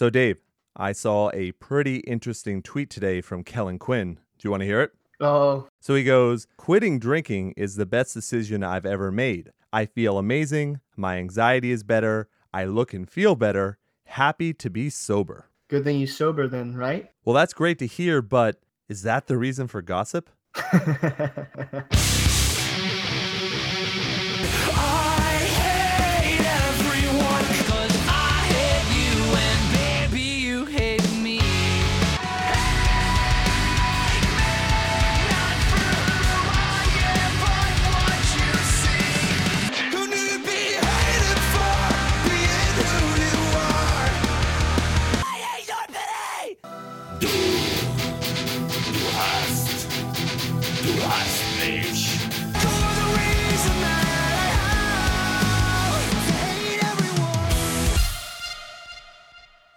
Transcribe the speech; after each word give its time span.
So, 0.00 0.08
Dave, 0.08 0.38
I 0.74 0.92
saw 0.92 1.30
a 1.34 1.52
pretty 1.52 1.96
interesting 1.96 2.62
tweet 2.62 2.88
today 2.88 3.20
from 3.20 3.44
Kellin 3.44 3.78
Quinn. 3.78 4.14
Do 4.14 4.46
you 4.46 4.50
want 4.50 4.62
to 4.62 4.66
hear 4.66 4.80
it? 4.80 4.92
Oh, 5.20 5.68
So 5.78 5.94
he 5.94 6.04
goes, 6.04 6.46
Quitting 6.56 6.98
drinking 6.98 7.52
is 7.58 7.76
the 7.76 7.84
best 7.84 8.14
decision 8.14 8.64
I've 8.64 8.86
ever 8.86 9.12
made. 9.12 9.50
I 9.74 9.84
feel 9.84 10.16
amazing. 10.16 10.80
My 10.96 11.18
anxiety 11.18 11.70
is 11.70 11.82
better. 11.82 12.30
I 12.50 12.64
look 12.64 12.94
and 12.94 13.10
feel 13.10 13.36
better. 13.36 13.76
Happy 14.06 14.54
to 14.54 14.70
be 14.70 14.88
sober. 14.88 15.50
good 15.68 15.84
thing 15.84 16.00
you 16.00 16.06
sober 16.06 16.48
then, 16.48 16.74
right? 16.74 17.10
Well, 17.26 17.34
that's 17.34 17.52
great 17.52 17.78
to 17.80 17.86
hear, 17.86 18.22
but 18.22 18.58
is 18.88 19.02
that 19.02 19.26
the 19.26 19.36
reason 19.36 19.68
for 19.68 19.82
gossip? 19.82 20.30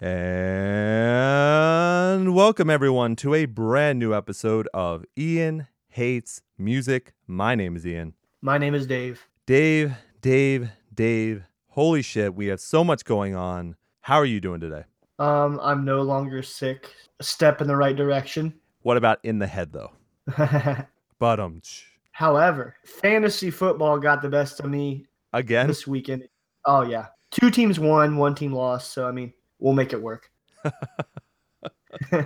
And 0.04 0.20
welcome 2.34 2.68
everyone 2.68 3.16
to 3.16 3.32
a 3.32 3.46
brand 3.46 3.98
new 3.98 4.12
episode 4.12 4.68
of 4.74 5.06
Ian 5.16 5.66
Hates 5.88 6.42
Music. 6.58 7.14
My 7.26 7.54
name 7.54 7.74
is 7.74 7.86
Ian. 7.86 8.12
My 8.42 8.58
name 8.58 8.74
is 8.74 8.86
Dave. 8.86 9.26
Dave, 9.46 9.94
Dave, 10.20 10.68
Dave. 10.92 11.44
Holy 11.68 12.02
shit, 12.02 12.34
we 12.34 12.48
have 12.48 12.60
so 12.60 12.84
much 12.84 13.06
going 13.06 13.34
on. 13.34 13.76
How 14.02 14.16
are 14.16 14.26
you 14.26 14.42
doing 14.42 14.60
today? 14.60 14.84
Um, 15.18 15.58
I'm 15.62 15.86
no 15.86 16.02
longer 16.02 16.42
sick. 16.42 16.92
A 17.18 17.24
step 17.24 17.62
in 17.62 17.66
the 17.66 17.76
right 17.76 17.96
direction. 17.96 18.52
What 18.82 18.98
about 18.98 19.20
in 19.22 19.38
the 19.38 19.46
head 19.46 19.72
though? 19.72 19.92
But 21.18 21.40
um 21.40 21.62
However, 22.12 22.76
fantasy 22.84 23.50
football 23.50 23.98
got 23.98 24.20
the 24.20 24.28
best 24.28 24.60
of 24.60 24.66
me 24.66 25.06
again. 25.32 25.66
this 25.66 25.86
weekend. 25.86 26.28
Oh 26.66 26.82
yeah, 26.82 27.06
two 27.30 27.50
teams 27.50 27.80
won, 27.80 28.18
one 28.18 28.34
team 28.34 28.52
lost. 28.52 28.92
So 28.92 29.08
I 29.08 29.10
mean, 29.10 29.32
we'll 29.64 29.72
make 29.72 29.92
it 29.94 30.02
work. 30.02 30.30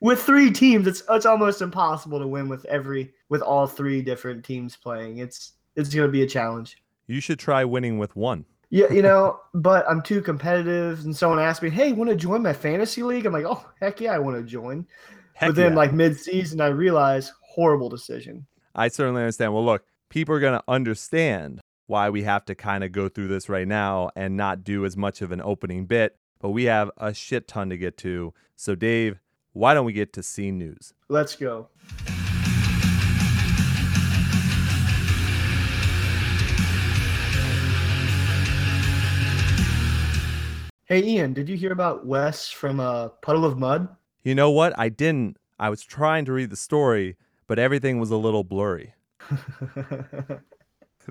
with 0.00 0.22
three 0.22 0.52
teams, 0.52 0.86
it's 0.86 1.02
it's 1.10 1.26
almost 1.26 1.62
impossible 1.62 2.20
to 2.20 2.26
win 2.26 2.48
with 2.48 2.64
every 2.66 3.14
with 3.30 3.40
all 3.40 3.66
three 3.66 4.02
different 4.02 4.44
teams 4.44 4.76
playing. 4.76 5.18
It's 5.18 5.54
it's 5.74 5.92
gonna 5.92 6.08
be 6.08 6.22
a 6.22 6.26
challenge. 6.26 6.76
You 7.06 7.20
should 7.20 7.38
try 7.38 7.64
winning 7.64 7.98
with 7.98 8.14
one. 8.14 8.44
Yeah, 8.70 8.92
you 8.92 9.00
know, 9.00 9.40
but 9.54 9.88
I'm 9.88 10.02
too 10.02 10.20
competitive. 10.20 11.04
And 11.04 11.16
someone 11.16 11.40
asked 11.40 11.62
me, 11.62 11.70
"Hey, 11.70 11.92
want 11.92 12.10
to 12.10 12.16
join 12.16 12.42
my 12.42 12.52
fantasy 12.52 13.02
league?" 13.02 13.24
I'm 13.24 13.32
like, 13.32 13.46
"Oh, 13.46 13.64
heck 13.80 14.00
yeah, 14.00 14.12
I 14.12 14.18
want 14.18 14.36
to 14.36 14.42
join." 14.42 14.86
Heck 15.32 15.50
but 15.50 15.56
then, 15.56 15.72
yeah. 15.72 15.78
like 15.78 15.92
mid-season, 15.92 16.60
I 16.60 16.66
realized 16.66 17.32
horrible 17.42 17.88
decision. 17.88 18.44
I 18.74 18.88
certainly 18.88 19.22
understand. 19.22 19.54
Well, 19.54 19.64
look, 19.64 19.84
people 20.10 20.34
are 20.34 20.40
going 20.40 20.58
to 20.58 20.64
understand 20.66 21.60
why 21.88 22.10
we 22.10 22.22
have 22.22 22.44
to 22.44 22.54
kind 22.54 22.84
of 22.84 22.92
go 22.92 23.08
through 23.08 23.28
this 23.28 23.48
right 23.48 23.66
now 23.66 24.10
and 24.14 24.36
not 24.36 24.62
do 24.62 24.84
as 24.84 24.94
much 24.96 25.22
of 25.22 25.32
an 25.32 25.40
opening 25.40 25.86
bit, 25.86 26.16
but 26.38 26.50
we 26.50 26.64
have 26.64 26.90
a 26.98 27.14
shit 27.14 27.48
ton 27.48 27.70
to 27.70 27.78
get 27.78 27.96
to. 27.96 28.32
So, 28.56 28.74
Dave, 28.74 29.18
why 29.54 29.72
don't 29.72 29.86
we 29.86 29.94
get 29.94 30.12
to 30.12 30.22
scene 30.22 30.58
news? 30.58 30.92
Let's 31.08 31.34
go. 31.34 31.68
Hey, 40.84 41.02
Ian, 41.02 41.32
did 41.32 41.48
you 41.48 41.56
hear 41.56 41.72
about 41.72 42.06
Wes 42.06 42.50
from 42.50 42.80
uh, 42.80 43.08
Puddle 43.08 43.46
of 43.46 43.58
Mudd? 43.58 43.88
You 44.22 44.34
know 44.34 44.50
what? 44.50 44.78
I 44.78 44.90
didn't. 44.90 45.38
I 45.58 45.70
was 45.70 45.82
trying 45.82 46.26
to 46.26 46.32
read 46.32 46.50
the 46.50 46.56
story, 46.56 47.16
but 47.46 47.58
everything 47.58 47.98
was 47.98 48.10
a 48.10 48.16
little 48.16 48.44
blurry. 48.44 48.92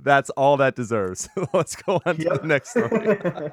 That's 0.01 0.29
all 0.31 0.57
that 0.57 0.75
deserves. 0.75 1.27
Let's 1.53 1.75
go 1.75 1.99
on 2.05 2.17
to 2.17 2.39
the 2.41 2.47
next 2.47 2.69
story. 2.71 3.17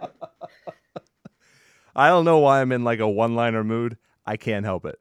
I 1.96 2.08
don't 2.08 2.24
know 2.24 2.38
why 2.38 2.60
I'm 2.60 2.72
in 2.72 2.84
like 2.84 2.98
a 3.00 3.08
one 3.08 3.34
liner 3.34 3.62
mood. 3.64 3.96
I 4.26 4.36
can't 4.36 4.64
help 4.64 4.84
it. 4.84 4.98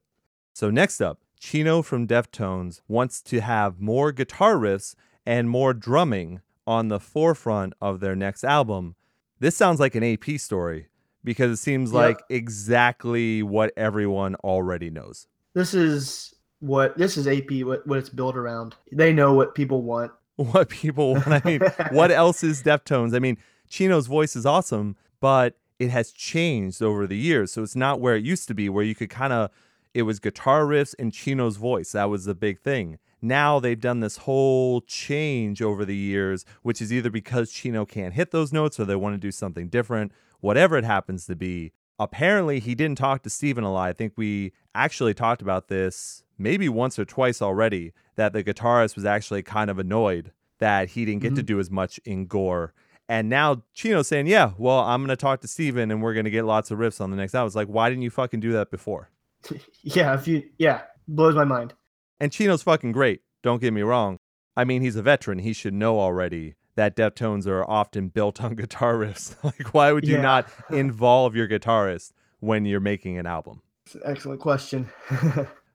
So, 0.54 0.70
next 0.70 1.02
up, 1.02 1.20
Chino 1.40 1.82
from 1.82 2.08
Deftones 2.08 2.82
wants 2.88 3.22
to 3.24 3.42
have 3.42 3.80
more 3.82 4.12
guitar 4.12 4.56
riffs 4.56 4.96
and 5.26 5.50
more 5.50 5.74
drumming 5.74 6.42
on 6.68 6.90
the 6.90 7.00
forefront 7.00 7.74
of 7.82 8.00
their 8.00 8.16
next 8.16 8.44
album. 8.44 8.96
This 9.40 9.56
sounds 9.58 9.80
like 9.80 9.96
an 9.96 10.04
AP 10.04 10.38
story 10.40 10.88
because 11.24 11.52
it 11.52 11.58
seems 11.62 11.92
Yep. 11.92 11.98
like 12.02 12.20
exactly 12.30 13.42
what 13.44 13.74
everyone 13.76 14.36
already 14.36 14.90
knows. 14.90 15.28
this 15.54 15.74
is 15.74 16.34
what 16.60 16.98
this 16.98 17.18
is 17.18 17.28
AP 17.28 17.64
what, 17.64 17.86
what 17.88 17.98
it's 18.00 18.10
built 18.10 18.38
around. 18.38 18.76
They 18.92 19.12
know 19.12 19.34
what 19.34 19.56
people 19.56 19.82
want. 19.82 20.12
What 20.36 20.70
people 20.70 21.14
want. 21.14 21.28
I 21.28 21.42
mean, 21.46 21.62
what 21.92 22.12
else 22.12 22.44
is 22.44 22.64
Deftones? 22.64 23.16
I 23.16 23.20
mean, 23.20 23.38
Chino's 23.70 24.08
voice 24.08 24.36
is 24.36 24.46
awesome, 24.46 24.96
but 25.20 25.58
it 25.80 25.90
has 25.90 26.12
changed 26.12 26.82
over 26.82 27.08
the 27.08 27.18
years. 27.18 27.52
So 27.52 27.64
it's 27.64 27.76
not 27.76 28.00
where 28.00 28.16
it 28.16 28.24
used 28.24 28.48
to 28.48 28.54
be, 28.54 28.70
where 28.70 28.84
you 28.84 28.96
could 28.96 29.10
kind 29.10 29.34
of, 29.34 29.52
it 29.94 30.04
was 30.04 30.20
guitar 30.20 30.64
riffs 30.64 30.96
and 30.98 31.14
Chino's 31.14 31.58
voice. 31.58 31.92
That 31.92 32.10
was 32.10 32.26
the 32.26 32.36
big 32.36 32.60
thing. 32.60 33.00
Now 33.22 33.60
they've 33.60 33.80
done 33.80 34.02
this 34.02 34.18
whole 34.18 34.82
change 34.82 35.62
over 35.62 35.86
the 35.86 35.96
years, 35.96 36.46
which 36.62 36.82
is 36.82 36.92
either 36.92 37.10
because 37.10 37.52
Chino 37.52 37.86
can't 37.86 38.14
hit 38.14 38.32
those 38.32 38.52
notes 38.52 38.80
or 38.80 38.86
they 38.86 38.96
want 38.96 39.14
to 39.14 39.18
do 39.18 39.32
something 39.32 39.70
different, 39.70 40.12
whatever 40.42 40.78
it 40.78 40.84
happens 40.84 41.26
to 41.28 41.36
be. 41.36 41.72
Apparently, 42.00 42.60
he 42.60 42.76
didn't 42.76 42.98
talk 42.98 43.22
to 43.24 43.30
Steven 43.30 43.64
a 43.64 43.72
lot. 43.72 43.88
I 43.88 43.94
think 43.94 44.14
we 44.18 44.52
actually 44.76 45.14
talked 45.14 45.42
about 45.42 45.68
this 45.68 46.23
maybe 46.38 46.70
once 46.70 46.98
or 47.00 47.06
twice 47.06 47.42
already 47.42 47.94
that 48.16 48.34
the 48.34 48.44
guitarist 48.44 48.96
was 48.96 49.06
actually 49.06 49.44
kind 49.44 49.70
of 49.70 49.80
annoyed 49.80 50.32
that 50.60 50.90
he 50.90 51.06
didn't 51.06 51.22
get 51.22 51.30
to 51.36 51.42
mm-hmm. 51.42 51.46
do 51.46 51.60
as 51.60 51.70
much 51.70 52.00
in 52.06 52.26
Gore. 52.26 52.74
And 53.10 53.30
now 53.30 53.64
Chino's 53.74 54.08
saying, 54.08 54.28
Yeah, 54.28 54.52
well, 54.58 54.80
I'm 54.80 55.02
going 55.02 55.10
to 55.10 55.16
talk 55.16 55.42
to 55.42 55.48
Steven 55.48 55.92
and 55.92 56.02
we're 56.02 56.14
going 56.14 56.26
to 56.26 56.32
get 56.32 56.46
lots 56.46 56.72
of 56.72 56.80
riffs 56.80 57.02
on 57.02 57.12
the 57.12 57.18
next 57.18 57.36
album. 57.36 57.48
It's 57.48 57.56
like, 57.56 57.68
why 57.68 57.90
didn't 57.90 58.04
you 58.04 58.10
fucking 58.10 58.40
do 58.40 58.54
that 58.54 58.72
before? 58.72 59.10
yeah, 59.82 60.14
if 60.14 60.28
you 60.28 60.44
yeah, 60.58 60.82
blows 61.08 61.36
my 61.36 61.44
mind. 61.44 61.74
And 62.20 62.32
Chino's 62.32 62.64
fucking 62.64 62.94
great. 62.94 63.22
Don't 63.42 63.60
get 63.60 63.74
me 63.74 63.82
wrong. 63.82 64.20
I 64.56 64.64
mean, 64.64 64.82
he's 64.82 64.96
a 64.96 65.02
veteran. 65.02 65.40
He 65.40 65.52
should 65.52 65.74
know 65.74 66.00
already 66.00 66.56
that 66.76 66.96
Deftones 66.96 67.46
are 67.48 67.70
often 67.70 68.08
built 68.08 68.42
on 68.42 68.56
guitar 68.56 68.96
riffs. 68.96 69.36
like, 69.44 69.74
why 69.74 69.92
would 69.92 70.08
you 70.08 70.16
Yeah. 70.16 70.22
not 70.22 70.50
involve 70.70 71.36
your 71.36 71.48
guitarist 71.48 72.14
when 72.40 72.66
you're 72.66 72.80
making 72.80 73.18
an 73.18 73.26
album? 73.26 73.62
It's 73.86 73.96
an 73.96 74.02
excellent 74.06 74.40
question. 74.40 74.90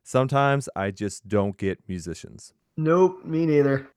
Sometimes 0.08 0.70
I 0.74 0.90
just 0.90 1.28
don't 1.28 1.58
get 1.58 1.86
musicians. 1.86 2.54
nope, 2.78 3.26
me 3.26 3.44
neither. 3.44 3.88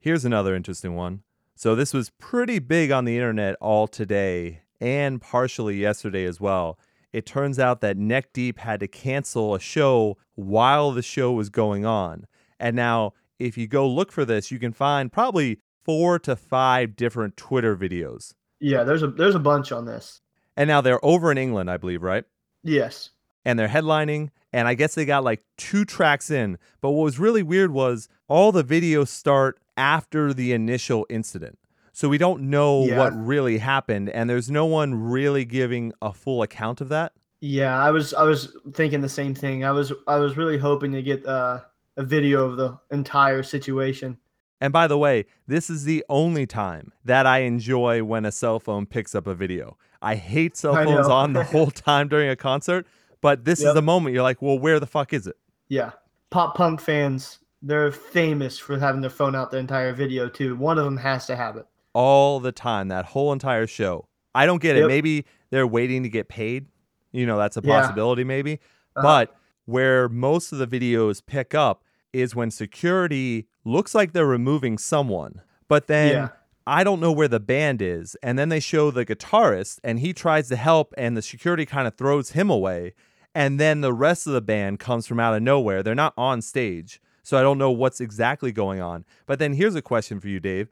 Here's 0.00 0.24
another 0.24 0.56
interesting 0.56 0.96
one. 0.96 1.22
So, 1.54 1.76
this 1.76 1.94
was 1.94 2.10
pretty 2.18 2.58
big 2.58 2.90
on 2.90 3.04
the 3.04 3.14
internet 3.14 3.54
all 3.60 3.86
today 3.86 4.62
and 4.80 5.20
partially 5.20 5.76
yesterday 5.76 6.24
as 6.24 6.40
well. 6.40 6.80
It 7.12 7.26
turns 7.26 7.60
out 7.60 7.80
that 7.80 7.96
Neck 7.96 8.32
Deep 8.32 8.58
had 8.58 8.80
to 8.80 8.88
cancel 8.88 9.54
a 9.54 9.60
show 9.60 10.18
while 10.34 10.90
the 10.90 11.00
show 11.00 11.30
was 11.30 11.48
going 11.48 11.86
on. 11.86 12.26
And 12.58 12.74
now, 12.74 13.12
if 13.38 13.56
you 13.56 13.68
go 13.68 13.88
look 13.88 14.10
for 14.10 14.24
this, 14.24 14.50
you 14.50 14.58
can 14.58 14.72
find 14.72 15.12
probably 15.12 15.60
four 15.84 16.18
to 16.18 16.34
five 16.34 16.96
different 16.96 17.36
Twitter 17.36 17.76
videos. 17.76 18.34
Yeah, 18.58 18.82
there's 18.82 19.04
a 19.04 19.06
there's 19.06 19.36
a 19.36 19.46
bunch 19.52 19.70
on 19.70 19.84
this. 19.84 20.22
And 20.56 20.66
now 20.66 20.80
they're 20.80 21.04
over 21.04 21.30
in 21.30 21.38
England, 21.38 21.70
I 21.70 21.76
believe, 21.76 22.02
right? 22.02 22.24
Yes. 22.64 23.10
And 23.44 23.58
they're 23.58 23.68
headlining 23.68 24.30
and 24.52 24.68
i 24.68 24.74
guess 24.74 24.94
they 24.94 25.04
got 25.04 25.24
like 25.24 25.42
two 25.56 25.84
tracks 25.84 26.30
in 26.30 26.58
but 26.80 26.90
what 26.90 27.02
was 27.04 27.18
really 27.18 27.42
weird 27.42 27.70
was 27.72 28.08
all 28.28 28.52
the 28.52 28.64
videos 28.64 29.08
start 29.08 29.58
after 29.76 30.32
the 30.34 30.52
initial 30.52 31.06
incident 31.10 31.58
so 31.92 32.08
we 32.08 32.18
don't 32.18 32.42
know 32.42 32.84
Yeah. 32.86 32.98
what 32.98 33.12
really 33.14 33.58
happened 33.58 34.08
and 34.10 34.28
there's 34.30 34.50
no 34.50 34.64
one 34.66 34.94
really 34.94 35.44
giving 35.44 35.92
a 36.00 36.12
full 36.12 36.42
account 36.42 36.80
of 36.80 36.88
that 36.90 37.12
Yeah, 37.40 37.76
I 37.76 37.90
was 37.90 38.14
I 38.14 38.22
was 38.22 38.54
thinking 38.72 39.00
the 39.02 39.08
same 39.08 39.34
thing. 39.34 39.64
I 39.64 39.72
was 39.72 39.92
I 40.06 40.16
was 40.16 40.36
really 40.36 40.58
hoping 40.58 40.92
to 40.92 41.02
get 41.02 41.26
uh, 41.26 41.60
a 41.96 42.04
video 42.04 42.44
of 42.48 42.56
the 42.56 42.78
entire 42.90 43.42
situation. 43.42 44.16
and 44.60 44.72
by 44.72 44.86
the 44.86 44.96
way 44.96 45.26
this 45.48 45.68
is 45.68 45.84
the 45.84 46.04
only 46.08 46.46
time 46.46 46.92
that 47.04 47.26
i 47.26 47.38
enjoy 47.40 48.02
when 48.04 48.24
a 48.24 48.30
cell 48.32 48.58
phone 48.60 48.86
picks 48.86 49.12
up 49.14 49.26
a 49.26 49.34
video 49.34 49.76
i 50.00 50.14
hate 50.14 50.56
cell 50.56 50.74
phones 50.74 51.08
know. 51.08 51.14
on 51.22 51.32
the 51.32 51.42
whole 51.52 51.70
time 51.70 52.06
during 52.08 52.28
a 52.30 52.36
concert 52.36 52.86
but 53.22 53.44
this 53.46 53.60
is 53.60 53.64
Yep. 53.66 53.74
the 53.76 53.82
moment 53.82 54.12
you're 54.14 54.22
like 54.22 54.42
well 54.42 54.58
where 54.58 54.78
the 54.78 54.86
fuck 54.86 55.12
is 55.14 55.26
it 55.26 55.36
Yeah, 55.68 55.92
pop 56.30 56.54
punk 56.56 56.80
fans 56.80 57.38
they're 57.62 57.92
famous 57.92 58.58
for 58.58 58.78
having 58.78 59.00
their 59.00 59.08
phone 59.10 59.34
out 59.36 59.50
the 59.52 59.56
entire 59.58 59.92
video 59.94 60.28
too. 60.28 60.56
One 60.56 60.78
of 60.78 60.84
them 60.84 60.96
has 60.98 61.26
to 61.26 61.36
have 61.36 61.56
it. 61.56 61.64
all 61.94 62.40
the 62.40 62.52
time 62.52 62.88
that 62.88 63.06
whole 63.06 63.32
entire 63.32 63.66
show 63.66 64.06
I 64.34 64.46
don't 64.46 64.60
get 64.62 64.76
it. 64.76 64.86
Maybe 64.86 65.26
they're 65.50 65.66
waiting 65.66 66.02
to 66.04 66.08
get 66.08 66.26
paid. 66.28 66.66
You 67.12 67.26
know, 67.26 67.36
that's 67.36 67.56
a 67.58 67.60
Yeah. 67.62 67.80
possibility, 67.82 68.24
maybe. 68.24 68.54
Uh-huh. 68.96 69.02
But 69.02 69.36
where 69.66 70.08
most 70.08 70.52
of 70.52 70.58
the 70.58 70.66
videos 70.66 71.20
pick 71.24 71.54
up 71.54 71.84
is 72.14 72.34
when 72.34 72.50
security 72.50 73.46
looks 73.64 73.94
like 73.94 74.12
they're 74.12 74.24
removing 74.26 74.78
someone, 74.78 75.42
but 75.68 75.86
then 75.86 76.12
Yeah. 76.12 76.28
I 76.66 76.82
don't 76.84 76.98
know 77.00 77.12
where 77.12 77.28
the 77.28 77.40
band 77.40 77.82
is. 77.82 78.16
And 78.22 78.38
then 78.38 78.48
they 78.48 78.60
show 78.60 78.90
the 78.90 79.04
guitarist 79.04 79.78
and 79.84 80.00
he 80.00 80.12
tries 80.14 80.48
to 80.48 80.56
help, 80.56 80.94
and 80.96 81.14
the 81.16 81.22
security 81.22 81.66
kind 81.66 81.86
of 81.86 81.94
throws 81.96 82.30
him 82.30 82.48
away. 82.50 82.94
And 83.34 83.58
then 83.58 83.80
the 83.80 83.92
rest 83.92 84.26
of 84.26 84.32
the 84.32 84.40
band 84.40 84.78
comes 84.78 85.06
from 85.06 85.18
out 85.18 85.34
of 85.34 85.42
nowhere. 85.42 85.82
They're 85.82 85.94
not 85.94 86.14
on 86.16 86.42
stage. 86.42 87.00
So 87.22 87.38
I 87.38 87.42
don't 87.42 87.58
know 87.58 87.70
what's 87.70 88.00
exactly 88.00 88.52
going 88.52 88.80
on. 88.80 89.04
But 89.26 89.38
then 89.38 89.54
here's 89.54 89.74
a 89.74 89.82
question 89.82 90.20
for 90.20 90.28
you, 90.28 90.40
Dave. 90.40 90.68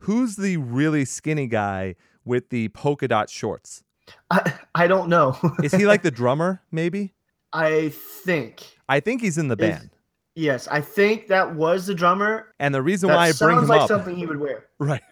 Who's 0.00 0.36
the 0.36 0.56
really 0.56 1.04
skinny 1.04 1.46
guy 1.46 1.94
with 2.24 2.50
the 2.50 2.68
polka 2.68 3.08
dot 3.08 3.30
shorts? 3.30 3.84
I, 4.30 4.54
I 4.74 4.86
don't 4.88 5.08
know. 5.08 5.36
Is 5.62 5.72
he 5.72 5.86
like 5.86 6.02
the 6.02 6.10
drummer, 6.12 6.60
maybe? 6.72 7.14
I 7.52 7.90
think. 7.90 8.76
I 8.88 9.00
think 9.00 9.22
he's 9.22 9.38
in 9.38 9.48
the 9.48 9.56
band. 9.56 9.90
Yes, 10.34 10.66
I 10.68 10.80
think 10.80 11.28
that 11.28 11.54
was 11.54 11.86
the 11.86 11.94
drummer. 11.94 12.48
And 12.58 12.74
the 12.74 12.82
reason 12.82 13.08
That 13.08 13.16
why 13.16 13.22
I 13.28 13.32
bring 13.32 13.56
sounds 13.56 13.62
him 13.64 13.68
like 13.68 13.80
up, 13.82 13.88
something 13.88 14.16
he 14.16 14.26
would 14.26 14.40
wear. 14.40 14.66
right? 14.78 15.02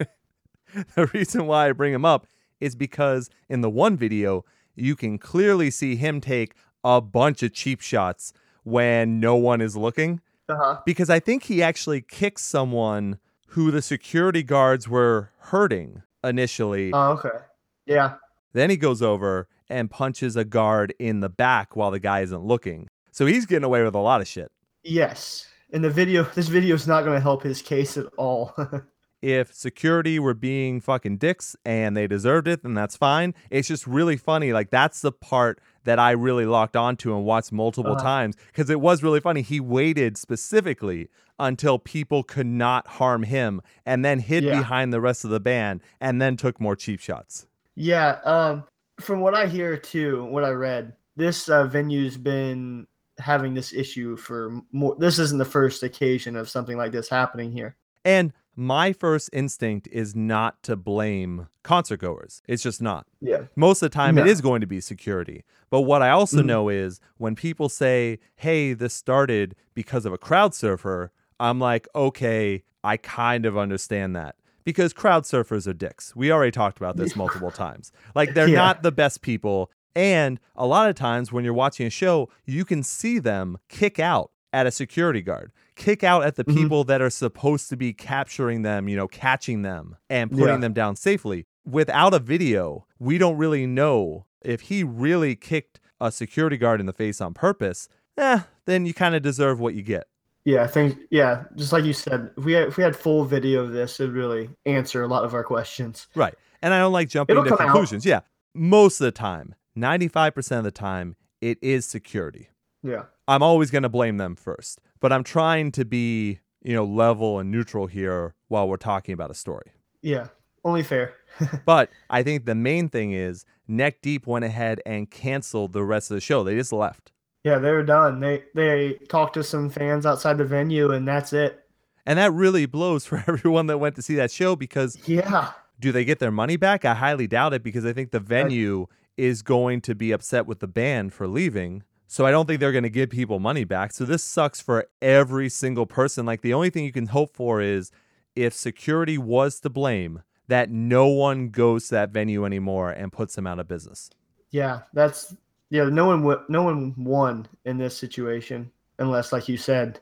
the 0.95 1.07
reason 1.13 1.47
why 1.47 1.69
I 1.69 1.71
bring 1.71 1.93
him 1.93 2.05
up 2.05 2.27
is 2.59 2.75
because 2.75 3.29
in 3.49 3.61
the 3.61 3.69
one 3.69 3.97
video, 3.97 4.45
you 4.75 4.95
can 4.95 5.17
clearly 5.17 5.69
see 5.69 5.95
him 5.95 6.21
take 6.21 6.55
a 6.83 7.01
bunch 7.01 7.43
of 7.43 7.53
cheap 7.53 7.81
shots 7.81 8.33
when 8.63 9.19
no 9.19 9.35
one 9.35 9.61
is 9.61 9.75
looking. 9.75 10.21
Uh 10.49 10.55
huh. 10.55 10.77
Because 10.85 11.09
I 11.09 11.19
think 11.19 11.43
he 11.43 11.63
actually 11.63 12.01
kicks 12.01 12.43
someone 12.43 13.19
who 13.47 13.71
the 13.71 13.81
security 13.81 14.43
guards 14.43 14.87
were 14.87 15.31
hurting 15.39 16.03
initially. 16.23 16.91
Oh, 16.93 17.11
okay. 17.11 17.37
Yeah. 17.85 18.15
Then 18.53 18.69
he 18.69 18.77
goes 18.77 19.01
over 19.01 19.47
and 19.69 19.89
punches 19.89 20.35
a 20.35 20.43
guard 20.43 20.93
in 20.99 21.21
the 21.21 21.29
back 21.29 21.75
while 21.75 21.91
the 21.91 21.99
guy 21.99 22.21
isn't 22.21 22.43
looking. 22.43 22.87
So 23.11 23.25
he's 23.25 23.45
getting 23.45 23.63
away 23.63 23.83
with 23.83 23.95
a 23.95 23.99
lot 23.99 24.21
of 24.21 24.27
shit. 24.27 24.51
Yes. 24.83 25.47
In 25.69 25.81
the 25.81 25.89
video, 25.89 26.23
this 26.23 26.47
video 26.47 26.75
is 26.75 26.87
not 26.87 27.03
going 27.03 27.15
to 27.15 27.21
help 27.21 27.43
his 27.43 27.61
case 27.61 27.97
at 27.97 28.07
all. 28.17 28.53
if 29.21 29.53
security 29.53 30.17
were 30.19 30.33
being 30.33 30.81
fucking 30.81 31.17
dicks 31.17 31.55
and 31.65 31.95
they 31.95 32.07
deserved 32.07 32.47
it, 32.47 32.63
then 32.63 32.73
that's 32.73 32.95
fine. 32.97 33.33
It's 33.49 33.67
just 33.67 33.85
really 33.85 34.17
funny. 34.17 34.51
Like 34.53 34.69
that's 34.71 35.01
the 35.01 35.11
part 35.11 35.59
that 35.83 35.99
I 35.99 36.11
really 36.11 36.45
locked 36.45 36.75
onto 36.75 37.15
and 37.15 37.25
watched 37.25 37.51
multiple 37.51 37.93
Uh-huh. 37.93 38.03
times 38.03 38.35
because 38.47 38.69
it 38.69 38.79
was 38.81 39.03
really 39.03 39.19
funny. 39.19 39.41
He 39.41 39.59
waited 39.59 40.17
specifically 40.17 41.09
until 41.39 41.79
people 41.79 42.23
could 42.23 42.45
not 42.47 42.85
harm 42.87 43.23
him 43.23 43.61
and 43.85 44.03
then 44.05 44.19
hid 44.19 44.43
Yeah. 44.43 44.57
behind 44.57 44.93
the 44.93 45.01
rest 45.01 45.23
of 45.23 45.31
the 45.31 45.39
band 45.39 45.81
and 45.99 46.21
then 46.21 46.37
took 46.37 46.59
more 46.59 46.75
cheap 46.75 46.99
shots. 46.99 47.47
yeah. 47.75 48.19
Um. 48.25 48.63
From 48.99 49.21
what 49.21 49.33
I 49.33 49.47
hear 49.47 49.77
too, 49.77 50.25
what 50.25 50.43
I 50.43 50.49
read, 50.51 50.93
this 51.15 51.49
uh, 51.49 51.63
venue's 51.65 52.17
been 52.17 52.85
having 53.17 53.55
this 53.55 53.73
issue 53.73 54.15
for 54.15 54.61
more. 54.71 54.95
This 54.99 55.17
isn't 55.17 55.39
the 55.39 55.45
first 55.45 55.81
occasion 55.81 56.35
of 56.35 56.47
something 56.49 56.77
like 56.77 56.91
this 56.91 57.09
happening 57.09 57.51
here. 57.51 57.75
And 58.05 58.31
my 58.55 58.91
first 58.93 59.29
instinct 59.33 59.87
is 59.91 60.15
not 60.15 60.61
to 60.63 60.75
blame 60.75 61.47
concert 61.63 61.97
goers. 62.01 62.41
It's 62.47 62.61
just 62.63 62.81
not. 62.81 63.05
Yeah. 63.21 63.43
most 63.55 63.81
of 63.81 63.89
the 63.91 63.95
time 63.95 64.17
it 64.17 64.25
No. 64.25 64.31
is 64.31 64.41
going 64.41 64.61
to 64.61 64.67
be 64.67 64.81
security. 64.81 65.43
But 65.69 65.81
what 65.81 66.01
I 66.01 66.09
also 66.09 66.41
Mhm. 66.41 66.45
know 66.45 66.69
is 66.69 66.99
when 67.17 67.35
people 67.35 67.69
say, 67.69 68.19
hey, 68.35 68.73
this 68.73 68.93
started 68.93 69.55
because 69.73 70.05
of 70.05 70.11
a 70.13 70.17
crowd 70.17 70.53
surfer, 70.53 71.11
I'm 71.39 71.59
like, 71.59 71.87
okay, 71.95 72.63
I 72.83 72.97
kind 72.97 73.45
of 73.45 73.57
understand 73.57 74.15
that. 74.15 74.35
Because 74.63 74.91
crowd 74.93 75.23
surfers 75.23 75.65
are 75.67 75.73
dicks. 75.73 76.15
We 76.15 76.31
already 76.31 76.51
talked 76.51 76.77
about 76.77 76.97
this 76.97 77.15
multiple 77.15 77.51
times. 77.51 77.91
Like, 78.15 78.33
they're 78.33 78.47
Yeah. 78.49 78.55
not 78.57 78.83
the 78.83 78.91
best 78.91 79.21
people. 79.21 79.71
And 79.95 80.39
a 80.55 80.65
lot 80.67 80.89
of 80.89 80.95
times 80.95 81.31
when 81.31 81.43
you're 81.43 81.53
watching 81.53 81.87
a 81.87 81.89
show, 81.89 82.29
you 82.45 82.63
can 82.65 82.83
see 82.83 83.17
them 83.19 83.57
kick 83.69 83.99
out 83.99 84.31
at 84.53 84.67
a 84.67 84.71
security 84.71 85.21
guard, 85.21 85.51
kick 85.75 86.03
out 86.03 86.23
at 86.23 86.35
the 86.35 86.43
Mhm. 86.43 86.55
people 86.55 86.83
that 86.85 87.01
are 87.01 87.09
supposed 87.09 87.69
to 87.69 87.77
be 87.77 87.93
capturing 87.93 88.61
them, 88.63 88.87
you 88.89 88.95
know, 88.97 89.07
catching 89.07 89.61
them 89.61 89.95
and 90.09 90.29
putting 90.31 90.47
Yeah. 90.47 90.57
them 90.57 90.73
down 90.73 90.95
safely. 90.95 91.45
Without 91.65 92.13
a 92.13 92.19
video, 92.19 92.85
we 92.99 93.17
don't 93.17 93.37
really 93.37 93.65
know 93.65 94.25
if 94.43 94.61
he 94.61 94.83
really 94.83 95.35
kicked 95.35 95.79
a 95.99 96.11
security 96.11 96.57
guard 96.57 96.79
in 96.79 96.85
the 96.87 96.93
face 96.93 97.21
on 97.21 97.33
purpose. 97.33 97.87
Eh, 98.17 98.39
then 98.65 98.85
you 98.85 98.93
kind 98.93 99.15
of 99.15 99.21
deserve 99.21 99.59
what 99.59 99.73
you 99.75 99.83
get. 99.83 100.07
Yeah, 100.43 100.63
I 100.63 100.67
think 100.67 100.97
yeah, 101.11 101.43
just 101.55 101.71
like 101.71 101.83
you 101.83 101.93
said, 101.93 102.31
if 102.35 102.43
we 102.43 102.53
had, 102.53 102.67
if 102.69 102.77
we 102.77 102.83
had 102.83 102.95
full 102.95 103.23
video 103.25 103.61
of 103.61 103.71
this, 103.73 103.99
it'd 103.99 104.13
really 104.13 104.49
answer 104.65 105.03
a 105.03 105.07
lot 105.07 105.23
of 105.23 105.33
our 105.35 105.43
questions. 105.43 106.07
Right. 106.15 106.33
And 106.63 106.73
I 106.73 106.79
don't 106.79 106.91
like 106.93 107.09
jumping 107.09 107.35
It'll 107.35 107.43
to 107.43 107.49
come 107.51 107.59
out. 107.59 107.71
conclusions. 107.71 108.05
Yeah. 108.05 108.21
Most 108.55 108.99
of 108.99 109.05
the 109.05 109.11
time, 109.11 109.53
95% 109.75 110.57
of 110.57 110.63
the 110.63 110.71
time, 110.71 111.15
it 111.41 111.57
is 111.61 111.85
security. 111.85 112.49
Yeah. 112.83 113.03
I'm 113.31 113.41
always 113.41 113.71
going 113.71 113.83
to 113.83 113.89
blame 113.89 114.17
them 114.17 114.35
first, 114.35 114.79
but 114.99 115.13
I'm 115.13 115.23
trying 115.23 115.71
to 115.73 115.85
be, 115.85 116.39
you 116.61 116.73
know, 116.73 116.83
level 116.83 117.39
and 117.39 117.49
neutral 117.49 117.87
here 117.87 118.35
while 118.49 118.67
we're 118.67 118.75
talking 118.75 119.13
about 119.13 119.31
a 119.31 119.33
story. 119.33 119.71
Yeah. 120.01 120.27
Only 120.65 120.83
fair. 120.83 121.13
But 121.65 121.89
I 122.09 122.23
think 122.23 122.45
the 122.45 122.55
main 122.55 122.89
thing 122.89 123.13
is 123.13 123.45
Neck 123.67 124.01
Deep 124.01 124.27
went 124.27 124.43
ahead 124.43 124.81
and 124.85 125.09
canceled 125.09 125.71
the 125.71 125.83
rest 125.83 126.11
of 126.11 126.15
the 126.15 126.21
show. 126.21 126.43
They 126.43 126.55
just 126.55 126.73
left. 126.73 127.13
Yeah, 127.45 127.57
they 127.57 127.71
were 127.71 127.83
done. 127.83 128.19
They 128.19 128.43
they 128.53 128.99
talked 129.07 129.35
to 129.35 129.43
some 129.43 129.69
fans 129.69 130.05
outside 130.05 130.37
the 130.37 130.43
venue 130.45 130.91
and 130.91 131.07
that's 131.07 131.31
it. 131.31 131.63
And 132.05 132.19
that 132.19 132.33
really 132.33 132.65
blows 132.65 133.05
for 133.09 133.23
everyone 133.27 133.67
that 133.67 133.77
went 133.77 133.95
to 133.95 134.01
see 134.01 134.15
that 134.15 134.29
show 134.29 134.57
because 134.57 134.97
Yeah. 135.07 135.53
do 135.79 135.93
they 135.93 136.03
get 136.03 136.19
their 136.19 136.31
money 136.31 136.57
back? 136.57 136.83
I 136.83 136.95
highly 136.95 137.27
doubt 137.27 137.53
it 137.53 137.63
because 137.63 137.85
I 137.85 137.93
think 137.93 138.11
the 138.11 138.19
venue 138.19 138.87
is 139.15 139.41
going 139.41 139.79
to 139.81 139.95
be 139.95 140.11
upset 140.11 140.45
with 140.45 140.59
the 140.59 140.67
band 140.67 141.13
for 141.13 141.27
leaving. 141.27 141.83
So 142.11 142.25
I 142.25 142.31
don't 142.31 142.45
think 142.45 142.59
they're 142.59 142.73
going 142.73 142.83
to 142.83 142.89
give 142.89 143.09
people 143.09 143.39
money 143.39 143.63
back. 143.63 143.93
So 143.93 144.03
this 144.03 144.21
sucks 144.21 144.59
for 144.59 144.85
every 145.01 145.47
single 145.47 145.85
person. 145.85 146.25
Like 146.25 146.41
the 146.41 146.53
only 146.53 146.69
thing 146.69 146.83
you 146.83 146.91
can 146.91 147.05
hope 147.05 147.33
for 147.33 147.61
is 147.61 147.89
if 148.35 148.53
security 148.53 149.17
was 149.17 149.61
to 149.61 149.69
blame, 149.69 150.21
that 150.49 150.69
no 150.69 151.07
one 151.07 151.51
goes 151.51 151.87
to 151.87 151.95
that 151.95 152.09
venue 152.09 152.45
anymore 152.45 152.91
and 152.91 153.13
puts 153.13 153.35
them 153.35 153.47
out 153.47 153.59
of 153.59 153.69
business. 153.69 154.09
Yeah, 154.49 154.81
that's 154.91 155.33
yeah, 155.69 155.85
no 155.85 156.07
one 156.07 156.19
w- 156.19 156.43
no 156.49 156.63
one 156.63 156.93
won 156.97 157.47
in 157.63 157.77
this 157.77 157.95
situation 157.95 158.69
unless 158.99 159.31
like 159.31 159.47
you 159.47 159.55
said, 159.55 160.01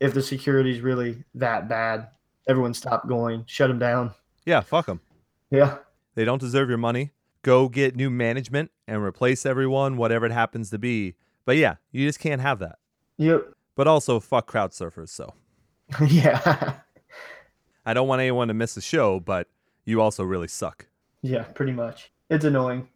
if 0.00 0.12
the 0.12 0.20
security's 0.20 0.82
really 0.82 1.24
that 1.34 1.66
bad, 1.66 2.08
everyone 2.46 2.74
stop 2.74 3.08
going, 3.08 3.44
shut 3.46 3.68
them 3.68 3.78
down. 3.78 4.12
Yeah, 4.44 4.60
fuck 4.60 4.84
them. 4.84 5.00
Yeah. 5.50 5.78
They 6.14 6.26
don't 6.26 6.42
deserve 6.42 6.68
your 6.68 6.76
money. 6.76 7.12
Go 7.40 7.70
get 7.70 7.96
new 7.96 8.10
management 8.10 8.70
and 8.86 9.02
replace 9.02 9.46
everyone, 9.46 9.96
whatever 9.96 10.26
it 10.26 10.32
happens 10.32 10.68
to 10.68 10.78
be. 10.78 11.14
But 11.48 11.56
yeah, 11.56 11.76
you 11.92 12.06
just 12.06 12.20
can't 12.20 12.42
have 12.42 12.58
that. 12.58 12.76
Yep. 13.16 13.54
But 13.74 13.88
also, 13.88 14.20
fuck 14.20 14.46
crowd 14.46 14.72
surfers. 14.72 15.08
So 15.08 15.32
yeah. 16.06 16.74
I 17.86 17.94
don't 17.94 18.06
want 18.06 18.20
anyone 18.20 18.48
to 18.48 18.54
miss 18.54 18.74
the 18.74 18.82
show, 18.82 19.18
but 19.18 19.48
you 19.86 20.02
also 20.02 20.24
really 20.24 20.46
suck. 20.46 20.88
yeah, 21.22 21.44
pretty 21.44 21.72
much. 21.72 22.12
It's 22.28 22.44
annoying. 22.44 22.86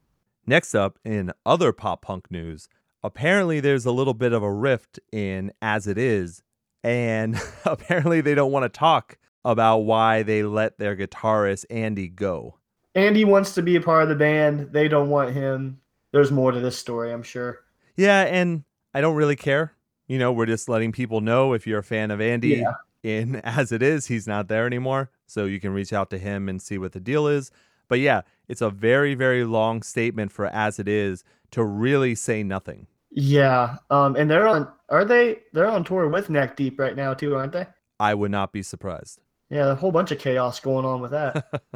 Next 0.46 0.74
up, 0.74 0.98
in 1.02 1.32
other 1.46 1.72
pop 1.72 2.02
punk 2.02 2.30
news, 2.30 2.68
apparently 3.02 3.58
there's 3.58 3.86
a 3.86 3.90
little 3.90 4.12
bit 4.12 4.34
of 4.34 4.42
a 4.42 4.52
rift 4.52 5.00
in 5.10 5.52
As 5.62 5.86
It 5.86 5.96
Is, 5.96 6.42
and 6.84 7.40
apparently 7.64 8.20
they 8.20 8.34
don't 8.34 8.52
want 8.52 8.64
to 8.64 8.78
talk 8.78 9.16
about 9.46 9.78
why 9.78 10.22
they 10.22 10.42
let 10.42 10.76
their 10.76 10.94
guitarist 10.94 11.64
Andy 11.70 12.06
go. 12.06 12.58
Andy 12.94 13.24
wants 13.24 13.54
to 13.54 13.62
be 13.62 13.76
a 13.76 13.80
part 13.80 14.02
of 14.02 14.10
the 14.10 14.14
band. 14.14 14.74
They 14.74 14.88
don't 14.88 15.08
want 15.08 15.32
him. 15.32 15.80
There's 16.10 16.30
more 16.30 16.52
to 16.52 16.60
this 16.60 16.76
story, 16.76 17.14
I'm 17.14 17.22
sure. 17.22 17.61
Yeah, 17.96 18.22
and 18.22 18.64
I 18.94 19.00
don't 19.00 19.16
really 19.16 19.36
care. 19.36 19.72
You 20.06 20.18
know, 20.18 20.32
we're 20.32 20.46
just 20.46 20.68
letting 20.68 20.92
people 20.92 21.20
know 21.20 21.52
if 21.52 21.66
you're 21.66 21.78
a 21.80 21.84
fan 21.84 22.10
of 22.10 22.20
Andy 22.20 22.48
Yeah. 22.62 22.74
in 23.02 23.36
As 23.44 23.72
It 23.72 23.82
Is, 23.82 24.06
he's 24.06 24.26
not 24.26 24.48
there 24.48 24.66
anymore. 24.66 25.10
So 25.26 25.44
you 25.46 25.60
can 25.60 25.72
reach 25.72 25.92
out 25.92 26.10
to 26.10 26.18
him 26.18 26.48
and 26.48 26.60
see 26.60 26.76
what 26.78 26.92
the 26.92 27.00
deal 27.00 27.26
is. 27.26 27.50
But 27.88 28.00
yeah, 28.00 28.22
it's 28.48 28.60
a 28.60 28.70
very, 28.70 29.14
very 29.14 29.44
long 29.44 29.82
statement 29.82 30.32
for 30.32 30.46
As 30.46 30.78
It 30.78 30.88
Is 30.88 31.24
to 31.52 31.64
really 31.64 32.14
say 32.14 32.42
nothing. 32.42 32.86
Yeah. 33.10 33.76
Um 33.90 34.16
and 34.16 34.30
they're 34.30 34.48
on 34.48 34.68
are 34.88 35.04
they 35.04 35.40
they're 35.52 35.68
on 35.68 35.84
tour 35.84 36.08
with 36.08 36.30
Neck 36.30 36.56
Deep 36.56 36.78
right 36.78 36.96
now 36.96 37.12
too, 37.12 37.34
aren't 37.36 37.52
they? 37.52 37.66
I 38.00 38.14
would 38.14 38.30
not 38.30 38.52
be 38.52 38.62
surprised. 38.62 39.20
Yeah, 39.50 39.70
a 39.72 39.74
whole 39.74 39.92
bunch 39.92 40.10
of 40.10 40.18
chaos 40.18 40.60
going 40.60 40.84
on 40.86 41.00
with 41.02 41.10
that. 41.10 41.46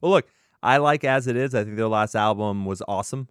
Well, 0.00 0.10
look, 0.10 0.26
I 0.64 0.78
like 0.78 1.04
As 1.04 1.28
It 1.28 1.36
Is. 1.36 1.54
I 1.54 1.62
think 1.62 1.76
their 1.76 1.86
last 1.86 2.16
album 2.16 2.64
was 2.66 2.82
awesome. 2.88 3.28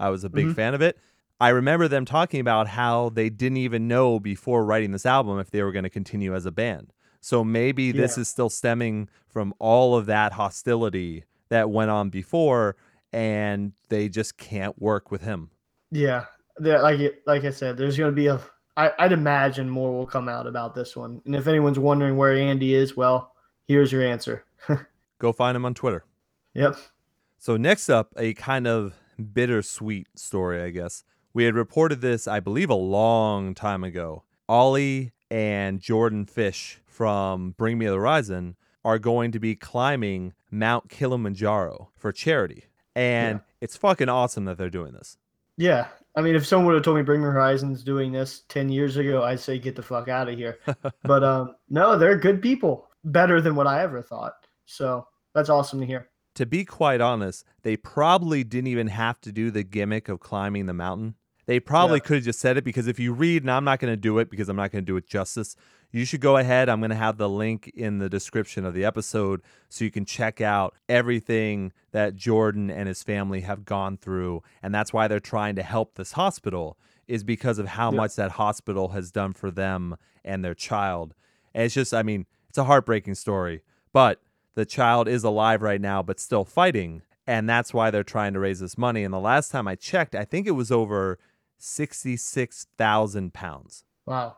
I 0.00 0.08
was 0.08 0.24
a 0.24 0.30
big 0.30 0.46
Mhm. 0.46 0.54
fan 0.56 0.72
of 0.74 0.80
it. 0.80 0.96
I 1.40 1.48
remember 1.50 1.88
them 1.88 2.04
talking 2.04 2.40
about 2.40 2.68
how 2.68 3.10
they 3.10 3.28
didn't 3.28 3.58
even 3.58 3.88
know 3.88 4.20
before 4.20 4.64
writing 4.64 4.92
this 4.92 5.04
album 5.06 5.38
if 5.38 5.50
they 5.50 5.62
were 5.62 5.72
going 5.72 5.82
to 5.84 5.90
continue 5.90 6.34
as 6.34 6.46
a 6.46 6.52
band. 6.52 6.92
So 7.20 7.42
maybe 7.44 7.90
this 7.92 8.16
Yeah. 8.16 8.22
is 8.22 8.28
still 8.28 8.48
stemming 8.50 9.08
from 9.28 9.52
all 9.58 9.96
of 9.96 10.06
that 10.06 10.32
hostility 10.34 11.24
that 11.48 11.70
went 11.70 11.90
on 11.90 12.10
before 12.10 12.76
and 13.12 13.72
they 13.88 14.08
just 14.08 14.36
can't 14.36 14.80
work 14.80 15.10
with 15.10 15.22
him. 15.22 15.50
yeah. 15.90 16.26
There 16.56 16.80
like 16.80 17.00
like 17.26 17.42
I 17.44 17.50
said, 17.50 17.76
there's 17.76 17.98
gonna 17.98 18.12
be 18.12 18.28
a 18.28 18.40
I, 18.76 18.92
I'd 19.00 19.10
imagine 19.12 19.68
more 19.68 19.92
will 19.92 20.06
come 20.06 20.28
out 20.28 20.46
about 20.46 20.72
this 20.74 20.94
one. 20.96 21.20
And 21.26 21.34
if 21.34 21.48
anyone's 21.48 21.80
wondering 21.80 22.16
where 22.16 22.32
Andy 22.36 22.74
is, 22.74 22.96
well, 22.96 23.32
here's 23.66 23.90
your 23.90 24.02
answer. 24.04 24.44
Go 25.18 25.32
find 25.32 25.56
him 25.56 25.64
on 25.64 25.74
Twitter. 25.74 26.04
Yep. 26.54 26.76
So, 27.38 27.56
next 27.56 27.88
up, 27.88 28.12
a 28.16 28.34
kind 28.34 28.66
of 28.68 28.94
bittersweet 29.32 30.06
story, 30.16 30.62
I 30.62 30.70
guess. 30.70 31.02
We 31.34 31.44
had 31.44 31.56
reported 31.56 32.00
this, 32.00 32.28
I 32.28 32.38
believe, 32.38 32.70
a 32.70 32.74
long 32.74 33.54
time 33.54 33.82
ago. 33.82 34.22
Ollie 34.48 35.12
and 35.32 35.80
Jordan 35.80 36.26
Fish 36.26 36.80
from 36.86 37.50
Bring 37.58 37.76
Me 37.76 37.86
the 37.86 37.94
Horizon 37.94 38.54
are 38.84 39.00
going 39.00 39.32
to 39.32 39.40
be 39.40 39.56
climbing 39.56 40.32
Mount 40.52 40.88
Kilimanjaro 40.88 41.90
for 41.96 42.12
charity. 42.12 42.66
And 42.94 43.40
it's 43.60 43.76
fucking 43.76 44.08
awesome 44.08 44.44
that 44.44 44.58
they're 44.58 44.70
doing 44.70 44.92
this. 44.92 45.18
Yeah. 45.56 45.88
I 46.14 46.20
mean, 46.20 46.36
if 46.36 46.46
someone 46.46 46.66
would 46.66 46.74
have 46.76 46.84
told 46.84 46.98
me 46.98 47.02
Bring 47.02 47.20
Me 47.20 47.26
Horizons 47.26 47.82
doing 47.82 48.12
this 48.12 48.42
10 48.48 48.68
years 48.68 48.96
ago, 48.96 49.24
I'd 49.24 49.40
say 49.40 49.58
get 49.58 49.74
the 49.74 49.82
fuck 49.82 50.06
out 50.06 50.28
of 50.28 50.38
here. 50.38 50.60
but 51.02 51.24
um, 51.24 51.56
no, 51.68 51.98
they're 51.98 52.16
good 52.16 52.42
people. 52.42 52.88
Better 53.02 53.40
than 53.40 53.56
what 53.56 53.66
I 53.66 53.82
ever 53.82 54.02
thought. 54.02 54.34
So 54.66 55.08
that's 55.34 55.48
awesome 55.48 55.80
to 55.80 55.86
hear. 55.86 56.10
To 56.36 56.46
be 56.46 56.64
quite 56.64 57.00
honest, 57.00 57.44
they 57.62 57.76
probably 57.76 58.44
didn't 58.44 58.68
even 58.68 58.86
have 58.86 59.20
to 59.22 59.32
do 59.32 59.50
the 59.50 59.64
gimmick 59.64 60.08
of 60.08 60.20
climbing 60.20 60.66
the 60.66 60.72
mountain. 60.72 61.16
They 61.46 61.60
probably 61.60 61.96
Yeah. 61.96 62.04
could 62.04 62.14
have 62.16 62.24
just 62.24 62.40
said 62.40 62.56
it 62.56 62.64
because 62.64 62.86
if 62.86 62.98
you 62.98 63.12
read, 63.12 63.42
and 63.42 63.50
I'm 63.50 63.64
not 63.64 63.78
going 63.80 63.92
to 63.92 63.96
do 63.96 64.18
it 64.18 64.30
because 64.30 64.48
I'm 64.48 64.56
not 64.56 64.72
going 64.72 64.82
to 64.84 64.86
do 64.86 64.96
it 64.96 65.06
justice, 65.06 65.56
you 65.90 66.04
should 66.04 66.20
go 66.20 66.36
ahead. 66.38 66.68
I'm 66.68 66.80
going 66.80 66.90
to 66.90 66.96
have 66.96 67.18
the 67.18 67.28
link 67.28 67.70
in 67.74 67.98
the 67.98 68.08
description 68.08 68.64
of 68.64 68.74
the 68.74 68.84
episode 68.84 69.42
so 69.68 69.84
you 69.84 69.90
can 69.90 70.04
check 70.04 70.40
out 70.40 70.74
everything 70.88 71.72
that 71.92 72.16
Jordan 72.16 72.70
and 72.70 72.88
his 72.88 73.02
family 73.02 73.42
have 73.42 73.64
gone 73.64 73.96
through. 73.96 74.42
And 74.62 74.74
that's 74.74 74.92
why 74.92 75.06
they're 75.06 75.20
trying 75.20 75.54
to 75.56 75.62
help 75.62 75.94
this 75.94 76.12
hospital, 76.12 76.78
is 77.06 77.22
because 77.22 77.58
of 77.58 77.66
how 77.68 77.90
Yeah. 77.92 77.98
much 77.98 78.16
that 78.16 78.32
hospital 78.32 78.88
has 78.88 79.10
done 79.12 79.34
for 79.34 79.50
them 79.50 79.96
and 80.24 80.44
their 80.44 80.54
child. 80.54 81.14
And 81.54 81.64
it's 81.64 81.74
just, 81.74 81.92
I 81.94 82.02
mean, 82.02 82.26
it's 82.48 82.58
a 82.58 82.64
heartbreaking 82.64 83.14
story, 83.14 83.62
but 83.92 84.20
the 84.54 84.64
child 84.64 85.06
is 85.08 85.22
alive 85.24 85.62
right 85.62 85.80
now, 85.80 86.02
but 86.02 86.18
still 86.18 86.44
fighting. 86.44 87.02
And 87.26 87.48
that's 87.48 87.72
why 87.72 87.90
they're 87.90 88.02
trying 88.04 88.32
to 88.34 88.40
raise 88.40 88.60
this 88.60 88.76
money. 88.76 89.02
And 89.04 89.12
the 89.14 89.20
last 89.20 89.50
time 89.50 89.66
I 89.68 89.74
checked, 89.76 90.14
I 90.14 90.24
think 90.24 90.46
it 90.46 90.52
was 90.52 90.70
over 90.72 91.18
66,000 91.64 93.32
pounds, 93.32 93.84
Wow. 94.06 94.36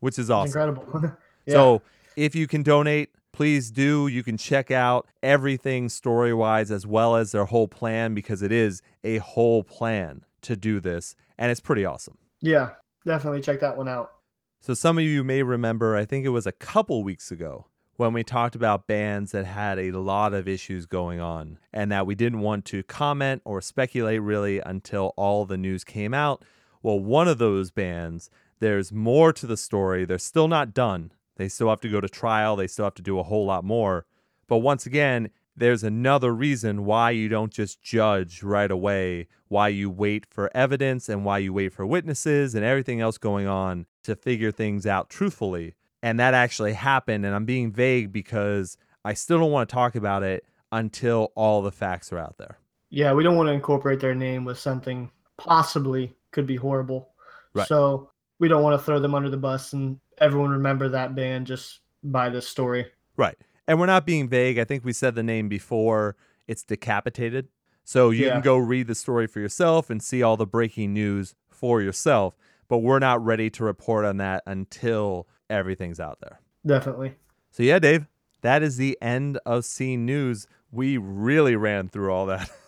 which 0.00 0.18
is 0.18 0.30
awesome. 0.30 0.48
incredible. 0.48 1.12
yeah. 1.46 1.52
So 1.54 1.82
if 2.16 2.34
you 2.34 2.46
can 2.46 2.62
donate, 2.62 3.10
please 3.32 3.70
do. 3.70 4.06
You 4.08 4.22
can 4.22 4.36
check 4.36 4.70
out 4.70 5.06
everything 5.22 5.88
story 5.88 6.32
wise 6.34 6.70
as 6.70 6.86
well 6.86 7.16
as 7.16 7.32
their 7.32 7.44
whole 7.44 7.68
plan 7.68 8.14
because 8.14 8.42
it 8.42 8.52
is 8.52 8.82
a 9.04 9.18
whole 9.18 9.62
plan 9.62 10.24
to 10.42 10.56
do 10.56 10.80
this. 10.80 11.14
And 11.38 11.50
it's 11.50 11.60
pretty 11.60 11.84
awesome. 11.84 12.18
yeah, 12.40 12.70
definitely 13.04 13.40
check 13.42 13.60
that 13.60 13.76
one 13.76 13.88
out. 13.88 14.12
So 14.60 14.74
some 14.74 14.98
of 14.98 15.04
you 15.04 15.22
may 15.22 15.42
remember, 15.42 15.96
I 15.96 16.04
think 16.04 16.24
it 16.24 16.30
was 16.30 16.46
a 16.46 16.52
couple 16.52 17.04
weeks 17.04 17.30
ago 17.30 17.66
when 17.96 18.12
we 18.12 18.24
talked 18.24 18.54
about 18.54 18.86
bands 18.86 19.32
that 19.32 19.44
had 19.46 19.78
a 19.78 19.92
lot 19.92 20.34
of 20.34 20.48
issues 20.48 20.86
going 20.86 21.20
on 21.20 21.58
and 21.72 21.90
that 21.92 22.06
we 22.06 22.14
didn't 22.14 22.40
want 22.40 22.64
to 22.66 22.82
comment 22.82 23.42
or 23.44 23.60
speculate 23.60 24.20
really 24.22 24.60
until 24.60 25.12
all 25.16 25.44
the 25.46 25.56
news 25.56 25.84
came 25.84 26.12
out. 26.14 26.42
Well, 26.86 27.00
one 27.00 27.26
of 27.26 27.38
those 27.38 27.72
bands, 27.72 28.30
there's 28.60 28.92
more 28.92 29.32
to 29.32 29.44
the 29.44 29.56
story. 29.56 30.04
They're 30.04 30.18
still 30.18 30.46
not 30.46 30.72
done. 30.72 31.10
They 31.34 31.48
still 31.48 31.68
have 31.68 31.80
to 31.80 31.88
go 31.88 32.00
to 32.00 32.08
trial. 32.08 32.54
They 32.54 32.68
still 32.68 32.84
have 32.84 32.94
to 32.94 33.02
do 33.02 33.18
a 33.18 33.24
whole 33.24 33.44
lot 33.44 33.64
more. 33.64 34.06
But 34.46 34.58
once 34.58 34.86
again, 34.86 35.30
there's 35.56 35.82
another 35.82 36.32
reason 36.32 36.84
why 36.84 37.10
you 37.10 37.28
don't 37.28 37.52
just 37.52 37.82
judge 37.82 38.44
right 38.44 38.70
away, 38.70 39.26
why 39.48 39.66
you 39.66 39.90
wait 39.90 40.26
for 40.30 40.48
evidence 40.56 41.08
and 41.08 41.24
why 41.24 41.38
you 41.38 41.52
wait 41.52 41.72
for 41.72 41.84
witnesses 41.84 42.54
and 42.54 42.64
everything 42.64 43.00
else 43.00 43.18
going 43.18 43.48
on 43.48 43.86
to 44.04 44.14
figure 44.14 44.52
things 44.52 44.86
out 44.86 45.10
truthfully. 45.10 45.74
And 46.04 46.20
that 46.20 46.34
actually 46.34 46.74
happened. 46.74 47.26
And 47.26 47.34
I'm 47.34 47.46
being 47.46 47.72
vague 47.72 48.12
because 48.12 48.76
I 49.04 49.14
still 49.14 49.40
don't 49.40 49.50
want 49.50 49.68
to 49.68 49.74
talk 49.74 49.96
about 49.96 50.22
it 50.22 50.44
until 50.70 51.32
all 51.34 51.62
the 51.62 51.72
facts 51.72 52.12
are 52.12 52.18
out 52.18 52.38
there. 52.38 52.58
Yeah, 52.90 53.12
we 53.12 53.24
don't 53.24 53.36
want 53.36 53.48
to 53.48 53.54
incorporate 53.54 53.98
their 53.98 54.14
name 54.14 54.44
with 54.44 54.60
something 54.60 55.10
possibly 55.36 56.14
could 56.36 56.46
be 56.46 56.56
horrible. 56.56 57.08
Right. 57.54 57.66
So 57.66 58.10
we 58.38 58.46
don't 58.48 58.62
want 58.62 58.78
to 58.78 58.84
throw 58.84 59.00
them 59.00 59.14
under 59.14 59.30
the 59.30 59.38
bus 59.38 59.72
and 59.72 59.98
everyone 60.18 60.50
remember 60.50 60.90
that 60.90 61.14
band 61.16 61.46
just 61.46 61.80
by 62.04 62.28
this 62.28 62.46
story. 62.46 62.84
Right. 63.16 63.36
And 63.66 63.80
we're 63.80 63.86
not 63.86 64.04
being 64.04 64.28
vague. 64.28 64.58
I 64.58 64.64
think 64.64 64.84
we 64.84 64.92
said 64.92 65.14
the 65.14 65.22
name 65.22 65.48
before. 65.48 66.14
It's 66.46 66.62
Decapitated. 66.62 67.48
So 67.84 68.10
you 68.10 68.26
Yeah. 68.26 68.32
can 68.34 68.42
go 68.42 68.58
read 68.58 68.86
the 68.86 68.94
story 68.94 69.26
for 69.26 69.40
yourself 69.40 69.88
and 69.88 70.02
see 70.02 70.22
all 70.22 70.36
the 70.36 70.46
breaking 70.46 70.92
news 70.92 71.34
for 71.48 71.80
yourself. 71.80 72.36
But 72.68 72.78
we're 72.78 72.98
not 72.98 73.24
ready 73.24 73.48
to 73.50 73.64
report 73.64 74.04
on 74.04 74.18
that 74.18 74.42
until 74.46 75.26
everything's 75.48 75.98
out 75.98 76.18
there. 76.20 76.40
Definitely. 76.66 77.14
So, 77.50 77.62
yeah, 77.62 77.78
Dave, 77.78 78.06
that 78.42 78.62
is 78.62 78.76
the 78.76 78.98
end 79.00 79.38
of 79.46 79.64
Scene 79.64 80.04
News. 80.04 80.46
We 80.70 80.98
really 80.98 81.56
ran 81.56 81.88
through 81.88 82.12
all 82.12 82.26
that. 82.26 82.50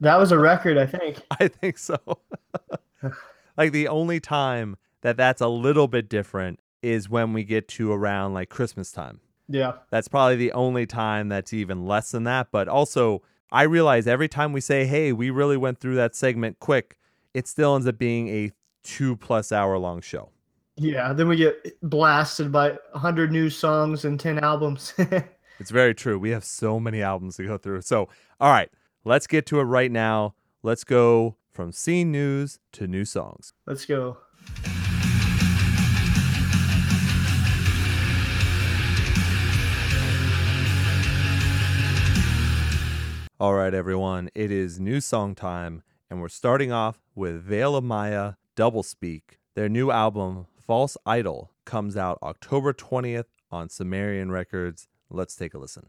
That 0.00 0.18
was 0.18 0.32
a 0.32 0.38
record, 0.38 0.76
I 0.76 0.86
think. 0.86 1.22
I 1.40 1.46
think 1.46 1.78
so. 1.78 1.96
like 3.56 3.72
the 3.72 3.88
only 3.88 4.20
time 4.20 4.76
that 5.02 5.16
that's 5.16 5.40
a 5.40 5.48
little 5.48 5.88
bit 5.88 6.08
different 6.08 6.60
is 6.82 7.08
when 7.08 7.32
we 7.32 7.44
get 7.44 7.68
to 7.68 7.92
around 7.92 8.34
like 8.34 8.48
Christmas 8.48 8.92
time. 8.92 9.20
Yeah. 9.48 9.74
That's 9.90 10.08
probably 10.08 10.36
the 10.36 10.52
only 10.52 10.86
time 10.86 11.28
that's 11.28 11.52
even 11.52 11.86
less 11.86 12.10
than 12.10 12.24
that. 12.24 12.48
But 12.50 12.68
also, 12.68 13.22
I 13.52 13.62
realize 13.62 14.06
every 14.06 14.28
time 14.28 14.52
we 14.52 14.60
say, 14.60 14.86
hey, 14.86 15.12
we 15.12 15.30
really 15.30 15.56
went 15.56 15.80
through 15.80 15.96
that 15.96 16.14
segment 16.14 16.58
quick, 16.60 16.96
it 17.34 17.46
still 17.46 17.74
ends 17.74 17.86
up 17.86 17.98
being 17.98 18.28
a 18.28 18.52
two 18.82 19.16
plus 19.16 19.52
hour 19.52 19.78
long 19.78 20.00
show. 20.00 20.30
Yeah. 20.76 21.12
Then 21.12 21.28
we 21.28 21.36
get 21.36 21.80
blasted 21.82 22.50
by 22.50 22.70
100 22.92 23.30
new 23.30 23.50
songs 23.50 24.04
and 24.04 24.18
10 24.18 24.38
albums. 24.38 24.94
It's 25.60 25.70
very 25.70 25.94
true. 25.94 26.18
We 26.18 26.30
have 26.30 26.44
so 26.44 26.80
many 26.80 27.02
albums 27.02 27.36
to 27.36 27.46
go 27.46 27.58
through. 27.58 27.82
So, 27.82 28.08
all 28.40 28.50
right, 28.50 28.70
let's 29.04 29.26
get 29.26 29.46
to 29.46 29.60
it 29.60 29.64
right 29.64 29.90
now. 29.90 30.34
Let's 30.62 30.84
go 30.84 31.36
from 31.54 31.70
scene 31.70 32.10
news 32.10 32.58
to 32.72 32.88
new 32.88 33.04
songs. 33.04 33.52
Let's 33.64 33.86
go. 33.86 34.18
All 43.38 43.54
right, 43.54 43.74
everyone, 43.74 44.30
it 44.34 44.50
is 44.50 44.80
new 44.80 45.00
song 45.00 45.34
time, 45.34 45.82
and 46.10 46.20
we're 46.20 46.28
starting 46.28 46.72
off 46.72 47.00
with 47.14 47.42
Veil 47.42 47.76
of 47.76 47.84
Maya 47.84 48.34
Double 48.56 48.82
Speak. 48.82 49.38
Their 49.54 49.68
new 49.68 49.90
album, 49.90 50.46
False 50.66 50.96
Idol, 51.06 51.52
comes 51.64 51.96
out 51.96 52.18
October 52.22 52.72
20th 52.72 53.26
on 53.50 53.68
Sumerian 53.68 54.32
Records. 54.32 54.88
Let's 55.10 55.36
take 55.36 55.54
a 55.54 55.58
listen. 55.58 55.86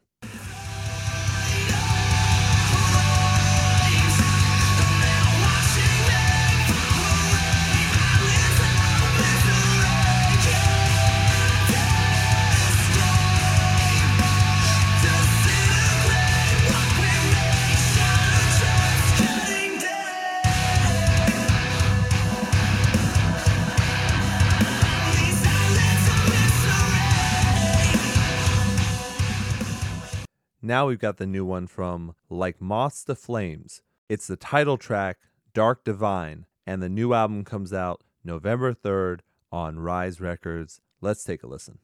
Now 30.65 30.87
we've 30.87 30.97
got 30.97 31.17
the 31.17 31.27
new 31.27 31.45
one 31.45 31.67
from 31.67 32.15
Like 32.27 32.59
Moths 32.59 33.03
to 33.03 33.13
Flames. 33.13 33.83
It's 34.09 34.25
the 34.25 34.35
title 34.35 34.79
track, 34.79 35.19
Dark 35.53 35.83
Divine, 35.83 36.47
and 36.65 36.81
the 36.81 36.89
new 36.89 37.13
album 37.13 37.43
comes 37.43 37.71
out 37.71 38.01
November 38.23 38.73
3rd 38.73 39.19
on 39.51 39.77
Rise 39.77 40.19
Records. 40.19 40.81
Let's 41.01 41.23
take 41.23 41.43
a 41.43 41.47
listen. 41.47 41.77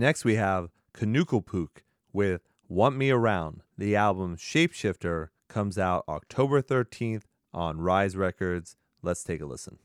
Next, 0.00 0.24
we 0.24 0.36
have 0.36 0.70
Knuckle 0.98 1.42
Puck 1.42 1.82
with 2.10 2.48
Want 2.70 2.96
Me 2.96 3.10
Around. 3.10 3.60
The 3.76 3.96
album 3.96 4.38
Shapeshifter 4.38 5.28
comes 5.46 5.76
out 5.76 6.04
October 6.08 6.62
13th 6.62 7.24
on 7.52 7.82
Rise 7.82 8.16
Records. 8.16 8.76
Let's 9.02 9.22
take 9.22 9.42
a 9.42 9.44
listen. 9.44 9.76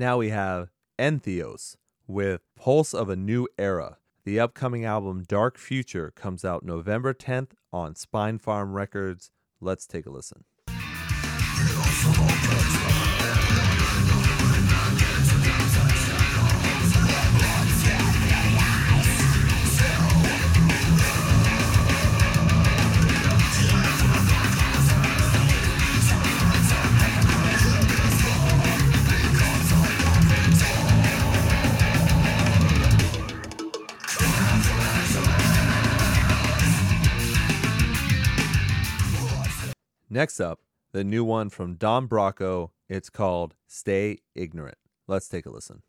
Now 0.00 0.16
we 0.16 0.30
have 0.30 0.70
Entheos 0.98 1.76
with 2.06 2.40
Pulse 2.56 2.94
of 2.94 3.10
a 3.10 3.16
New 3.16 3.46
Era. 3.58 3.98
The 4.24 4.40
upcoming 4.40 4.82
album 4.82 5.24
Dark 5.28 5.58
Future 5.58 6.10
comes 6.16 6.42
out 6.42 6.64
November 6.64 7.12
10th 7.12 7.50
on 7.70 7.92
Spinefarm 7.92 8.72
Records. 8.72 9.30
Let's 9.60 9.86
take 9.86 10.06
a 10.06 10.10
listen. 10.10 10.44
Next 40.20 40.38
up, 40.38 40.60
the 40.92 41.02
new 41.02 41.24
one 41.24 41.48
from 41.48 41.76
Don 41.76 42.06
Broco. 42.06 42.72
It's 42.90 43.08
called 43.08 43.54
Stay 43.66 44.18
Ignorant. 44.34 44.76
Let's 45.08 45.28
take 45.28 45.46
a 45.46 45.50
listen. 45.50 45.80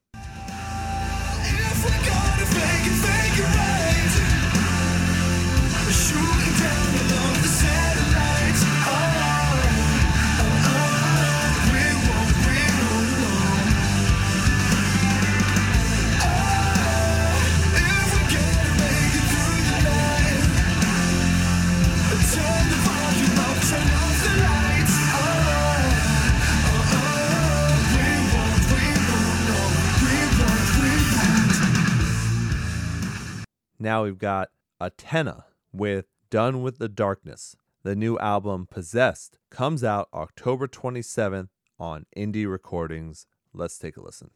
Now 33.81 34.03
we've 34.03 34.19
got 34.19 34.49
Atena 34.79 35.45
with 35.73 36.05
Done 36.29 36.61
with 36.61 36.77
the 36.77 36.87
Darkness. 36.87 37.55
The 37.81 37.95
new 37.95 38.15
album 38.19 38.67
Possessed 38.69 39.39
comes 39.49 39.83
out 39.83 40.07
October 40.13 40.67
27th 40.67 41.47
on 41.79 42.05
Indie 42.15 42.47
Recordings. 42.47 43.25
Let's 43.55 43.79
take 43.79 43.97
a 43.97 44.03
listen. 44.03 44.29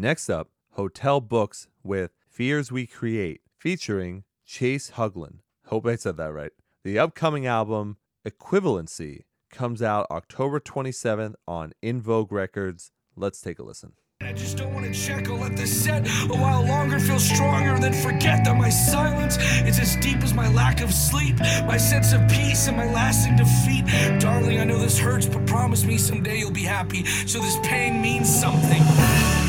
Next 0.00 0.30
up, 0.30 0.50
Hotel 0.74 1.20
Books 1.20 1.66
with 1.82 2.12
Fears 2.30 2.70
We 2.70 2.86
Create, 2.86 3.40
featuring 3.56 4.22
Chase 4.46 4.92
Huglin. 4.92 5.38
Hope 5.66 5.88
I 5.88 5.96
said 5.96 6.16
that 6.18 6.32
right. 6.32 6.52
The 6.84 7.00
upcoming 7.00 7.46
album, 7.46 7.96
Equivalency, 8.24 9.24
comes 9.50 9.82
out 9.82 10.06
October 10.08 10.60
27th 10.60 11.34
on 11.48 11.72
In 11.82 12.00
Vogue 12.00 12.30
Records. 12.30 12.92
Let's 13.16 13.40
take 13.40 13.58
a 13.58 13.64
listen. 13.64 13.94
I 14.20 14.32
just 14.34 14.56
don't 14.56 14.72
want 14.72 14.86
to 14.86 14.92
check. 14.92 15.28
I'll 15.28 15.38
let 15.38 15.56
this 15.56 15.84
set 15.84 16.06
a 16.06 16.36
while 16.36 16.64
longer, 16.64 17.00
feel 17.00 17.18
stronger, 17.18 17.70
and 17.70 17.82
then 17.82 17.92
forget 17.92 18.44
that 18.44 18.56
my 18.56 18.68
silence 18.68 19.36
is 19.66 19.80
as 19.80 19.96
deep 19.96 20.18
as 20.18 20.32
my 20.32 20.48
lack 20.52 20.80
of 20.80 20.92
sleep, 20.94 21.40
my 21.66 21.76
sense 21.76 22.12
of 22.12 22.20
peace, 22.28 22.68
and 22.68 22.76
my 22.76 22.86
lasting 22.92 23.34
defeat. 23.34 23.84
Darling, 24.20 24.60
I 24.60 24.64
know 24.64 24.78
this 24.78 24.96
hurts, 24.96 25.26
but 25.26 25.44
promise 25.48 25.84
me 25.84 25.98
someday 25.98 26.38
you'll 26.38 26.52
be 26.52 26.62
happy. 26.62 27.04
So 27.26 27.40
this 27.40 27.58
pain 27.64 28.00
means 28.00 28.32
something. 28.32 29.47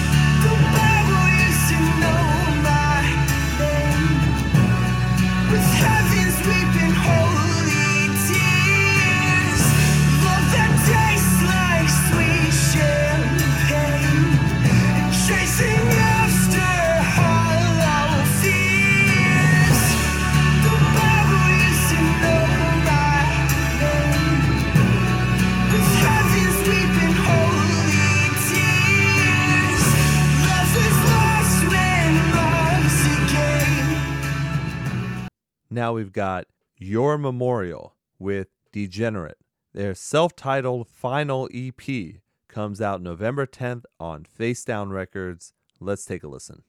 Now 35.72 35.94
we've 35.94 36.12
got 36.12 36.48
Your 36.78 37.20
Memorial 37.20 37.96
with 38.18 38.48
Degenerate. 38.72 39.38
Their 39.72 39.94
self 39.94 40.36
titled 40.36 40.88
final 40.88 41.48
EP 41.54 42.22
comes 42.48 42.82
out 42.82 43.04
November 43.04 43.46
10th 43.46 43.84
on 44.00 44.24
Face 44.24 44.66
Down 44.66 44.90
Records. 44.90 45.54
Let's 45.80 46.06
take 46.06 46.24
a 46.24 46.28
listen. 46.28 46.64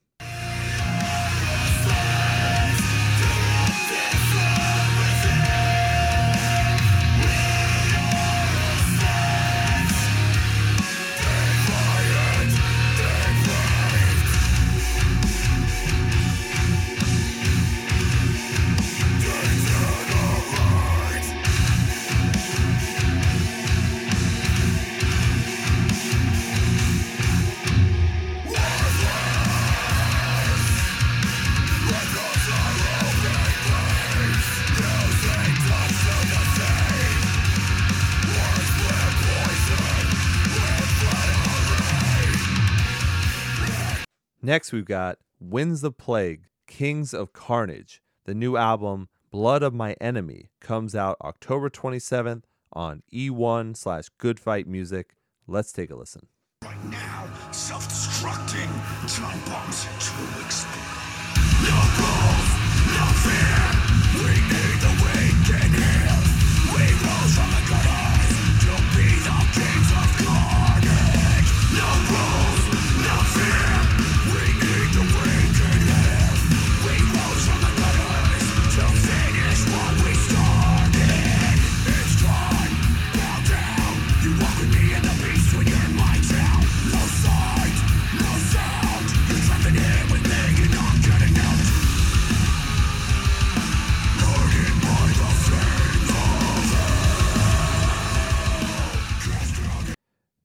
Next, 44.50 44.72
we've 44.72 44.84
got 44.84 45.18
Winds 45.38 45.84
of 45.84 45.96
Plague, 45.96 46.46
Kings 46.66 47.14
of 47.14 47.32
Carnage. 47.32 48.02
The 48.24 48.34
new 48.34 48.56
album, 48.56 49.08
Blood 49.30 49.62
of 49.62 49.72
My 49.72 49.92
Enemy, 50.00 50.50
comes 50.60 50.96
out 50.96 51.16
October 51.20 51.70
27th 51.70 52.42
on 52.72 53.04
E1 53.14 53.76
slash 53.76 54.08
Good 54.18 54.40
Fight 54.40 54.66
Music. 54.66 55.14
Let's 55.46 55.70
take 55.70 55.92
a 55.92 55.94
listen. 55.94 56.26
Right 56.64 56.84
now, 56.86 57.28
self-destructing 57.52 58.66
time 59.06 59.38
bombs. 59.46 59.86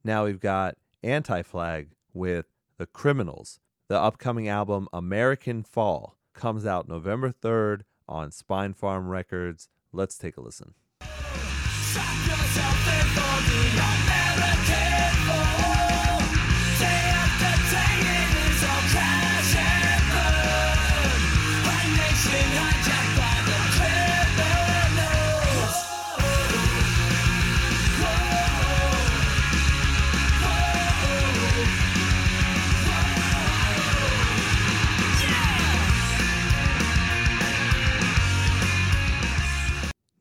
Now 0.06 0.26
we've 0.26 0.40
got 0.40 0.78
Anti 1.02 1.42
Flag 1.42 1.90
with 2.14 2.46
The 2.78 2.86
Criminals. 2.86 3.60
The 3.88 4.00
upcoming 4.00 4.48
album 4.48 4.88
American 4.94 5.64
Fall 5.64 6.16
comes 6.36 6.64
out 6.64 6.88
November 6.88 7.32
3rd 7.32 7.82
on 8.08 8.30
Spinefarm 8.30 9.10
Records. 9.10 9.68
Let's 9.92 10.16
take 10.20 10.38
a 10.38 10.42
listen. 10.42 10.76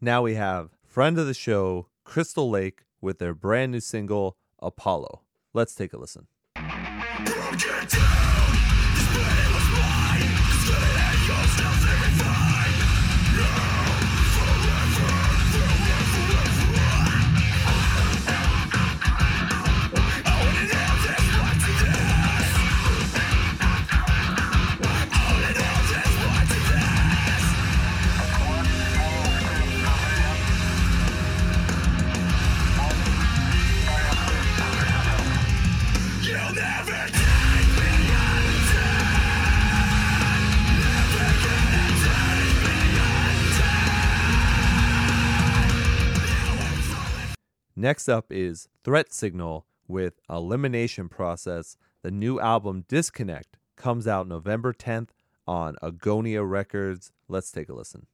Now 0.04 0.20
we 0.20 0.34
have 0.34 0.68
friend 0.86 1.18
of 1.18 1.26
the 1.26 1.32
show, 1.32 1.88
Crystal 2.04 2.50
Lake, 2.50 2.82
with 3.00 3.18
their 3.18 3.32
brand 3.32 3.72
new 3.72 3.80
single, 3.80 4.36
Apollo. 4.60 5.22
Let's 5.54 5.74
take 5.74 5.94
a 5.94 5.96
listen. 5.96 6.26
Next 47.84 48.08
up 48.08 48.32
is 48.32 48.70
Threat 48.82 49.12
Signal 49.12 49.66
with 49.86 50.14
Elimination 50.30 51.10
Process. 51.10 51.76
The 52.00 52.10
new 52.10 52.40
album 52.40 52.86
Disconnect 52.88 53.58
comes 53.76 54.06
out 54.06 54.26
November 54.26 54.72
10th 54.72 55.10
on 55.46 55.76
Agonia 55.82 56.48
Records. 56.48 57.12
Let's 57.28 57.52
take 57.52 57.68
a 57.68 57.74
listen. 57.74 58.06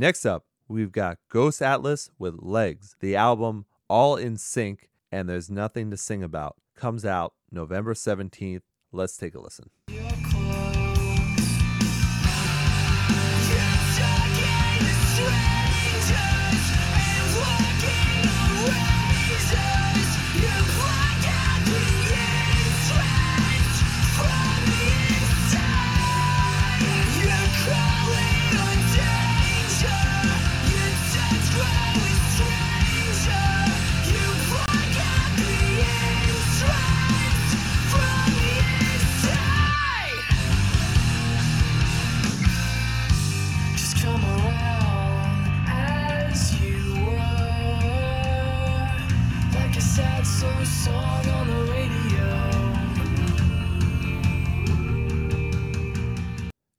Next 0.00 0.24
up, 0.24 0.46
we've 0.66 0.92
got 0.92 1.18
Ghost 1.28 1.60
Atlas 1.60 2.08
with 2.18 2.36
Legs. 2.40 2.96
The 3.00 3.16
album 3.16 3.66
All 3.86 4.16
in 4.16 4.38
Sync 4.38 4.88
and 5.12 5.28
There's 5.28 5.50
Nothing 5.50 5.90
to 5.90 5.98
Sing 5.98 6.22
About 6.22 6.56
comes 6.74 7.04
out 7.04 7.34
November 7.52 7.92
17th. 7.92 8.62
Let's 8.92 9.18
take 9.18 9.34
a 9.34 9.40
listen. 9.42 9.68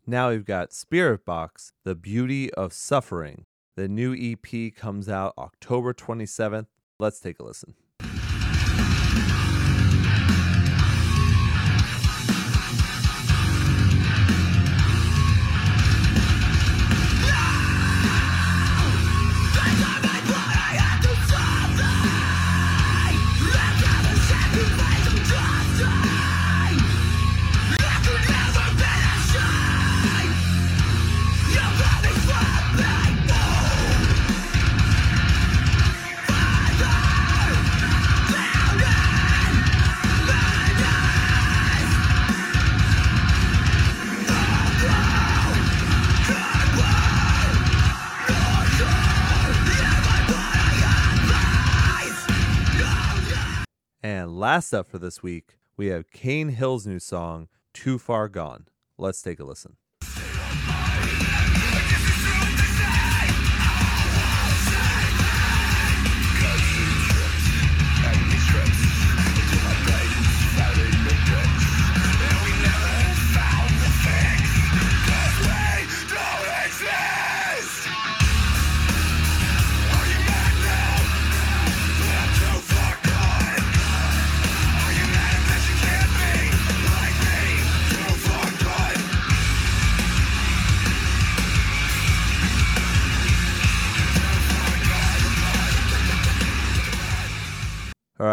Now 0.08 0.32
we've 0.32 0.44
got 0.44 0.72
Spiritbox, 0.72 1.72
The 1.86 1.96
Beauty 1.96 2.54
of 2.56 2.74
Suffering. 2.74 3.46
The 3.78 3.88
new 3.88 4.14
EP 4.14 4.76
comes 4.76 5.08
out 5.08 5.34
October 5.38 5.94
27th. 5.94 6.68
Let's 7.00 7.20
take 7.22 7.40
a 7.40 7.44
listen. 7.44 7.76
Last 54.32 54.72
up 54.72 54.89
for 54.89 54.98
this 54.98 55.22
week, 55.22 55.58
we 55.76 55.88
have 55.88 56.10
Cane 56.10 56.50
Hill's 56.50 56.88
new 56.88 57.00
song, 57.00 57.50
Too 57.74 58.00
Far 58.00 58.30
Gone. 58.30 58.67
Let's 58.98 59.22
take 59.22 59.41
a 59.41 59.44
listen. 59.44 59.76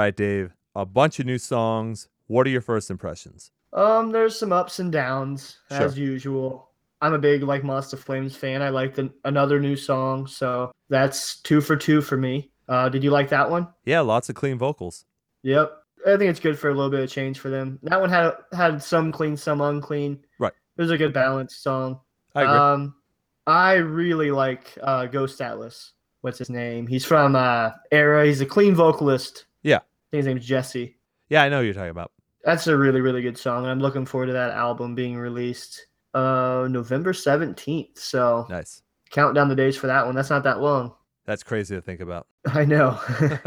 Right, 0.08 0.16
Dave. 0.16 0.54
A 0.74 0.86
bunch 0.86 1.20
of 1.20 1.26
new 1.26 1.36
songs. 1.36 2.08
What 2.28 2.46
are 2.46 2.50
your 2.50 2.62
first 2.62 2.90
impressions? 2.90 3.52
Um, 3.74 4.10
there's 4.10 4.38
some 4.38 4.54
ups 4.54 4.78
and 4.78 4.90
downs 4.90 5.58
Sure. 5.70 5.82
as 5.82 5.98
usual. 5.98 6.70
I'm 7.02 7.12
a 7.12 7.18
big 7.18 7.42
like 7.42 7.62
Moths 7.62 7.90
to 7.90 7.98
Flames 7.98 8.34
fan. 8.34 8.62
I 8.62 8.70
like 8.70 8.94
the 8.94 9.12
another 9.26 9.60
new 9.60 9.76
song, 9.76 10.26
so 10.26 10.72
that's 10.88 11.40
two 11.42 11.60
for 11.60 11.76
two 11.76 12.00
for 12.00 12.16
me. 12.16 12.50
Uh, 12.70 12.88
did 12.88 13.04
you 13.04 13.10
like 13.10 13.28
that 13.28 13.50
one? 13.50 13.68
Yeah, 13.84 14.00
lots 14.00 14.30
of 14.30 14.34
clean 14.34 14.56
vocals. 14.56 15.04
Yep. 15.42 15.76
I 16.06 16.16
think 16.16 16.30
it's 16.30 16.40
good 16.40 16.58
for 16.58 16.70
a 16.70 16.74
little 16.74 16.90
bit 16.90 17.00
of 17.00 17.10
change 17.10 17.38
for 17.38 17.50
them. 17.50 17.78
That 17.82 18.00
one 18.00 18.08
had 18.08 18.32
had 18.54 18.82
some 18.82 19.12
clean, 19.12 19.36
some 19.36 19.60
unclean. 19.60 20.24
Right. 20.38 20.54
It 20.78 20.80
was 20.80 20.90
a 20.90 20.96
good 20.96 21.12
balanced 21.12 21.62
song. 21.62 22.00
I 22.34 22.44
agree. 22.44 22.56
Um, 22.56 22.94
I 23.46 23.74
really 23.74 24.30
like 24.30 24.72
uh, 24.82 25.04
Ghost 25.04 25.38
Atlas. 25.42 25.92
What's 26.22 26.38
his 26.38 26.48
name? 26.48 26.86
He's 26.86 27.04
from 27.04 27.36
uh, 27.36 27.72
Erra. 27.92 28.24
He's 28.24 28.40
a 28.40 28.46
clean 28.46 28.74
vocalist. 28.74 29.44
Yeah. 29.62 29.80
I 30.08 30.16
think 30.16 30.18
his 30.24 30.26
name's 30.26 30.46
Jesse. 30.46 30.96
yeah, 31.28 31.42
I 31.42 31.48
know 31.48 31.60
who 31.60 31.66
you're 31.66 31.74
talking 31.74 31.90
about. 31.90 32.12
That's 32.44 32.66
a 32.66 32.76
really, 32.76 33.00
really 33.00 33.20
good 33.20 33.36
song. 33.36 33.64
and 33.64 33.70
I'm 33.70 33.80
looking 33.80 34.06
forward 34.06 34.26
to 34.26 34.32
that 34.32 34.52
album 34.52 34.94
being 34.94 35.16
released 35.16 35.86
uh, 36.14 36.66
November 36.70 37.12
17th. 37.12 37.98
So 37.98 38.46
Nice. 38.48 38.82
count 39.10 39.34
down 39.34 39.48
the 39.48 39.54
days 39.56 39.76
for 39.76 39.86
that 39.88 40.06
one. 40.06 40.14
That's 40.14 40.30
not 40.30 40.44
that 40.44 40.60
long. 40.60 40.94
That's 41.26 41.42
crazy 41.42 41.74
to 41.74 41.82
think 41.82 42.00
about. 42.00 42.26
I 42.46 42.64
know. 42.64 42.98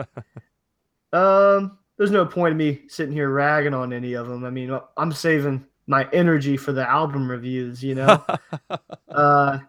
um, 1.13 1.77
there's 1.97 2.11
no 2.11 2.25
point 2.25 2.51
in 2.51 2.57
me 2.57 2.81
sitting 2.87 3.13
here 3.13 3.29
ragging 3.29 3.73
on 3.73 3.93
any 3.93 4.13
of 4.13 4.27
them. 4.27 4.43
I 4.45 4.49
mean, 4.49 4.77
I'm 4.97 5.11
saving 5.11 5.65
my 5.87 6.07
energy 6.13 6.57
for 6.57 6.71
the 6.71 6.87
album 6.87 7.29
reviews, 7.29 7.83
you 7.83 7.95
know? 7.95 8.23
uh, 9.09 9.59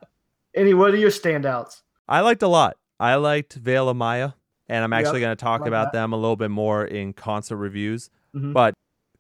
any, 0.55 0.75
what 0.75 0.93
are 0.93 0.99
your 0.99 1.11
standouts? 1.11 1.81
I 2.09 2.21
liked 2.21 2.43
a 2.43 2.49
lot. 2.49 2.77
I 3.01 3.15
liked 3.17 3.55
Veil 3.55 3.89
of 3.89 3.97
Maya, 3.97 4.33
and 4.69 4.85
I'm 4.85 4.93
actually 4.93 5.21
Yep, 5.21 5.27
going 5.27 5.37
to 5.37 5.41
talk 5.45 5.61
like 5.63 5.69
about 5.69 5.93
that. 5.93 5.99
them 5.99 6.13
a 6.13 6.17
little 6.17 6.37
bit 6.37 6.51
more 6.51 6.85
in 6.85 7.13
concert 7.13 7.57
reviews. 7.57 8.11
Mhm. 8.35 8.53
But 8.53 8.75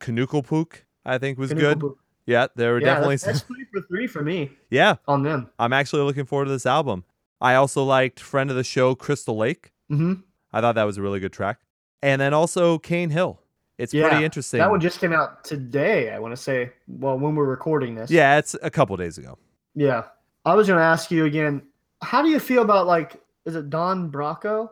Knuckle 0.06 0.42
Puck, 0.42 0.84
I 1.04 1.18
think, 1.18 1.38
was 1.38 1.52
good. 1.52 1.82
Yeah, 2.26 2.46
there 2.56 2.72
were 2.72 2.80
Yeah, 2.80 2.86
definitely 2.86 3.16
that's, 3.16 3.24
that's 3.24 3.40
three 3.42 3.64
for 3.72 3.80
three 3.88 4.06
for 4.06 4.22
me 4.22 4.50
Yeah, 4.70 4.96
on 5.08 5.22
them. 5.22 5.50
I'm 5.58 5.72
actually 5.72 6.02
looking 6.02 6.24
forward 6.24 6.44
to 6.46 6.50
this 6.52 6.66
album. 6.66 7.04
I 7.40 7.54
also 7.56 7.82
liked 7.84 8.20
friend 8.20 8.50
of 8.50 8.56
the 8.56 8.64
show 8.64 8.94
Crystal 8.94 9.36
Lake. 9.36 9.72
hmm 9.88 10.14
I 10.52 10.60
thought 10.60 10.74
that 10.76 10.84
was 10.84 10.98
a 10.98 11.02
really 11.02 11.18
good 11.20 11.32
track. 11.32 11.60
And 12.02 12.20
then 12.20 12.34
also 12.34 12.78
Cane 12.78 13.10
Hill. 13.10 13.40
It's 13.78 13.92
Yeah, 13.94 14.08
pretty 14.08 14.24
interesting. 14.24 14.58
That 14.58 14.70
one 14.70 14.80
just 14.80 15.00
came 15.00 15.12
out 15.12 15.42
today, 15.44 16.10
I 16.12 16.18
want 16.18 16.32
to 16.32 16.36
say. 16.40 16.72
Well, 16.86 17.18
when 17.18 17.34
we're 17.34 17.46
recording 17.46 17.94
this. 17.94 18.10
yeah, 18.10 18.38
it's 18.38 18.54
a 18.62 18.70
couple 18.70 18.96
days 18.96 19.18
ago. 19.18 19.38
Yeah. 19.74 20.04
I 20.44 20.54
was 20.54 20.66
going 20.68 20.78
to 20.78 20.84
ask 20.84 21.10
you 21.10 21.24
again, 21.24 21.62
how 22.02 22.20
do 22.22 22.28
you 22.28 22.38
feel 22.38 22.62
about, 22.62 22.86
like, 22.86 23.20
is 23.46 23.54
it 23.56 23.70
Don 23.70 24.10
Bracco? 24.12 24.70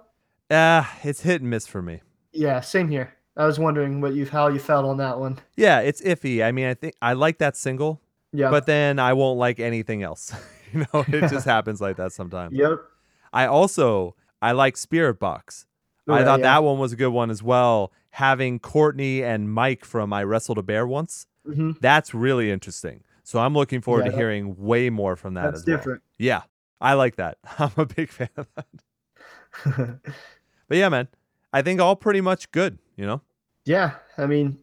Ah, 0.50 0.98
it's 1.04 1.20
hit 1.22 1.40
and 1.40 1.50
miss 1.50 1.66
for 1.66 1.80
me. 1.82 2.00
Yeah, 2.32 2.60
same 2.60 2.88
here. 2.88 3.14
I 3.36 3.46
was 3.46 3.58
wondering 3.58 4.00
what 4.00 4.14
you 4.14 4.26
how 4.26 4.48
you 4.48 4.58
felt 4.58 4.84
on 4.84 4.96
that 4.98 5.18
one. 5.18 5.38
Yeah, 5.56 5.80
it's 5.80 6.00
iffy. 6.02 6.44
I 6.44 6.52
mean, 6.52 6.66
I 6.66 6.74
think 6.74 6.94
I 7.00 7.12
like 7.12 7.38
that 7.38 7.56
single, 7.56 8.00
Yeah. 8.32 8.50
but 8.50 8.66
then 8.66 8.98
I 8.98 9.12
won't 9.12 9.38
like 9.38 9.60
anything 9.60 10.02
else. 10.02 10.32
you 10.72 10.80
know, 10.92 11.04
it 11.08 11.28
just 11.30 11.46
happens 11.46 11.80
like 11.80 11.96
that 11.96 12.12
sometimes. 12.12 12.54
yep. 12.56 12.80
I 13.32 13.46
also 13.46 14.16
I 14.42 14.52
like 14.52 14.74
Spiritbox. 14.74 15.66
I 16.08 16.24
thought 16.24 16.40
yeah. 16.40 16.54
that 16.54 16.64
one 16.64 16.78
was 16.80 16.92
a 16.92 16.96
good 16.96 17.10
one 17.10 17.30
as 17.30 17.40
well. 17.42 17.92
Having 18.10 18.58
Courtney 18.58 19.22
and 19.22 19.52
Mike 19.52 19.84
from 19.84 20.12
I 20.12 20.24
Wrestled 20.24 20.58
a 20.58 20.62
Bear 20.62 20.84
Once, 20.86 21.26
hmm 21.46 21.72
that's 21.80 22.12
really 22.12 22.50
interesting. 22.50 23.04
So 23.22 23.38
I'm 23.38 23.54
looking 23.54 23.80
forward 23.80 24.06
Yeah, 24.06 24.10
to 24.10 24.16
hearing 24.16 24.56
way 24.58 24.90
more 24.90 25.14
from 25.14 25.34
that 25.34 25.42
That's 25.52 25.60
as 25.60 25.66
well. 25.66 25.76
different. 25.76 26.02
Yeah, 26.18 26.42
I 26.80 26.94
like 26.94 27.14
that. 27.16 27.38
I'm 27.60 27.70
a 27.76 27.86
big 27.86 28.08
fan 28.10 28.28
of 28.36 28.48
that. 28.56 30.00
But 30.70 30.78
yeah, 30.78 30.88
man, 30.88 31.08
I 31.52 31.62
think 31.62 31.80
all 31.80 31.96
pretty 31.96 32.20
much 32.20 32.50
good. 32.52 32.78
You 32.96 33.04
know, 33.06 33.20
yeah, 33.64 33.96
I 34.16 34.26
mean, 34.26 34.56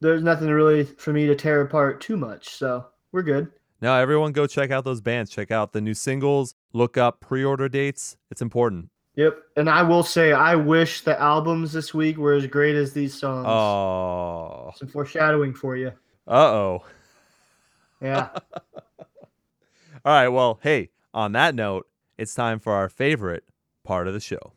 there's 0.00 0.22
nothing 0.24 0.48
really 0.48 0.82
for 0.84 1.12
me 1.12 1.26
to 1.28 1.36
tear 1.36 1.60
apart 1.60 2.00
too 2.00 2.16
much, 2.16 2.48
so 2.48 2.84
we're 3.12 3.22
good. 3.22 3.46
now 3.80 3.96
everyone 3.96 4.32
go 4.32 4.48
check 4.48 4.72
out 4.72 4.84
those 4.84 5.00
bands. 5.00 5.30
Check 5.30 5.52
out 5.52 5.72
the 5.72 5.80
new 5.80 5.94
singles. 5.94 6.56
Look 6.72 6.98
up 6.98 7.20
pre-order 7.20 7.68
dates. 7.68 8.16
It's 8.32 8.42
important. 8.42 8.88
Yep. 9.14 9.38
And 9.56 9.70
I 9.70 9.82
will 9.84 10.02
say, 10.02 10.32
I 10.32 10.56
wish 10.56 11.02
the 11.02 11.20
albums 11.20 11.72
this 11.72 11.94
week 11.94 12.16
were 12.16 12.32
as 12.32 12.46
great 12.48 12.74
as 12.74 12.92
these 12.92 13.14
songs. 13.14 13.46
Oh, 13.48 14.72
Some 14.76 14.88
foreshadowing 14.88 15.54
for 15.54 15.76
you. 15.76 15.92
uh 16.26 16.32
oh. 16.32 16.84
Yeah. 18.00 18.30
All 20.04 20.12
right. 20.12 20.28
Well, 20.28 20.58
hey, 20.62 20.88
on 21.14 21.32
that 21.32 21.54
note, 21.54 21.86
it's 22.18 22.34
time 22.34 22.58
for 22.58 22.72
our 22.72 22.88
favorite 22.88 23.44
part 23.84 24.08
of 24.08 24.14
the 24.14 24.18
show. 24.20 24.54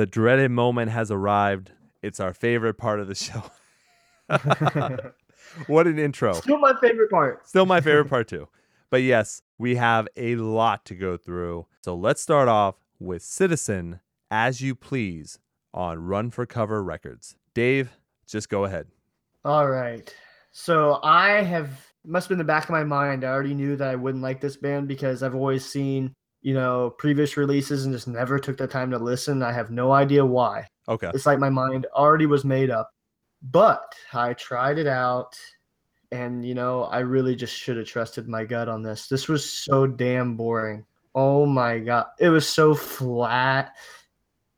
The 0.00 0.06
dreaded 0.06 0.50
moment 0.50 0.90
has 0.92 1.10
arrived. 1.10 1.72
It's 2.00 2.20
our 2.20 2.32
favorite 2.32 2.78
part 2.78 3.00
of 3.00 3.06
the 3.06 3.14
show. 3.14 3.42
what 5.66 5.86
an 5.86 5.98
intro. 5.98 6.32
Still 6.32 6.56
my 6.56 6.72
favorite 6.80 7.10
part. 7.10 7.46
Still 7.46 7.66
my 7.66 7.82
favorite 7.82 8.08
part 8.08 8.26
too. 8.26 8.48
But 8.88 9.02
yes, 9.02 9.42
we 9.58 9.76
have 9.76 10.08
a 10.16 10.36
lot 10.36 10.86
to 10.86 10.94
go 10.94 11.18
through. 11.18 11.66
So 11.82 11.94
let's 11.94 12.22
start 12.22 12.48
off 12.48 12.76
with 12.98 13.20
Citizen 13.20 14.00
As 14.30 14.62
You 14.62 14.74
Please 14.74 15.38
on 15.74 15.98
Run 15.98 16.30
for 16.30 16.46
Cover 16.46 16.82
Records. 16.82 17.36
Dave, 17.52 17.98
just 18.26 18.48
go 18.48 18.64
ahead. 18.64 18.86
All 19.44 19.68
right. 19.68 20.14
So 20.50 20.98
I 21.02 21.42
have 21.42 21.72
must 22.06 22.24
have 22.24 22.28
been 22.30 22.40
in 22.40 22.46
the 22.46 22.50
back 22.50 22.64
of 22.64 22.70
my 22.70 22.84
mind. 22.84 23.22
I 23.22 23.28
already 23.28 23.52
knew 23.52 23.76
that 23.76 23.88
I 23.88 23.96
wouldn't 23.96 24.22
like 24.22 24.40
this 24.40 24.56
band 24.56 24.88
because 24.88 25.22
I've 25.22 25.34
always 25.34 25.66
seen, 25.66 26.14
you 26.42 26.54
know, 26.54 26.94
previous 26.98 27.36
releases 27.36 27.84
and 27.84 27.94
just 27.94 28.08
never 28.08 28.38
took 28.38 28.56
the 28.56 28.66
time 28.66 28.90
to 28.90 28.98
listen. 28.98 29.42
I 29.42 29.52
have 29.52 29.70
no 29.70 29.92
idea 29.92 30.24
why. 30.24 30.66
Okay. 30.88 31.10
It's 31.14 31.26
like 31.26 31.38
my 31.38 31.50
mind 31.50 31.86
already 31.94 32.26
was 32.26 32.44
made 32.44 32.70
up. 32.70 32.90
But 33.42 33.94
I 34.12 34.34
tried 34.34 34.78
it 34.78 34.86
out 34.86 35.38
and 36.12 36.44
you 36.44 36.54
know, 36.54 36.84
I 36.84 37.00
really 37.00 37.36
just 37.36 37.54
should 37.54 37.76
have 37.76 37.86
trusted 37.86 38.28
my 38.28 38.44
gut 38.44 38.68
on 38.68 38.82
this. 38.82 39.06
This 39.06 39.28
was 39.28 39.48
so 39.48 39.86
damn 39.86 40.36
boring. 40.36 40.84
Oh 41.14 41.46
my 41.46 41.78
god. 41.78 42.06
It 42.18 42.28
was 42.28 42.48
so 42.48 42.74
flat. 42.74 43.74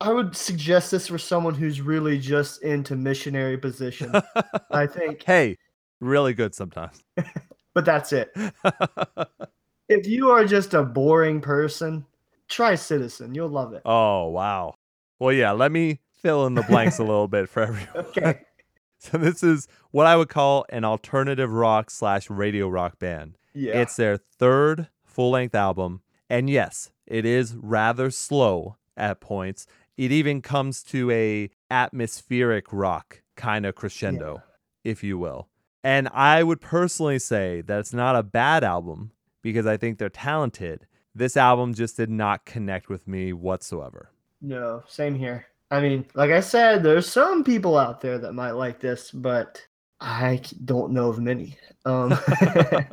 I 0.01 0.13
would 0.13 0.37
suggest 0.37 0.91
this 0.91 1.07
for 1.07 1.19
someone 1.19 1.55
who's 1.55 1.81
really 1.81 2.19
just 2.19 2.63
into 2.63 2.97
missionary 2.97 3.57
position. 3.57 4.13
I 4.71 4.87
think 4.87 5.23
hey, 5.23 5.59
really 6.01 6.35
good 6.35 6.55
sometimes. 6.55 7.03
but 7.75 7.85
that's 7.85 8.13
it. 8.13 8.33
If 9.89 10.07
you 10.07 10.31
are 10.31 10.45
just 10.45 10.75
a 10.75 10.83
boring 10.83 11.41
person, 11.41 12.07
try 12.49 12.75
Citizen. 12.75 13.35
You'll 13.35 13.49
love 13.49 13.73
it. 13.75 13.83
oh, 13.85 14.29
wow. 14.29 14.75
Well, 15.19 15.33
yeah, 15.33 15.53
let 15.53 15.71
me 15.71 16.01
fill 16.11 16.47
in 16.47 16.55
the 16.55 16.63
blanks 16.63 16.99
a 16.99 17.03
little 17.05 17.29
bit 17.29 17.49
for 17.49 17.63
everyone. 17.69 17.89
Okay. 17.97 18.41
So 18.99 19.19
this 19.19 19.43
is 19.43 19.67
what 19.91 20.07
I 20.07 20.15
would 20.15 20.29
call 20.29 20.65
an 20.69 20.85
alternative 20.85 21.51
rock 21.51 21.91
slash 21.91 22.31
radio 22.31 22.69
rock 22.69 23.01
band. 23.01 23.37
Yeah. 23.53 23.81
It's 23.81 23.97
their 23.97 24.17
third 24.17 24.87
full 25.05 25.33
length 25.33 25.57
album. 25.57 26.03
And 26.31 26.49
yes, 26.49 26.93
it 27.05 27.27
is 27.27 27.57
rather 27.57 28.13
slow 28.13 28.77
at 28.97 29.21
points. 29.21 29.67
It 29.97 30.13
even 30.13 30.41
comes 30.41 30.85
to 30.85 31.11
a 31.11 31.51
atmospheric 31.69 32.73
rock 32.73 33.23
kind 33.37 33.67
of 33.67 33.75
crescendo, 33.75 34.45
if 34.85 35.03
you 35.03 35.19
will. 35.19 35.49
And 35.83 36.09
I 36.13 36.45
would 36.45 36.61
personally 36.61 37.19
say 37.19 37.61
that 37.61 37.81
it's 37.81 37.93
not 37.93 38.15
a 38.15 38.23
bad 38.23 38.63
album 38.63 39.11
because 39.43 39.67
I 39.67 39.77
think 39.77 39.99
they're 39.99 40.09
talented. 40.09 40.87
This 41.15 41.37
album 41.37 41.75
just 41.75 41.97
did 41.97 42.11
not 42.11 42.47
connect 42.47 42.89
with 42.89 43.07
me 43.07 43.33
whatsoever. 43.33 44.11
no, 44.41 44.83
same 44.89 45.15
here. 45.15 45.47
I 45.71 45.81
mean, 45.81 46.07
like 46.15 46.31
I 46.31 46.41
said, 46.41 46.83
there's 46.83 47.09
some 47.09 47.43
people 47.43 47.79
out 47.79 48.01
there 48.03 48.19
that 48.19 48.35
might 48.35 48.51
like 48.51 48.79
this, 48.79 49.11
but 49.11 49.67
I 50.01 50.41
don't 50.67 50.93
know 50.93 51.09
of 51.09 51.19
many. 51.19 51.57
Um, 51.87 52.19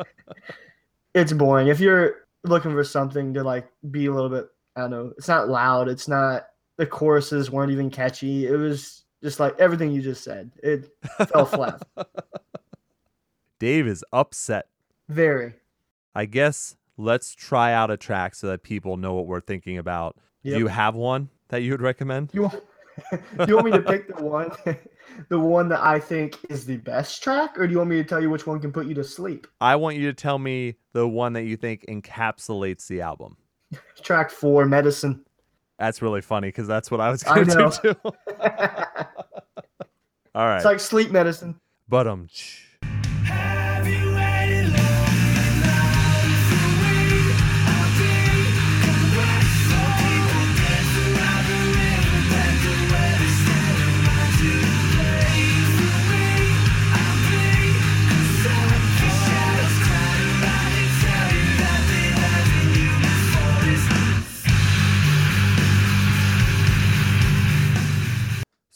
it's 1.13 1.33
boring. 1.33 1.67
If 1.67 1.81
you're 1.81 2.27
looking 2.45 2.71
for 2.71 2.85
something 2.85 3.33
to 3.33 3.43
like 3.43 3.67
be 3.91 4.05
a 4.05 4.13
little 4.13 4.29
bit, 4.29 4.47
I 4.77 4.81
don't 4.81 4.91
know, 4.91 5.13
it's 5.17 5.27
not 5.27 5.49
loud. 5.49 5.89
It's 5.89 6.07
not, 6.07 6.47
the 6.77 6.85
choruses 6.85 7.51
weren't 7.51 7.73
even 7.73 7.89
catchy. 7.89 8.47
It 8.47 8.55
was 8.55 9.03
just 9.21 9.41
like 9.41 9.59
everything 9.59 9.91
you 9.91 10.01
just 10.01 10.23
said. 10.23 10.51
It 10.63 10.89
fell 11.27 11.45
flat. 11.45 11.81
Dave 13.59 13.87
is 13.87 14.05
upset. 14.13 14.67
Very. 15.09 15.53
I 16.15 16.25
guess 16.25 16.75
let's 16.97 17.33
try 17.33 17.73
out 17.73 17.89
a 17.91 17.97
track 17.97 18.35
so 18.35 18.47
that 18.47 18.63
people 18.63 18.97
know 18.97 19.13
what 19.13 19.25
we're 19.27 19.41
thinking 19.41 19.77
about. 19.77 20.17
Yep. 20.43 20.53
Do 20.53 20.59
you 20.59 20.67
have 20.67 20.95
one 20.95 21.29
that 21.49 21.61
you 21.63 21.71
would 21.71 21.81
recommend? 21.81 22.29
You 22.33 22.43
want, 22.43 22.63
you 23.47 23.55
want 23.55 23.65
me 23.65 23.71
to 23.71 23.81
pick 23.81 24.15
the 24.15 24.23
one, 24.23 24.51
the 25.29 25.39
one 25.39 25.69
that 25.69 25.81
I 25.81 25.99
think 25.99 26.37
is 26.49 26.65
the 26.65 26.77
best 26.77 27.23
track, 27.23 27.57
or 27.57 27.67
do 27.67 27.71
you 27.71 27.77
want 27.77 27.89
me 27.89 27.97
to 27.97 28.03
tell 28.03 28.21
you 28.21 28.29
which 28.29 28.45
one 28.47 28.59
can 28.59 28.71
put 28.71 28.87
you 28.87 28.93
to 28.95 29.03
sleep? 29.03 29.47
I 29.61 29.75
want 29.75 29.97
you 29.97 30.07
to 30.07 30.13
tell 30.13 30.39
me 30.39 30.75
the 30.93 31.07
one 31.07 31.33
that 31.33 31.43
you 31.43 31.57
think 31.57 31.85
encapsulates 31.87 32.87
the 32.87 33.01
album. 33.01 33.37
Track 34.01 34.31
four, 34.31 34.65
Medicine. 34.65 35.23
That's 35.77 36.01
really 36.01 36.21
funny 36.21 36.49
because 36.49 36.67
that's 36.67 36.91
what 36.91 36.99
I 36.99 37.09
was 37.09 37.23
going 37.23 37.45
to 37.47 37.79
do. 37.81 37.95
All 40.35 40.45
right. 40.45 40.57
It's 40.57 40.65
like 40.65 40.79
sleep 40.79 41.11
medicine. 41.11 41.59
but 41.87 42.07
um. 42.07 42.27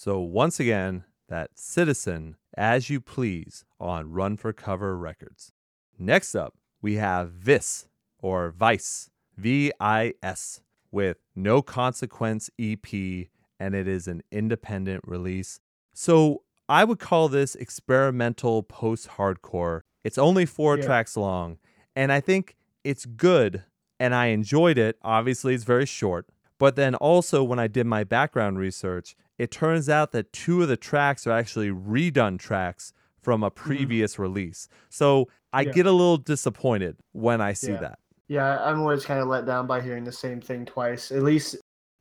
So 0.03 0.19
once 0.19 0.59
again, 0.59 1.05
that 1.29 1.51
Citizen 1.55 2.35
as 2.57 2.89
you 2.89 2.99
please 2.99 3.63
on 3.79 4.11
Run 4.11 4.35
for 4.35 4.51
Cover 4.51 4.97
Records. 4.97 5.53
Next 5.97 6.35
up, 6.35 6.55
we 6.81 6.95
have 6.95 7.31
Vis 7.31 7.87
or 8.21 8.51
Vice, 8.51 9.09
V 9.37 9.71
I 9.79 10.15
S, 10.21 10.59
with 10.91 11.19
No 11.37 11.61
Consequence 11.61 12.49
EP, 12.59 13.29
and 13.57 13.73
it 13.73 13.87
is 13.87 14.09
an 14.09 14.23
independent 14.29 15.05
release. 15.07 15.61
So 15.93 16.43
I 16.67 16.83
would 16.83 16.99
call 16.99 17.29
this 17.29 17.55
experimental 17.55 18.61
post 18.61 19.07
hardcore. 19.11 19.83
It's 20.03 20.17
only 20.17 20.45
four 20.45 20.75
Yeah. 20.75 20.85
tracks 20.85 21.15
long, 21.15 21.59
and 21.95 22.11
I 22.11 22.19
think 22.19 22.57
it's 22.83 23.05
good, 23.05 23.63
and 24.01 24.13
I 24.13 24.25
enjoyed 24.25 24.77
it. 24.77 24.97
Obviously, 25.01 25.53
it's 25.55 25.63
very 25.63 25.85
short. 25.85 26.27
But 26.59 26.75
then 26.75 26.95
also, 26.95 27.43
when 27.43 27.59
I 27.59 27.67
did 27.67 27.85
my 27.85 28.03
background 28.03 28.57
research, 28.59 29.15
it 29.37 29.51
turns 29.51 29.89
out 29.89 30.11
that 30.11 30.31
two 30.31 30.61
of 30.61 30.67
the 30.67 30.77
tracks 30.77 31.25
are 31.25 31.31
actually 31.31 31.69
redone 31.69 32.37
tracks 32.39 32.93
from 33.21 33.43
a 33.43 33.49
mm-hmm. 33.49 33.63
previous 33.67 34.19
release. 34.19 34.67
So 34.89 35.27
I 35.51 35.61
Yeah. 35.61 35.71
get 35.71 35.85
a 35.85 35.91
little 35.91 36.17
disappointed 36.17 36.97
when 37.11 37.41
I 37.41 37.53
see 37.53 37.71
Yeah. 37.71 37.79
that. 37.79 37.99
Yeah, 38.27 38.63
I'm 38.63 38.79
always 38.79 39.05
kind 39.05 39.19
of 39.19 39.27
let 39.27 39.45
down 39.45 39.67
by 39.67 39.81
hearing 39.81 40.03
the 40.03 40.11
same 40.11 40.41
thing 40.41 40.65
twice. 40.65 41.11
At 41.11 41.23
least, 41.23 41.57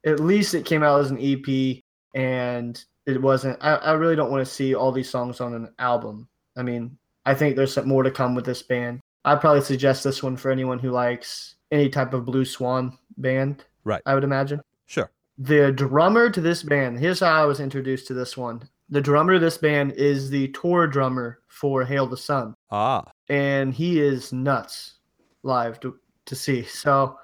at 0.07 0.21
least 0.21 0.55
it 0.55 0.65
came 0.65 0.83
out 0.83 1.01
as 1.01 1.11
an 1.11 1.19
EP, 1.21 1.83
and 2.15 2.83
it 3.07 3.21
wasn't. 3.21 3.59
I, 3.61 3.75
I 3.75 3.93
really 3.93 4.17
don't 4.17 4.31
want 4.31 4.47
to 4.47 4.53
see 4.53 4.75
all 4.75 4.93
these 4.93 5.11
songs 5.11 5.41
on 5.41 5.55
an 5.55 5.73
album. 5.79 6.29
I 6.57 6.63
mean, 6.63 6.97
I 7.25 7.35
think 7.35 7.57
there's 7.57 7.73
some 7.75 7.89
more 7.89 8.03
to 8.03 8.11
come 8.11 8.35
with 8.35 8.45
this 8.45 8.63
band. 8.63 9.01
I'd 9.25 9.41
probably 9.41 9.63
suggest 9.63 10.05
this 10.05 10.23
one 10.23 10.37
for 10.37 10.51
anyone 10.51 10.79
who 10.79 10.91
likes 10.91 11.57
any 11.71 11.89
type 11.89 12.13
of 12.13 12.25
Blue 12.25 12.45
Swan 12.45 12.99
band. 13.17 13.65
Right. 13.85 14.03
I 14.07 14.15
would 14.15 14.25
imagine. 14.25 14.61
Sure. 14.87 15.11
The 15.39 15.73
drummer 15.73 16.31
to 16.31 16.41
this 16.41 16.63
band, 16.63 16.99
here's 16.99 17.21
how 17.21 17.43
I 17.43 17.47
was 17.47 17.61
introduced 17.61 18.07
to 18.09 18.15
this 18.15 18.37
one. 18.37 18.69
The 18.91 19.01
drummer 19.01 19.35
to 19.35 19.39
this 19.39 19.57
band 19.57 19.93
is 19.93 20.29
the 20.29 20.49
tour 20.49 20.87
drummer 20.87 21.41
for 21.49 21.85
Hail 21.85 22.07
the 22.07 22.17
Sun 22.17 22.55
Ah, 22.71 23.05
and 23.29 23.73
he 23.73 24.01
is 24.01 24.33
nuts 24.33 24.95
live 25.43 25.81
to, 25.81 25.97
to 26.27 26.37
see. 26.37 26.63
So 26.65 27.17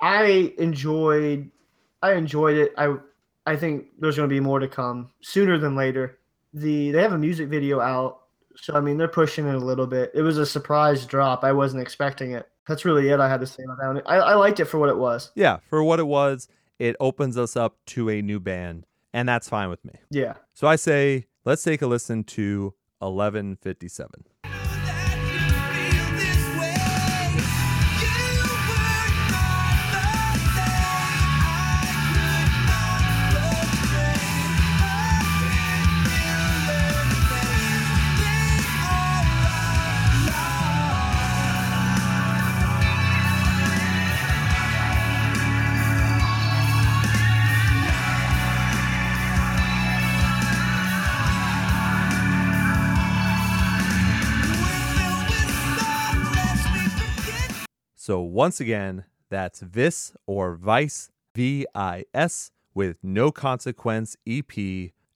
I 0.00 0.52
enjoyed 0.58 1.50
I 2.02 2.14
enjoyed 2.14 2.56
it. 2.56 2.72
I 2.76 2.96
I 3.46 3.56
think 3.56 3.86
there's 3.98 4.16
going 4.16 4.28
to 4.28 4.34
be 4.34 4.40
more 4.40 4.58
to 4.58 4.68
come 4.68 5.10
sooner 5.20 5.58
than 5.58 5.76
later. 5.76 6.18
The 6.52 6.90
they 6.90 7.00
have 7.00 7.12
a 7.12 7.18
music 7.18 7.48
video 7.48 7.80
out, 7.80 8.21
so 8.56 8.74
I 8.74 8.80
mean 8.80 8.98
they're 8.98 9.08
pushing 9.08 9.46
it 9.46 9.54
a 9.54 9.58
little 9.58 9.86
bit. 9.86 10.10
It 10.14 10.22
was 10.22 10.38
a 10.38 10.46
surprise 10.46 11.06
drop. 11.06 11.44
I 11.44 11.52
wasn't 11.52 11.82
expecting 11.82 12.32
it. 12.32 12.48
That's 12.68 12.84
really 12.84 13.08
it 13.08 13.20
I 13.20 13.28
had 13.28 13.40
to 13.40 13.46
say 13.46 13.64
about 13.64 13.96
it. 13.96 14.04
I, 14.06 14.16
I 14.16 14.34
liked 14.34 14.60
it 14.60 14.66
for 14.66 14.78
what 14.78 14.88
it 14.88 14.96
was. 14.96 15.30
yeah, 15.34 15.58
for 15.68 15.82
what 15.82 15.98
it 15.98 16.06
was, 16.06 16.48
it 16.78 16.96
opens 17.00 17.36
us 17.36 17.56
up 17.56 17.76
to 17.88 18.08
a 18.10 18.22
new 18.22 18.40
band, 18.40 18.86
and 19.12 19.28
that's 19.28 19.48
fine 19.48 19.68
with 19.68 19.84
me. 19.84 19.94
Yeah. 20.10 20.34
So 20.54 20.66
I 20.66 20.76
say, 20.76 21.26
let's 21.44 21.62
take 21.62 21.82
a 21.82 21.86
listen 21.86 22.24
to 22.24 22.74
1157. 22.98 24.26
So 58.12 58.20
once 58.20 58.60
again, 58.60 59.06
that's 59.30 59.60
Vis 59.60 60.12
or 60.26 60.54
Vice, 60.54 61.10
V 61.34 61.64
I 61.74 62.04
S, 62.12 62.50
with 62.74 62.98
No 63.02 63.32
Consequence 63.32 64.18
EP, 64.28 64.54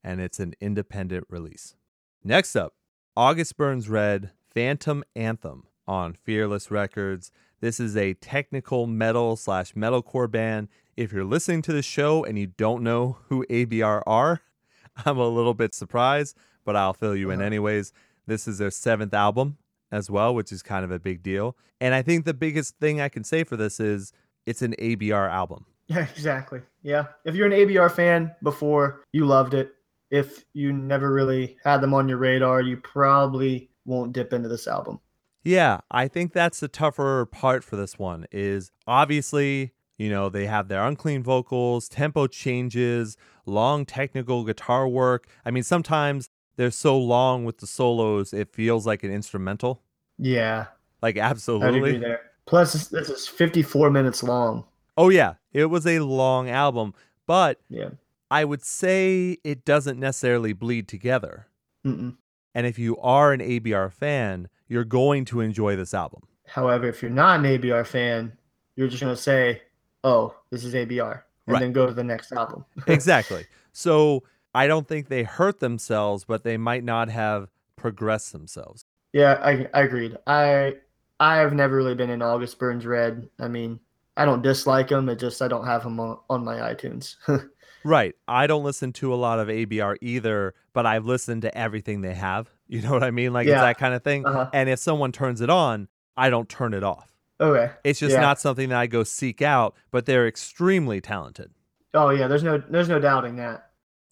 and 0.02 0.18
it's 0.18 0.40
an 0.40 0.54
independent 0.62 1.26
release. 1.28 1.76
Next 2.24 2.56
up, 2.56 2.72
August 3.14 3.58
Burns 3.58 3.90
Red, 3.90 4.30
Phantom 4.54 5.04
Anthem 5.14 5.64
on 5.86 6.14
Fearless 6.14 6.70
Records. 6.70 7.30
This 7.60 7.78
is 7.78 7.98
a 7.98 8.14
technical 8.14 8.86
metal 8.86 9.36
slash 9.36 9.74
metalcore 9.74 10.30
band. 10.30 10.68
If 10.96 11.12
you're 11.12 11.22
listening 11.22 11.60
to 11.62 11.74
the 11.74 11.82
show 11.82 12.24
and 12.24 12.38
you 12.38 12.46
don't 12.46 12.82
know 12.82 13.18
who 13.28 13.44
ABR 13.50 14.04
are, 14.06 14.40
I'm 15.04 15.18
a 15.18 15.28
little 15.28 15.52
bit 15.52 15.74
surprised, 15.74 16.34
but 16.64 16.76
I'll 16.76 16.94
fill 16.94 17.14
you 17.14 17.28
in 17.30 17.40
Uh-huh. 17.40 17.46
anyways. 17.46 17.92
This 18.26 18.48
is 18.48 18.56
their 18.56 18.70
seventh 18.70 19.12
album 19.12 19.58
as 19.90 20.10
well, 20.10 20.34
which 20.34 20.52
is 20.52 20.62
kind 20.62 20.84
of 20.84 20.90
a 20.90 20.98
big 20.98 21.22
deal. 21.22 21.56
And 21.80 21.94
I 21.94 22.02
think 22.02 22.24
the 22.24 22.34
biggest 22.34 22.78
thing 22.78 23.00
I 23.00 23.08
can 23.08 23.24
say 23.24 23.44
for 23.44 23.56
this 23.56 23.80
is 23.80 24.12
it's 24.46 24.62
an 24.62 24.74
ABR 24.78 25.30
album. 25.30 25.66
Yeah, 25.88 26.06
exactly. 26.16 26.60
Yeah. 26.82 27.06
If 27.24 27.34
you're 27.34 27.46
an 27.46 27.52
ABR 27.52 27.90
fan 27.90 28.34
before, 28.42 29.02
you 29.12 29.26
loved 29.26 29.54
it. 29.54 29.72
If 30.10 30.44
you 30.52 30.72
never 30.72 31.12
really 31.12 31.56
had 31.64 31.80
them 31.80 31.92
on 31.92 32.08
your 32.08 32.18
radar, 32.18 32.60
you 32.60 32.76
probably 32.76 33.70
won't 33.84 34.12
dip 34.12 34.32
into 34.32 34.48
this 34.48 34.68
album. 34.68 35.00
Yeah, 35.42 35.80
I 35.90 36.08
think 36.08 36.32
that's 36.32 36.58
the 36.58 36.68
tougher 36.68 37.24
part 37.26 37.62
for 37.62 37.76
this 37.76 37.98
one 37.98 38.26
is 38.32 38.72
obviously, 38.86 39.72
you 39.96 40.10
know, 40.10 40.28
they 40.28 40.46
have 40.46 40.66
their 40.66 40.84
unclean 40.84 41.22
vocals, 41.22 41.88
tempo 41.88 42.26
changes, 42.26 43.16
long 43.46 43.86
technical 43.86 44.44
guitar 44.44 44.88
work. 44.88 45.28
I 45.44 45.52
mean, 45.52 45.62
sometimes 45.62 46.30
they're 46.56 46.70
so 46.70 46.98
long 46.98 47.44
with 47.44 47.58
the 47.58 47.66
solos, 47.66 48.32
it 48.32 48.52
feels 48.52 48.86
like 48.86 49.02
an 49.02 49.12
instrumental. 49.12 49.82
Yeah, 50.18 50.66
Like 51.02 51.16
absolutely. 51.18 51.98
there. 51.98 52.20
Plus, 52.46 52.72
this, 52.72 52.88
this 52.88 53.08
is 53.10 53.26
54 53.28 53.90
minutes 53.90 54.22
long. 54.22 54.64
Oh 54.96 55.08
yeah, 55.10 55.34
it 55.52 55.66
was 55.66 55.86
a 55.86 55.98
long 56.00 56.48
album, 56.48 56.94
but 57.26 57.60
Yeah. 57.68 57.90
I 58.30 58.44
would 58.44 58.62
say 58.64 59.36
it 59.44 59.64
doesn't 59.64 60.00
necessarily 60.00 60.52
bleed 60.52 60.88
together. 60.88 61.46
Mm-mm. 61.84 62.16
And 62.54 62.66
if 62.66 62.78
you 62.78 62.96
are 62.98 63.32
an 63.32 63.40
ABR 63.40 63.92
fan, 63.92 64.48
you're 64.68 64.84
going 64.84 65.24
to 65.26 65.40
enjoy 65.40 65.76
this 65.76 65.92
album. 65.94 66.22
However, 66.46 66.88
if 66.88 67.02
you're 67.02 67.10
not 67.10 67.40
an 67.40 67.44
ABR 67.46 67.86
fan, 67.86 68.32
you're 68.74 68.88
just 68.88 69.02
going 69.02 69.14
to 69.14 69.20
say, 69.20 69.62
oh, 70.02 70.34
this 70.50 70.64
is 70.64 70.74
ABR, 70.74 71.22
and 71.46 71.52
Right. 71.54 71.60
then 71.60 71.72
go 71.72 71.86
to 71.86 71.92
the 71.92 72.02
next 72.04 72.32
album. 72.32 72.64
exactly. 72.86 73.44
So 73.72 74.22
I 74.56 74.66
don't 74.66 74.88
think 74.88 75.08
they 75.08 75.22
hurt 75.22 75.60
themselves, 75.60 76.24
but 76.24 76.42
they 76.42 76.56
might 76.56 76.82
not 76.84 77.08
have 77.10 77.48
progressed 77.76 78.32
themselves. 78.32 78.84
yeah, 79.12 79.34
I, 79.42 79.68
I 79.74 79.82
agreed. 79.82 80.16
I 80.26 80.76
I've 81.20 81.52
never 81.52 81.76
really 81.76 81.94
been 81.94 82.10
in 82.10 82.22
August 82.22 82.58
Burns 82.58 82.84
Red. 82.86 83.28
I 83.38 83.48
mean, 83.48 83.78
I 84.16 84.24
don't 84.24 84.42
dislike 84.42 84.88
them. 84.88 85.08
It 85.08 85.18
just 85.18 85.40
I 85.42 85.48
don't 85.48 85.66
have 85.66 85.82
them 85.82 86.00
on, 86.00 86.18
on 86.30 86.44
my 86.44 86.56
iTunes. 86.74 87.16
Right. 87.84 88.16
I 88.26 88.48
don't 88.48 88.64
listen 88.64 88.92
to 88.94 89.14
a 89.14 89.16
lot 89.16 89.38
of 89.38 89.46
ABR 89.46 89.98
either, 90.00 90.54
but 90.72 90.86
I've 90.86 91.06
listened 91.06 91.42
to 91.42 91.56
everything 91.56 92.00
they 92.00 92.14
have. 92.14 92.50
You 92.68 92.82
know 92.82 92.90
what 92.90 93.04
I 93.04 93.12
mean? 93.12 93.32
Like 93.32 93.46
it's 93.46 93.60
that 93.60 93.78
kind 93.78 93.94
of 93.94 94.02
thing. 94.02 94.26
Uh-huh. 94.26 94.50
And 94.52 94.68
if 94.68 94.80
someone 94.80 95.12
turns 95.12 95.40
it 95.40 95.48
on, 95.50 95.86
I 96.16 96.30
don't 96.30 96.48
turn 96.48 96.74
it 96.74 96.82
off. 96.82 97.14
okay. 97.40 97.70
It's 97.84 98.00
just 98.00 98.14
Yeah. 98.14 98.20
not 98.22 98.40
something 98.40 98.70
that 98.70 98.78
I 98.78 98.88
go 98.88 99.04
seek 99.04 99.40
out, 99.40 99.76
but 99.92 100.04
they're 100.04 100.26
extremely 100.26 101.00
talented. 101.00 101.52
Oh 101.94 102.10
yeah, 102.10 102.26
there's 102.26 102.42
no 102.42 102.58
there's 102.58 102.88
no 102.88 102.98
doubting 102.98 103.36
that. 103.36 103.65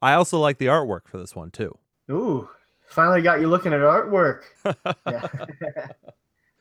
I 0.04 0.14
also 0.14 0.38
like 0.38 0.58
the 0.58 0.66
artwork 0.66 1.08
for 1.08 1.16
this 1.16 1.34
one 1.34 1.50
too. 1.50 1.76
Ooh, 2.10 2.48
finally 2.86 3.22
got 3.22 3.40
you 3.40 3.48
looking 3.48 3.72
at 3.72 3.80
artwork. 3.80 4.42
Yeah. 5.06 5.26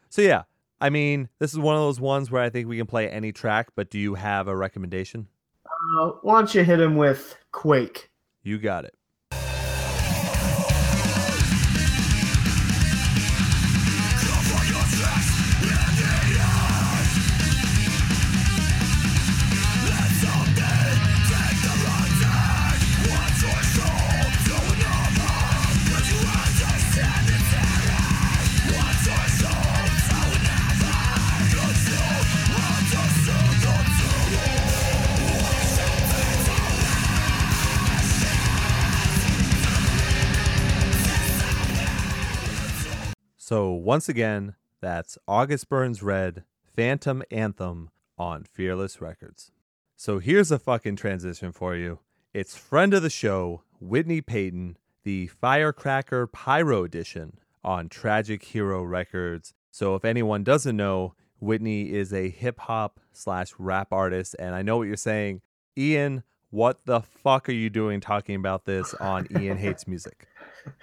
So 0.10 0.22
yeah, 0.22 0.44
I 0.80 0.90
mean, 0.90 1.28
this 1.40 1.52
is 1.54 1.60
one 1.60 1.76
of 1.76 1.82
those 1.82 2.00
ones 2.00 2.30
where 2.30 2.42
I 2.42 2.50
think 2.50 2.68
we 2.68 2.78
can 2.78 2.86
play 2.86 3.10
any 3.10 3.32
track, 3.32 3.70
but 3.76 3.90
do 3.90 3.98
you 4.00 4.14
have 4.14 4.48
a 4.48 4.56
recommendation? 4.56 5.28
uh, 5.66 6.12
why 6.22 6.40
don't 6.40 6.54
you 6.54 6.64
hit 6.64 6.80
him 6.80 6.96
with 6.96 7.36
Quake? 7.52 8.12
You 8.44 8.60
got 8.60 8.86
it. 8.86 8.96
Once 43.94 44.10
again, 44.10 44.56
that's 44.82 45.20
August 45.28 45.70
Burns 45.70 46.02
Red 46.02 46.44
Phantom 46.76 47.22
Anthem 47.30 47.92
on 48.18 48.44
Fearless 48.44 49.00
Records. 49.00 49.52
So 49.96 50.18
here's 50.18 50.50
a 50.50 50.58
fucking 50.58 50.96
transition 50.96 51.52
for 51.52 51.76
you. 51.76 52.00
It's 52.34 52.58
friend 52.58 52.96
of 52.96 53.04
the 53.04 53.12
show, 53.12 53.62
Whitney 53.80 54.20
Peyton, 54.20 54.80
the 55.04 55.28
Firecracker 55.28 56.26
Pyro 56.26 56.84
Edition 56.84 57.38
on 57.64 57.88
Tragic 57.88 58.42
Hero 58.42 58.82
Records. 58.82 59.54
So 59.70 59.94
if 59.94 60.04
anyone 60.04 60.44
doesn't 60.44 60.76
know, 60.76 61.14
Whitney 61.40 61.92
is 61.94 62.12
a 62.12 62.32
hip 62.32 62.62
hop 62.62 63.00
slash 63.12 63.54
rap 63.60 63.90
artist, 63.94 64.36
and 64.40 64.56
I 64.56 64.64
know 64.64 64.78
what 64.78 64.88
you're 64.88 64.98
saying. 64.98 65.42
Ian, 65.78 66.24
what 66.50 66.80
the 66.86 67.02
fuck 67.02 67.48
are 67.48 67.52
you 67.52 67.70
doing 67.70 68.00
talking 68.00 68.34
about 68.38 68.66
this 68.66 68.96
on 68.96 69.28
Ian 69.40 69.60
Hates 69.60 69.88
Music? 69.88 70.28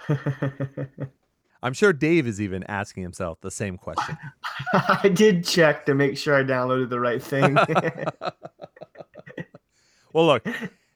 I'm 1.63 1.73
sure 1.73 1.93
Dave 1.93 2.25
is 2.27 2.41
even 2.41 2.63
asking 2.63 3.03
himself 3.03 3.39
the 3.41 3.51
same 3.51 3.77
question. 3.77 4.17
I 4.73 5.09
did 5.09 5.45
check 5.45 5.85
to 5.85 5.93
make 5.93 6.17
sure 6.17 6.35
I 6.35 6.43
downloaded 6.43 6.89
the 6.89 6.99
right 6.99 7.21
thing. 7.21 7.57
Well, 10.13 10.25
look, 10.25 10.45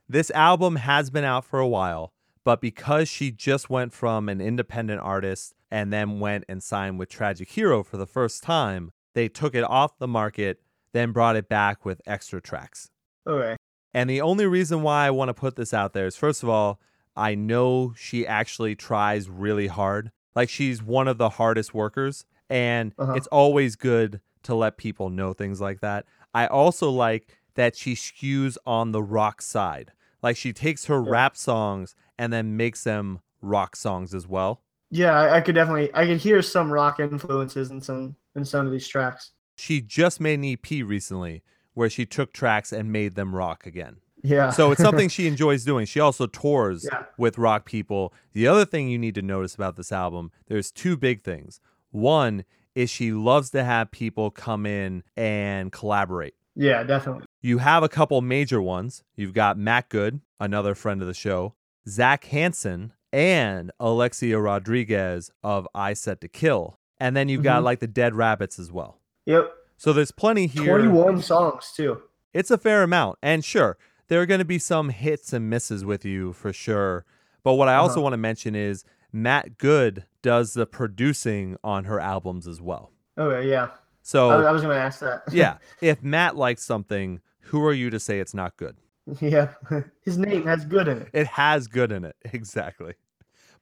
this 0.10 0.30
album 0.32 0.76
has 0.76 1.10
been 1.10 1.24
out 1.24 1.46
for 1.46 1.60
a 1.60 1.68
while, 1.68 2.12
but 2.44 2.60
because 2.60 3.08
she 3.08 3.32
just 3.32 3.70
went 3.70 3.94
from 3.94 4.28
an 4.28 4.42
independent 4.42 5.02
artist 5.02 5.54
and 5.72 5.92
then 5.92 6.20
went 6.20 6.44
and 6.50 6.62
signed 6.62 7.00
with 7.00 7.10
Tragic 7.10 7.50
Hero 7.50 7.84
for 7.84 7.98
the 7.98 8.06
first 8.06 8.44
time, 8.44 8.92
they 9.14 9.30
took 9.30 9.56
it 9.56 9.64
off 9.64 9.98
the 9.98 10.08
market, 10.08 10.62
then 10.92 11.12
brought 11.12 11.36
it 11.36 11.48
back 11.48 11.86
with 11.86 12.02
extra 12.06 12.42
tracks. 12.42 12.90
okay. 13.26 13.56
And 13.94 14.10
the 14.10 14.20
only 14.20 14.46
reason 14.46 14.82
why 14.82 15.08
I 15.08 15.12
want 15.12 15.30
to 15.30 15.34
put 15.34 15.56
this 15.56 15.74
out 15.74 15.94
there 15.94 16.06
is 16.06 16.18
first 16.18 16.44
of 16.44 16.50
all, 16.50 16.82
I 17.16 17.34
know 17.36 17.94
she 17.96 18.28
actually 18.28 18.76
tries 18.76 19.30
really 19.30 19.68
hard. 19.68 20.12
Like 20.36 20.50
she's 20.50 20.84
one 20.84 21.08
of 21.08 21.18
the 21.18 21.30
hardest 21.30 21.74
workers, 21.74 22.26
and 22.50 22.94
Uh-huh. 22.98 23.14
it's 23.14 23.28
always 23.28 23.76
good 23.76 24.20
to 24.44 24.54
let 24.56 24.78
people 24.78 25.10
know 25.10 25.34
things 25.34 25.60
like 25.62 25.80
that. 25.82 26.06
I 26.34 26.48
also 26.48 26.90
like 26.90 27.28
that 27.56 27.76
she 27.76 27.94
skews 27.96 28.58
on 28.66 28.92
the 28.92 29.02
rock 29.02 29.42
side. 29.42 29.92
Like 30.22 30.38
she 30.38 30.54
takes 30.54 30.86
her 30.86 31.02
Yeah. 31.02 31.10
rap 31.10 31.38
songs 31.38 31.96
and 32.18 32.32
then 32.34 32.58
makes 32.58 32.84
them 32.84 33.20
rock 33.42 33.76
songs 33.76 34.14
as 34.14 34.28
well. 34.28 34.62
Yeah, 34.92 35.14
I, 35.18 35.38
I 35.38 35.42
could 35.42 35.56
definitely 35.56 35.90
I 35.94 36.06
could 36.06 36.18
hear 36.18 36.42
some 36.42 36.72
rock 36.72 37.00
influences 37.00 37.72
in 37.72 37.82
some 37.82 38.16
in 38.36 38.44
some 38.46 38.66
of 38.66 38.72
these 38.72 38.88
tracks. 38.88 39.32
She 39.56 39.82
just 39.82 40.20
made 40.20 40.40
an 40.40 40.46
EP 40.46 40.84
recently 40.86 41.44
where 41.74 41.90
she 41.90 42.06
took 42.06 42.34
tracks 42.34 42.72
and 42.74 42.92
made 42.92 43.16
them 43.16 43.34
rock 43.36 43.66
again. 43.66 43.98
Yeah. 44.26 44.50
So 44.50 44.72
it's 44.72 44.82
something 44.82 45.10
she 45.18 45.28
enjoys 45.28 45.64
doing. 45.64 45.86
She 45.86 46.00
also 46.00 46.26
tours 46.28 46.88
Yeah. 46.92 47.04
with 47.18 47.38
rock 47.38 47.66
people. 47.66 48.14
The 48.34 48.48
other 48.48 48.66
thing 48.66 48.90
you 48.90 48.98
need 48.98 49.16
to 49.16 49.22
notice 49.22 49.56
about 49.56 49.76
this 49.76 49.92
album, 49.92 50.32
there's 50.48 50.72
two 50.72 50.98
big 50.98 51.22
things. 51.22 51.60
One 51.92 52.44
is 52.74 52.90
she 52.90 53.12
loves 53.14 53.52
to 53.52 53.64
have 53.64 53.92
people 53.92 54.32
come 54.32 54.66
in 54.66 55.04
and 55.16 55.72
collaborate. 55.72 56.34
yeah, 56.56 56.84
definitely. 56.84 57.26
You 57.42 57.60
have 57.60 57.84
a 57.84 57.90
couple 57.90 58.22
major 58.22 58.62
ones. 58.62 59.04
You've 59.16 59.34
got 59.34 59.58
Matt 59.58 59.88
Good, 59.90 60.22
another 60.40 60.74
friend 60.76 61.02
of 61.02 61.08
the 61.08 61.14
show, 61.14 61.54
Zach 61.88 62.26
Hansen, 62.26 62.92
and 63.14 63.72
Alexia 63.80 64.40
Rodriguez 64.40 65.32
of 65.44 65.68
Eyes 65.76 66.00
Set 66.00 66.20
to 66.22 66.28
Kill. 66.28 66.80
And 67.00 67.16
then 67.16 67.30
you've 67.30 67.44
got 67.44 67.62
Mhm. 67.62 67.66
like 67.66 67.80
the 67.80 67.88
Dead 67.88 68.14
Rabbitts 68.14 68.58
as 68.60 68.72
well. 68.72 69.00
Yep. 69.26 69.54
So 69.78 69.94
there's 69.94 70.12
plenty 70.12 70.48
here. 70.48 70.66
21 70.78 71.22
songs 71.22 71.72
too. 71.76 72.02
It's 72.34 72.50
a 72.52 72.58
fair 72.58 72.84
amount. 72.84 73.20
And 73.22 73.44
sure, 73.46 73.78
there 74.08 74.22
are 74.22 74.26
going 74.26 74.40
to 74.40 74.46
be 74.46 74.60
some 74.60 74.90
hits 74.90 75.34
and 75.34 75.50
misses 75.50 75.84
with 75.86 76.06
you 76.06 76.34
for 76.34 76.54
sure. 76.54 77.06
But 77.44 77.54
what 77.54 77.68
I 77.68 77.76
also 77.76 77.96
Uh-huh. 77.96 78.02
want 78.04 78.14
to 78.14 78.18
mention 78.18 78.56
is 78.56 78.84
Matt 79.12 79.58
Good 79.58 80.06
does 80.22 80.54
the 80.54 80.66
producing 80.66 81.58
on 81.64 81.86
her 81.86 82.00
albums 82.00 82.48
as 82.48 82.62
well. 82.62 82.92
Okay, 83.18 83.50
yeah. 83.50 83.70
So, 84.02 84.30
I, 84.30 84.44
I 84.50 84.52
was 84.52 84.62
gonna 84.62 84.76
ask 84.76 85.00
that. 85.00 85.24
yeah, 85.32 85.58
if 85.82 86.04
Matt 86.04 86.36
likes 86.36 86.64
something, 86.64 87.22
who 87.42 87.64
are 87.66 87.74
you 87.74 87.90
to 87.90 88.00
say 88.00 88.20
it's 88.20 88.34
not 88.34 88.58
good? 88.58 88.78
yeah. 89.22 89.50
His 90.04 90.18
name 90.18 90.46
has 90.46 90.66
good 90.66 90.88
in 90.88 90.98
it. 91.04 91.10
It 91.14 91.28
has 91.28 91.68
good 91.68 91.92
in 91.92 92.04
it. 92.06 92.16
Exactly. 92.34 92.94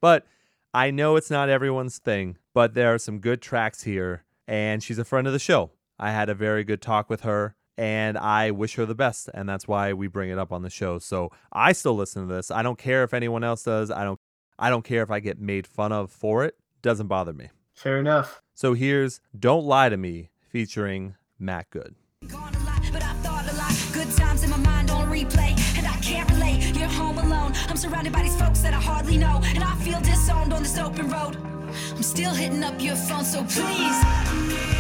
But 0.02 0.26
I 0.74 0.90
know 0.92 1.16
it's 1.18 1.30
not 1.32 1.50
everyone's 1.50 1.98
thing, 2.00 2.38
but 2.54 2.74
there 2.74 2.94
are 2.94 2.98
some 2.98 3.20
good 3.20 3.42
tracks 3.42 3.84
here. 3.84 4.24
And 4.48 4.82
she's 4.84 4.98
a 5.00 5.06
friend 5.06 5.28
of 5.28 5.34
the 5.34 5.40
show. 5.40 5.72
I 6.00 6.12
had 6.12 6.28
a 6.30 6.34
very 6.34 6.64
good 6.66 6.82
talk 6.82 7.10
with 7.10 7.22
her 7.22 7.56
and 7.78 8.18
I 8.18 8.52
wish 8.52 8.76
her 8.76 8.86
the 8.86 8.96
best. 8.96 9.30
And 9.34 9.48
that's 9.48 9.68
why 9.68 9.94
we 9.94 10.08
bring 10.08 10.30
it 10.30 10.40
up 10.40 10.52
on 10.52 10.62
the 10.62 10.70
show. 10.70 11.00
So 11.00 11.32
I 11.52 11.72
still 11.74 11.96
listen 11.96 12.28
to 12.28 12.34
this. 12.34 12.52
I 12.52 12.62
don't 12.62 12.78
care 12.78 13.04
if 13.04 13.14
anyone 13.14 13.44
else 13.44 13.64
does. 13.64 13.92
I 13.92 14.04
don't 14.04 14.20
I 14.60 14.70
don't 14.70 14.84
care 14.84 15.04
if 15.04 15.12
I 15.12 15.20
get 15.20 15.40
made 15.40 15.66
fun 15.66 15.92
of 15.92 16.12
for 16.12 16.44
it. 16.44 16.56
Doesn't 16.82 17.08
bother 17.08 17.34
me. 17.34 17.50
Fair 17.74 18.00
enough. 18.00 18.42
So 18.54 18.74
here's 18.74 19.20
Don't 19.38 19.66
Lie 19.66 19.90
to 19.90 19.98
Me 19.98 20.30
featuring 20.48 21.16
Matt 21.40 21.70
Good. 21.72 21.96
Gone 22.28 22.54
a 22.54 22.60
lot, 22.60 22.82
but 22.92 23.04
I've 23.04 23.18
thought 23.18 23.52
a 23.52 23.56
lot. 23.56 23.74
Good 23.94 24.16
times 24.16 24.44
in 24.44 24.52
my 24.52 24.58
mind 24.58 24.92
on 24.92 25.10
replay, 25.10 25.58
and 25.78 25.88
I 25.88 25.98
can't 25.98 26.30
relate. 26.32 26.76
You're 26.78 26.88
home 26.88 27.18
alone. 27.18 27.54
I'm 27.68 27.78
surrounded 27.78 28.14
by 28.14 28.22
these 28.22 28.40
folks 28.40 28.60
that 28.60 28.74
I 28.74 28.80
hardly 28.80 29.18
know, 29.18 29.42
and 29.44 29.64
I 29.64 29.76
feel 29.78 30.00
disowned 30.02 30.54
on 30.54 30.62
this 30.64 30.78
open 30.78 31.10
road. 31.10 31.36
I'm 31.92 32.04
still 32.04 32.34
hitting 32.34 32.64
up 32.64 32.80
your 32.80 32.96
phone, 32.96 33.26
so 33.26 33.44
please. 33.44 34.73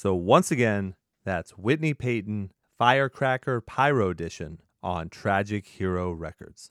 So 0.00 0.14
once 0.14 0.50
again, 0.50 0.94
that's 1.26 1.58
Whitney 1.58 1.92
Peyton 1.92 2.52
Firecracker 2.78 3.60
Pyro 3.60 4.08
Edition 4.08 4.62
on 4.82 5.10
Tragic 5.10 5.66
Hero 5.66 6.10
Records. 6.10 6.70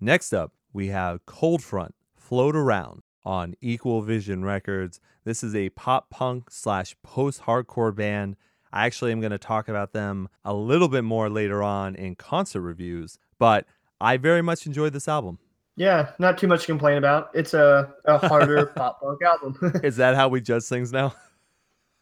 Next 0.00 0.32
up, 0.32 0.54
we 0.72 0.86
have 0.86 1.26
Cold 1.26 1.62
Front 1.62 1.94
Float 2.16 2.56
Around 2.56 3.02
on 3.22 3.52
Equal 3.60 4.00
Vision 4.00 4.46
Records. 4.46 4.98
This 5.24 5.44
is 5.44 5.54
a 5.54 5.68
pop 5.68 6.08
punk 6.08 6.50
slash 6.50 6.96
post 7.02 7.42
hardcore 7.42 7.94
band. 7.94 8.36
I 8.72 8.86
actually 8.86 9.12
am 9.12 9.20
going 9.20 9.30
to 9.30 9.36
talk 9.36 9.68
about 9.68 9.92
them 9.92 10.30
a 10.42 10.54
little 10.54 10.88
bit 10.88 11.04
more 11.04 11.28
later 11.28 11.62
on 11.62 11.94
in 11.94 12.14
concert 12.14 12.62
reviews, 12.62 13.18
but 13.38 13.66
I 14.00 14.16
very 14.16 14.40
much 14.40 14.64
enjoyed 14.64 14.94
this 14.94 15.06
album. 15.06 15.38
Yeah, 15.76 16.12
not 16.18 16.38
too 16.38 16.46
much 16.46 16.62
to 16.62 16.66
complain 16.68 16.96
about. 16.96 17.28
It's 17.34 17.52
a, 17.52 17.92
a 18.06 18.26
harder 18.26 18.64
pop 18.74 19.02
punk 19.02 19.20
album. 19.22 19.80
Is 19.84 19.96
that 19.96 20.14
how 20.14 20.30
we 20.30 20.40
judge 20.40 20.64
things 20.64 20.92
now? 20.92 21.14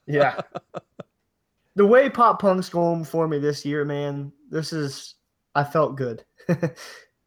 Yeah. 0.09 0.41
The 1.77 1.87
way 1.87 2.11
pop 2.11 2.41
punk's 2.41 2.69
going 2.69 3.05
for 3.05 3.29
me 3.29 3.39
this 3.39 3.65
year, 3.65 3.85
man, 3.85 4.33
this 4.51 4.73
is 4.73 5.15
I 5.55 5.63
felt 5.65 5.97
good. 5.97 6.25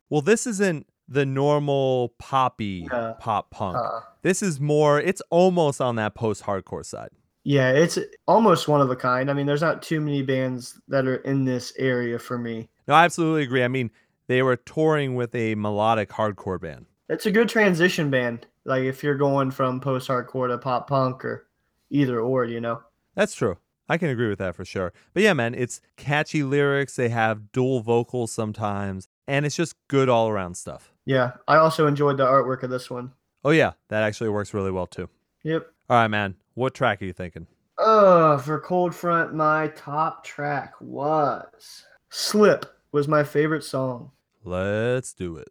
Well, 0.10 0.22
this 0.22 0.46
isn't 0.46 0.88
the 1.08 1.26
normal 1.26 2.14
poppy 2.20 2.86
Yeah. 2.92 3.14
pop 3.18 3.50
punk. 3.50 3.78
Uh, 3.78 4.02
This 4.24 4.44
is 4.44 4.60
more, 4.60 5.00
it's 5.00 5.22
almost 5.30 5.80
on 5.80 5.96
that 5.96 6.16
post 6.16 6.44
hardcore 6.44 6.86
side. 6.86 7.12
yeah, 7.46 7.72
it's 7.72 7.98
almost 8.28 8.68
one 8.68 8.82
of 8.82 8.92
a 8.92 8.96
kind. 8.98 9.32
I 9.32 9.34
mean, 9.34 9.46
there's 9.46 9.62
not 9.62 9.82
too 9.82 10.02
many 10.02 10.22
bands 10.22 10.82
that 10.90 11.08
are 11.08 11.16
in 11.16 11.46
this 11.46 11.72
area 11.78 12.20
for 12.20 12.38
me. 12.38 12.68
No, 12.90 12.94
I 12.94 13.06
absolutely 13.06 13.44
agree. 13.44 13.64
I 13.64 13.70
mean, 13.70 13.90
they 14.28 14.42
were 14.44 14.58
touring 14.58 15.16
with 15.16 15.34
a 15.34 15.56
melodic 15.56 16.10
hardcore 16.10 16.60
band. 16.60 16.88
It's 17.08 17.26
a 17.26 17.32
good 17.32 17.48
transition 17.48 18.10
band. 18.12 18.48
Like 18.66 18.84
if 18.84 19.02
you're 19.04 19.16
going 19.16 19.52
from 19.52 19.80
post 19.80 20.10
hardcore 20.10 20.50
to 20.50 20.58
pop 20.58 20.90
punk 20.90 21.24
or 21.24 21.48
either 21.92 22.20
or, 22.20 22.46
you 22.46 22.60
know. 22.60 22.82
That's 23.14 23.36
true. 23.36 23.58
I 23.88 23.98
can 23.98 24.10
agree 24.10 24.30
with 24.30 24.40
that 24.40 24.56
for 24.56 24.66
sure. 24.66 24.94
But 25.14 25.24
yeah, 25.24 25.34
man, 25.34 25.54
it's 25.54 25.82
catchy 25.98 26.44
lyrics. 26.44 26.96
They 26.96 27.10
have 27.10 27.52
dual 27.52 27.82
vocals 27.82 28.32
sometimes, 28.32 29.08
and 29.28 29.46
it's 29.46 29.56
just 29.56 29.76
good 29.90 30.08
all 30.10 30.30
around 30.30 30.56
stuff. 30.56 30.94
Yeah, 31.06 31.34
I 31.48 31.58
also 31.58 31.88
enjoyed 31.88 32.18
the 32.18 32.26
artwork 32.26 32.64
of 32.64 32.70
this 32.70 32.90
one. 32.90 33.12
Oh, 33.44 33.50
yeah, 33.50 33.74
that 33.90 34.04
actually 34.04 34.30
works 34.30 34.54
really 34.54 34.72
well 34.72 34.88
too. 34.88 35.10
Yep. 35.44 35.68
All 35.90 35.98
right, 35.98 36.08
man, 36.08 36.36
what 36.54 36.74
track 36.74 37.02
are 37.02 37.06
you 37.06 37.14
thinking? 37.14 37.48
Uh, 37.78 38.38
for 38.38 38.60
Cold 38.60 38.96
Front, 38.96 39.34
my 39.34 39.68
top 39.70 40.24
track 40.24 40.74
was 40.80 41.84
Slip 42.10 42.66
was 42.92 43.08
my 43.08 43.24
favorite 43.24 43.64
song. 43.64 44.12
Let's 44.44 45.14
do 45.14 45.38
it. 45.38 45.50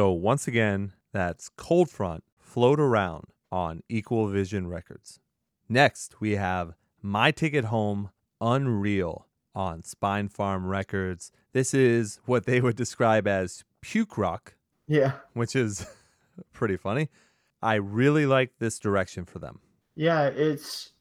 So 0.00 0.12
once 0.12 0.48
again, 0.48 0.94
that's 1.12 1.50
Cold 1.58 1.90
Front, 1.90 2.24
Float 2.38 2.80
Around 2.80 3.24
on 3.52 3.82
Equal 3.90 4.28
Vision 4.28 4.66
Records. 4.66 5.20
Next, 5.68 6.22
we 6.22 6.36
have 6.36 6.72
My 7.02 7.30
Ticket 7.30 7.66
Home, 7.66 8.08
Unreal 8.40 9.26
on 9.54 9.82
Spinefarm 9.82 10.66
Records. 10.66 11.32
This 11.52 11.74
is 11.74 12.18
what 12.24 12.46
they 12.46 12.62
would 12.62 12.76
describe 12.76 13.28
as 13.28 13.62
puke 13.82 14.16
rock, 14.16 14.54
Yeah. 14.88 15.12
which 15.34 15.54
is 15.54 15.86
pretty 16.54 16.78
funny. 16.78 17.10
I 17.60 17.74
really 17.74 18.24
like 18.24 18.52
this 18.58 18.78
direction 18.78 19.26
for 19.26 19.38
them. 19.38 19.60
Yeah, 19.96 20.28
it's 20.28 20.92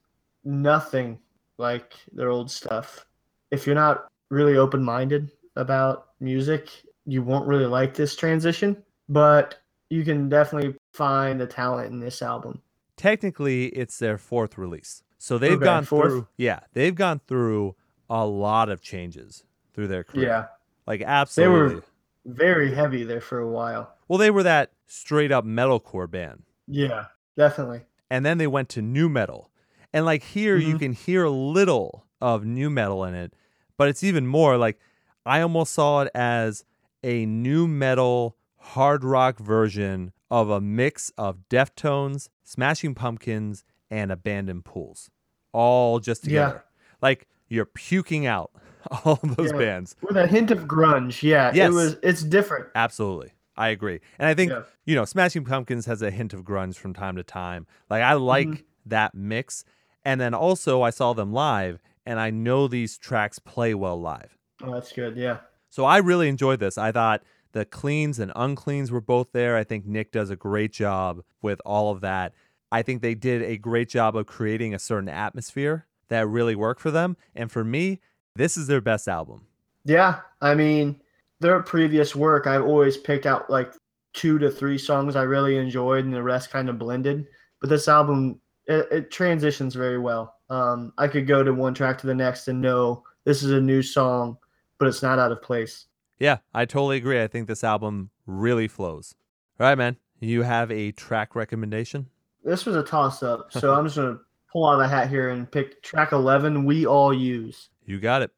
nothing 0.43 1.19
like 1.57 1.93
their 2.11 2.27
old 2.27 2.51
stuff. 2.51 3.05
If 3.49 3.65
you're 3.65 3.75
not 3.75 4.07
really 4.29 4.57
open 4.57 4.83
minded 4.83 5.31
about 5.55 6.07
music, 6.19 6.67
you 7.05 7.23
won't 7.23 7.47
really 7.47 7.65
like 7.65 7.93
this 7.93 8.13
transition, 8.13 8.83
but 9.09 9.59
you 9.89 10.05
can 10.05 10.29
definitely 10.29 10.75
find 10.93 11.41
the 11.41 11.47
talent 11.47 11.91
in 11.91 11.99
this 11.99 12.21
album. 12.21 12.61
Technically, 12.95 13.67
it's 13.67 13.97
their 13.97 14.17
fourth 14.17 14.57
release. 14.57 15.03
So 15.17 15.37
they've 15.37 15.53
Okay, 15.53 15.63
gone 15.65 15.83
fourth? 15.83 16.11
through, 16.11 16.27
yeah, 16.37 16.59
they've 16.73 16.95
gone 16.95 17.19
through 17.27 17.75
a 18.09 18.25
lot 18.25 18.69
of 18.69 18.81
changes 18.81 19.43
through 19.73 19.87
their 19.87 20.03
career. 20.03 20.27
Yeah. 20.27 20.45
Like 20.87 21.01
absolutely. 21.01 21.69
They 21.69 21.75
were 21.75 21.83
very 22.25 22.73
heavy 22.73 23.03
there 23.03 23.21
for 23.21 23.39
a 23.39 23.47
while. 23.47 23.93
Well, 24.07 24.19
they 24.19 24.31
were 24.31 24.43
that 24.43 24.71
straight 24.87 25.31
up 25.31 25.45
metalcore 25.45 26.09
band. 26.09 26.43
Yeah, 26.67 27.05
definitely. 27.37 27.81
And 28.09 28.25
then 28.25 28.37
they 28.37 28.47
went 28.47 28.69
to 28.69 28.81
nu 28.81 29.09
metal. 29.09 29.51
And 29.93 30.05
like 30.05 30.23
here 30.23 30.57
you 30.57 30.75
Mhm. 30.75 30.79
can 30.79 30.93
hear 30.93 31.23
a 31.23 31.29
little 31.31 32.05
of 32.21 32.45
nu 32.45 32.69
metal 32.69 33.03
in 33.03 33.13
it, 33.13 33.33
but 33.77 33.87
it's 33.87 34.03
even 34.03 34.27
more 34.27 34.57
like 34.57 34.79
I 35.25 35.41
almost 35.41 35.73
saw 35.73 36.01
it 36.01 36.11
as 36.15 36.63
a 37.03 37.25
nu 37.25 37.67
metal 37.67 38.35
hard 38.59 39.03
rock 39.03 39.39
version 39.39 40.11
of 40.31 40.49
a 40.49 40.61
mix 40.61 41.11
of 41.17 41.37
Deftones, 41.49 42.29
Smashing 42.43 42.95
Pumpkins, 42.95 43.63
and 43.89 44.11
Abandoned 44.11 44.65
Pools. 44.65 45.09
All 45.53 45.99
just 45.99 46.23
together. 46.25 46.63
Yeah. 46.65 46.95
Like 47.01 47.27
you're 47.47 47.65
puking 47.65 48.25
out 48.27 48.51
all 49.05 49.19
those 49.23 49.51
Yeah. 49.51 49.57
bands. 49.57 49.95
With 50.01 50.17
a 50.17 50.27
hint 50.27 50.51
of 50.51 50.59
grunge. 50.65 51.23
Yeah, 51.23 51.51
Yes. 51.53 51.69
it 51.69 51.73
was 51.73 51.97
it's 52.03 52.21
different. 52.23 52.67
Absolutely. 52.75 53.33
I 53.57 53.69
agree. 53.69 53.99
And 54.19 54.27
I 54.27 54.33
think, 54.35 54.51
Yeah. 54.51 54.61
you 54.85 54.95
know, 54.95 55.03
Smashing 55.05 55.43
Pumpkins 55.45 55.85
has 55.87 56.01
a 56.01 56.11
hint 56.11 56.33
of 56.33 56.43
grunge 56.43 56.75
from 56.75 56.93
time 56.93 57.15
to 57.17 57.23
time. 57.23 57.65
Like, 57.89 58.03
I 58.03 58.13
like 58.13 58.47
Mm-hmm. 58.47 58.61
that 58.85 59.13
mix. 59.15 59.65
And 60.05 60.21
then 60.21 60.33
also, 60.33 60.81
I 60.81 60.91
saw 60.91 61.11
them 61.11 61.33
live, 61.33 61.81
and 62.05 62.19
I 62.21 62.29
know 62.29 62.67
these 62.69 62.97
tracks 62.97 63.37
play 63.37 63.73
well 63.73 63.99
live. 63.99 64.37
Oh, 64.63 64.73
that's 64.73 64.93
good. 64.93 65.17
Yeah. 65.17 65.39
So 65.69 65.83
I 65.83 65.97
really 65.97 66.29
enjoyed 66.29 66.59
this. 66.61 66.77
I 66.77 66.91
thought 66.93 67.21
the 67.51 67.65
cleans 67.65 68.19
and 68.19 68.31
uncleans 68.35 68.91
were 68.91 69.01
both 69.01 69.31
there. 69.31 69.57
I 69.57 69.63
think 69.63 69.85
Nick 69.85 70.11
does 70.11 70.29
a 70.29 70.35
great 70.35 70.71
job 70.71 71.23
with 71.41 71.61
all 71.65 71.91
of 71.91 72.01
that. 72.01 72.33
I 72.71 72.81
think 72.83 73.01
they 73.01 73.15
did 73.15 73.41
a 73.41 73.57
great 73.57 73.89
job 73.89 74.15
of 74.15 74.27
creating 74.27 74.73
a 74.73 74.79
certain 74.79 75.09
atmosphere 75.09 75.87
that 76.09 76.27
really 76.27 76.55
worked 76.55 76.81
for 76.81 76.91
them. 76.91 77.17
And 77.35 77.51
for 77.51 77.63
me, 77.63 77.99
this 78.35 78.57
is 78.57 78.67
their 78.67 78.81
best 78.81 79.07
album. 79.07 79.47
Yeah, 79.85 80.19
I 80.41 80.53
mean, 80.53 81.01
their 81.39 81.61
previous 81.61 82.15
work, 82.15 82.45
I've 82.45 82.63
always 82.63 82.97
picked 82.97 83.25
out 83.25 83.49
like 83.49 83.73
two 84.13 84.37
to 84.39 84.51
three 84.51 84.77
songs 84.77 85.15
I 85.15 85.23
really 85.23 85.57
enjoyed, 85.57 86.05
and 86.05 86.13
the 86.13 86.23
rest 86.23 86.51
kind 86.51 86.69
of 86.69 86.77
blended. 86.77 87.27
But 87.59 87.69
this 87.69 87.87
album, 87.87 88.39
it, 88.67 88.87
it 88.91 89.11
transitions 89.11 89.75
very 89.75 89.97
well. 89.97 90.35
Um, 90.49 90.93
I 90.97 91.07
could 91.07 91.27
go 91.27 91.43
to 91.43 91.53
one 91.53 91.73
track 91.73 91.97
to 91.99 92.07
the 92.07 92.15
next 92.15 92.47
and 92.47 92.61
know 92.61 93.03
this 93.23 93.43
is 93.43 93.51
a 93.51 93.61
new 93.61 93.81
song, 93.81 94.37
but 94.77 94.87
it's 94.87 95.01
not 95.01 95.19
out 95.19 95.31
of 95.31 95.41
place. 95.41 95.85
Yeah, 96.19 96.39
I 96.53 96.65
totally 96.65 96.97
agree. 96.97 97.21
I 97.21 97.27
think 97.27 97.47
this 97.47 97.63
album 97.63 98.09
really 98.25 98.67
flows. 98.67 99.15
All 99.59 99.67
right, 99.67 99.77
man. 99.77 99.97
You 100.19 100.43
have 100.43 100.69
a 100.69 100.91
track 100.91 101.35
recommendation? 101.35 102.07
This 102.43 102.65
was 102.65 102.75
a 102.75 102.83
toss 102.83 103.23
up, 103.23 103.51
so 103.51 103.73
I'm 103.77 103.85
just 103.85 103.95
gonna 103.95 104.19
pull 104.51 104.67
out 104.67 104.73
of 104.73 104.79
the 104.79 104.87
hat 104.87 105.09
here 105.09 105.29
and 105.29 105.49
pick 105.49 105.81
track 105.81 106.11
11. 106.11 106.65
We 106.65 106.85
all 106.85 107.13
use. 107.13 107.69
You 107.85 107.99
got 107.99 108.21
it. 108.21 108.31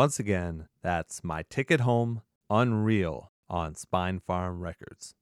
Once 0.00 0.18
again, 0.18 0.66
that's 0.80 1.22
My 1.22 1.44
Ticket 1.50 1.80
Home 1.80 2.22
Unreal 2.48 3.32
on 3.50 3.74
Spinefarm 3.74 4.58
Records. 4.58 5.14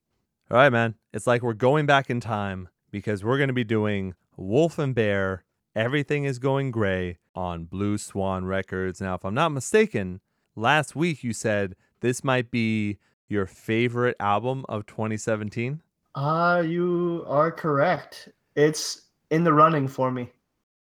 All 0.52 0.56
right, 0.56 0.70
man. 0.70 0.94
It's 1.12 1.26
like 1.26 1.42
we're 1.42 1.54
going 1.54 1.84
back 1.84 2.08
in 2.08 2.20
time 2.20 2.68
because 2.92 3.24
we're 3.24 3.38
going 3.38 3.48
to 3.48 3.52
be 3.52 3.64
doing 3.64 4.14
Wolf 4.36 4.78
and 4.78 4.94
Bear. 4.94 5.42
Everything 5.74 6.22
is 6.22 6.38
going 6.38 6.70
gray 6.70 7.18
on 7.34 7.64
Blue 7.64 7.98
Swan 7.98 8.44
Records. 8.44 9.00
Now, 9.00 9.16
if 9.16 9.24
I'm 9.24 9.34
not 9.34 9.48
mistaken, 9.48 10.20
last 10.54 10.94
week 10.94 11.24
you 11.24 11.32
said 11.32 11.74
this 11.98 12.22
might 12.22 12.52
be 12.52 12.98
your 13.28 13.46
favorite 13.46 14.14
album 14.20 14.64
of 14.68 14.86
2017. 14.86 15.82
Ah, 16.14 16.60
you 16.60 17.24
are 17.26 17.50
correct. 17.50 18.28
It's 18.54 19.08
in 19.28 19.42
the 19.42 19.52
running 19.52 19.88
for 19.88 20.12
me. 20.12 20.30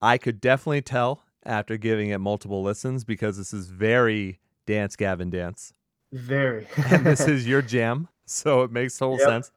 I 0.03 0.19
could 0.19 0.39
definitely 0.43 0.83
tell 0.83 1.23
after 1.47 1.77
giving 1.77 2.11
it 2.11 2.19
multiple 2.19 2.63
listens 2.63 3.05
because 3.05 3.37
this 3.37 3.53
is 3.53 3.69
very 3.69 4.39
Dance 4.67 4.97
Gavin 4.97 5.31
Dance. 5.31 5.73
Very. 6.13 6.67
and 6.91 7.05
this 7.05 7.21
is 7.29 7.47
your 7.47 7.63
jam, 7.63 8.09
so 8.27 8.63
it 8.63 8.71
makes 8.71 8.99
total 8.99 9.19
Yep. 9.19 9.29
sense. 9.29 9.51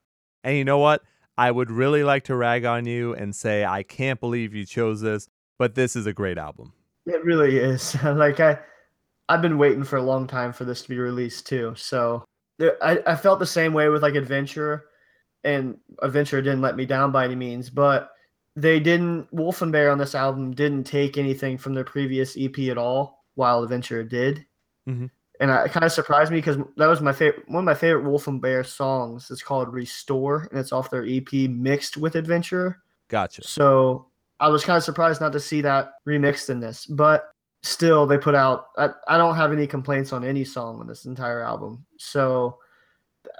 And 0.43 0.57
you 0.57 0.63
know 0.63 0.77
what? 0.77 1.03
I 1.37 1.51
would 1.51 1.71
really 1.71 2.03
like 2.03 2.25
to 2.25 2.35
rag 2.35 2.65
on 2.65 2.85
you 2.85 3.13
and 3.13 3.35
say 3.35 3.63
I 3.65 3.83
can't 3.83 4.19
believe 4.19 4.53
you 4.53 4.65
chose 4.65 5.01
this, 5.01 5.29
but 5.57 5.75
this 5.75 5.95
is 5.95 6.05
a 6.05 6.13
great 6.13 6.37
album. 6.37 6.73
It 7.05 7.23
really 7.23 7.57
is. 7.57 7.95
like 8.03 8.39
I, 8.39 8.59
I've 9.29 9.41
been 9.41 9.57
waiting 9.57 9.83
for 9.83 9.97
a 9.97 10.01
long 10.01 10.27
time 10.27 10.53
for 10.53 10.65
this 10.65 10.81
to 10.83 10.89
be 10.89 10.97
released 10.97 11.47
too. 11.47 11.73
So 11.77 12.25
there, 12.57 12.81
I, 12.83 12.99
I 13.07 13.15
felt 13.15 13.39
the 13.39 13.45
same 13.45 13.73
way 13.73 13.89
with 13.89 14.03
like 14.03 14.15
Adventure, 14.15 14.85
and 15.43 15.77
Adventure 16.01 16.41
didn't 16.41 16.61
let 16.61 16.75
me 16.75 16.85
down 16.85 17.11
by 17.11 17.23
any 17.25 17.35
means. 17.35 17.69
But 17.69 18.11
they 18.55 18.79
didn't. 18.79 19.27
Wolf 19.31 19.61
and 19.61 19.71
Bear 19.71 19.91
on 19.91 19.97
this 19.97 20.15
album 20.15 20.53
didn't 20.53 20.83
take 20.85 21.17
anything 21.17 21.57
from 21.57 21.73
their 21.73 21.83
previous 21.83 22.35
EP 22.37 22.57
at 22.69 22.77
all, 22.77 23.25
while 23.35 23.63
Adventure 23.63 24.03
did. 24.03 24.45
Mhm. 24.87 25.09
And 25.39 25.51
I, 25.51 25.65
it 25.65 25.71
kind 25.71 25.85
of 25.85 25.91
surprised 25.91 26.31
me 26.31 26.39
because 26.39 26.57
that 26.77 26.87
was 26.87 27.01
my 27.01 27.13
favorite. 27.13 27.47
One 27.47 27.63
of 27.63 27.65
my 27.65 27.73
favorite 27.73 28.03
Wolf 28.03 28.27
and 28.27 28.41
Bear 28.41 28.63
songs. 28.63 29.31
It's 29.31 29.43
called 29.43 29.73
Restore, 29.73 30.47
and 30.51 30.59
it's 30.59 30.71
off 30.73 30.89
their 30.89 31.05
EP 31.05 31.31
mixed 31.47 31.95
with 31.97 32.15
Adventure. 32.15 32.81
Gotcha. 33.07 33.47
So 33.47 34.07
I 34.39 34.49
was 34.49 34.63
kind 34.63 34.77
of 34.77 34.83
surprised 34.83 35.21
not 35.21 35.31
to 35.33 35.39
see 35.39 35.61
that 35.61 35.93
remixed 36.05 36.49
in 36.49 36.59
this, 36.59 36.85
but 36.85 37.31
still 37.63 38.05
they 38.05 38.17
put 38.17 38.35
out. 38.35 38.67
I, 38.77 38.89
I 39.07 39.17
don't 39.17 39.35
have 39.35 39.53
any 39.53 39.67
complaints 39.67 40.11
on 40.11 40.23
any 40.25 40.43
song 40.43 40.79
on 40.79 40.87
this 40.87 41.05
entire 41.05 41.41
album. 41.41 41.85
So 41.97 42.57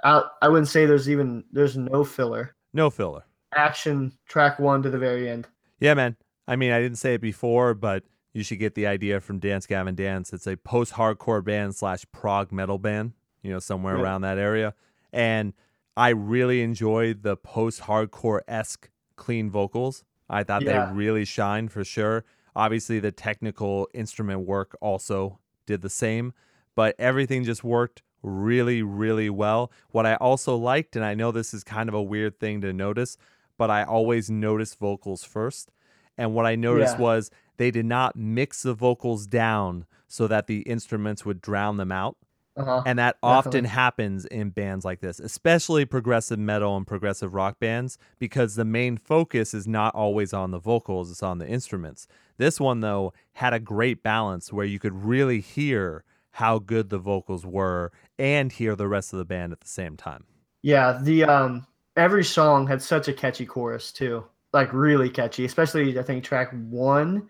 I 0.04 0.22
I 0.42 0.48
wouldn't 0.48 0.68
say 0.68 0.86
there's 0.86 1.10
even 1.10 1.44
there's 1.52 1.76
no 1.76 2.04
filler. 2.04 2.54
No 2.72 2.88
filler. 2.90 3.24
Action 3.54 4.12
track 4.28 4.58
one 4.58 4.82
to 4.82 4.90
the 4.90 4.98
very 4.98 5.28
end. 5.28 5.48
Yeah, 5.80 5.94
man. 5.94 6.16
I 6.46 6.56
mean, 6.56 6.72
I 6.72 6.80
didn't 6.80 6.98
say 6.98 7.14
it 7.14 7.20
before, 7.20 7.74
but 7.74 8.04
you 8.32 8.42
should 8.44 8.58
get 8.58 8.74
the 8.74 8.86
idea 8.86 9.20
from 9.20 9.38
Dance 9.38 9.66
Gavin 9.66 9.94
Dance. 9.94 10.32
It's 10.32 10.46
a 10.46 10.56
post 10.56 10.92
hardcore 10.94 11.44
band 11.44 11.74
slash 11.74 12.04
prog 12.12 12.52
metal 12.52 12.78
band, 12.78 13.12
you 13.42 13.50
know, 13.50 13.58
somewhere 13.58 13.96
Yeah. 13.96 14.02
around 14.02 14.22
that 14.22 14.38
area. 14.38 14.74
And 15.12 15.52
I 15.96 16.10
really 16.10 16.62
enjoyed 16.62 17.22
the 17.22 17.36
post 17.36 17.82
hardcore 17.82 18.40
esque 18.46 18.88
clean 19.16 19.50
vocals. 19.50 20.04
I 20.28 20.44
thought 20.44 20.62
Yeah. 20.62 20.86
they 20.86 20.92
really 20.94 21.24
shined 21.24 21.72
for 21.72 21.84
sure. 21.84 22.24
Obviously, 22.54 23.00
the 23.00 23.12
technical 23.12 23.88
instrument 23.94 24.40
work 24.46 24.76
also 24.80 25.40
did 25.66 25.82
the 25.82 25.90
same, 25.90 26.32
but 26.74 26.94
everything 26.98 27.44
just 27.44 27.64
worked 27.64 28.02
really, 28.22 28.82
really 28.82 29.30
well. 29.30 29.72
What 29.90 30.06
I 30.06 30.14
also 30.16 30.56
liked, 30.56 30.94
and 30.94 31.04
I 31.04 31.14
know 31.14 31.32
this 31.32 31.54
is 31.54 31.64
kind 31.64 31.88
of 31.88 31.94
a 31.94 32.02
weird 32.02 32.38
thing 32.38 32.60
to 32.60 32.72
notice, 32.72 33.16
but 33.60 33.68
I 33.70 33.84
always 33.84 34.30
notice 34.30 34.74
vocals 34.74 35.22
first. 35.22 35.70
And 36.16 36.34
what 36.34 36.46
I 36.46 36.54
noticed 36.54 36.96
Yeah. 36.96 37.02
was 37.02 37.30
they 37.58 37.70
did 37.70 37.84
not 37.84 38.16
mix 38.16 38.62
the 38.62 38.72
vocals 38.72 39.26
down 39.26 39.84
so 40.08 40.26
that 40.28 40.46
the 40.46 40.60
instruments 40.62 41.26
would 41.26 41.42
drown 41.42 41.76
them 41.76 41.92
out. 41.92 42.16
Uh-huh. 42.56 42.82
And 42.86 42.98
that 42.98 43.18
often 43.22 43.66
happens 43.66 44.24
in 44.24 44.48
bands 44.48 44.82
like 44.86 45.00
this, 45.00 45.20
especially 45.20 45.84
progressive 45.84 46.38
metal 46.38 46.74
and 46.74 46.86
progressive 46.86 47.34
rock 47.34 47.60
bands, 47.60 47.98
because 48.18 48.54
the 48.54 48.64
main 48.64 48.96
focus 48.96 49.52
is 49.52 49.68
not 49.68 49.94
always 49.94 50.32
on 50.32 50.52
the 50.52 50.58
vocals, 50.58 51.10
it's 51.10 51.22
on 51.22 51.36
the 51.36 51.46
instruments. 51.46 52.06
This 52.38 52.58
one, 52.58 52.80
though, 52.80 53.12
had 53.34 53.52
a 53.52 53.60
great 53.60 54.02
balance 54.02 54.54
where 54.54 54.64
you 54.64 54.78
could 54.78 55.04
really 55.04 55.40
hear 55.40 56.02
how 56.32 56.58
good 56.58 56.88
the 56.88 56.98
vocals 56.98 57.44
were 57.44 57.92
and 58.18 58.52
hear 58.52 58.74
the 58.74 58.88
rest 58.88 59.12
of 59.12 59.18
the 59.18 59.26
band 59.26 59.52
at 59.52 59.60
the 59.60 59.68
same 59.68 59.98
time. 59.98 60.24
Yeah, 60.62 60.98
the 61.02 61.24
um 61.24 61.66
every 62.00 62.24
song 62.24 62.66
had 62.66 62.80
such 62.80 63.08
a 63.08 63.12
catchy 63.12 63.44
chorus 63.44 63.92
too. 63.92 64.24
Like 64.52 64.72
really 64.72 65.10
catchy, 65.10 65.44
especially 65.44 65.98
I 65.98 66.02
think 66.02 66.24
track 66.24 66.50
1 66.52 67.28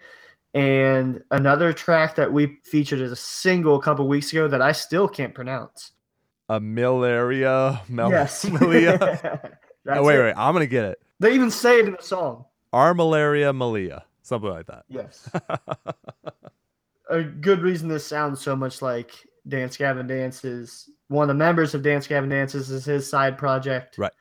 and 0.55 1.23
another 1.31 1.73
track 1.73 2.15
that 2.17 2.33
we 2.33 2.59
featured 2.65 3.01
as 3.01 3.13
a 3.13 3.17
single 3.17 3.77
a 3.77 3.83
couple 3.83 4.07
weeks 4.09 4.33
ago 4.33 4.49
that 4.49 4.63
I 4.63 4.73
still 4.73 5.09
can't 5.09 5.35
pronounce. 5.35 5.93
Amelia 6.49 7.83
Mel- 7.89 8.11
yes. 8.11 8.45
Malia. 8.51 9.59
Oh, 9.89 10.03
wait, 10.05 10.17
it. 10.17 10.23
wait, 10.23 10.35
I'm 10.37 10.53
gonna 10.53 10.67
get 10.67 10.85
it. 10.85 11.01
They 11.21 11.33
even 11.33 11.51
say 11.51 11.79
it 11.79 11.87
in 11.87 11.93
the 11.93 12.03
song. 12.03 12.45
Our 12.71 12.95
Armillaria 12.95 13.57
Malia, 13.57 14.05
something 14.21 14.51
like 14.51 14.67
that. 14.67 14.85
Yes. 14.91 15.29
a 17.11 17.23
good 17.23 17.63
reason 17.63 17.89
this 17.89 18.07
sounds 18.07 18.43
so 18.43 18.55
much 18.55 18.83
like 18.83 19.11
Dance 19.49 19.79
Gavin 19.79 20.07
Dance 20.07 20.45
is 20.45 20.91
one 21.09 21.25
of 21.25 21.29
the 21.29 21.35
members 21.43 21.75
of 21.75 21.83
Dance 21.83 22.07
Gavin 22.07 22.29
Dances 22.29 22.71
is 22.71 22.85
his 22.85 23.09
side 23.09 23.39
project. 23.39 23.97
Right. 23.97 24.13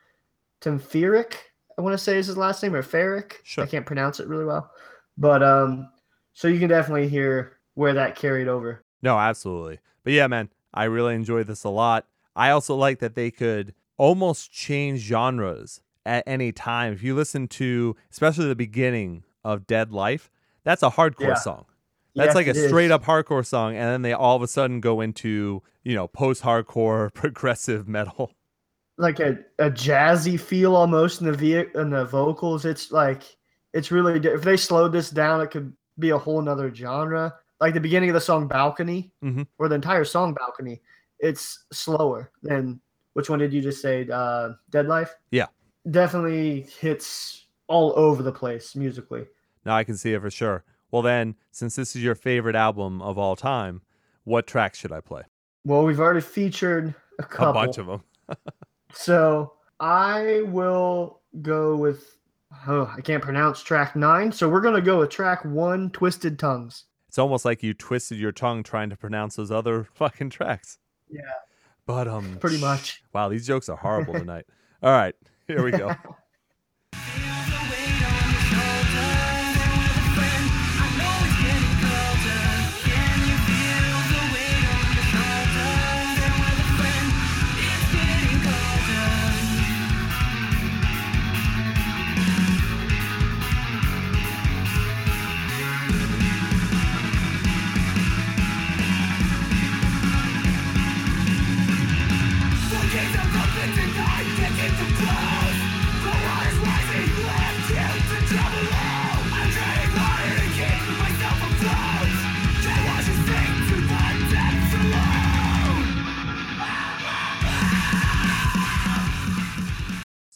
Tim 0.61 0.79
Feerick, 0.79 1.33
I 1.77 1.81
want 1.81 1.93
to 1.93 1.97
say 1.97 2.17
is 2.17 2.27
his 2.27 2.37
last 2.37 2.61
name, 2.61 2.75
or 2.75 2.83
Ferrick. 2.83 3.33
Sure. 3.43 3.63
I 3.63 3.67
can't 3.67 3.85
pronounce 3.85 4.19
it 4.19 4.27
really 4.27 4.45
well. 4.45 4.71
But 5.17 5.43
um 5.43 5.89
so 6.33 6.47
you 6.47 6.59
can 6.59 6.69
definitely 6.69 7.09
hear 7.09 7.57
where 7.73 7.93
that 7.93 8.15
carried 8.15 8.47
over. 8.47 8.83
No, 9.01 9.17
absolutely. 9.17 9.79
But 10.03 10.13
yeah, 10.13 10.27
man, 10.27 10.49
I 10.73 10.85
really 10.85 11.15
enjoyed 11.15 11.47
this 11.47 11.63
a 11.63 11.69
lot. 11.69 12.05
I 12.35 12.51
also 12.51 12.75
like 12.75 12.99
that 12.99 13.15
they 13.15 13.31
could 13.31 13.73
almost 13.97 14.51
change 14.51 14.99
genres 15.01 15.81
at 16.05 16.23
any 16.27 16.51
time. 16.51 16.93
If 16.93 17.03
you 17.03 17.15
listen 17.15 17.47
to, 17.49 17.95
especially 18.11 18.47
the 18.47 18.55
beginning 18.55 19.23
of 19.43 19.67
Dead 19.67 19.91
Life, 19.91 20.29
that's 20.63 20.83
a 20.83 20.89
hardcore 20.91 21.19
Yeah. 21.29 21.33
song. 21.35 21.65
That's 22.15 22.27
Yes, 22.27 22.35
like 22.35 22.47
a 22.47 22.51
it 22.51 22.57
is. 22.57 22.67
straight 22.67 22.91
up 22.91 23.03
hardcore 23.05 23.45
song, 23.45 23.75
and 23.75 23.89
then 23.89 24.01
they 24.01 24.13
all 24.13 24.35
of 24.35 24.41
a 24.41 24.47
sudden 24.47 24.79
go 24.81 24.99
into, 25.01 25.61
you 25.83 25.95
know, 25.95 26.07
post 26.07 26.43
hardcore 26.43 27.13
progressive 27.13 27.87
metal. 27.87 28.31
Like 28.99 29.19
a, 29.19 29.39
a 29.57 29.71
jazzy 29.71 30.39
feel 30.39 30.75
almost 30.75 31.21
in 31.21 31.27
the 31.27 31.33
ve- 31.33 31.71
in 31.73 31.89
the 31.89 32.05
vocals. 32.05 32.65
It's 32.65 32.91
like 32.91 33.23
it's 33.73 33.89
really 33.91 34.19
if 34.29 34.41
they 34.43 34.57
slowed 34.57 34.91
this 34.91 35.09
down, 35.09 35.41
it 35.41 35.49
could 35.49 35.73
be 35.97 36.11
a 36.11 36.17
whole 36.17 36.41
nother 36.41 36.71
genre. 36.73 37.33
Like 37.59 37.73
the 37.73 37.79
beginning 37.79 38.09
of 38.09 38.13
the 38.13 38.21
song 38.21 38.47
"Balcony" 38.47 39.11
Mhm. 39.23 39.47
or 39.57 39.67
the 39.69 39.75
entire 39.75 40.03
song 40.05 40.33
"Balcony," 40.33 40.81
it's 41.19 41.65
slower 41.71 42.29
than 42.43 42.79
which 43.13 43.29
one 43.29 43.39
did 43.39 43.51
you 43.53 43.61
just 43.61 43.81
say? 43.81 44.07
Uh, 44.11 44.51
"Dead 44.69 44.85
Life." 44.87 45.15
Yeah. 45.31 45.47
definitely 45.89 46.67
hits 46.79 47.47
all 47.67 47.93
over 47.97 48.21
the 48.21 48.31
place 48.31 48.75
musically. 48.75 49.25
Now 49.65 49.75
I 49.75 49.83
can 49.83 49.95
see 49.97 50.13
it 50.13 50.21
for 50.21 50.29
sure. 50.29 50.63
Well, 50.91 51.01
then, 51.01 51.35
since 51.51 51.75
this 51.75 51.95
is 51.95 52.03
your 52.03 52.15
favorite 52.15 52.55
album 52.55 53.01
of 53.01 53.17
all 53.17 53.35
time, 53.35 53.81
what 54.23 54.45
tracks 54.45 54.77
should 54.79 54.91
I 54.91 54.99
play? 55.01 55.23
Well, 55.65 55.83
we've 55.85 55.99
already 55.99 56.21
featured 56.21 56.93
a 57.19 57.23
couple. 57.23 57.49
A 57.49 57.53
bunch 57.53 57.77
of 57.77 57.87
them. 57.87 58.03
So 58.93 59.53
I 59.79 60.43
will 60.47 61.21
go 61.41 61.75
with 61.75 62.17
oh, 62.67 62.93
I 62.95 63.01
can't 63.01 63.23
pronounce 63.23 63.61
track 63.61 63.95
nine. 63.95 64.31
So 64.31 64.49
we're 64.49 64.61
gonna 64.61 64.81
go 64.81 64.99
with 64.99 65.09
track 65.09 65.45
one, 65.45 65.89
Twisted 65.91 66.39
Tongues. 66.39 66.85
It's 67.07 67.17
almost 67.17 67.45
like 67.45 67.63
you 67.63 67.73
twisted 67.73 68.19
your 68.19 68.31
tongue 68.31 68.61
trying 68.63 68.89
to 68.91 68.95
pronounce 68.95 69.35
those 69.35 69.51
other 69.51 69.83
fucking 69.93 70.29
tracks. 70.29 70.77
Yeah. 71.09 71.21
But 71.85 72.07
um 72.07 72.37
Pretty 72.39 72.59
much. 72.59 73.03
Wow, 73.13 73.29
these 73.29 73.47
jokes 73.47 73.69
are 73.69 73.77
horrible 73.77 74.13
tonight. 74.13 74.45
All 74.83 74.91
right, 74.91 75.15
here 75.47 75.63
we 75.63 75.71
go. 75.71 75.95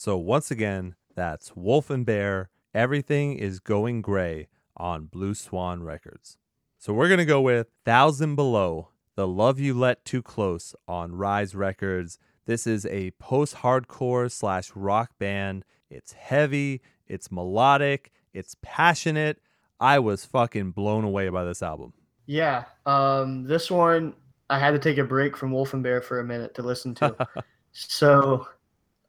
So 0.04 0.18
once 0.18 0.52
again, 0.52 0.96
that's 1.16 1.56
Wolf 1.56 1.90
and 1.90 2.06
Bear. 2.06 2.50
Everything 2.74 3.38
is 3.38 3.62
going 3.62 4.02
gray 4.02 4.50
on 4.76 5.06
Blue 5.06 5.34
Swan 5.34 5.82
Records. 5.82 6.38
So 6.78 6.92
we're 6.92 7.08
gonna 7.08 7.24
go 7.24 7.40
with 7.40 7.68
Thousand 7.86 8.36
Below, 8.36 8.90
The 9.16 9.26
Love 9.26 9.62
You 9.62 9.74
Let 9.74 10.04
Too 10.04 10.22
Close 10.22 10.76
on 10.90 11.16
Rise 11.16 11.56
Records. 11.56 12.20
This 12.46 12.68
is 12.68 12.86
a 12.88 13.12
post-hardcore 13.12 14.30
slash 14.30 14.72
rock 14.76 15.12
band. 15.20 15.64
It's 15.90 16.12
heavy, 16.12 16.82
it's 17.08 17.32
melodic, 17.32 18.12
it's 18.34 18.58
passionate. 18.62 19.40
I 19.80 20.00
was 20.00 20.26
fucking 20.26 20.72
blown 20.72 21.06
away 21.06 21.30
by 21.30 21.46
this 21.46 21.64
album. 21.64 21.94
Yeah. 22.26 22.66
Um, 22.86 23.46
this 23.46 23.72
one 23.72 24.16
I 24.50 24.60
had 24.60 24.72
to 24.72 24.80
take 24.80 24.98
a 24.98 25.06
break 25.06 25.38
from 25.38 25.54
Wolf 25.54 25.74
and 25.74 25.82
Bear 25.82 26.02
for 26.02 26.20
a 26.20 26.26
minute 26.26 26.56
to 26.56 26.62
listen 26.62 26.94
to. 26.96 27.16
so 27.72 28.46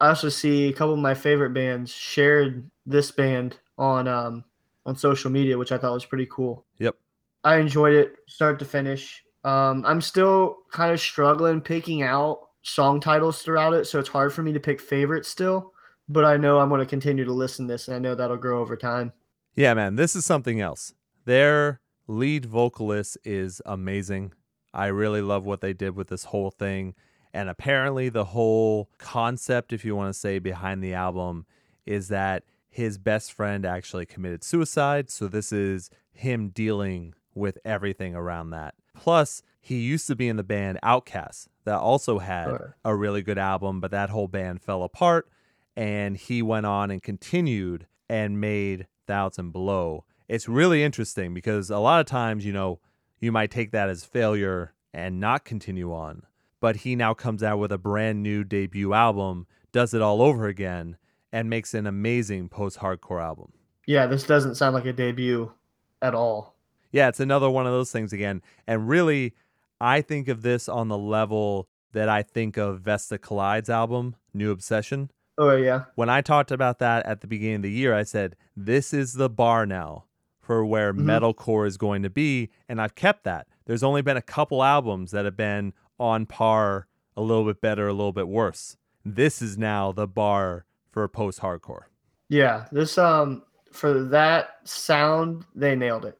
I 0.00 0.08
also 0.08 0.28
see 0.28 0.68
a 0.68 0.72
couple 0.72 0.94
of 0.94 1.00
my 1.00 1.14
favorite 1.14 1.54
bands 1.54 1.92
shared 1.92 2.70
this 2.86 3.10
band 3.10 3.58
on 3.78 4.08
um, 4.08 4.44
on 4.86 4.96
social 4.96 5.30
media, 5.30 5.58
which 5.58 5.72
I 5.72 5.78
thought 5.78 5.94
was 5.94 6.04
pretty 6.04 6.26
cool. 6.30 6.64
Yep. 6.78 6.96
I 7.42 7.56
enjoyed 7.56 7.94
it 7.94 8.16
start 8.26 8.58
to 8.58 8.64
finish. 8.64 9.22
Um, 9.44 9.84
I'm 9.86 10.00
still 10.00 10.58
kind 10.70 10.92
of 10.92 11.00
struggling 11.00 11.60
picking 11.60 12.02
out 12.02 12.48
song 12.62 13.00
titles 13.00 13.42
throughout 13.42 13.74
it, 13.74 13.86
so 13.86 13.98
it's 13.98 14.08
hard 14.08 14.32
for 14.32 14.42
me 14.42 14.52
to 14.52 14.60
pick 14.60 14.80
favorites 14.80 15.28
still. 15.28 15.72
But 16.08 16.24
I 16.24 16.36
know 16.36 16.58
I'm 16.58 16.68
going 16.68 16.80
to 16.80 16.86
continue 16.86 17.24
to 17.24 17.32
listen 17.32 17.66
to 17.66 17.74
this, 17.74 17.88
and 17.88 17.96
I 17.96 17.98
know 17.98 18.14
that'll 18.14 18.36
grow 18.36 18.60
over 18.60 18.76
time. 18.76 19.12
Yeah, 19.54 19.74
man, 19.74 19.96
this 19.96 20.16
is 20.16 20.24
something 20.24 20.60
else. 20.60 20.94
Their 21.24 21.80
lead 22.06 22.44
vocalist 22.44 23.16
is 23.24 23.62
amazing. 23.64 24.32
I 24.72 24.86
really 24.86 25.22
love 25.22 25.44
what 25.44 25.60
they 25.60 25.72
did 25.72 25.94
with 25.94 26.08
this 26.08 26.24
whole 26.24 26.50
thing. 26.50 26.94
And 27.34 27.48
apparently, 27.50 28.08
the 28.08 28.26
whole 28.26 28.88
concept, 28.96 29.72
if 29.72 29.84
you 29.84 29.96
want 29.96 30.14
to 30.14 30.18
say, 30.18 30.38
behind 30.38 30.82
the 30.82 30.94
album 30.94 31.46
is 31.84 32.06
that 32.08 32.44
his 32.70 32.96
best 32.96 33.32
friend 33.32 33.66
actually 33.66 34.06
committed 34.06 34.44
suicide. 34.44 35.10
So, 35.10 35.26
this 35.26 35.52
is 35.52 35.90
him 36.12 36.50
dealing 36.50 37.12
with 37.34 37.58
everything 37.64 38.14
around 38.14 38.50
that. 38.50 38.74
Plus, 38.94 39.42
he 39.60 39.80
used 39.80 40.06
to 40.06 40.14
be 40.14 40.28
in 40.28 40.36
the 40.36 40.44
band 40.44 40.78
Outcast 40.84 41.48
that 41.64 41.78
also 41.78 42.20
had 42.20 42.44
Sure. 42.46 42.76
a 42.84 42.94
really 42.94 43.22
good 43.22 43.38
album, 43.38 43.80
but 43.80 43.90
that 43.90 44.10
whole 44.10 44.28
band 44.28 44.62
fell 44.62 44.84
apart. 44.84 45.28
And 45.76 46.16
he 46.16 46.40
went 46.40 46.66
on 46.66 46.92
and 46.92 47.02
continued 47.02 47.88
and 48.08 48.40
made 48.40 48.86
Thousand 49.08 49.50
Below. 49.50 50.04
It's 50.28 50.48
really 50.48 50.84
interesting 50.84 51.34
because 51.34 51.68
a 51.68 51.78
lot 51.78 51.98
of 51.98 52.06
times, 52.06 52.46
you 52.46 52.52
know, 52.52 52.78
you 53.18 53.32
might 53.32 53.50
take 53.50 53.72
that 53.72 53.88
as 53.88 54.04
failure 54.04 54.72
and 54.92 55.18
not 55.18 55.44
continue 55.44 55.92
on. 55.92 56.22
But 56.64 56.76
he 56.76 56.96
now 56.96 57.12
comes 57.12 57.42
out 57.42 57.58
with 57.58 57.72
a 57.72 57.76
brand 57.76 58.22
new 58.22 58.42
debut 58.42 58.94
album, 58.94 59.46
does 59.70 59.92
it 59.92 60.00
all 60.00 60.22
over 60.22 60.46
again, 60.46 60.96
and 61.30 61.50
makes 61.50 61.74
an 61.74 61.86
amazing 61.86 62.48
post 62.48 62.78
hardcore 62.78 63.22
album. 63.22 63.52
Yeah, 63.86 64.06
this 64.06 64.22
doesn't 64.24 64.54
sound 64.54 64.74
like 64.74 64.86
a 64.86 64.92
debut 64.94 65.52
at 66.00 66.14
all. 66.14 66.56
Yeah, 66.90 67.08
it's 67.08 67.20
another 67.20 67.50
one 67.50 67.66
of 67.66 67.72
those 67.74 67.92
things 67.92 68.14
again. 68.14 68.40
And 68.66 68.88
really, 68.88 69.34
I 69.78 70.00
think 70.00 70.26
of 70.26 70.40
this 70.40 70.66
on 70.66 70.88
the 70.88 70.96
level 70.96 71.68
that 71.92 72.08
I 72.08 72.22
think 72.22 72.56
of 72.56 72.80
Vesta 72.80 73.18
Collide's 73.18 73.68
album, 73.68 74.16
New 74.32 74.50
Obsession. 74.50 75.10
Oh 75.36 75.54
yeah, 75.54 75.84
When 75.96 76.08
I 76.08 76.22
talked 76.22 76.50
about 76.50 76.78
that 76.78 77.04
at 77.04 77.20
the 77.20 77.26
beginning 77.26 77.56
of 77.56 77.62
the 77.64 77.72
year, 77.72 77.92
I 77.94 78.04
said, 78.04 78.36
this 78.56 78.94
is 78.94 79.12
the 79.12 79.28
bar 79.28 79.66
now 79.66 80.04
for 80.40 80.64
where 80.64 80.94
Mhm. 80.94 81.02
metalcore 81.02 81.66
is 81.66 81.76
going 81.76 82.02
to 82.04 82.10
be. 82.10 82.48
And 82.70 82.80
I've 82.80 82.94
kept 82.94 83.24
that. 83.24 83.48
There's 83.66 83.82
only 83.82 84.00
been 84.00 84.16
a 84.16 84.22
couple 84.22 84.62
albums 84.62 85.10
that 85.10 85.26
have 85.26 85.36
been 85.36 85.74
on 86.04 86.26
par, 86.26 86.86
a 87.16 87.22
little 87.22 87.44
bit 87.44 87.60
better, 87.60 87.88
a 87.88 87.92
little 87.92 88.12
bit 88.12 88.28
worse. 88.28 88.76
This 89.04 89.40
is 89.42 89.56
now 89.58 89.92
the 89.92 90.06
bar 90.06 90.66
for 90.90 91.06
post 91.08 91.40
hardcore. 91.40 91.84
yeah. 92.28 92.66
This 92.72 92.96
um 92.98 93.42
for 93.72 94.04
that 94.04 94.58
sound, 94.64 95.44
they 95.54 95.74
nailed 95.74 96.04
it. 96.04 96.18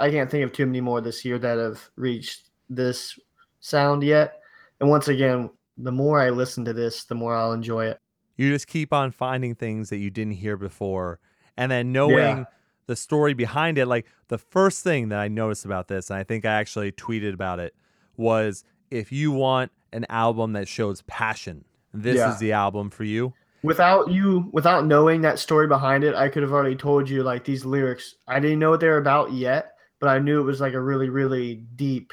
I 0.00 0.10
can't 0.10 0.28
think 0.28 0.44
of 0.44 0.52
too 0.52 0.66
many 0.66 0.80
more 0.80 1.00
this 1.00 1.24
year 1.24 1.38
that 1.38 1.56
have 1.58 1.88
reached 1.94 2.50
this 2.68 3.16
sound 3.60 4.02
yet. 4.02 4.40
And 4.80 4.90
once 4.90 5.06
again, 5.06 5.50
the 5.76 5.92
more 5.92 6.20
I 6.20 6.30
listen 6.30 6.64
to 6.64 6.72
this, 6.72 7.04
the 7.04 7.14
more 7.14 7.36
I'll 7.36 7.52
enjoy 7.52 7.86
it. 7.86 8.00
You 8.36 8.50
just 8.50 8.66
keep 8.66 8.92
on 8.92 9.12
finding 9.12 9.54
things 9.54 9.90
that 9.90 9.98
you 9.98 10.10
didn't 10.10 10.32
hear 10.34 10.56
before, 10.56 11.20
and 11.56 11.70
then 11.70 11.92
knowing 11.92 12.16
Yeah. 12.38 12.44
the 12.86 12.96
story 12.96 13.34
behind 13.34 13.78
it. 13.78 13.86
Like 13.86 14.06
the 14.26 14.38
first 14.38 14.82
thing 14.82 15.08
that 15.10 15.20
I 15.20 15.28
noticed 15.28 15.64
about 15.64 15.86
this, 15.86 16.10
and 16.10 16.18
I 16.18 16.24
think 16.24 16.44
I 16.44 16.54
actually 16.54 16.90
tweeted 16.90 17.32
about 17.34 17.60
it, 17.60 17.74
was 18.16 18.64
if 18.90 19.12
you 19.12 19.30
want 19.32 19.70
an 19.92 20.06
album 20.08 20.52
that 20.52 20.68
shows 20.68 21.02
passion, 21.02 21.64
this 21.92 22.16
Yeah. 22.16 22.32
is 22.32 22.38
the 22.38 22.52
album 22.52 22.90
for 22.90 23.04
you. 23.04 23.32
Without 23.62 24.08
you, 24.10 24.48
without 24.52 24.86
knowing 24.86 25.22
that 25.22 25.38
story 25.38 25.66
behind 25.66 26.04
it, 26.04 26.14
I 26.14 26.28
could 26.28 26.42
have 26.42 26.52
already 26.52 26.76
told 26.76 27.08
you 27.10 27.22
like 27.24 27.44
these 27.44 27.64
lyrics. 27.64 28.14
I 28.28 28.38
didn't 28.38 28.60
know 28.60 28.70
what 28.70 28.80
they 28.80 28.88
were 28.88 28.98
about 28.98 29.32
yet, 29.32 29.72
but 29.98 30.08
I 30.08 30.18
knew 30.20 30.40
it 30.40 30.44
was 30.44 30.60
like 30.60 30.74
a 30.74 30.80
really, 30.80 31.08
really 31.08 31.56
deep, 31.74 32.12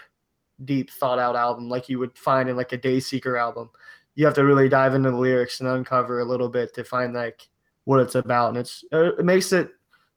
deep 0.63 0.89
thought 0.89 1.19
out 1.19 1.36
album, 1.36 1.69
like 1.69 1.88
you 1.88 1.99
would 1.99 2.17
find 2.17 2.49
in 2.49 2.55
like 2.55 2.73
a 2.73 2.78
Dayseeker 2.78 3.39
album. 3.39 3.69
You 4.15 4.26
have 4.26 4.34
to 4.36 4.43
really 4.45 4.69
dive 4.69 4.95
into 4.95 5.11
the 5.11 5.17
lyrics 5.17 5.59
and 5.59 5.69
uncover 5.69 6.19
a 6.19 6.26
little 6.26 6.49
bit 6.49 6.73
to 6.76 6.84
find 6.84 7.13
like 7.13 7.47
what 7.84 7.99
it's 7.99 8.15
about, 8.15 8.49
and 8.49 8.57
it's 8.57 8.84
uh, 8.91 9.13
it 9.17 9.26
makes 9.26 9.51
it 9.53 9.69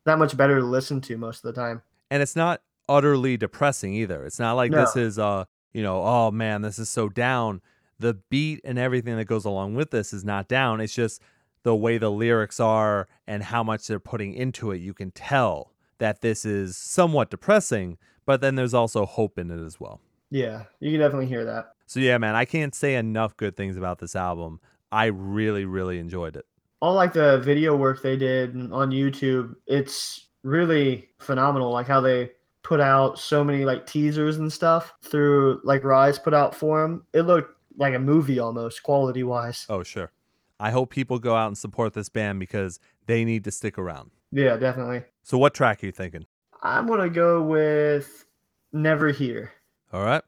that 0.06 0.18
much 0.18 0.34
better 0.36 0.58
to 0.60 0.64
listen 0.64 1.00
to 1.02 1.18
most 1.18 1.44
of 1.44 1.54
the 1.54 1.60
time. 1.60 1.82
and 2.10 2.22
it's 2.22 2.36
not 2.36 2.62
utterly 2.88 3.36
depressing 3.36 3.92
either. 3.92 4.24
It's 4.24 4.38
not 4.38 4.54
like 4.54 4.70
No. 4.70 4.80
this 4.80 4.96
is 4.96 5.18
uh, 5.18 5.44
you 5.72 5.82
know, 5.82 6.02
oh 6.02 6.30
man, 6.30 6.62
this 6.62 6.78
is 6.78 6.88
so 6.88 7.08
down. 7.08 7.60
The 7.98 8.14
beat 8.30 8.60
and 8.64 8.78
everything 8.78 9.16
that 9.16 9.24
goes 9.24 9.44
along 9.44 9.74
with 9.74 9.90
this 9.90 10.12
is 10.12 10.24
not 10.24 10.48
down. 10.48 10.80
It's 10.80 10.94
just 10.94 11.20
the 11.64 11.74
way 11.74 11.98
the 11.98 12.10
lyrics 12.10 12.60
are 12.60 13.08
and 13.26 13.42
how 13.42 13.62
much 13.64 13.86
they're 13.86 13.98
putting 13.98 14.32
into 14.34 14.70
it. 14.70 14.78
You 14.78 14.94
can 14.94 15.10
tell 15.10 15.72
that 15.98 16.20
this 16.20 16.44
is 16.44 16.76
somewhat 16.76 17.30
depressing, 17.30 17.98
but 18.24 18.40
then 18.40 18.54
there's 18.54 18.74
also 18.74 19.04
hope 19.04 19.36
in 19.38 19.50
it 19.50 19.64
as 19.64 19.80
well. 19.80 20.00
Yeah, 20.30 20.64
you 20.78 20.92
can 20.92 21.00
definitely 21.00 21.26
hear 21.26 21.44
that. 21.44 21.72
So 21.86 21.98
yeah, 22.00 22.18
man, 22.18 22.34
I 22.36 22.44
can't 22.44 22.74
say 22.74 22.94
enough 22.94 23.36
good 23.36 23.56
things 23.56 23.76
about 23.76 23.98
this 23.98 24.14
album. 24.14 24.60
I 24.92 25.06
really, 25.06 25.64
really 25.64 25.98
enjoyed 25.98 26.36
it. 26.36 26.46
all 26.80 26.94
like 26.94 27.12
the 27.12 27.38
video 27.38 27.74
work 27.76 28.02
they 28.02 28.16
did 28.16 28.54
on 28.72 28.90
YouTube, 28.90 29.54
it's 29.66 30.28
really 30.44 31.08
phenomenal. 31.18 31.72
Like 31.72 31.88
how 31.88 32.00
they 32.00 32.30
put 32.62 32.80
out 32.80 33.18
so 33.18 33.42
many 33.42 33.64
like 33.64 33.86
teasers 33.86 34.36
and 34.38 34.52
stuff 34.52 34.94
through 35.02 35.60
like 35.64 35.84
Rise 35.84 36.18
put 36.18 36.34
out 36.34 36.54
for 36.54 36.82
them. 36.82 37.04
It 37.12 37.22
looked 37.22 37.56
like 37.76 37.94
a 37.94 37.98
movie 37.98 38.38
almost, 38.38 38.82
quality 38.82 39.22
wise. 39.22 39.66
Oh, 39.68 39.82
sure. 39.82 40.12
I 40.60 40.70
hope 40.70 40.90
people 40.90 41.18
go 41.18 41.36
out 41.36 41.46
and 41.46 41.56
support 41.56 41.94
this 41.94 42.08
band 42.08 42.40
because 42.40 42.80
they 43.06 43.24
need 43.24 43.44
to 43.44 43.50
stick 43.50 43.78
around. 43.78 44.10
Yeah, 44.32 44.56
definitely. 44.56 45.02
So 45.22 45.38
what 45.38 45.54
track 45.54 45.82
are 45.82 45.86
you 45.86 45.92
thinking? 45.92 46.26
I'm 46.62 46.86
gonna 46.86 47.08
go 47.08 47.42
with 47.42 48.26
Never 48.72 49.10
Here. 49.10 49.52
All 49.92 50.02
right. 50.02 50.22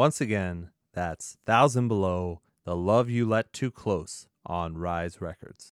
Once 0.00 0.18
again, 0.18 0.70
that's 0.94 1.36
Thousand 1.44 1.88
Below, 1.88 2.40
The 2.64 2.74
Love 2.74 3.10
You 3.10 3.26
Let 3.26 3.52
Too 3.52 3.70
Close 3.70 4.28
on 4.46 4.78
Rise 4.78 5.20
Records. 5.20 5.74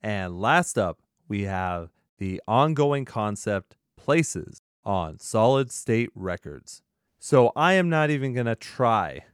And 0.00 0.40
last 0.40 0.78
up, 0.78 1.00
we 1.26 1.42
have 1.42 1.90
the 2.18 2.40
ongoing 2.46 3.04
concept 3.04 3.74
Places 3.96 4.62
on 4.84 5.18
Solid 5.18 5.72
State 5.72 6.10
Records. 6.14 6.82
So 7.18 7.50
I 7.56 7.72
am 7.72 7.88
not 7.88 8.08
even 8.08 8.34
going 8.34 8.46
to 8.46 8.54
try 8.54 9.24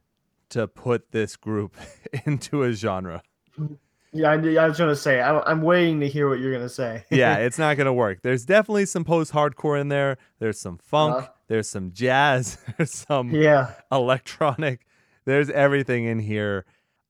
to 0.49 0.67
put 0.67 1.11
this 1.11 1.35
group 1.35 1.75
into 2.25 2.63
a 2.63 2.71
genre. 2.71 3.21
Hmm. 3.55 3.75
Yeah, 4.13 4.29
I, 4.29 4.33
I 4.35 4.67
was 4.67 4.77
gonna 4.77 4.95
say 4.95 5.21
I, 5.21 5.39
I'm 5.41 5.61
waiting 5.61 5.99
to 6.01 6.07
hear 6.07 6.29
what 6.29 6.39
you're 6.39 6.53
gonna 6.53 6.69
say. 6.69 7.03
yeah, 7.11 7.35
it's 7.37 7.57
not 7.57 7.77
going 7.77 7.85
to 7.85 7.93
work. 7.93 8.21
There's 8.21 8.45
definitely 8.45 8.85
some 8.85 9.03
post 9.03 9.31
hardcore 9.33 9.79
in 9.79 9.89
there. 9.89 10.17
There's 10.39 10.59
some 10.59 10.77
funk. 10.77 11.15
Uh-huh. 11.15 11.27
There's 11.47 11.69
some 11.69 11.91
jazz. 11.91 12.57
There's 12.77 12.91
some 12.91 13.31
yeah, 13.31 13.71
electronic. 13.91 14.85
There's 15.25 15.49
everything 15.49 16.05
in 16.05 16.19
here. 16.19 16.65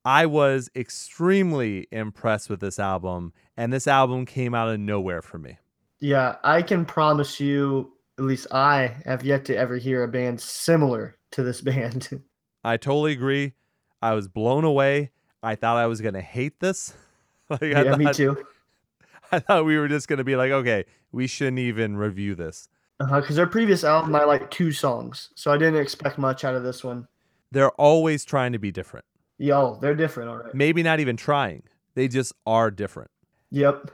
I 0.05 0.25
was 0.25 0.69
extremely 0.75 1.87
impressed 1.91 2.49
with 2.49 2.59
this 2.59 2.79
album, 2.79 3.33
and 3.55 3.71
this 3.71 3.87
album 3.87 4.25
came 4.25 4.53
out 4.53 4.69
of 4.69 4.79
nowhere 4.79 5.21
for 5.21 5.37
me. 5.37 5.57
yeah. 5.99 6.35
I 6.43 6.61
can 6.61 6.85
promise 6.85 7.39
you, 7.39 7.93
at 8.17 8.25
least 8.25 8.47
I 8.51 8.95
have 9.05 9.23
yet 9.23 9.45
to 9.45 9.55
ever 9.55 9.77
hear 9.77 10.03
a 10.03 10.07
band 10.07 10.41
similar 10.41 11.15
to 11.31 11.43
this 11.43 11.61
band. 11.61 12.21
I 12.63 12.77
totally 12.77 13.13
agree. 13.13 13.53
I 14.01 14.13
was 14.13 14.27
blown 14.27 14.65
away. 14.65 15.11
I 15.43 15.55
thought 15.55 15.77
I 15.77 15.87
was 15.87 16.01
gonna 16.01 16.21
hate 16.21 16.59
this. 16.59 16.93
like 17.49 17.61
I 17.61 17.67
yeah, 17.67 17.83
thought, 17.83 17.99
me 17.99 18.13
too. 18.13 18.43
I 19.31 19.39
thought 19.39 19.65
we 19.65 19.77
were 19.77 19.87
just 19.87 20.07
gonna 20.07 20.23
be 20.23 20.35
like, 20.35 20.51
okay, 20.51 20.85
we 21.11 21.27
shouldn't 21.27 21.59
even 21.59 21.97
review 21.97 22.33
this. 22.35 22.69
Uh-huh, 22.99 23.21
because 23.21 23.35
their 23.35 23.47
previous 23.47 23.83
album, 23.83 24.15
I 24.15 24.23
like 24.23 24.49
two 24.49 24.71
songs, 24.71 25.29
so 25.35 25.51
I 25.51 25.57
didn't 25.57 25.81
expect 25.81 26.17
much 26.17 26.43
out 26.43 26.55
of 26.55 26.63
this 26.63 26.83
one. 26.83 27.07
They're 27.51 27.71
always 27.71 28.23
trying 28.23 28.53
to 28.53 28.59
be 28.59 28.71
different. 28.71 29.05
Yo, 29.37 29.77
they're 29.81 29.95
different, 29.95 30.29
all 30.29 30.37
right. 30.37 30.53
Maybe 30.55 30.83
not 30.83 30.99
even 30.99 31.17
trying. 31.17 31.63
They 31.95 32.07
just 32.07 32.33
are 32.45 32.71
different. 32.71 33.11
Yep. 33.51 33.91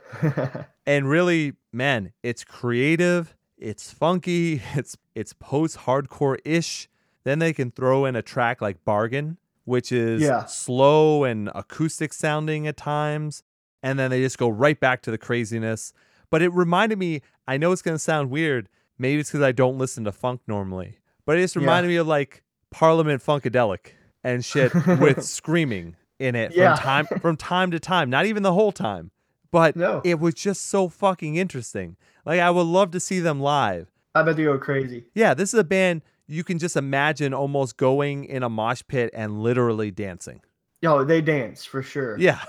and 0.86 1.08
really 1.08 1.52
man 1.72 2.12
it's 2.22 2.44
creative 2.44 3.36
it's 3.56 3.92
funky 3.92 4.60
it's 4.74 4.96
it's 5.14 5.32
post-hardcore 5.34 6.38
ish 6.44 6.88
then 7.24 7.38
they 7.38 7.52
can 7.52 7.70
throw 7.70 8.06
in 8.06 8.16
a 8.16 8.22
track 8.22 8.60
like 8.60 8.84
bargain 8.84 9.36
which 9.64 9.92
is 9.92 10.22
Yeah. 10.22 10.44
slow 10.46 11.24
and 11.24 11.50
acoustic 11.54 12.12
sounding 12.12 12.66
at 12.66 12.76
times 12.76 13.42
and 13.82 13.98
then 13.98 14.10
they 14.10 14.20
just 14.20 14.38
go 14.38 14.48
right 14.48 14.78
back 14.78 15.02
to 15.02 15.10
the 15.10 15.18
craziness 15.18 15.92
but 16.30 16.42
it 16.42 16.48
reminded 16.52 16.98
me 16.98 17.22
i 17.48 17.56
know 17.56 17.72
it's 17.72 17.82
going 17.82 17.94
to 17.94 17.98
sound 17.98 18.30
weird 18.30 18.68
maybe 18.98 19.20
it's 19.20 19.30
because 19.30 19.44
i 19.44 19.52
don't 19.52 19.78
listen 19.78 20.04
to 20.04 20.12
funk 20.12 20.40
normally 20.46 20.98
but 21.26 21.36
it 21.38 21.42
just 21.42 21.56
Yeah. 21.56 21.60
reminded 21.60 21.88
me 21.88 21.96
of 21.96 22.06
like 22.06 22.42
parliament 22.70 23.22
funkadelic 23.24 23.92
and 24.22 24.44
shit 24.44 24.72
with 24.98 25.24
screaming 25.38 25.96
in 26.18 26.34
it 26.34 26.52
Yeah. 26.54 26.74
from 26.76 26.82
time 26.84 27.06
from 27.20 27.36
time 27.36 27.70
to 27.70 27.80
time 27.80 28.10
not 28.10 28.26
even 28.26 28.42
the 28.42 28.52
whole 28.52 28.72
time 28.72 29.10
but 29.50 29.74
No. 29.76 30.00
it 30.04 30.20
was 30.20 30.34
just 30.34 30.66
so 30.66 30.88
fucking 30.88 31.34
interesting. 31.34 31.96
Like 32.24 32.38
I 32.38 32.50
would 32.50 32.68
love 32.68 32.92
to 32.92 33.00
see 33.00 33.18
them 33.18 33.40
live. 33.40 33.90
I 34.14 34.22
bet 34.22 34.36
they 34.36 34.44
go 34.44 34.56
crazy. 34.58 35.06
Yeah, 35.12 35.34
this 35.34 35.52
is 35.52 35.58
a 35.58 35.64
band 35.64 36.02
you 36.30 36.44
can 36.44 36.58
just 36.58 36.76
imagine 36.76 37.34
almost 37.34 37.76
going 37.76 38.24
in 38.24 38.42
a 38.44 38.48
mosh 38.48 38.82
pit 38.86 39.10
and 39.12 39.42
literally 39.42 39.90
dancing. 39.90 40.40
Yo, 40.80 41.04
they 41.04 41.20
dance 41.20 41.64
for 41.64 41.82
sure. 41.82 42.16
Yeah. 42.18 42.40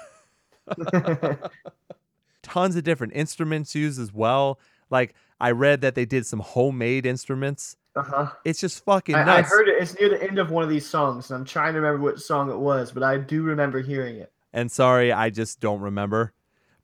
Tons 2.43 2.75
of 2.75 2.83
different 2.83 3.13
instruments 3.15 3.73
used 3.73 3.99
as 3.99 4.13
well. 4.13 4.59
Like 4.89 5.15
I 5.39 5.51
read 5.51 5.81
that 5.81 5.95
they 5.95 6.05
did 6.05 6.25
some 6.25 6.39
homemade 6.39 7.05
instruments. 7.05 7.75
uh 7.95 8.03
huh. 8.03 8.27
It's 8.45 8.59
just 8.59 8.85
fucking 8.85 9.15
I, 9.15 9.39
I 9.39 9.41
heard 9.41 9.67
it. 9.67 9.81
It's 9.81 9.99
near 9.99 10.09
the 10.09 10.21
end 10.21 10.37
of 10.37 10.51
one 10.51 10.63
of 10.63 10.69
these 10.69 10.85
songs, 10.85 11.31
and 11.31 11.39
I'm 11.39 11.45
trying 11.45 11.73
to 11.73 11.81
remember 11.81 12.03
what 12.03 12.21
song 12.21 12.51
it 12.51 12.57
was, 12.57 12.91
but 12.91 13.03
I 13.03 13.17
do 13.17 13.41
remember 13.41 13.81
hearing 13.81 14.17
it. 14.17 14.31
and 14.53 14.71
sorry, 14.71 15.11
I 15.11 15.29
just 15.31 15.59
don't 15.59 15.81
remember. 15.81 16.33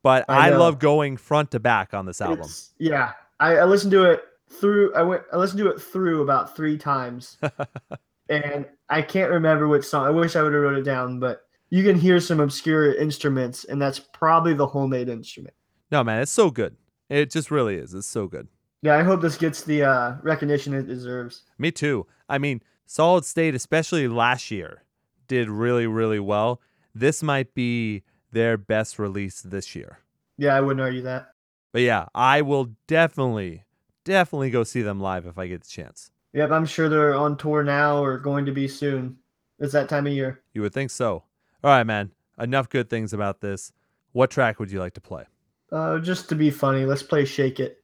But 0.02 0.26
I 0.30 0.50
I, 0.52 0.56
love 0.56 0.80
going 0.80 1.18
front 1.18 1.52
to 1.52 1.60
back 1.60 1.93
on 1.93 2.06
this 2.06 2.22
album. 2.22 2.39
It's- 2.39 2.72
yeah, 2.80 3.14
I, 3.39 3.58
I 3.58 3.66
listened 3.66 3.91
to 3.91 4.06
it 4.06 4.24
through. 4.50 4.93
I 4.93 5.02
went. 5.04 5.24
I 5.32 5.38
listened 5.38 5.60
to 5.60 5.70
it 5.70 5.82
through 5.82 6.22
about 6.22 6.56
three 6.56 6.78
times, 6.78 7.38
and 8.30 8.66
I 8.89 9.02
can't 9.02 9.32
remember 9.32 9.68
which 9.68 9.86
song. 9.86 10.06
I 10.06 10.10
wish 10.10 10.36
I 10.36 10.43
would 10.43 10.54
have 10.54 10.62
wrote 10.62 10.78
it 10.78 10.84
down, 10.84 11.20
but 11.20 11.41
you 11.70 11.84
can 11.84 11.98
hear 11.98 12.20
some 12.20 12.39
obscure 12.39 12.93
instruments, 12.93 13.64
and 13.66 13.82
that's 13.82 14.00
probably 14.00 14.54
the 14.54 14.68
homemade 14.68 15.10
instrument. 15.10 15.54
No, 15.91 16.04
man, 16.04 16.22
it's 16.22 16.32
so 16.32 16.50
good. 16.50 16.76
It 17.10 17.32
just 17.32 17.52
really 17.52 17.76
is. 17.76 17.93
It's 17.93 18.08
so 18.08 18.28
good. 18.28 18.48
Yeah, 18.82 18.98
I 18.98 19.04
hope 19.04 19.22
this 19.22 19.38
gets 19.38 19.64
the 19.64 19.84
uh, 19.84 20.16
recognition 20.22 20.74
it 20.74 20.88
deserves. 20.88 21.43
Me 21.58 21.72
too. 21.72 22.06
I 22.30 22.38
mean, 22.38 22.62
Solid 22.86 23.26
State, 23.26 23.56
especially 23.56 24.08
last 24.08 24.52
year, 24.52 24.84
did 25.28 25.50
really, 25.50 25.88
really 25.88 26.20
well. 26.20 26.62
This 26.93 27.24
might 27.24 27.54
be 27.54 28.04
their 28.32 28.58
best 28.58 29.00
release 29.00 29.41
this 29.41 29.76
year. 29.76 30.00
Yeah, 30.38 30.56
I 30.56 30.62
wouldn't 30.62 30.82
argue 30.82 31.02
that. 31.04 31.34
But 31.74 31.82
yeah, 31.82 32.06
I 32.14 32.41
will 32.41 32.72
definitely, 32.88 33.64
definitely 34.08 34.49
go 34.49 34.64
see 34.64 34.82
them 34.82 34.99
live 34.99 35.26
if 35.26 35.38
I 35.38 35.47
get 35.47 35.62
the 35.62 35.68
chance. 35.70 36.12
Yep, 36.34 36.51
I'm 36.51 36.66
sure 36.66 36.89
they're 36.89 37.16
on 37.16 37.38
tour 37.38 37.64
now 37.64 38.03
or 38.03 38.18
going 38.18 38.45
to 38.45 38.51
be 38.51 38.68
soon. 38.68 39.18
It's 39.60 39.74
that 39.74 39.89
time 39.89 40.08
of 40.08 40.14
year. 40.14 40.41
You 40.53 40.62
would 40.62 40.74
think 40.74 40.91
so. 40.91 41.24
All 41.64 41.72
right, 41.72 41.84
man. 41.84 42.12
Enough 42.39 42.70
good 42.70 42.89
things 42.89 43.14
about 43.14 43.41
this. 43.41 43.72
What 44.12 44.30
track 44.32 44.60
would 44.60 44.72
you 44.72 44.80
like 44.80 44.93
to 44.93 45.01
play? 45.01 45.26
Uh, 45.72 45.99
just 45.99 46.30
to 46.30 46.36
be 46.36 46.49
funny, 46.49 46.86
let's 46.86 47.03
play 47.03 47.26
Shake 47.26 47.60
It. 47.60 47.77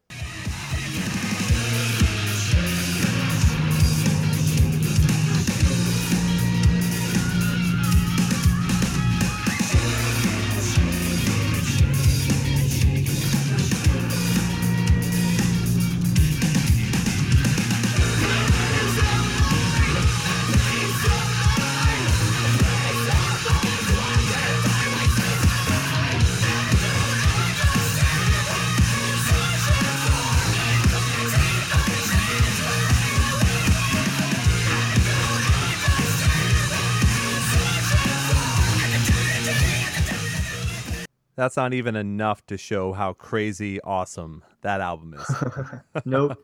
That's 41.43 41.57
not 41.57 41.73
even 41.73 41.97
enough 41.97 42.45
to 42.45 42.57
show 42.57 42.93
how 42.93 43.11
crazy 43.11 43.81
awesome 43.81 44.45
that 44.61 44.79
album 44.79 45.13
is. 45.13 45.35
Nope. 46.05 46.37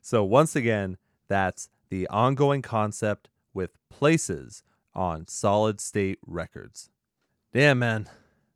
so, 0.00 0.24
once 0.24 0.56
again, 0.56 0.96
that's 1.28 1.68
the 1.90 2.08
ongoing 2.08 2.62
concept 2.62 3.28
with 3.52 3.72
places 3.90 4.62
on 4.94 5.28
Solid 5.28 5.82
State 5.82 6.18
Records. 6.26 6.88
Damn, 7.52 7.80
man. 7.80 8.08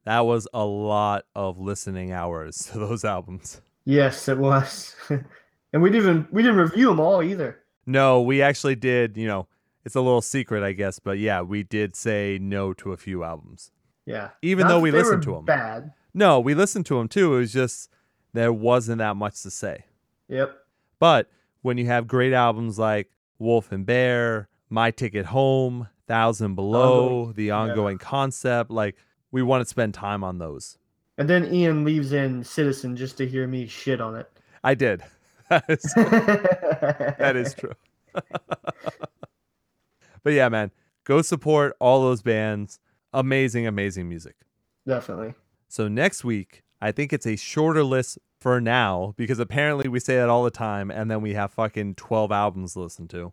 That 0.07 0.20
was 0.20 0.49
a 0.55 0.64
lot 0.64 1.27
of 1.35 1.59
listening 1.59 2.11
hours 2.11 2.57
to 2.72 2.79
those 2.79 3.05
albums. 3.05 3.61
yes, 3.85 4.29
it 4.29 4.39
was. 4.39 4.97
and 5.11 5.83
we 5.83 5.91
didn't 5.91 6.09
even 6.09 6.29
we 6.33 6.43
didn't 6.43 6.57
review 6.57 6.89
them 6.89 7.01
all 7.01 7.22
either. 7.22 7.59
No, 7.85 8.22
we 8.22 8.41
actually 8.41 8.77
did, 8.77 9.18
you 9.18 9.27
know, 9.29 9.47
it's 9.85 9.95
a 9.95 10.01
little 10.01 10.22
secret, 10.22 10.62
I 10.62 10.72
guess, 10.72 11.01
but 11.01 11.18
yeah, 11.18 11.43
we 11.43 11.64
did 11.64 11.95
say 11.95 12.39
no 12.41 12.72
to 12.72 12.93
a 12.93 12.97
few 12.97 13.24
albums. 13.24 13.72
Yeah. 14.07 14.30
Even 14.42 14.62
Not 14.62 14.68
though 14.68 14.80
we 14.80 14.90
listened 14.92 15.22
to 15.24 15.30
to 15.30 15.36
'em. 15.38 15.44
Bad. 15.44 15.92
No, 16.14 16.40
we 16.40 16.54
listened 16.54 16.86
to 16.86 16.96
them 16.98 17.09
too. 17.09 17.34
It 17.34 17.38
was 17.40 17.52
just 17.52 17.90
there 18.32 18.52
wasn't 18.52 18.98
that 18.98 19.16
much 19.16 19.42
to 19.42 19.50
say. 19.50 19.84
Yep. 20.28 20.57
But 20.98 21.28
when 21.62 21.76
you 21.78 21.86
have 21.86 22.07
great 22.07 22.32
albums 22.32 22.78
like 22.78 23.11
Wolf 23.38 23.72
and 23.72 23.84
Bear, 23.84 24.48
My 24.70 24.90
Ticket 24.90 25.26
Home, 25.26 25.88
Thousand 26.07 26.54
Below, 26.54 27.09
Ongoing- 27.09 27.34
The 27.34 27.50
Ongoing 27.50 27.98
Concept, 27.98 28.70
like 28.70 28.96
we 29.32 29.42
want 29.42 29.62
to 29.62 29.68
spend 29.68 29.92
time 29.94 30.22
on 30.24 30.38
those. 30.38 30.78
And 31.18 31.28
then 31.28 31.52
Ian 31.52 31.84
leaves 31.84 32.12
in 32.12 32.44
Citizen 32.44 32.94
just 32.96 33.16
to 33.18 33.26
hear 33.26 33.46
me 33.46 33.66
shit 33.66 34.00
on 34.00 34.16
it. 34.16 34.30
I 34.62 34.74
did. 34.74 35.02
That 35.48 35.64
is, 35.68 35.82
that 35.96 37.34
is 37.36 37.54
true. 37.54 37.72
but 40.22 40.32
yeah, 40.32 40.48
man, 40.48 40.70
go 41.04 41.22
support 41.22 41.76
all 41.80 42.02
those 42.02 42.22
bands. 42.22 42.78
Amazing, 43.16 43.66
amazing 43.66 44.08
music. 44.08 44.36
Definitely. 44.86 45.32
So 45.68 45.88
next 45.88 46.22
week, 46.22 46.62
I 46.82 46.92
think 46.92 47.12
it's 47.14 47.26
a 47.26 47.36
shorter 47.36 47.82
list 47.82 48.18
for 48.38 48.60
now 48.60 49.14
because 49.16 49.38
apparently 49.38 49.88
we 49.88 50.00
say 50.00 50.16
that 50.16 50.28
all 50.28 50.44
the 50.44 50.50
time 50.50 50.90
and 50.90 51.10
then 51.10 51.22
we 51.22 51.32
have 51.32 51.50
fucking 51.50 51.94
12 51.94 52.30
albums 52.30 52.74
to 52.74 52.80
listen 52.80 53.08
to. 53.08 53.32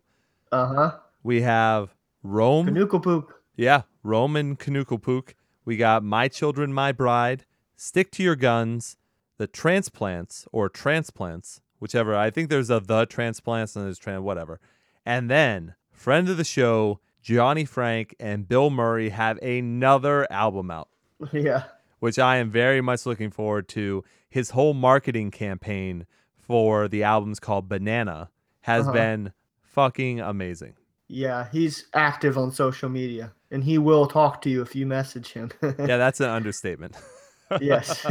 Uh 0.50 0.66
huh. 0.66 0.96
We 1.22 1.42
have 1.42 1.94
Rome. 2.22 2.66
Canuckle 2.66 3.00
poop. 3.00 3.34
Yeah, 3.56 3.82
Rome 4.02 4.36
and 4.36 4.58
Knuckle 4.58 4.98
Puck. 4.98 5.34
We 5.64 5.76
got 5.76 6.02
My 6.02 6.28
Children, 6.28 6.72
My 6.72 6.90
Bride, 6.90 7.44
Stick 7.76 8.10
to 8.12 8.22
Your 8.22 8.36
Guns, 8.36 8.96
The 9.36 9.46
Transplants 9.46 10.48
or 10.50 10.68
Transplants, 10.68 11.60
whichever. 11.78 12.16
I 12.16 12.30
think 12.30 12.48
there's 12.48 12.70
a 12.70 12.80
The 12.80 13.04
Transplants 13.06 13.76
and 13.76 13.84
there's 13.84 13.98
Trans, 13.98 14.22
whatever. 14.22 14.60
And 15.04 15.30
then, 15.30 15.74
friend 15.92 16.28
of 16.28 16.36
the 16.36 16.44
show, 16.44 17.00
Johnny 17.24 17.64
Franck 17.64 18.14
and 18.20 18.46
Bill 18.46 18.68
Murray 18.68 19.08
have 19.08 19.38
another 19.38 20.30
album 20.30 20.70
out, 20.70 20.88
Yeah. 21.32 21.64
which 21.98 22.18
I 22.18 22.36
am 22.36 22.50
very 22.50 22.82
much 22.82 23.06
looking 23.06 23.30
forward 23.30 23.66
to. 23.70 24.04
His 24.28 24.50
whole 24.50 24.74
marketing 24.74 25.30
campaign 25.30 26.04
for 26.36 26.86
the 26.86 27.02
album's 27.02 27.40
called 27.40 27.66
Banana 27.66 28.28
has 28.60 28.82
Uh-huh. 28.84 28.92
been 28.92 29.32
fucking 29.62 30.20
amazing. 30.20 30.74
Yeah. 31.08 31.48
He's 31.50 31.86
active 31.94 32.36
on 32.36 32.52
social 32.52 32.90
media 32.90 33.32
and 33.50 33.64
he 33.64 33.78
will 33.78 34.06
talk 34.06 34.42
to 34.42 34.50
you 34.50 34.60
if 34.60 34.76
you 34.76 34.84
message 34.86 35.32
him. 35.32 35.50
Yeah, 35.62 35.96
that's 35.96 36.20
an 36.20 36.28
understatement. 36.28 36.94
yes. 37.60 38.04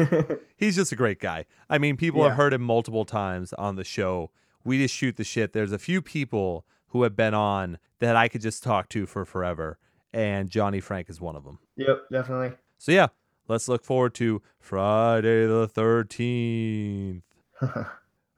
He's 0.57 0.75
just 0.75 0.91
a 0.91 0.95
great 0.95 1.19
guy. 1.19 1.45
I 1.69 1.77
mean, 1.77 1.97
people 1.97 2.23
have 2.23 2.33
heard 2.37 2.53
him 2.53 2.63
multiple 2.63 3.05
times 3.05 3.53
on 3.53 3.75
the 3.75 3.83
show. 3.83 4.31
We 4.63 4.79
just 4.79 4.95
shoot 4.95 5.17
the 5.17 5.23
shit. 5.23 5.53
There's 5.53 5.71
a 5.71 5.77
few 5.79 6.01
people 6.01 6.65
who 6.93 7.03
have 7.03 7.15
been 7.15 7.33
on 7.33 7.79
that 7.99 8.15
I 8.15 8.27
could 8.27 8.41
just 8.41 8.63
talk 8.63 8.87
to 8.89 9.05
for 9.07 9.25
forever, 9.25 9.79
and 10.13 10.49
Johnny 10.49 10.79
Franck 10.79 11.09
is 11.09 11.19
one 11.19 11.35
of 11.35 11.43
them. 11.43 11.57
yep. 11.75 12.03
Definitely. 12.11 12.55
So 12.77 12.91
yeah, 12.91 13.07
let's 13.47 13.67
look 13.67 13.83
forward 13.83 14.13
to 14.15 14.41
Friday 14.59 15.47
the 15.47 15.67
13th. 15.67 17.23
All 17.61 17.85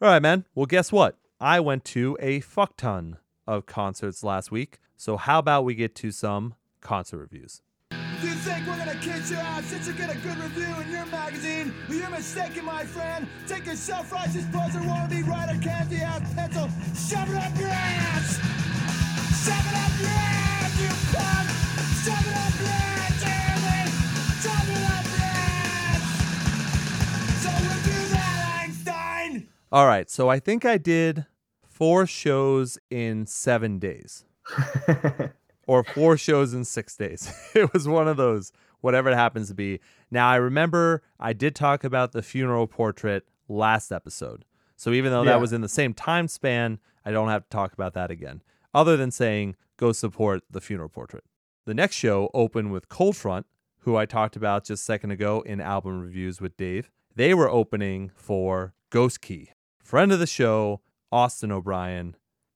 right, 0.02 0.22
man. 0.22 0.46
Well, 0.56 0.66
guess 0.66 0.92
what? 0.92 1.18
I 1.40 1.60
went 1.60 1.84
to 1.86 2.18
a 2.22 2.40
fuck 2.40 2.78
ton 2.78 3.18
of 3.46 3.66
concerts 3.66 4.24
last 4.24 4.52
week. 4.52 4.80
So 4.96 5.18
how 5.18 5.40
about 5.40 5.66
we 5.66 5.76
get 5.76 5.94
to 5.96 6.12
some 6.12 6.56
concert 6.80 7.18
reviews? 7.18 7.62
Do 8.22 8.28
you 8.28 8.34
think 8.36 8.66
we're 8.66 8.78
gonna 8.78 8.96
kiss 8.96 9.30
your 9.30 9.42
ass 9.42 9.66
since 9.66 9.88
you 9.88 9.94
get 9.94 10.10
a 10.10 10.18
good 10.18 10.38
review 10.38 10.74
in 10.82 10.90
your 10.90 11.06
magazine? 11.08 11.74
Well, 11.90 11.98
you're 11.98 12.10
mistaken, 12.10 12.64
my 12.64 12.86
friend. 12.86 13.28
Take 13.46 13.66
your 13.66 13.76
self-righteous 13.76 14.46
buzzer 14.46 14.80
wannabe 14.80 15.28
writer 15.28 15.60
candy 15.62 15.98
ass 15.98 16.22
pencil, 16.34 16.70
shove 16.96 17.30
it 17.30 17.36
up 17.36 17.58
your 17.60 17.68
ass! 17.68 18.40
Shove 19.44 19.68
it 19.68 19.76
up 19.76 20.00
your 20.00 20.10
ass, 20.10 20.80
you 20.82 20.90
punk! 21.12 21.50
Shove 22.04 22.26
it 22.26 22.36
up 22.40 22.56
your 22.62 22.72
ass, 22.72 23.14
Jeremy! 23.22 23.84
Shove 24.42 24.70
it 24.72 24.84
up 24.96 25.06
your 25.12 25.36
ass! 25.36 26.04
So 27.44 27.50
review 27.52 28.04
that, 28.16 28.64
Einstein! 28.64 29.48
All 29.72 29.86
right. 29.88 30.10
So 30.10 30.30
I 30.30 30.40
think 30.40 30.64
I 30.64 30.78
did 30.78 31.26
four 31.68 32.08
shows 32.08 32.78
in 32.90 33.26
seven 33.28 33.78
days. 33.78 34.24
or 35.68 35.84
four 35.84 36.18
shows 36.18 36.54
in 36.54 36.64
six 36.66 36.96
days. 36.96 37.32
it 37.56 37.72
was 37.74 37.88
one 37.88 38.08
of 38.08 38.18
those, 38.18 38.52
whatever 38.82 39.10
it 39.10 39.16
happens 39.16 39.48
to 39.50 39.54
be. 39.56 39.80
Now, 40.12 40.30
I 40.30 40.36
remember 40.36 41.02
I 41.20 41.34
did 41.34 41.56
talk 41.56 41.84
about 41.84 42.12
the 42.12 42.22
funeral 42.22 42.68
portrait 42.68 43.28
last 43.48 43.92
episode. 43.92 44.46
So 44.76 44.92
even 44.92 45.12
though 45.12 45.24
Yeah. 45.24 45.32
that 45.32 45.42
was 45.42 45.54
in 45.54 45.62
the 45.62 45.70
same 45.70 45.94
time 45.94 46.28
span, 46.28 46.80
I 47.06 47.12
don't 47.12 47.30
have 47.30 47.44
to 47.44 47.50
talk 47.50 47.74
about 47.74 47.94
that 47.94 48.12
again, 48.12 48.42
other 48.74 48.98
than 48.98 49.12
saying 49.12 49.56
go 49.78 49.92
support 49.92 50.44
the 50.50 50.62
funeral 50.62 50.90
portrait. 50.90 51.24
The 51.66 51.74
next 51.74 51.96
show 51.96 52.30
opened 52.34 52.72
with 52.72 52.90
Cold 52.90 53.16
Front, 53.18 53.46
who 53.80 53.96
I 53.96 54.06
talked 54.06 54.36
about 54.36 54.66
just 54.66 54.82
a 54.82 54.86
second 54.86 55.12
ago 55.12 55.42
in 55.46 55.60
album 55.62 56.02
reviews 56.02 56.40
with 56.42 56.58
Dave. 56.58 56.90
They 57.16 57.34
were 57.34 57.50
opening 57.50 58.12
for 58.16 58.74
Ghost 58.90 59.22
Key. 59.22 59.50
Friend 59.82 60.12
of 60.12 60.20
the 60.20 60.28
show, 60.28 60.82
Austin 61.12 61.52
O'Brien, 61.52 62.16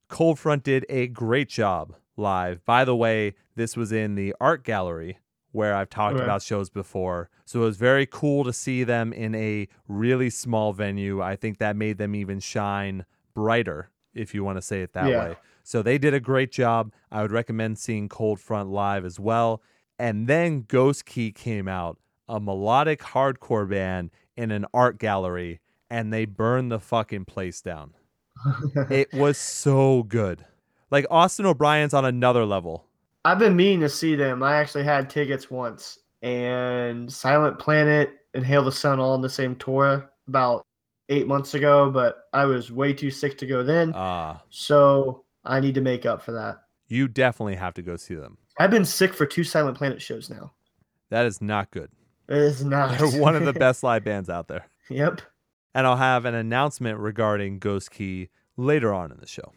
Cold 0.10 0.40
Front 0.40 0.64
did 0.64 0.86
a 0.90 1.08
great 1.08 1.50
job 1.50 1.96
live. 2.20 2.64
By 2.66 2.86
the 2.86 2.96
way, 2.96 3.34
this 3.56 3.76
was 3.76 3.92
in 3.92 4.16
the 4.16 4.36
art 4.40 4.64
gallery 4.64 5.18
where 5.52 5.74
I've 5.74 5.90
talked 5.90 6.16
Okay. 6.18 6.24
about 6.26 6.44
shows 6.44 6.70
before. 6.70 7.30
So 7.46 7.62
it 7.62 7.66
was 7.66 7.78
very 7.78 8.06
cool 8.06 8.44
to 8.44 8.54
see 8.54 8.84
them 8.84 9.12
in 9.12 9.34
a 9.34 9.68
really 9.88 10.30
small 10.30 10.74
venue. 10.74 11.22
I 11.22 11.36
think 11.36 11.58
that 11.58 11.76
made 11.76 11.98
them 11.98 12.14
even 12.14 12.40
shine 12.40 13.06
brighter, 13.34 13.90
if 14.14 14.36
you 14.36 14.44
want 14.44 14.58
to 14.58 14.62
say 14.62 14.84
it 14.84 14.94
that 14.94 15.10
Yeah. 15.10 15.20
way. 15.20 15.36
So 15.64 15.82
they 15.82 15.98
did 15.98 16.14
a 16.14 16.20
great 16.20 16.52
job. 16.52 16.92
I 17.12 17.24
would 17.24 17.32
recommend 17.32 17.80
seeing 17.80 18.10
Cold 18.10 18.40
Front 18.40 18.70
live 18.70 19.06
as 19.06 19.20
well. 19.20 19.62
And 19.98 20.28
then 20.28 20.62
Ghost 20.68 21.06
Key 21.06 21.32
came 21.32 21.68
out, 21.68 21.98
a 22.28 22.40
melodic 22.40 23.00
hardcore 23.02 23.68
band 23.68 24.12
in 24.38 24.52
an 24.52 24.66
art 24.74 25.00
gallery, 25.00 25.60
and 25.90 26.14
they 26.14 26.26
burned 26.26 26.72
the 26.72 26.80
fucking 26.80 27.26
place 27.26 27.62
down 27.62 27.96
it 28.90 29.12
was 29.14 29.38
so 29.38 30.04
good. 30.04 30.46
Like 30.92 31.06
Austin 31.10 31.46
O'Brien's 31.46 31.94
on 31.94 32.06
another 32.06 32.46
level. 32.46 32.86
I've 33.26 33.40
been 33.40 33.56
meaning 33.56 33.82
to 33.82 33.90
see 33.90 34.16
them. 34.16 34.42
I 34.42 34.56
actually 34.56 34.84
had 34.86 35.10
tickets 35.10 35.52
once, 35.52 36.00
and 36.22 37.12
Silent 37.12 37.60
Planet 37.60 38.12
and 38.34 38.46
Hail 38.46 38.64
the 38.64 38.72
Sun 38.72 39.00
all 39.00 39.12
on 39.14 39.22
the 39.22 39.30
same 39.30 39.56
tour 39.56 40.10
about 40.28 40.66
eight 41.10 41.28
months 41.28 41.54
ago, 41.54 41.90
but 41.90 42.28
I 42.34 42.46
was 42.46 42.72
way 42.72 42.94
too 42.94 43.12
sick 43.12 43.38
to 43.40 43.46
go 43.46 43.64
then. 43.64 43.92
Ah, 43.96 44.42
So 44.50 45.24
I 45.44 45.60
need 45.60 45.76
to 45.76 45.82
make 45.82 46.06
up 46.06 46.22
for 46.22 46.32
that. 46.34 46.62
You 46.88 47.08
definitely 47.08 47.56
have 47.56 47.74
to 47.76 47.82
go 47.82 47.96
see 47.98 48.16
them. 48.16 48.38
I've 48.60 48.72
been 48.72 48.86
sick 48.86 49.14
for 49.14 49.26
two 49.26 49.44
Silent 49.44 49.78
Planet 49.78 50.02
shows 50.02 50.30
now. 50.30 50.52
That 51.10 51.26
is 51.26 51.42
not 51.42 51.72
good. 51.72 51.90
It 52.28 52.38
is 52.38 52.64
not. 52.64 52.98
They're 53.00 53.20
one 53.22 53.36
of 53.36 53.46
the 53.46 53.54
best 53.60 53.84
live 53.84 54.04
bands 54.04 54.30
out 54.30 54.48
there. 54.48 54.66
yep. 54.90 55.22
And 55.74 55.86
I'll 55.88 55.98
have 55.98 56.26
an 56.26 56.36
announcement 56.36 57.00
regarding 57.00 57.60
Ghost 57.60 57.92
Key 57.92 58.30
later 58.58 58.94
on 58.94 59.12
in 59.12 59.18
the 59.20 59.28
show. 59.28 59.52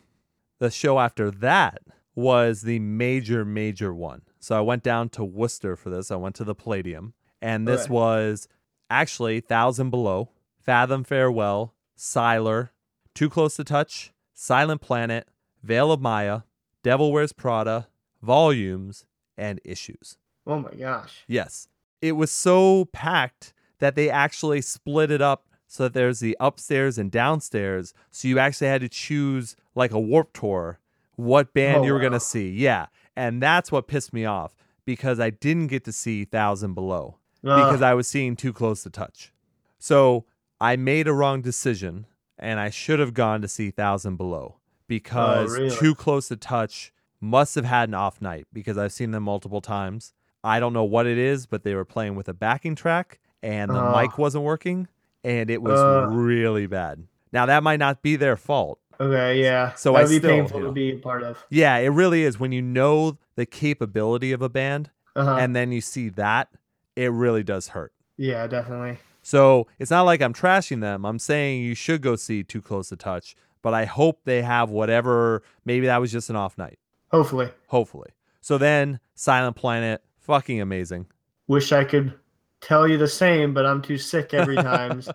The 0.62 0.70
show 0.70 1.00
after 1.00 1.28
that 1.28 1.82
was 2.14 2.62
the 2.62 2.78
major, 2.78 3.44
major 3.44 3.92
one. 3.92 4.22
So 4.38 4.56
I 4.56 4.60
went 4.60 4.84
down 4.84 5.08
to 5.08 5.24
Worcester 5.24 5.74
for 5.74 5.90
this. 5.90 6.12
I 6.12 6.14
went 6.14 6.36
to 6.36 6.44
the 6.44 6.54
Palladium, 6.54 7.14
and 7.40 7.66
this 7.66 7.86
Okay. 7.86 7.92
was 7.94 8.46
actually 8.88 9.40
Thousand 9.40 9.90
Below, 9.90 10.28
Fathom 10.60 11.02
Farewell, 11.02 11.74
Siler, 11.98 12.68
Too 13.12 13.28
Close 13.28 13.56
to 13.56 13.64
Touch, 13.64 14.12
Silent 14.34 14.80
Planet, 14.80 15.26
Veil 15.64 15.90
of 15.90 16.00
Maya, 16.00 16.42
Devil 16.84 17.10
Wears 17.10 17.32
Prada, 17.32 17.88
Volumes, 18.22 19.04
and 19.36 19.60
Issues. 19.64 20.16
Oh 20.46 20.60
my 20.60 20.70
gosh. 20.74 21.24
Yes. 21.26 21.66
It 22.00 22.12
was 22.12 22.30
so 22.30 22.84
packed 22.92 23.52
that 23.80 23.96
they 23.96 24.08
actually 24.08 24.60
split 24.60 25.10
it 25.10 25.20
up 25.20 25.48
so 25.72 25.84
that 25.84 25.94
there's 25.94 26.20
the 26.20 26.36
upstairs 26.38 26.98
and 26.98 27.10
downstairs. 27.10 27.94
So 28.10 28.28
you 28.28 28.38
actually 28.38 28.66
had 28.66 28.82
to 28.82 28.90
choose 28.90 29.56
like 29.74 29.90
a 29.90 29.98
warp 29.98 30.34
tour 30.34 30.78
what 31.16 31.54
band 31.54 31.78
Oh, 31.78 31.84
you 31.84 31.94
were 31.94 31.98
gonna 31.98 32.20
see. 32.20 32.50
Yeah. 32.50 32.86
And 33.16 33.42
that's 33.42 33.72
what 33.72 33.86
pissed 33.86 34.12
me 34.12 34.26
off 34.26 34.54
because 34.84 35.18
I 35.18 35.30
didn't 35.30 35.68
get 35.68 35.84
to 35.84 35.92
see 35.92 36.26
Thousand 36.26 36.74
Below 36.74 37.16
because 37.42 37.80
I 37.80 37.94
was 37.94 38.06
seeing 38.06 38.36
Too 38.36 38.52
Close 38.52 38.82
to 38.82 38.90
Touch. 38.90 39.32
So 39.78 40.26
I 40.60 40.76
made 40.76 41.08
a 41.08 41.14
wrong 41.14 41.40
decision 41.40 42.04
and 42.38 42.60
I 42.60 42.68
should 42.68 42.98
have 43.00 43.14
gone 43.14 43.40
to 43.40 43.48
see 43.48 43.70
Thousand 43.70 44.16
Below 44.16 44.56
oh, 44.56 44.60
because 44.86 45.52
Oh, 45.54 45.56
really? 45.58 45.74
Too 45.74 45.94
Close 45.94 46.28
to 46.28 46.36
Touch 46.36 46.92
must 47.18 47.54
have 47.54 47.64
had 47.64 47.88
an 47.88 47.94
off 47.94 48.20
night 48.20 48.46
because 48.52 48.76
I've 48.76 48.92
seen 48.92 49.12
them 49.12 49.22
multiple 49.22 49.62
times. 49.62 50.12
I 50.44 50.60
don't 50.60 50.74
know 50.74 50.84
what 50.84 51.06
it 51.06 51.16
is, 51.16 51.46
but 51.46 51.62
they 51.62 51.74
were 51.74 51.86
playing 51.86 52.14
with 52.14 52.28
a 52.28 52.34
backing 52.34 52.74
track 52.74 53.20
and 53.42 53.70
the 53.70 53.80
Oh. 53.82 53.98
mic 53.98 54.18
wasn't 54.18 54.44
working 54.44 54.88
and 55.24 55.50
it 55.50 55.62
was 55.62 55.78
Ugh. 55.78 56.08
really 56.12 56.66
bad. 56.66 57.04
Now 57.32 57.46
that 57.46 57.62
might 57.62 57.78
not 57.78 58.02
be 58.02 58.16
their 58.16 58.36
fault. 58.36 58.78
okay, 59.00 59.40
yeah. 59.42 59.72
So 59.74 59.92
that 59.94 60.04
I 60.04 60.08
be 60.08 60.18
still, 60.18 60.30
painful 60.30 60.58
you 60.58 60.62
know. 60.64 60.70
to 60.70 60.74
be 60.74 60.92
a 60.92 60.96
part 60.98 61.22
of. 61.22 61.44
Yeah, 61.50 61.76
it 61.78 61.88
really 61.88 62.24
is 62.24 62.38
when 62.38 62.52
you 62.52 62.62
know 62.62 63.18
the 63.36 63.46
capability 63.46 64.32
of 64.32 64.42
a 64.42 64.48
band 64.48 64.90
Uh-huh. 65.16 65.36
and 65.40 65.54
then 65.56 65.72
you 65.72 65.80
see 65.80 66.08
that, 66.10 66.48
it 66.96 67.10
really 67.10 67.42
does 67.42 67.68
hurt. 67.68 67.92
yeah, 68.16 68.46
definitely. 68.46 68.98
So 69.24 69.66
it's 69.78 69.90
not 69.90 70.02
like 70.02 70.20
I'm 70.20 70.34
trashing 70.34 70.80
them. 70.80 71.04
I'm 71.06 71.18
saying 71.20 71.62
you 71.62 71.74
should 71.76 72.02
go 72.02 72.16
see 72.16 72.42
Too 72.42 72.60
Close 72.60 72.88
to 72.88 72.96
Touch, 72.96 73.36
but 73.62 73.72
I 73.72 73.84
hope 73.84 74.20
they 74.24 74.42
have 74.42 74.68
whatever. 74.70 75.42
Maybe 75.64 75.86
that 75.86 76.00
was 76.00 76.10
just 76.10 76.28
an 76.28 76.34
off 76.36 76.58
night. 76.58 76.78
Hopefully. 77.12 77.48
Hopefully. 77.68 78.10
So 78.40 78.58
then 78.58 78.98
Silent 79.14 79.54
Planet, 79.54 80.02
fucking 80.18 80.60
amazing. 80.60 81.06
Wish 81.46 81.70
I 81.70 81.84
could 81.84 82.14
tell 82.62 82.88
you 82.88 82.96
the 82.96 83.08
same, 83.08 83.52
but 83.52 83.66
I'm 83.66 83.82
too 83.82 83.98
sick 83.98 84.32
every 84.34 84.56
time. 84.56 85.02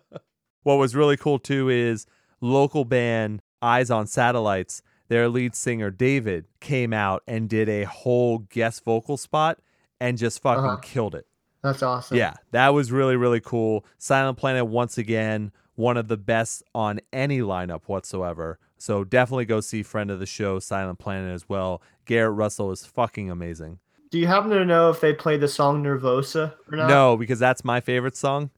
What 0.63 0.75
was 0.79 0.95
really 0.95 1.15
cool 1.15 1.39
too 1.39 1.69
is 1.69 2.05
local 2.41 2.83
band 2.83 3.41
Eyes 3.61 3.89
on 3.89 4.05
Satellites. 4.05 4.81
Their 5.07 5.29
lead 5.29 5.55
singer 5.55 5.89
David 5.91 6.45
came 6.59 6.91
out 6.91 7.23
and 7.25 7.47
did 7.47 7.69
a 7.69 7.85
whole 7.85 8.39
guest 8.39 8.83
vocal 8.83 9.15
spot 9.15 9.59
and 10.01 10.17
just 10.17 10.41
fucking 10.41 10.65
Uh-huh. 10.65 10.75
killed 10.81 11.15
it. 11.15 11.25
That's 11.63 11.81
awesome. 11.81 12.17
Yeah, 12.17 12.33
that 12.51 12.69
was 12.73 12.91
really, 12.91 13.15
really 13.15 13.39
cool. 13.39 13.85
Silent 13.97 14.37
Planet, 14.37 14.67
once 14.67 14.97
again, 14.97 15.53
one 15.75 15.95
of 15.95 16.09
the 16.09 16.17
best 16.17 16.63
on 16.75 16.99
any 17.13 17.39
lineup 17.39 17.83
whatsoever. 17.85 18.59
So 18.77 19.05
definitely 19.05 19.45
go 19.45 19.61
see 19.61 19.83
friend 19.83 20.11
of 20.11 20.19
the 20.19 20.25
show, 20.25 20.59
Silent 20.59 20.99
Planet, 20.99 21.33
as 21.33 21.47
well. 21.47 21.81
Garrett 22.03 22.35
Russell 22.35 22.71
is 22.71 22.85
fucking 22.85 23.31
amazing. 23.31 23.79
Do 24.09 24.17
you 24.19 24.27
happen 24.27 24.49
to 24.51 24.63
know 24.65 24.89
if 24.89 25.01
they 25.01 25.13
played 25.13 25.41
the 25.41 25.47
song 25.47 25.83
Nervosa 25.83 26.53
or 26.71 26.77
not? 26.77 26.87
No, 26.89 27.17
because 27.17 27.39
that's 27.39 27.63
my 27.65 27.81
favorite 27.81 28.15
song. 28.15 28.49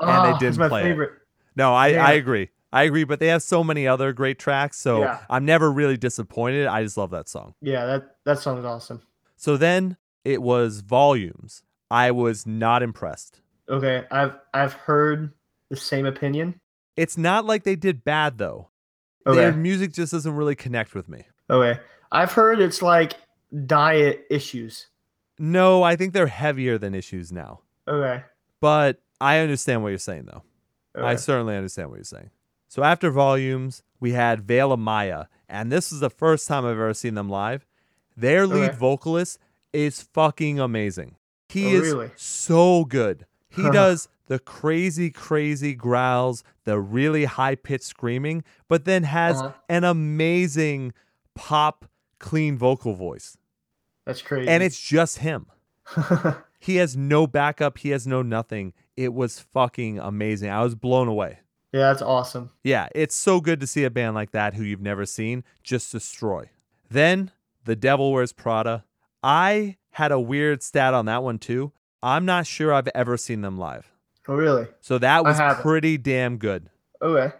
and 0.00 0.08
they 0.08 0.12
Ah, 0.32 0.38
didn't 0.38 0.58
my 0.58 0.68
play 0.68 0.90
it. 0.92 1.10
No, 1.56 1.74
I, 1.74 1.88
Yeah. 1.88 2.06
I 2.06 2.12
agree. 2.12 2.50
I 2.72 2.82
agree, 2.84 3.02
but 3.04 3.18
they 3.18 3.28
have 3.28 3.42
so 3.42 3.64
many 3.64 3.86
other 3.88 4.12
great 4.12 4.38
tracks. 4.38 4.76
So 4.78 5.00
Yeah. 5.00 5.18
I'm 5.30 5.44
never 5.44 5.72
really 5.72 5.96
disappointed. 5.96 6.66
I 6.66 6.82
just 6.84 6.96
love 6.96 7.10
that 7.10 7.28
song. 7.28 7.54
Yeah, 7.60 7.84
that 7.86 8.16
that 8.24 8.38
song 8.38 8.58
is 8.58 8.64
awesome. 8.64 9.02
So 9.36 9.56
then 9.56 9.96
it 10.24 10.42
was 10.42 10.80
Volumes. 10.80 11.62
I 11.90 12.10
was 12.10 12.46
not 12.46 12.82
impressed. 12.82 13.40
Okay, 13.68 14.04
I've 14.10 14.34
I've 14.54 14.74
heard 14.74 15.32
the 15.70 15.76
same 15.76 16.04
opinion. 16.06 16.60
It's 16.96 17.16
not 17.18 17.44
like 17.46 17.64
they 17.64 17.76
did 17.76 18.04
bad, 18.04 18.38
though. 18.38 18.68
Okay. 19.26 19.36
Their 19.40 19.52
music 19.52 19.92
just 19.94 20.12
doesn't 20.12 20.34
really 20.34 20.54
connect 20.56 20.94
with 20.94 21.08
me. 21.08 21.24
Okay. 21.50 21.80
I've 22.12 22.32
heard 22.32 22.60
it's 22.60 22.82
like 22.82 23.14
diet 23.66 24.26
issues. 24.30 24.86
No, 25.38 25.82
I 25.82 25.96
think 25.96 26.12
they're 26.12 26.26
heavier 26.26 26.78
than 26.78 26.94
issues 26.94 27.30
now. 27.32 27.60
Okay. 27.86 28.22
But 28.60 29.00
I 29.20 29.38
understand 29.38 29.82
what 29.82 29.90
you're 29.90 29.98
saying, 29.98 30.26
though. 30.26 30.42
Okay. 30.96 31.06
I 31.06 31.16
certainly 31.16 31.56
understand 31.56 31.90
what 31.90 31.96
you're 31.96 32.04
saying. 32.04 32.30
So 32.68 32.82
after 32.82 33.10
Volumes, 33.10 33.82
we 34.00 34.12
had 34.12 34.42
Veil 34.42 34.72
of 34.72 34.78
Maya, 34.80 35.26
and 35.48 35.70
this 35.72 35.92
is 35.92 36.00
the 36.00 36.10
first 36.10 36.46
time 36.48 36.64
I've 36.64 36.72
ever 36.72 36.92
seen 36.92 37.14
them 37.14 37.28
live. 37.28 37.64
Their 38.16 38.46
lead 38.46 38.70
Okay. 38.70 38.76
vocalist 38.76 39.38
is 39.72 40.02
fucking 40.02 40.58
amazing. 40.58 41.16
He 41.48 41.66
Oh, 41.66 41.80
is 41.80 41.92
really? 41.92 42.10
so 42.16 42.84
good. 42.84 43.26
He 43.48 43.62
does 43.70 44.08
the 44.26 44.38
crazy, 44.38 45.10
crazy 45.10 45.74
growls, 45.74 46.44
the 46.64 46.78
really 46.78 47.24
high 47.24 47.54
pitched 47.54 47.84
screaming, 47.84 48.44
but 48.68 48.84
then 48.84 49.04
has 49.04 49.38
Uh-huh. 49.40 49.52
an 49.70 49.84
amazing 49.84 50.92
pop, 51.34 51.86
clean 52.18 52.58
vocal 52.58 52.92
voice. 52.94 53.37
That's 54.08 54.22
crazy. 54.22 54.48
And 54.48 54.62
it's 54.62 54.80
just 54.80 55.18
him. 55.18 55.46
He 56.60 56.76
has 56.76 56.96
no 56.96 57.28
backup. 57.28 57.78
He 57.78 57.90
has 57.90 58.04
no 58.04 58.20
nothing. 58.20 58.72
It 58.96 59.14
was 59.14 59.38
fucking 59.38 60.00
amazing. 60.00 60.50
I 60.50 60.60
was 60.64 60.74
blown 60.74 61.06
away. 61.06 61.38
yeah, 61.72 61.82
that's 61.82 62.02
awesome. 62.02 62.50
Yeah, 62.64 62.88
it's 62.96 63.14
so 63.14 63.40
good 63.40 63.60
to 63.60 63.66
see 63.68 63.84
a 63.84 63.90
band 63.90 64.16
like 64.16 64.32
that 64.32 64.54
who 64.54 64.64
you've 64.64 64.80
never 64.80 65.06
seen 65.06 65.44
just 65.62 65.92
destroy. 65.92 66.50
Then 66.90 67.30
The 67.64 67.76
Devil 67.76 68.12
Wears 68.12 68.32
Prada. 68.32 68.84
I 69.22 69.76
had 69.90 70.10
a 70.10 70.18
weird 70.18 70.64
stat 70.64 70.94
on 70.94 71.06
that 71.06 71.22
one 71.22 71.38
too. 71.38 71.70
I'm 72.02 72.24
not 72.24 72.44
sure 72.44 72.72
I've 72.74 72.88
ever 72.88 73.16
seen 73.16 73.42
them 73.42 73.56
live. 73.56 73.92
Oh 74.26 74.34
really? 74.34 74.66
So 74.80 74.98
that 74.98 75.22
was 75.22 75.38
pretty 75.62 75.96
damn 75.96 76.38
good. 76.38 76.68
Okay. 77.00 77.32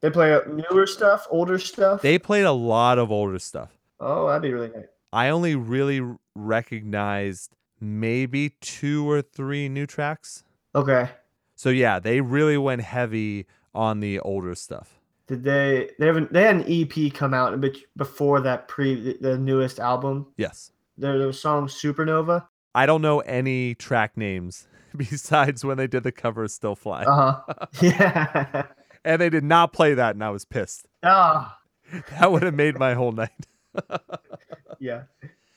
They 0.00 0.10
play 0.10 0.36
newer 0.68 0.88
stuff, 0.88 1.28
older 1.30 1.60
stuff. 1.60 2.02
They 2.02 2.18
played 2.18 2.44
a 2.44 2.52
lot 2.52 2.98
of 2.98 3.12
older 3.12 3.38
stuff. 3.38 3.70
oh, 4.00 4.26
that'd 4.26 4.42
be 4.42 4.52
really 4.52 4.68
nice. 4.74 4.86
I 5.14 5.28
only 5.28 5.54
really 5.54 6.02
recognized 6.34 7.54
maybe 7.80 8.50
two 8.60 9.08
or 9.08 9.22
three 9.22 9.68
new 9.68 9.86
tracks. 9.86 10.42
Okay. 10.74 11.08
So 11.54 11.70
yeah, 11.70 12.00
they 12.00 12.20
really 12.20 12.58
went 12.58 12.82
heavy 12.82 13.46
on 13.74 14.00
the 14.00 14.18
older 14.20 14.56
stuff. 14.56 14.98
Did 15.28 15.44
they? 15.44 15.90
They 16.00 16.06
haven't. 16.06 16.32
They 16.32 16.42
had 16.42 16.56
an 16.56 16.64
EP 16.68 17.14
come 17.14 17.32
out 17.32 17.64
before 17.96 18.40
that 18.40 18.66
pre 18.66 19.16
the 19.20 19.38
newest 19.38 19.78
album. 19.78 20.26
Yes. 20.36 20.72
There, 20.98 21.16
there 21.16 21.28
was 21.28 21.40
song 21.40 21.68
Supernova. 21.68 22.46
I 22.74 22.84
don't 22.84 23.00
know 23.00 23.20
any 23.20 23.76
track 23.76 24.16
names 24.16 24.66
besides 24.96 25.64
when 25.64 25.76
they 25.76 25.86
did 25.86 26.02
the 26.02 26.12
cover 26.12 26.42
of 26.42 26.50
Still 26.50 26.74
Fly. 26.74 27.04
Uh 27.04 27.36
huh. 27.46 27.66
yeah. 27.80 28.66
and 29.04 29.22
they 29.22 29.30
did 29.30 29.44
not 29.44 29.72
play 29.72 29.94
that, 29.94 30.16
and 30.16 30.24
I 30.24 30.30
was 30.30 30.44
pissed. 30.44 30.86
Ah. 31.04 31.58
That 32.18 32.32
would 32.32 32.42
have 32.42 32.54
made 32.54 32.76
my 32.78 32.94
whole 32.94 33.12
night. 33.12 33.46
Yeah. 34.80 35.02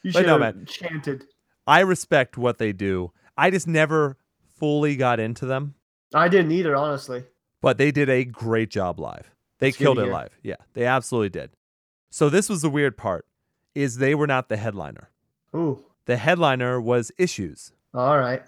You 0.03 0.11
should 0.11 0.25
no, 0.25 0.39
have 0.39 0.55
man. 0.55 0.65
chanted. 0.67 1.25
I 1.65 1.81
respect 1.81 2.37
what 2.37 2.59
they 2.59 2.71
do. 2.71 3.11
I 3.37 3.49
just 3.49 3.67
never 3.67 4.17
fully 4.55 4.95
got 4.95 5.19
into 5.19 5.45
them, 5.45 5.75
I 6.13 6.29
didn't 6.29 6.51
either, 6.51 6.75
honestly. 6.75 7.23
but 7.61 7.77
they 7.77 7.91
did 7.91 8.09
a 8.09 8.23
great 8.23 8.69
job 8.69 8.99
live. 8.99 9.31
They 9.59 9.71
good 9.71 9.77
killed 9.77 9.99
it 9.99 10.07
live. 10.07 10.37
Yeah, 10.43 10.55
they 10.73 10.85
absolutely 10.85 11.29
did. 11.29 11.51
So 12.09 12.29
this 12.29 12.47
was 12.47 12.61
the 12.61 12.69
weird 12.69 12.95
part 12.97 13.25
is 13.75 13.97
they 13.97 14.15
were 14.15 14.27
not 14.27 14.49
the 14.49 14.57
headliner. 14.57 15.09
Ooh. 15.55 15.83
The 16.05 16.17
headliner 16.17 16.79
was 16.79 17.11
Issues. 17.17 17.73
All 17.93 18.17
right. 18.17 18.43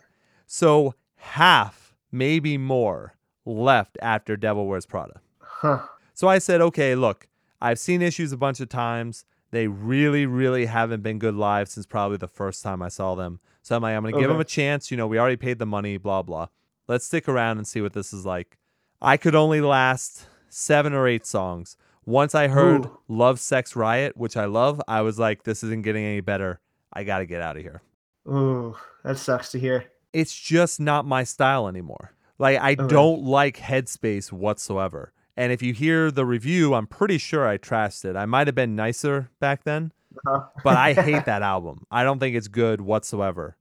So 0.48 0.96
half, 1.18 1.94
maybe 2.12 2.58
more, 2.58 3.16
left 3.46 3.98
after 4.02 4.38
Devil 4.38 4.66
Wears 4.66 4.86
Prada. 4.86 5.20
Huh. 5.40 5.86
So 6.14 6.28
I 6.28 6.40
said, 6.40 6.62
okay, 6.62 6.96
look, 6.96 7.28
I've 7.62 7.80
seen 7.80 8.02
issues 8.02 8.32
a 8.32 8.38
bunch 8.38 8.60
of 8.60 8.70
times. 8.70 9.26
They 9.52 9.68
really, 9.68 10.26
really 10.26 10.66
haven't 10.66 11.02
been 11.02 11.20
good 11.20 11.36
live 11.36 11.70
since 11.70 11.86
probably 11.86 12.18
the 12.18 12.28
first 12.28 12.62
time 12.64 12.82
I 12.82 12.90
saw 12.90 13.16
them. 13.16 13.40
So 13.62 13.76
I'm 13.76 13.82
like, 13.82 13.96
I'm 13.96 14.04
going 14.04 14.14
to 14.14 14.20
give 14.20 14.30
them 14.30 14.40
a 14.40 14.46
chance. 14.46 14.92
You 14.92 14.98
know, 14.98 15.08
we 15.08 15.18
already 15.20 15.38
paid 15.38 15.60
the 15.60 15.66
money, 15.66 15.98
blah, 15.98 16.22
blah. 16.22 16.48
Let's 16.88 17.06
stick 17.06 17.28
around 17.28 17.58
and 17.58 17.68
see 17.68 17.82
what 17.82 17.94
this 17.94 18.14
is 18.14 18.26
like. 18.26 18.58
I 19.02 19.18
could 19.18 19.36
only 19.36 19.62
last 19.62 20.28
seven 20.50 20.94
or 20.94 21.08
eight 21.08 21.26
songs. 21.26 21.78
Once 22.06 22.34
I 22.34 22.48
heard 22.48 22.86
Ooh. 22.86 23.00
Love 23.08 23.40
Sex 23.40 23.76
Riot, 23.76 24.18
which 24.18 24.36
I 24.38 24.46
love, 24.46 24.82
I 24.88 25.02
was 25.02 25.20
like, 25.20 25.44
this 25.44 25.64
isn't 25.64 25.84
getting 25.84 26.04
any 26.04 26.22
better. 26.22 26.60
I 26.92 27.04
got 27.04 27.20
to 27.20 27.26
get 27.26 27.42
out 27.42 27.58
of 27.58 27.62
here. 27.64 27.82
Ooh. 28.28 28.76
That 29.04 29.18
sucks 29.18 29.52
to 29.52 29.60
hear. 29.60 29.86
It's 30.14 30.38
just 30.38 30.80
not 30.80 31.06
my 31.06 31.24
style 31.24 31.68
anymore. 31.68 32.14
Like, 32.40 32.60
I 32.60 32.72
Okay. 32.74 32.88
don't 32.88 33.24
like 33.24 33.58
Headspace 33.58 34.32
whatsoever. 34.32 35.14
And 35.40 35.54
if 35.54 35.62
you 35.62 35.74
hear 35.74 36.12
the 36.12 36.26
review, 36.26 36.74
I'm 36.74 36.86
pretty 36.86 37.18
sure 37.18 37.48
I 37.48 37.58
trashed 37.58 38.04
it. 38.04 38.18
I 38.18 38.26
might 38.26 38.48
have 38.48 38.56
been 38.56 38.76
nicer 38.76 39.30
back 39.40 39.64
then, 39.64 39.94
Uh-huh. 40.28 40.42
but 40.66 40.76
I 40.76 40.92
hate 41.10 41.24
that 41.26 41.42
album. 41.42 41.86
I 41.90 42.04
don't 42.04 42.20
think 42.20 42.36
it's 42.36 42.50
good 42.50 42.82
whatsoever. 42.82 43.56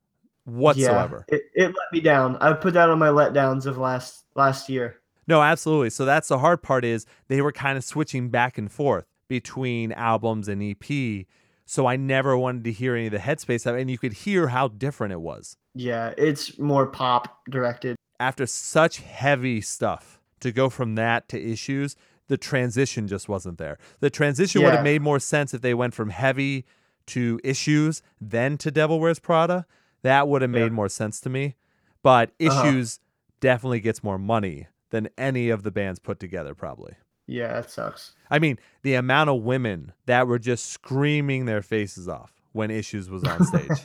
Whatsoever. 0.45 1.25
Yeah, 1.31 1.37
it, 1.37 1.43
it 1.55 1.67
let 1.67 1.93
me 1.93 2.01
down. 2.01 2.37
I 2.41 2.53
put 2.55 2.75
that 2.75 2.89
on 2.91 2.99
my 2.99 3.09
letdowns 3.09 3.67
of 3.67 3.79
last 3.79 4.25
last 4.35 4.69
year. 4.69 4.97
No, 5.27 5.43
absolutely. 5.43 5.91
So 5.91 6.05
that's 6.05 6.29
the 6.29 6.39
hard 6.39 6.63
part 6.63 6.85
is 6.85 7.07
they 7.29 7.43
were 7.43 7.53
kind 7.53 7.77
of 7.79 7.85
switching 7.85 8.31
back 8.31 8.57
and 8.59 8.73
forth 8.73 9.05
between 9.29 9.93
albums 9.93 10.49
and 10.49 10.63
EP. 10.63 11.27
So 11.67 11.87
I 11.87 11.97
never 11.97 12.37
wanted 12.37 12.65
to 12.65 12.73
hear 12.73 12.97
any 12.97 13.07
of 13.07 13.13
the 13.13 13.19
Headspace 13.19 13.61
stuff, 13.61 13.77
and 13.77 13.91
you 13.91 13.99
could 13.99 14.15
hear 14.15 14.49
how 14.49 14.69
different 14.69 15.13
it 15.13 15.21
was. 15.21 15.59
Yeah, 15.75 16.15
it's 16.17 16.59
more 16.59 16.87
pop 16.87 17.45
directed. 17.49 17.95
After 18.19 18.47
such 18.47 18.99
heavy 19.01 19.61
stuff, 19.61 20.18
to 20.41 20.53
go 20.53 20.69
from 20.69 20.95
that 20.97 21.29
to 21.31 21.41
issues, 21.41 21.97
the 22.29 22.37
transition 22.37 23.09
just 23.09 23.29
wasn't 23.29 23.59
there. 23.59 23.79
The 24.01 24.11
transition 24.11 24.63
would 24.63 24.75
have 24.75 24.85
made 24.85 25.03
more 25.03 25.19
sense 25.19 25.55
if 25.55 25.63
they 25.63 25.75
went 25.75 25.95
from 25.95 26.11
heavy 26.11 26.65
to 27.07 27.41
issues, 27.43 28.03
then 28.21 28.59
to 28.59 28.71
Devil 28.71 29.01
Wears 29.01 29.19
Prada. 29.19 29.67
That 30.03 30.29
would 30.29 30.43
have 30.43 30.51
made 30.51 30.65
Yeah. 30.65 30.69
more 30.69 30.89
sense 30.91 31.21
to 31.23 31.31
me. 31.31 31.57
But 32.03 32.31
Uh-huh. 32.41 32.61
issues 32.67 33.01
definitely 33.41 33.81
gets 33.81 34.03
more 34.05 34.19
money 34.19 34.69
than 34.91 35.09
any 35.19 35.49
of 35.49 35.63
the 35.63 35.71
bands 35.71 35.99
put 35.99 36.21
together, 36.21 36.55
probably. 36.55 36.95
Yeah, 37.27 37.55
that 37.55 37.71
sucks. 37.71 38.15
I 38.31 38.39
mean, 38.39 38.59
the 38.83 38.95
amount 38.95 39.31
of 39.31 39.43
women 39.43 39.93
that 40.07 40.27
were 40.27 40.39
just 40.39 40.67
screaming 40.67 41.45
their 41.47 41.61
faces 41.63 42.09
off 42.09 42.33
when 42.53 42.71
Issues 42.71 43.11
was 43.11 43.23
on 43.25 43.45
stage. 43.45 43.85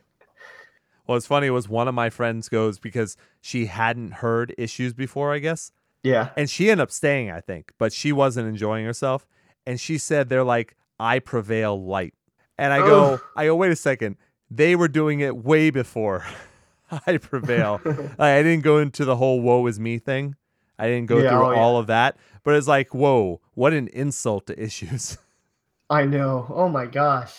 What's 1.09 1.27
funny 1.27 1.49
was 1.51 1.69
one 1.69 1.89
of 1.89 1.95
my 1.95 2.11
friends 2.11 2.49
goes 2.49 2.79
because 2.79 3.17
she 3.41 3.67
hadn't 3.67 4.13
heard 4.15 4.55
Issues 4.59 4.93
before, 4.93 5.33
I 5.33 5.39
guess. 5.39 5.73
yeah. 6.03 6.31
And 6.37 6.49
she 6.51 6.71
ended 6.71 6.83
up 6.83 6.91
staying, 6.91 7.31
I 7.31 7.41
think, 7.41 7.73
but 7.79 7.93
she 7.93 8.13
wasn't 8.13 8.47
enjoying 8.47 8.85
herself. 8.85 9.27
And 9.67 9.81
she 9.81 9.97
said 9.99 10.29
they're 10.29 10.45
like, 10.45 10.77
I 11.01 11.19
prevail 11.19 11.83
light. 11.83 12.13
And 12.59 12.73
I 12.73 12.79
go, 12.81 13.15
Ugh. 13.15 13.21
I 13.37 13.47
go, 13.47 13.57
wait 13.57 13.73
a 13.73 13.77
second. 13.77 14.17
They 14.51 14.77
were 14.77 14.89
doing 14.89 15.21
it 15.21 15.37
way 15.45 15.71
before 15.71 16.27
I 17.07 17.17
prevail. 17.17 17.81
Like, 17.85 18.21
I 18.21 18.43
didn't 18.43 18.65
go 18.65 18.79
into 18.79 19.05
the 19.05 19.17
whole 19.17 19.41
woe 19.41 19.67
is 19.67 19.79
me 19.81 19.99
thing. 19.99 20.37
I 20.79 20.89
didn't 20.89 21.07
go 21.07 21.19
Yeah, 21.19 21.31
through 21.31 21.47
oh, 21.47 21.51
yeah. 21.53 21.59
all 21.59 21.77
of 21.79 21.87
that. 21.89 22.17
But 22.45 22.55
it's 22.55 22.69
like, 22.69 22.95
whoa, 22.95 23.41
what 23.55 23.73
an 23.73 23.89
insult 23.89 24.47
to 24.49 24.63
issues. 24.63 25.17
I 25.91 26.05
know. 26.05 26.47
Oh 26.55 26.69
my 26.69 26.85
gosh. 26.87 27.35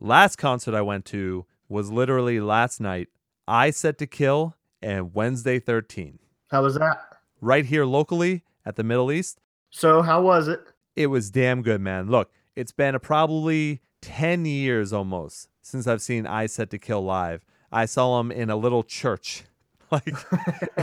Last 0.00 0.36
concert 0.36 0.74
I 0.74 0.82
went 0.82 1.04
to 1.06 1.46
was 1.70 1.90
literally 1.90 2.40
last 2.40 2.80
night. 2.80 3.08
Eyes 3.48 3.76
Set 3.76 3.96
to 3.98 4.06
Kill 4.06 4.56
and 4.82 5.14
Wednesday 5.14 5.58
13. 5.58 6.18
How 6.50 6.62
was 6.62 6.74
that? 6.74 7.00
Right 7.40 7.64
here 7.64 7.86
locally 7.86 8.42
at 8.66 8.76
the 8.76 8.84
Middle 8.84 9.10
East. 9.10 9.40
So 9.70 10.02
how 10.02 10.20
was 10.20 10.48
it? 10.48 10.60
It 10.96 11.06
was 11.06 11.30
damn 11.30 11.62
good, 11.62 11.80
man. 11.80 12.10
Look, 12.10 12.32
it's 12.56 12.72
been 12.72 12.98
probably 12.98 13.80
10 14.02 14.44
years 14.44 14.92
almost 14.92 15.48
since 15.62 15.86
I've 15.86 16.02
seen 16.02 16.26
Eyes 16.26 16.52
Set 16.52 16.70
to 16.70 16.78
Kill 16.78 17.02
live. 17.02 17.44
I 17.70 17.86
saw 17.86 18.18
them 18.18 18.32
in 18.32 18.50
a 18.50 18.56
little 18.56 18.82
church 18.82 19.44
like 19.90 20.14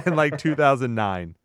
in 0.06 0.16
like 0.16 0.38
2009. 0.40 1.36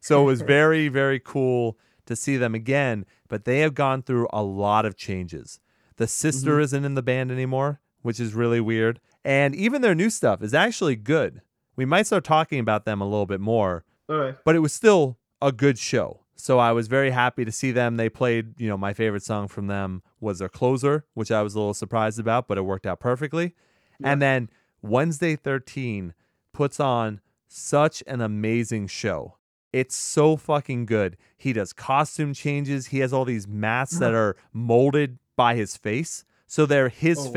So 0.00 0.22
it 0.22 0.24
was 0.24 0.42
very, 0.42 0.88
very 0.88 1.20
cool 1.20 1.78
to 2.06 2.16
see 2.16 2.36
them 2.36 2.56
again, 2.56 3.06
but 3.28 3.44
they 3.44 3.60
have 3.60 3.74
gone 3.74 4.02
through 4.02 4.26
a 4.32 4.42
lot 4.42 4.84
of 4.84 4.96
changes. 4.96 5.60
The 5.96 6.08
sister 6.08 6.54
mm-hmm. 6.54 6.62
isn't 6.62 6.84
in 6.84 6.94
the 6.94 7.02
band 7.02 7.30
anymore, 7.30 7.80
which 8.02 8.20
is 8.20 8.34
really 8.34 8.60
weird. 8.60 9.00
And 9.24 9.54
even 9.54 9.82
their 9.82 9.94
new 9.94 10.10
stuff 10.10 10.42
is 10.42 10.52
actually 10.54 10.96
good. 10.96 11.40
We 11.76 11.84
might 11.84 12.06
start 12.06 12.24
talking 12.24 12.58
about 12.58 12.84
them 12.84 13.00
a 13.00 13.04
little 13.08 13.26
bit 13.26 13.40
more, 13.40 13.84
Okay. 14.10 14.36
but 14.44 14.54
it 14.54 14.58
was 14.60 14.72
still 14.72 15.16
a 15.40 15.52
good 15.52 15.78
show. 15.78 16.20
So 16.34 16.58
I 16.58 16.72
was 16.72 16.88
very 16.88 17.10
happy 17.10 17.44
to 17.44 17.52
see 17.52 17.70
them. 17.70 17.96
They 17.96 18.08
played, 18.08 18.60
you 18.60 18.68
know, 18.68 18.76
my 18.76 18.92
favorite 18.92 19.22
song 19.22 19.46
from 19.48 19.68
them 19.68 20.02
was 20.20 20.40
their 20.40 20.48
closer, 20.48 21.04
which 21.14 21.30
I 21.30 21.40
was 21.42 21.54
a 21.54 21.58
little 21.58 21.74
surprised 21.74 22.18
about, 22.18 22.48
but 22.48 22.58
it 22.58 22.62
worked 22.62 22.84
out 22.86 22.98
perfectly. 23.00 23.54
And 24.02 24.20
then 24.20 24.50
Wednesday 24.82 25.36
13 25.36 26.14
puts 26.52 26.80
on 26.80 27.20
such 27.46 28.02
an 28.08 28.20
amazing 28.20 28.88
show. 28.88 29.36
It's 29.72 29.94
so 29.94 30.36
fucking 30.36 30.86
good. 30.86 31.16
He 31.36 31.52
does 31.52 31.72
costume 31.72 32.34
changes. 32.34 32.88
He 32.88 32.98
has 32.98 33.12
all 33.12 33.24
these 33.24 33.46
masks 33.46 33.98
that 33.98 34.12
are 34.22 34.36
molded 34.52 35.18
by 35.36 35.54
his 35.54 35.76
face. 35.76 36.24
So 36.46 36.66
they're 36.66 36.88
his 36.88 37.18
Oh, 37.20 37.24
wow. 37.26 37.32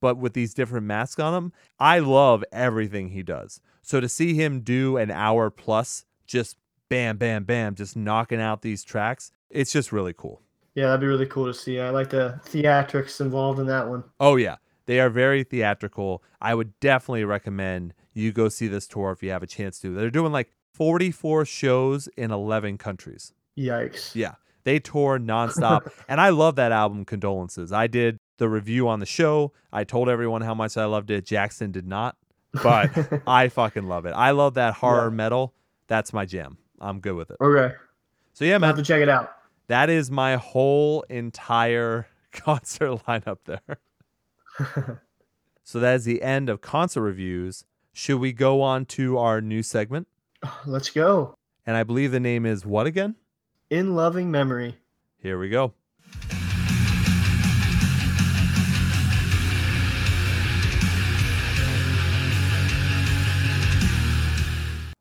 But 0.00 0.16
with 0.16 0.32
these 0.32 0.54
different 0.54 0.86
masks 0.86 1.20
on 1.20 1.32
them. 1.32 1.52
I 1.78 1.98
love 1.98 2.44
everything 2.52 3.10
he 3.10 3.22
does. 3.22 3.60
So 3.82 4.00
to 4.00 4.08
see 4.08 4.34
him 4.34 4.60
do 4.60 4.96
an 4.96 5.10
hour 5.10 5.50
plus, 5.50 6.04
just 6.26 6.56
bam, 6.88 7.16
bam, 7.16 7.44
bam, 7.44 7.74
just 7.74 7.96
knocking 7.96 8.40
out 8.40 8.62
these 8.62 8.84
tracks, 8.84 9.32
it's 9.50 9.72
just 9.72 9.92
really 9.92 10.12
cool. 10.12 10.42
Yeah, 10.74 10.86
that'd 10.86 11.00
be 11.00 11.06
really 11.06 11.26
cool 11.26 11.46
to 11.46 11.54
see. 11.54 11.80
I 11.80 11.90
like 11.90 12.10
the 12.10 12.40
theatrics 12.46 13.20
involved 13.20 13.58
in 13.58 13.66
that 13.66 13.88
one. 13.88 14.04
Oh 14.20 14.36
yeah, 14.36 14.56
they 14.86 15.00
are 15.00 15.10
very 15.10 15.42
theatrical. 15.42 16.22
I 16.40 16.54
would 16.54 16.78
definitely 16.80 17.24
recommend 17.24 17.94
you 18.12 18.32
go 18.32 18.48
see 18.48 18.68
this 18.68 18.86
tour 18.86 19.12
if 19.12 19.22
you 19.22 19.30
have 19.30 19.42
a 19.42 19.46
chance 19.46 19.78
to. 19.80 19.94
They're 19.94 20.10
doing 20.10 20.32
like 20.32 20.50
44 20.74 21.44
shows 21.44 22.08
in 22.16 22.30
11 22.30 22.78
countries. 22.78 23.32
Yikes. 23.58 24.14
Yeah, 24.14 24.34
they 24.64 24.78
tour 24.78 25.18
nonstop, 25.18 25.90
and 26.08 26.20
I 26.20 26.30
love 26.30 26.56
that 26.56 26.72
album. 26.72 27.04
Condolences. 27.04 27.72
I 27.72 27.86
did 27.86 28.18
the 28.40 28.48
review 28.48 28.88
on 28.88 28.98
the 28.98 29.06
show. 29.06 29.52
I 29.72 29.84
told 29.84 30.08
everyone 30.08 30.42
how 30.42 30.54
much 30.54 30.76
I 30.76 30.86
loved 30.86 31.10
it. 31.12 31.24
Jackson 31.24 31.70
did 31.70 31.86
not, 31.86 32.16
but 32.64 33.22
I 33.26 33.48
fucking 33.48 33.86
love 33.86 34.04
it. 34.06 34.10
I 34.10 34.32
love 34.32 34.54
that 34.54 34.74
horror 34.74 35.08
Yeah. 35.10 35.14
metal. 35.14 35.54
That's 35.86 36.12
my 36.12 36.24
jam. 36.26 36.58
I'm 36.80 36.98
good 37.00 37.14
with 37.14 37.30
it. 37.30 37.36
Okay. 37.40 37.74
So 38.32 38.44
yeah, 38.44 38.58
I 38.60 38.66
have 38.66 38.76
to 38.76 38.82
check 38.82 39.00
it 39.02 39.08
out. 39.08 39.30
that 39.68 39.88
is 39.90 40.10
my 40.10 40.36
whole 40.36 41.02
entire 41.08 42.08
concert 42.32 43.00
lineup 43.06 43.38
there. 43.44 43.78
so 45.62 45.78
that 45.80 45.94
is 45.96 46.04
the 46.04 46.22
end 46.22 46.48
of 46.48 46.60
concert 46.60 47.02
reviews. 47.02 47.64
Should 47.92 48.18
we 48.20 48.32
go 48.32 48.62
on 48.62 48.86
to 48.86 49.18
our 49.18 49.40
new 49.40 49.62
segment? 49.62 50.08
Let's 50.66 50.90
go. 50.90 51.34
And 51.66 51.76
I 51.76 51.82
believe 51.82 52.12
the 52.12 52.20
name 52.20 52.46
is 52.46 52.64
what 52.64 52.86
again? 52.86 53.16
In 53.68 53.94
loving 53.94 54.30
memory. 54.30 54.76
Here 55.18 55.38
we 55.38 55.48
go. 55.50 55.74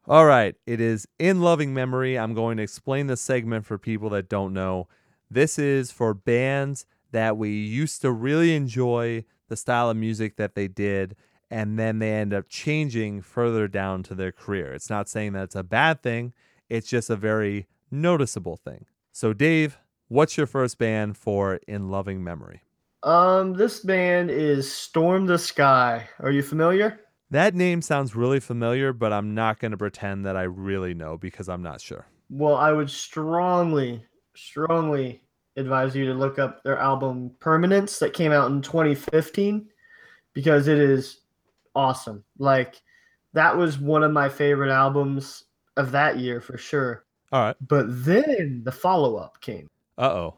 All 0.09 0.25
right, 0.25 0.55
it 0.65 0.81
is 0.81 1.07
in 1.19 1.39
loving 1.39 1.71
memory. 1.71 2.17
I'm 2.17 2.33
going 2.33 2.57
to 2.57 2.63
explain 2.63 3.05
this 3.05 3.21
segment 3.21 3.67
for 3.67 3.77
people 3.77 4.09
that 4.09 4.27
don't 4.27 4.53
know. 4.53 4.87
This 5.29 5.59
is 5.59 5.91
for 5.91 6.15
bands 6.15 6.87
that 7.11 7.37
we 7.37 7.51
used 7.51 8.01
to 8.01 8.11
really 8.11 8.55
enjoy 8.55 9.23
the 9.49 9.55
style 9.55 9.87
of 9.87 9.97
music 9.97 10.35
that 10.37 10.55
they 10.55 10.67
did, 10.67 11.15
and 11.51 11.77
then 11.77 11.99
they 11.99 12.11
end 12.11 12.33
up 12.33 12.49
changing 12.49 13.21
further 13.21 13.67
down 13.67 14.01
to 14.01 14.15
their 14.15 14.31
career. 14.31 14.73
It's 14.73 14.89
not 14.89 15.07
saying 15.07 15.33
that 15.33 15.43
it's 15.43 15.55
a 15.55 15.61
bad 15.61 16.01
thing, 16.01 16.33
it's 16.69 16.89
just 16.89 17.11
a 17.11 17.15
very 17.15 17.67
noticeable 17.91 18.57
thing. 18.57 18.87
So, 19.11 19.31
Dave, 19.31 19.77
what's 20.07 20.37
your 20.37 20.47
first 20.47 20.79
band 20.79 21.17
for 21.17 21.59
In 21.67 21.91
Loving 21.91 22.23
Memory? 22.23 22.63
Um, 23.03 23.53
this 23.53 23.81
band 23.81 24.31
is 24.31 24.73
Storm 24.73 25.27
the 25.27 25.37
Sky. 25.37 26.09
Are 26.17 26.31
you 26.31 26.41
familiar? 26.41 26.99
That 27.31 27.53
name 27.53 27.81
sounds 27.81 28.15
really 28.15 28.39
familiar, 28.39 28.91
but 28.91 29.13
I'm 29.13 29.35
not 29.35 29.59
going 29.59 29.71
to 29.71 29.77
pretend 29.77 30.25
that 30.25 30.35
I 30.35 30.43
really 30.43 30.93
know 30.93 31.17
because 31.17 31.47
I'm 31.47 31.61
not 31.61 31.79
sure. 31.79 32.07
Well, 32.29 32.55
I 32.55 32.71
would 32.71 32.89
strongly, 32.89 34.03
strongly 34.35 35.21
advise 35.55 35.95
you 35.95 36.05
to 36.05 36.13
look 36.13 36.39
up 36.39 36.63
their 36.63 36.79
album 36.79 37.31
Permanence 37.39 37.99
that 37.99 38.13
came 38.13 38.31
out 38.31 38.49
in 38.49 38.61
2015 38.61 39.69
because 40.33 40.67
it 40.67 40.79
is 40.79 41.21
awesome. 41.75 42.23
Like, 42.39 42.81
that 43.33 43.55
was 43.55 43.77
one 43.77 44.03
of 44.03 44.11
my 44.11 44.27
favorite 44.27 44.71
albums 44.71 45.45
of 45.77 45.91
that 45.91 46.17
year 46.17 46.41
for 46.41 46.57
sure. 46.57 47.05
All 47.31 47.41
right. 47.41 47.55
But 47.67 47.85
then 48.03 48.61
the 48.63 48.71
follow 48.71 49.17
up 49.17 49.39
came. 49.41 49.67
Uh 49.97 50.09
oh. 50.09 50.35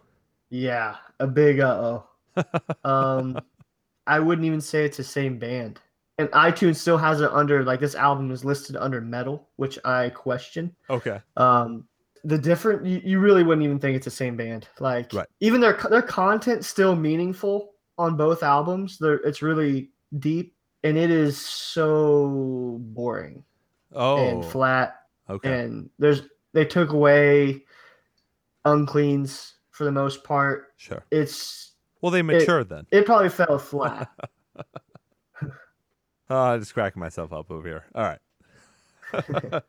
Yeah, 0.49 0.97
a 1.19 1.27
big 1.27 1.61
uh 1.61 2.03
oh. 2.35 2.43
um, 2.83 3.39
I 4.07 4.19
wouldn't 4.19 4.45
even 4.45 4.59
say 4.59 4.85
it's 4.85 4.97
the 4.97 5.03
same 5.03 5.37
band. 5.37 5.79
And 6.17 6.29
iTunes 6.31 6.75
still 6.75 6.97
has 6.97 7.21
it 7.21 7.31
under 7.31 7.63
like 7.63 7.79
this 7.79 7.95
album 7.95 8.29
is 8.31 8.45
listed 8.45 8.75
under 8.75 9.01
metal, 9.01 9.47
which 9.55 9.79
I 9.85 10.09
question. 10.09 10.75
Okay. 10.89 11.19
Um, 11.37 11.85
the 12.23 12.37
different 12.37 12.85
you, 12.85 13.01
you 13.03 13.19
really 13.19 13.43
wouldn't 13.43 13.63
even 13.65 13.79
think 13.79 13.95
it's 13.95 14.05
the 14.05 14.11
same 14.11 14.37
band. 14.37 14.67
Like 14.79 15.11
Right. 15.13 15.27
even 15.39 15.59
their 15.61 15.73
their 15.89 16.03
content 16.03 16.63
still 16.65 16.95
meaningful 16.95 17.71
on 17.97 18.15
both 18.17 18.43
albums. 18.43 18.97
They're, 18.99 19.15
it's 19.15 19.41
really 19.41 19.89
deep 20.19 20.53
and 20.83 20.97
it 20.97 21.09
is 21.09 21.37
so 21.39 22.77
boring 22.81 23.43
Oh. 23.93 24.17
and 24.17 24.45
flat 24.45 24.95
okay. 25.29 25.61
and 25.61 25.89
there's 25.97 26.21
they 26.53 26.65
took 26.65 26.91
away 26.91 27.63
uncleans 28.65 29.55
for 29.71 29.85
the 29.85 29.91
most 29.91 30.23
part. 30.23 30.73
Sure. 30.77 31.03
It's 31.11 31.71
Well, 32.01 32.11
they 32.11 32.21
matured 32.21 32.69
then. 32.69 32.85
it 32.91 33.05
probably 33.05 33.29
fell 33.29 33.57
flat. 33.57 34.09
Oh, 36.31 36.37
I'm 36.53 36.61
just 36.61 36.73
cracking 36.73 37.01
myself 37.01 37.33
up 37.33 37.51
over 37.51 37.67
here. 37.67 37.83
All 37.93 38.03
right. 38.03 38.19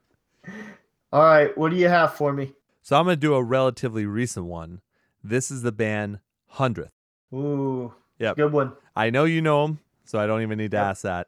All 1.12 1.22
right, 1.24 1.58
what 1.58 1.72
do 1.72 1.76
you 1.76 1.88
have 1.88 2.14
for 2.14 2.32
me? 2.32 2.52
So 2.82 2.96
I'm 2.96 3.04
going 3.04 3.16
to 3.16 3.20
do 3.20 3.34
a 3.34 3.42
relatively 3.42 4.06
recent 4.06 4.46
one. 4.46 4.80
This 5.24 5.50
is 5.50 5.62
the 5.62 5.72
band 5.72 6.20
Hundredth. 6.46 6.92
Ooh. 7.34 7.92
Yep. 8.20 8.36
Good 8.36 8.52
one. 8.52 8.74
I 8.94 9.10
know 9.10 9.24
you 9.24 9.42
know 9.42 9.66
them, 9.66 9.80
so 10.04 10.20
I 10.20 10.26
don't 10.28 10.42
even 10.42 10.56
need 10.56 10.70
to 10.70 10.76
Yep. 10.76 10.86
ask 10.86 11.02
that. 11.02 11.26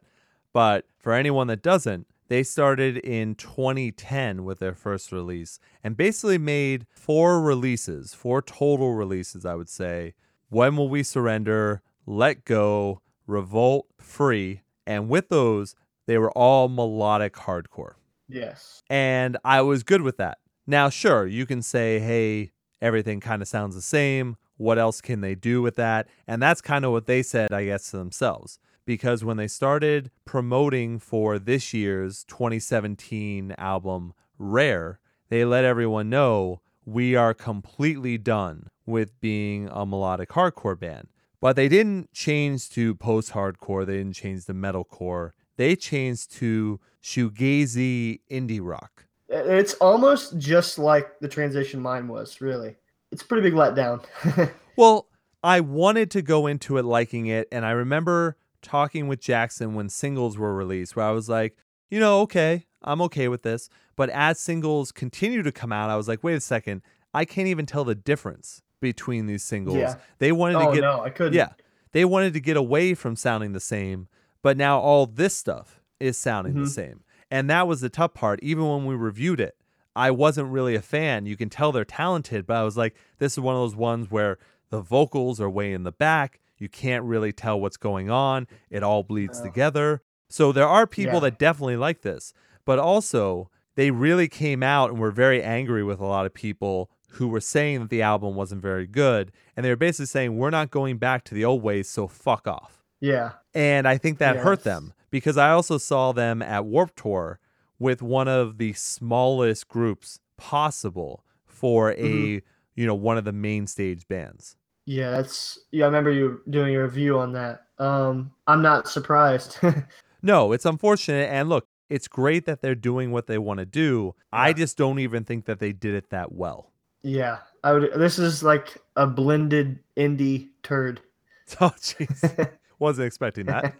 But 0.53 0.85
for 0.99 1.11
anyone 1.11 1.47
that 1.47 1.61
doesn't, 1.61 2.07
they 2.29 2.41
started 2.41 2.95
in 2.95 3.35
2010 3.35 4.45
with 4.45 4.59
their 4.59 4.73
first 4.73 5.11
release 5.11 5.59
and 5.83 5.97
basically 5.97 6.37
made 6.37 6.87
four 6.89 7.41
releases, 7.41 8.13
four 8.13 8.41
total 8.41 8.93
releases, 8.93 9.45
I 9.45 9.55
would 9.55 9.69
say. 9.69 10.13
When 10.47 10.77
Will 10.77 10.87
We 10.87 11.03
Surrender, 11.03 11.81
Let 12.05 12.45
Go, 12.45 13.01
Revolt, 13.27 13.87
Free. 13.99 14.61
And 14.85 15.09
with 15.09 15.29
those, 15.29 15.75
they 16.07 16.17
were 16.17 16.31
all 16.31 16.69
melodic 16.69 17.33
hardcore. 17.33 17.93
Yes. 18.27 18.83
And 18.89 19.37
I 19.43 19.61
was 19.61 19.83
good 19.83 20.01
with 20.01 20.17
that. 20.17 20.39
Now, 20.67 20.89
sure, 20.89 21.27
you 21.27 21.45
can 21.45 21.61
say, 21.61 21.99
hey, 21.99 22.51
everything 22.81 23.19
kind 23.19 23.41
of 23.41 23.47
sounds 23.47 23.75
the 23.75 23.81
same. 23.81 24.37
What 24.57 24.79
else 24.79 25.01
can 25.01 25.21
they 25.21 25.35
do 25.35 25.61
with 25.61 25.75
that? 25.75 26.07
And 26.27 26.41
that's 26.41 26.61
kind 26.61 26.85
of 26.85 26.91
what 26.91 27.07
they 27.07 27.21
said, 27.21 27.51
I 27.51 27.65
guess, 27.65 27.91
to 27.91 27.97
themselves. 27.97 28.59
Because 28.85 29.23
when 29.23 29.37
they 29.37 29.47
started 29.47 30.11
promoting 30.25 30.99
for 30.99 31.39
this 31.39 31.73
year's 31.73 32.23
2017 32.25 33.55
album, 33.57 34.13
Rare, 34.37 34.99
they 35.29 35.43
let 35.43 35.65
everyone 35.65 36.09
know 36.09 36.61
we 36.85 37.15
are 37.15 37.33
completely 37.33 38.17
done 38.17 38.69
with 38.85 39.19
being 39.19 39.67
a 39.71 39.85
melodic 39.85 40.29
hardcore 40.29 40.79
band. 40.79 41.07
But 41.45 41.57
they 41.57 41.67
didn't 41.67 42.11
change 42.11 42.71
to 42.71 42.95
post 42.95 43.33
hardcore, 43.33 43.85
they 43.85 43.97
didn't 43.97 44.15
change 44.15 44.45
to 44.45 44.53
metalcore. 44.55 45.33
They 45.57 45.75
changed 45.75 46.31
to 46.37 46.79
shoegazy 47.03 48.21
indie 48.31 48.59
rock. 48.63 49.05
It's 49.29 49.75
almost 49.75 50.39
just 50.39 50.79
like 50.79 51.19
the 51.19 51.27
transition 51.27 51.79
mine 51.79 52.07
was, 52.07 52.41
really. 52.41 52.77
It's 53.11 53.21
a 53.21 53.25
pretty 53.25 53.47
big 53.47 53.53
letdown. 53.53 54.03
Well, 54.75 55.07
I 55.43 55.59
wanted 55.59 56.09
to 56.11 56.23
go 56.23 56.47
into 56.47 56.79
it 56.79 56.83
liking 56.83 57.27
it, 57.27 57.47
and 57.51 57.63
I 57.63 57.71
remember 57.71 58.37
talking 58.63 59.07
with 59.07 59.21
Jackson 59.21 59.75
when 59.75 59.87
singles 59.87 60.39
were 60.39 60.55
released, 60.55 60.95
where 60.95 61.05
I 61.05 61.11
was 61.11 61.29
like, 61.29 61.55
you 61.91 61.99
know, 61.99 62.21
okay, 62.21 62.65
I'm 62.81 63.03
okay 63.03 63.27
with 63.27 63.43
this. 63.43 63.69
But 63.95 64.09
as 64.09 64.39
singles 64.39 64.91
continue 64.91 65.43
to 65.43 65.51
come 65.51 65.71
out, 65.71 65.91
I 65.91 65.95
was 65.95 66.07
like, 66.07 66.23
wait 66.23 66.33
a 66.33 66.41
second, 66.41 66.81
I 67.13 67.23
can't 67.23 67.47
even 67.47 67.67
tell 67.67 67.83
the 67.83 67.93
difference 67.93 68.63
between 68.89 69.25
these 69.27 69.43
singles. 69.43 69.77
Yeah. 69.77 69.95
They 70.19 70.31
wanted 70.31 70.55
oh 70.57 70.69
to 70.69 70.75
get 70.75 70.81
no, 70.81 71.01
I 71.01 71.09
couldn't. 71.09 71.33
yeah, 71.33 71.49
they 71.91 72.05
wanted 72.05 72.33
to 72.33 72.39
get 72.39 72.55
away 72.57 72.93
from 72.93 73.15
sounding 73.15 73.51
the 73.53 73.59
same, 73.59 74.07
but 74.41 74.55
now 74.57 74.79
all 74.79 75.05
this 75.05 75.35
stuff 75.35 75.81
is 75.99 76.17
sounding 76.17 76.53
the 76.55 76.61
Mhm. 76.61 76.69
same. 76.69 77.03
And 77.31 77.49
that 77.49 77.67
was 77.67 77.81
the 77.81 77.89
tough 77.89 78.13
part. 78.13 78.39
Even 78.43 78.67
when 78.69 78.85
we 78.85 78.95
reviewed 78.95 79.39
it, 79.39 79.55
I 79.95 80.11
wasn't 80.11 80.49
really 80.51 80.75
a 80.75 80.81
fan. 80.81 81.25
You 81.25 81.35
can 81.37 81.49
tell 81.49 81.71
they're 81.71 81.85
talented, 81.85 82.45
but 82.45 82.57
I 82.57 82.63
was 82.63 82.77
like, 82.77 82.95
this 83.17 83.33
is 83.33 83.39
one 83.39 83.55
of 83.55 83.61
those 83.61 83.75
ones 83.75 84.11
where 84.11 84.37
the 84.69 84.81
vocals 84.81 85.39
are 85.41 85.49
way 85.49 85.73
in 85.73 85.83
the 85.83 85.91
back. 85.91 86.39
You 86.57 86.69
can't 86.69 87.03
really 87.03 87.31
tell 87.33 87.59
what's 87.59 87.77
going 87.77 88.09
on. 88.09 88.47
It 88.69 88.83
all 88.83 89.03
bleeds 89.03 89.39
Oh. 89.41 89.43
together. 89.43 90.01
So 90.29 90.51
there 90.51 90.67
are 90.67 90.85
people 90.85 91.15
Yeah. 91.15 91.19
that 91.29 91.39
definitely 91.39 91.77
like 91.77 92.01
this, 92.01 92.33
but 92.65 92.77
also 92.79 93.49
they 93.75 93.91
really 93.91 94.27
came 94.27 94.63
out 94.63 94.89
and 94.91 94.99
were 94.99 95.11
very 95.11 95.41
angry 95.43 95.83
with 95.83 95.99
a 95.99 96.05
lot 96.05 96.25
of 96.25 96.33
people 96.33 96.89
who 97.15 97.27
were 97.27 97.41
saying 97.41 97.79
that 97.81 97.89
the 97.89 98.01
album 98.01 98.35
wasn't 98.35 98.61
very 98.61 98.87
good. 98.87 99.31
And 99.55 99.65
they 99.65 99.69
were 99.69 99.75
basically 99.75 100.05
saying, 100.07 100.37
we're 100.37 100.49
not 100.49 100.71
going 100.71 100.97
back 100.97 101.23
to 101.25 101.33
the 101.35 101.45
old 101.45 101.61
ways, 101.63 101.89
so 101.89 102.07
fuck 102.07 102.47
off. 102.47 102.83
Yeah. 103.01 103.33
And 103.53 103.87
I 103.87 103.97
think 103.97 104.17
that 104.19 104.37
hurt 104.37 104.63
them 104.63 104.93
because 105.11 105.37
I 105.37 105.51
also 105.51 105.77
saw 105.77 106.11
them 106.11 106.41
at 106.41 106.65
Warp 106.65 106.95
Tour 106.95 107.39
with 107.79 108.01
one 108.01 108.27
of 108.27 108.57
the 108.57 108.73
smallest 108.73 109.67
groups 109.67 110.19
possible 110.37 111.23
for 111.45 111.91
a, 111.91 111.95
Mhm. 111.97 112.41
you 112.75 112.85
know, 112.85 112.95
one 112.95 113.17
of 113.17 113.25
the 113.25 113.31
main 113.33 113.67
stage 113.67 114.07
bands. 114.07 114.55
Yeah, 114.85 115.11
that's 115.11 115.59
yeah, 115.71 115.85
I 115.85 115.87
remember 115.87 116.11
you 116.11 116.41
doing 116.49 116.75
a 116.75 116.81
review 116.83 117.17
on 117.17 117.33
that. 117.33 117.63
Um 117.79 118.31
I'm 118.47 118.61
not 118.61 118.87
surprised. 118.87 119.57
No, 120.21 120.53
it's 120.53 120.65
unfortunate. 120.65 121.29
And 121.29 121.49
look, 121.49 121.67
it's 121.87 122.07
great 122.07 122.45
that 122.47 122.61
they're 122.61 122.73
doing 122.73 123.11
what 123.11 123.27
they 123.27 123.37
want 123.37 123.59
to 123.59 123.65
do. 123.65 124.15
I 124.33 124.53
just 124.53 124.75
don't 124.75 124.97
even 124.97 125.23
think 125.23 125.45
that 125.45 125.59
they 125.59 125.71
did 125.71 125.93
it 125.93 126.09
that 126.09 126.31
well. 126.31 126.71
Yeah. 127.05 127.37
I 127.63 127.71
would 127.73 127.93
this 127.95 128.19
is 128.19 128.43
like 128.43 128.77
a 128.95 129.05
blended 129.07 129.79
indie 129.97 130.49
turd. 130.63 131.01
Oh, 131.61 131.69
jeez. 131.77 132.49
Wasn't 132.79 133.05
expecting 133.05 133.45
that. 133.45 133.75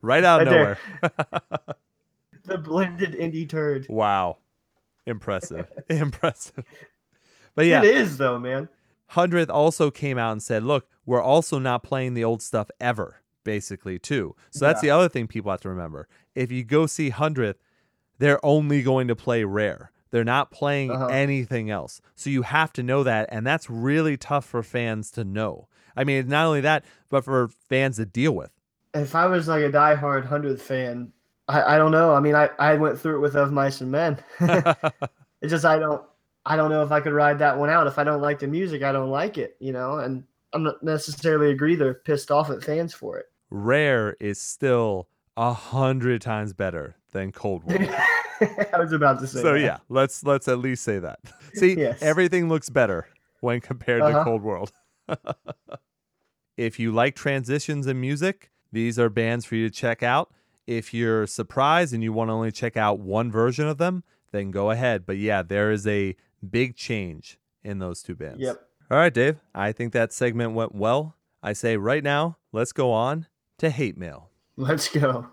Right 0.00 0.24
out 0.24 0.40
of 0.42 0.48
nowhere. 0.48 0.78
the 2.44 2.56
blended 2.58 3.12
indie 3.12 3.48
turd. 3.48 3.86
wow. 3.88 4.38
Impressive. 5.06 5.66
Impressive. 5.90 6.64
But 7.54 7.66
yeah, 7.66 7.80
It 7.82 7.94
is 7.96 8.16
though, 8.16 8.38
man. 8.38 8.68
Hundredth 9.08 9.50
also 9.50 9.90
came 9.90 10.16
out 10.16 10.32
and 10.32 10.42
said, 10.42 10.62
look, 10.62 10.86
we're 11.04 11.20
also 11.22 11.58
not 11.58 11.82
playing 11.82 12.14
the 12.14 12.24
old 12.24 12.40
stuff 12.40 12.70
ever, 12.80 13.20
basically, 13.44 13.98
too. 13.98 14.34
So 14.50 14.64
that's 14.64 14.82
Yeah. 14.82 14.88
the 14.88 14.96
other 14.98 15.08
thing 15.10 15.26
people 15.26 15.50
have 15.50 15.60
to 15.60 15.68
remember. 15.68 16.08
If 16.34 16.50
you 16.50 16.64
go 16.64 16.86
see 16.86 17.10
Hundredth, 17.10 17.58
they're 18.18 18.44
only 18.44 18.82
going 18.82 19.08
to 19.08 19.16
play 19.16 19.44
rare. 19.44 19.90
They're 20.12 20.22
not 20.24 20.52
playing 20.52 20.92
Uh-huh. 20.92 21.06
anything 21.06 21.68
else. 21.70 22.00
So 22.14 22.30
you 22.30 22.42
have 22.42 22.72
to 22.74 22.82
know 22.84 23.02
that. 23.02 23.28
And 23.32 23.44
that's 23.44 23.68
really 23.68 24.16
tough 24.16 24.44
for 24.44 24.62
fans 24.62 25.10
to 25.12 25.24
know. 25.24 25.66
I 25.96 26.04
mean, 26.04 26.28
not 26.28 26.46
only 26.46 26.60
that, 26.60 26.84
but 27.08 27.24
for 27.24 27.48
fans 27.68 27.96
to 27.96 28.06
deal 28.06 28.32
with. 28.36 28.52
If 28.94 29.14
I 29.16 29.26
was 29.26 29.48
like 29.48 29.64
a 29.64 29.70
diehard 29.70 30.26
hundredth 30.26 30.62
fan, 30.62 31.12
I, 31.48 31.74
I 31.74 31.78
don't 31.78 31.90
know. 31.90 32.14
I 32.14 32.20
mean 32.20 32.34
I, 32.36 32.50
I 32.58 32.74
went 32.74 33.00
through 33.00 33.16
it 33.16 33.20
with 33.20 33.34
Of 33.34 33.50
Mice 33.52 33.80
and 33.80 33.90
Men. 33.90 34.18
it's 34.40 35.50
just 35.50 35.64
I 35.64 35.78
don't 35.78 36.02
I 36.44 36.56
don't 36.56 36.70
know 36.70 36.82
if 36.82 36.92
I 36.92 37.00
could 37.00 37.12
ride 37.12 37.38
that 37.40 37.58
one 37.58 37.70
out. 37.70 37.86
If 37.86 37.98
I 37.98 38.04
don't 38.04 38.20
like 38.22 38.38
the 38.38 38.46
music, 38.48 38.82
I 38.82 38.92
don't 38.92 39.10
like 39.10 39.38
it, 39.38 39.56
you 39.60 39.72
know, 39.72 39.98
and 39.98 40.24
I'm 40.52 40.62
not 40.64 40.82
necessarily 40.82 41.50
agree 41.50 41.74
they're 41.74 41.94
pissed 41.94 42.30
off 42.30 42.50
at 42.50 42.62
fans 42.62 42.92
for 42.92 43.18
it. 43.18 43.26
rare 43.50 44.14
is 44.20 44.40
still 44.40 45.08
a 45.36 45.52
hundred 45.54 46.20
times 46.20 46.52
better 46.52 46.96
than 47.12 47.32
Cold 47.32 47.64
World. 47.64 47.88
I 48.74 48.78
was 48.78 48.92
about 48.92 49.20
to 49.20 49.26
say. 49.26 49.40
so 49.42 49.52
that. 49.54 49.60
yeah, 49.60 49.78
let's 49.88 50.24
let's 50.24 50.48
at 50.48 50.58
least 50.58 50.82
say 50.84 50.98
that. 50.98 51.18
See, 51.54 51.74
Yes. 51.74 52.02
everything 52.02 52.48
looks 52.48 52.68
better 52.70 53.08
when 53.40 53.60
compared 53.60 54.00
to 54.02 54.06
Uh-huh. 54.08 54.24
Cold 54.24 54.42
World. 54.42 54.72
if 56.56 56.78
you 56.78 56.92
like 56.92 57.14
transitions 57.14 57.86
in 57.86 58.00
music, 58.00 58.50
these 58.72 58.98
are 58.98 59.08
bands 59.08 59.44
for 59.44 59.56
you 59.56 59.68
to 59.68 59.74
check 59.74 60.02
out. 60.02 60.32
If 60.66 60.94
you're 60.94 61.26
surprised 61.26 61.92
and 61.92 62.02
you 62.02 62.12
want 62.12 62.28
to 62.28 62.32
only 62.32 62.52
check 62.52 62.76
out 62.76 63.00
one 63.00 63.30
version 63.30 63.66
of 63.66 63.78
them, 63.78 64.04
then 64.30 64.50
go 64.50 64.70
ahead. 64.70 65.04
But 65.06 65.16
yeah, 65.18 65.42
there 65.42 65.70
is 65.72 65.86
a 65.86 66.14
big 66.48 66.76
change 66.76 67.38
in 67.64 67.78
those 67.78 68.02
two 68.02 68.14
bands. 68.14 68.40
Yep. 68.40 68.60
All 68.90 68.96
right, 68.98 69.12
Dave. 69.12 69.40
I 69.54 69.72
think 69.72 69.92
that 69.92 70.12
segment 70.12 70.52
went 70.52 70.74
well. 70.74 71.16
I 71.42 71.52
say 71.52 71.76
right 71.76 72.04
now, 72.04 72.36
let's 72.52 72.72
go 72.72 72.92
on 72.92 73.26
to 73.58 73.70
hate 73.70 73.96
mail. 73.96 74.30
Let's 74.56 74.88
go. 74.88 75.28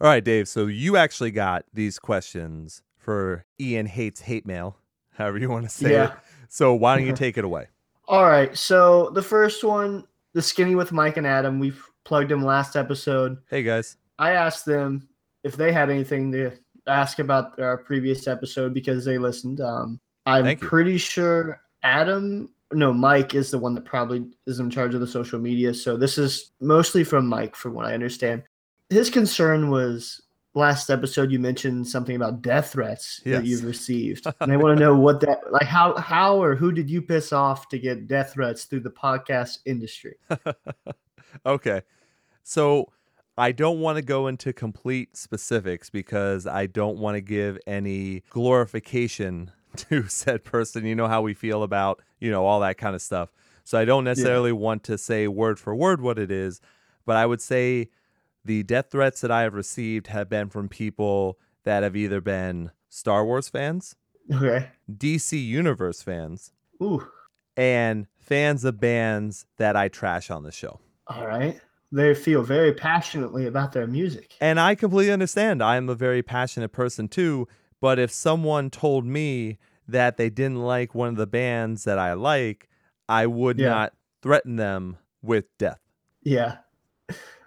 All 0.00 0.08
right, 0.08 0.22
Dave. 0.22 0.48
So 0.48 0.66
you 0.66 0.96
actually 0.96 1.30
got 1.30 1.64
these 1.72 1.98
questions 1.98 2.82
for 2.96 3.44
Ian 3.60 3.86
Hates 3.86 4.20
Hate 4.20 4.46
Mail, 4.46 4.76
however 5.14 5.38
you 5.38 5.48
want 5.48 5.64
to 5.64 5.70
say 5.70 5.88
it. 5.88 5.92
Yeah. 5.92 6.12
So 6.48 6.74
why 6.74 6.96
don't 6.96 7.06
you 7.06 7.12
take 7.16 7.38
it 7.38 7.44
away? 7.44 7.68
All 8.08 8.24
right. 8.24 8.56
So 8.56 9.10
the 9.10 9.22
first 9.22 9.64
one, 9.64 10.04
the 10.32 10.42
skinny 10.42 10.74
with 10.74 10.92
Mike 10.92 11.16
and 11.16 11.26
Adam, 11.26 11.58
we've 11.58 11.82
plugged 12.04 12.30
them 12.30 12.44
last 12.44 12.76
episode. 12.76 13.38
Hey, 13.48 13.62
guys. 13.62 13.96
I 14.18 14.32
asked 14.32 14.64
them 14.64 15.08
if 15.44 15.56
they 15.56 15.72
had 15.72 15.90
anything 15.90 16.30
to 16.32 16.52
ask 16.86 17.18
about 17.18 17.58
our 17.58 17.78
previous 17.78 18.28
episode 18.28 18.74
because 18.74 19.04
they 19.04 19.18
listened. 19.18 19.60
Um, 19.60 20.00
I'm 20.24 20.44
Thank 20.44 20.60
you. 20.62 20.68
pretty 20.68 20.98
sure 20.98 21.60
Adam, 21.82 22.52
no, 22.72 22.92
Mike 22.92 23.34
is 23.34 23.50
the 23.50 23.58
one 23.58 23.74
that 23.74 23.84
probably 23.84 24.26
is 24.46 24.60
in 24.60 24.70
charge 24.70 24.94
of 24.94 25.00
the 25.00 25.06
social 25.06 25.38
media. 25.38 25.72
So 25.74 25.96
this 25.96 26.18
is 26.18 26.52
mostly 26.60 27.04
from 27.04 27.26
Mike, 27.26 27.54
from 27.54 27.74
what 27.74 27.86
I 27.86 27.94
understand. 27.94 28.42
His 28.90 29.10
concern 29.10 29.70
was 29.70 30.22
last 30.54 30.88
episode 30.90 31.30
you 31.30 31.38
mentioned 31.38 31.86
something 31.86 32.16
about 32.16 32.40
death 32.40 32.72
threats 32.72 33.20
Yes. 33.24 33.38
that 33.40 33.46
you've 33.46 33.64
received, 33.64 34.26
and 34.40 34.52
i 34.52 34.56
want 34.56 34.78
to 34.78 34.82
know 34.84 34.96
what 34.96 35.20
that 35.20 35.52
like 35.52 35.66
how 35.66 35.94
how 35.96 36.42
or 36.42 36.54
who 36.54 36.72
did 36.72 36.88
you 36.88 37.02
piss 37.02 37.32
off 37.32 37.68
to 37.68 37.78
get 37.78 38.06
death 38.06 38.32
threats 38.32 38.64
through 38.64 38.80
the 38.80 38.90
podcast 38.90 39.58
industry? 39.66 40.16
okay. 41.46 41.82
So 42.42 42.90
I 43.36 43.52
don't 43.52 43.80
want 43.80 43.96
to 43.96 44.02
go 44.02 44.28
into 44.28 44.52
complete 44.52 45.16
specifics 45.16 45.90
because 45.90 46.46
I 46.46 46.66
don't 46.66 46.98
want 46.98 47.16
to 47.16 47.20
give 47.20 47.58
any 47.66 48.22
glorification 48.30 49.50
to 49.76 50.08
said 50.08 50.42
person. 50.44 50.86
You 50.86 50.94
know 50.94 51.08
how 51.08 51.20
we 51.20 51.34
feel 51.34 51.62
about, 51.62 52.00
you 52.18 52.30
know, 52.30 52.46
all 52.46 52.60
that 52.60 52.78
kind 52.78 52.94
of 52.94 53.02
stuff. 53.02 53.30
So 53.64 53.78
I 53.78 53.84
don't 53.84 54.04
necessarily 54.04 54.52
want 54.52 54.84
to 54.84 54.96
say 54.96 55.26
word 55.28 55.58
for 55.58 55.74
word 55.74 56.00
what 56.00 56.18
it 56.18 56.30
is, 56.30 56.60
but 57.04 57.16
I 57.16 57.26
would 57.26 57.42
say 57.42 57.90
the 58.46 58.62
death 58.62 58.86
threats 58.90 59.20
that 59.20 59.30
I 59.30 59.42
have 59.42 59.54
received 59.54 60.06
have 60.08 60.28
been 60.28 60.48
from 60.48 60.68
people 60.68 61.38
that 61.64 61.82
have 61.82 61.96
either 61.96 62.20
been 62.20 62.70
Star 62.88 63.24
Wars 63.24 63.48
fans, 63.48 63.96
Okay. 64.32 64.68
DC 64.90 65.44
Universe 65.44 66.02
fans, 66.02 66.52
Ooh. 66.82 67.06
and 67.56 68.06
fans 68.18 68.64
of 68.64 68.80
bands 68.80 69.46
that 69.56 69.76
I 69.76 69.88
trash 69.88 70.30
on 70.30 70.42
the 70.42 70.52
show. 70.52 70.80
All 71.06 71.26
right. 71.26 71.60
They 71.92 72.14
feel 72.14 72.42
very 72.42 72.72
passionately 72.72 73.46
about 73.46 73.72
their 73.72 73.86
music. 73.86 74.34
And 74.40 74.58
I 74.58 74.74
completely 74.74 75.12
understand. 75.12 75.62
I'm 75.62 75.88
a 75.88 75.94
very 75.94 76.22
passionate 76.22 76.70
person 76.72 77.06
too. 77.08 77.46
But 77.80 77.98
if 77.98 78.10
someone 78.10 78.70
told 78.70 79.04
me 79.06 79.58
that 79.86 80.16
they 80.16 80.30
didn't 80.30 80.60
like 80.62 80.94
one 80.94 81.08
of 81.10 81.16
the 81.16 81.26
bands 81.26 81.84
that 81.84 81.98
I 81.98 82.14
like, 82.14 82.68
I 83.08 83.26
would 83.26 83.58
Yeah. 83.60 83.68
not 83.68 83.92
threaten 84.22 84.56
them 84.56 84.96
with 85.22 85.44
death. 85.58 85.80
Yeah. 86.22 86.56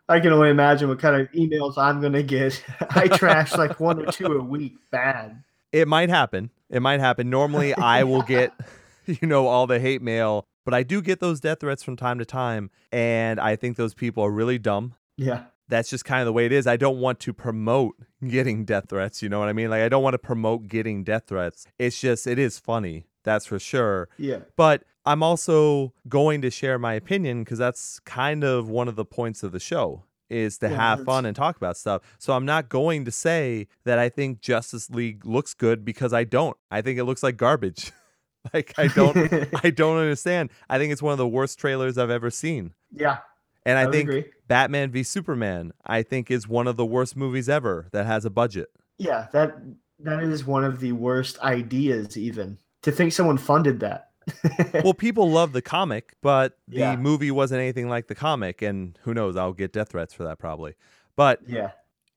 I 0.09 0.19
can 0.19 0.33
only 0.33 0.49
imagine 0.49 0.89
what 0.89 0.99
kind 0.99 1.21
of 1.21 1.31
emails 1.31 1.77
I'm 1.77 2.01
gonna 2.01 2.23
get. 2.23 2.63
I 2.89 3.07
trash 3.07 3.55
like 3.55 3.79
one 3.79 4.05
or 4.05 4.11
two 4.11 4.25
a 4.25 4.43
week. 4.43 4.75
Bad. 4.91 5.43
It 5.71 5.87
might 5.87 6.09
happen. 6.09 6.49
It 6.69 6.81
might 6.81 6.99
happen. 6.99 7.29
Normally, 7.29 7.75
I 7.75 8.03
will 8.03 8.23
get, 8.23 8.51
you 9.05 9.27
know, 9.27 9.47
all 9.47 9.67
the 9.67 9.79
hate 9.79 10.01
mail, 10.01 10.45
but 10.65 10.73
I 10.73 10.83
do 10.83 11.01
get 11.01 11.19
those 11.19 11.39
death 11.39 11.59
threats 11.59 11.83
from 11.83 11.95
time 11.95 12.19
to 12.19 12.25
time. 12.25 12.71
And 12.91 13.39
I 13.39 13.55
think 13.55 13.77
those 13.77 13.93
people 13.93 14.23
are 14.23 14.31
really 14.31 14.57
dumb. 14.57 14.95
Yeah. 15.15 15.43
That's 15.67 15.89
just 15.89 16.05
kind 16.05 16.21
of 16.21 16.25
the 16.25 16.33
way 16.33 16.47
it 16.47 16.51
is. 16.51 16.65
I 16.65 16.77
don't 16.77 16.99
want 16.99 17.19
to 17.21 17.33
promote 17.33 17.95
getting 18.27 18.65
death 18.65 18.85
threats. 18.89 19.21
You 19.21 19.29
know 19.29 19.39
what 19.39 19.49
I 19.49 19.53
mean? 19.53 19.69
Like, 19.69 19.83
I 19.83 19.89
don't 19.89 20.01
want 20.01 20.15
to 20.15 20.19
promote 20.19 20.67
getting 20.67 21.03
death 21.03 21.25
threats. 21.27 21.67
It's 21.77 21.99
just, 21.99 22.25
it 22.25 22.39
is 22.39 22.57
funny. 22.57 23.05
That's 23.23 23.45
for 23.45 23.59
sure. 23.59 24.09
Yeah. 24.17 24.39
But 24.55 24.83
I'm 25.05 25.23
also 25.23 25.93
going 26.07 26.41
to 26.41 26.51
share 26.51 26.77
my 26.77 26.93
opinion 26.93 27.43
because 27.43 27.57
that's 27.57 27.99
kind 28.01 28.43
of 28.43 28.69
one 28.69 28.87
of 28.87 28.95
the 28.95 29.05
points 29.05 29.43
of 29.43 29.51
the 29.51 29.59
show 29.59 30.03
is 30.29 30.59
to 30.59 30.69
Yeah, 30.69 30.75
have 30.75 31.05
fun 31.05 31.25
and 31.25 31.35
talk 31.35 31.57
about 31.57 31.77
stuff. 31.77 32.01
So 32.19 32.33
I'm 32.33 32.45
not 32.45 32.69
going 32.69 33.05
to 33.05 33.11
say 33.11 33.67
that 33.85 33.97
I 33.97 34.09
think 34.09 34.41
Justice 34.41 34.89
League 34.89 35.25
looks 35.25 35.53
good 35.53 35.83
because 35.83 36.13
I 36.13 36.23
don't. 36.23 36.55
I 36.69 36.81
think 36.81 36.99
it 36.99 37.05
looks 37.05 37.23
like 37.23 37.37
garbage. 37.37 37.91
like 38.53 38.73
I 38.77 38.87
don't 38.87 39.17
I 39.63 39.69
don't 39.69 39.97
understand. 39.97 40.51
I 40.69 40.77
think 40.77 40.93
it's 40.93 41.01
one 41.01 41.11
of 41.11 41.17
the 41.17 41.27
worst 41.27 41.59
trailers 41.59 41.97
I've 41.97 42.09
ever 42.09 42.29
seen. 42.29 42.73
yeah. 42.91 43.19
And 43.65 43.77
I, 43.77 43.83
I 43.83 43.91
think 43.91 44.09
agree. 44.09 44.25
Batman 44.47 44.89
v 44.89 45.03
Superman 45.03 45.73
I 45.85 46.01
think 46.01 46.31
is 46.31 46.47
one 46.47 46.67
of 46.67 46.77
the 46.77 46.85
worst 46.85 47.17
movies 47.17 47.49
ever 47.49 47.87
that 47.91 48.05
has 48.05 48.25
a 48.25 48.29
budget. 48.29 48.69
Yeah. 48.97 49.27
That 49.33 49.57
that 49.99 50.23
is 50.23 50.45
one 50.45 50.63
of 50.63 50.79
the 50.79 50.93
worst 50.93 51.39
ideas, 51.39 52.17
even 52.17 52.57
to 52.83 52.91
think 52.91 53.11
someone 53.13 53.37
funded 53.37 53.81
that. 53.81 54.08
well, 54.83 54.93
people 54.93 55.29
love 55.29 55.53
the 55.53 55.61
comic, 55.61 56.13
but 56.21 56.57
the 56.67 56.79
Yeah. 56.79 56.95
movie 56.95 57.31
wasn't 57.31 57.61
anything 57.61 57.89
like 57.89 58.07
the 58.07 58.15
comic, 58.15 58.61
and 58.61 58.97
who 59.03 59.13
knows? 59.13 59.35
I'll 59.35 59.53
get 59.53 59.73
death 59.73 59.89
threats 59.89 60.13
for 60.13 60.23
that 60.23 60.39
probably. 60.39 60.75
But 61.15 61.41
yeah. 61.47 61.71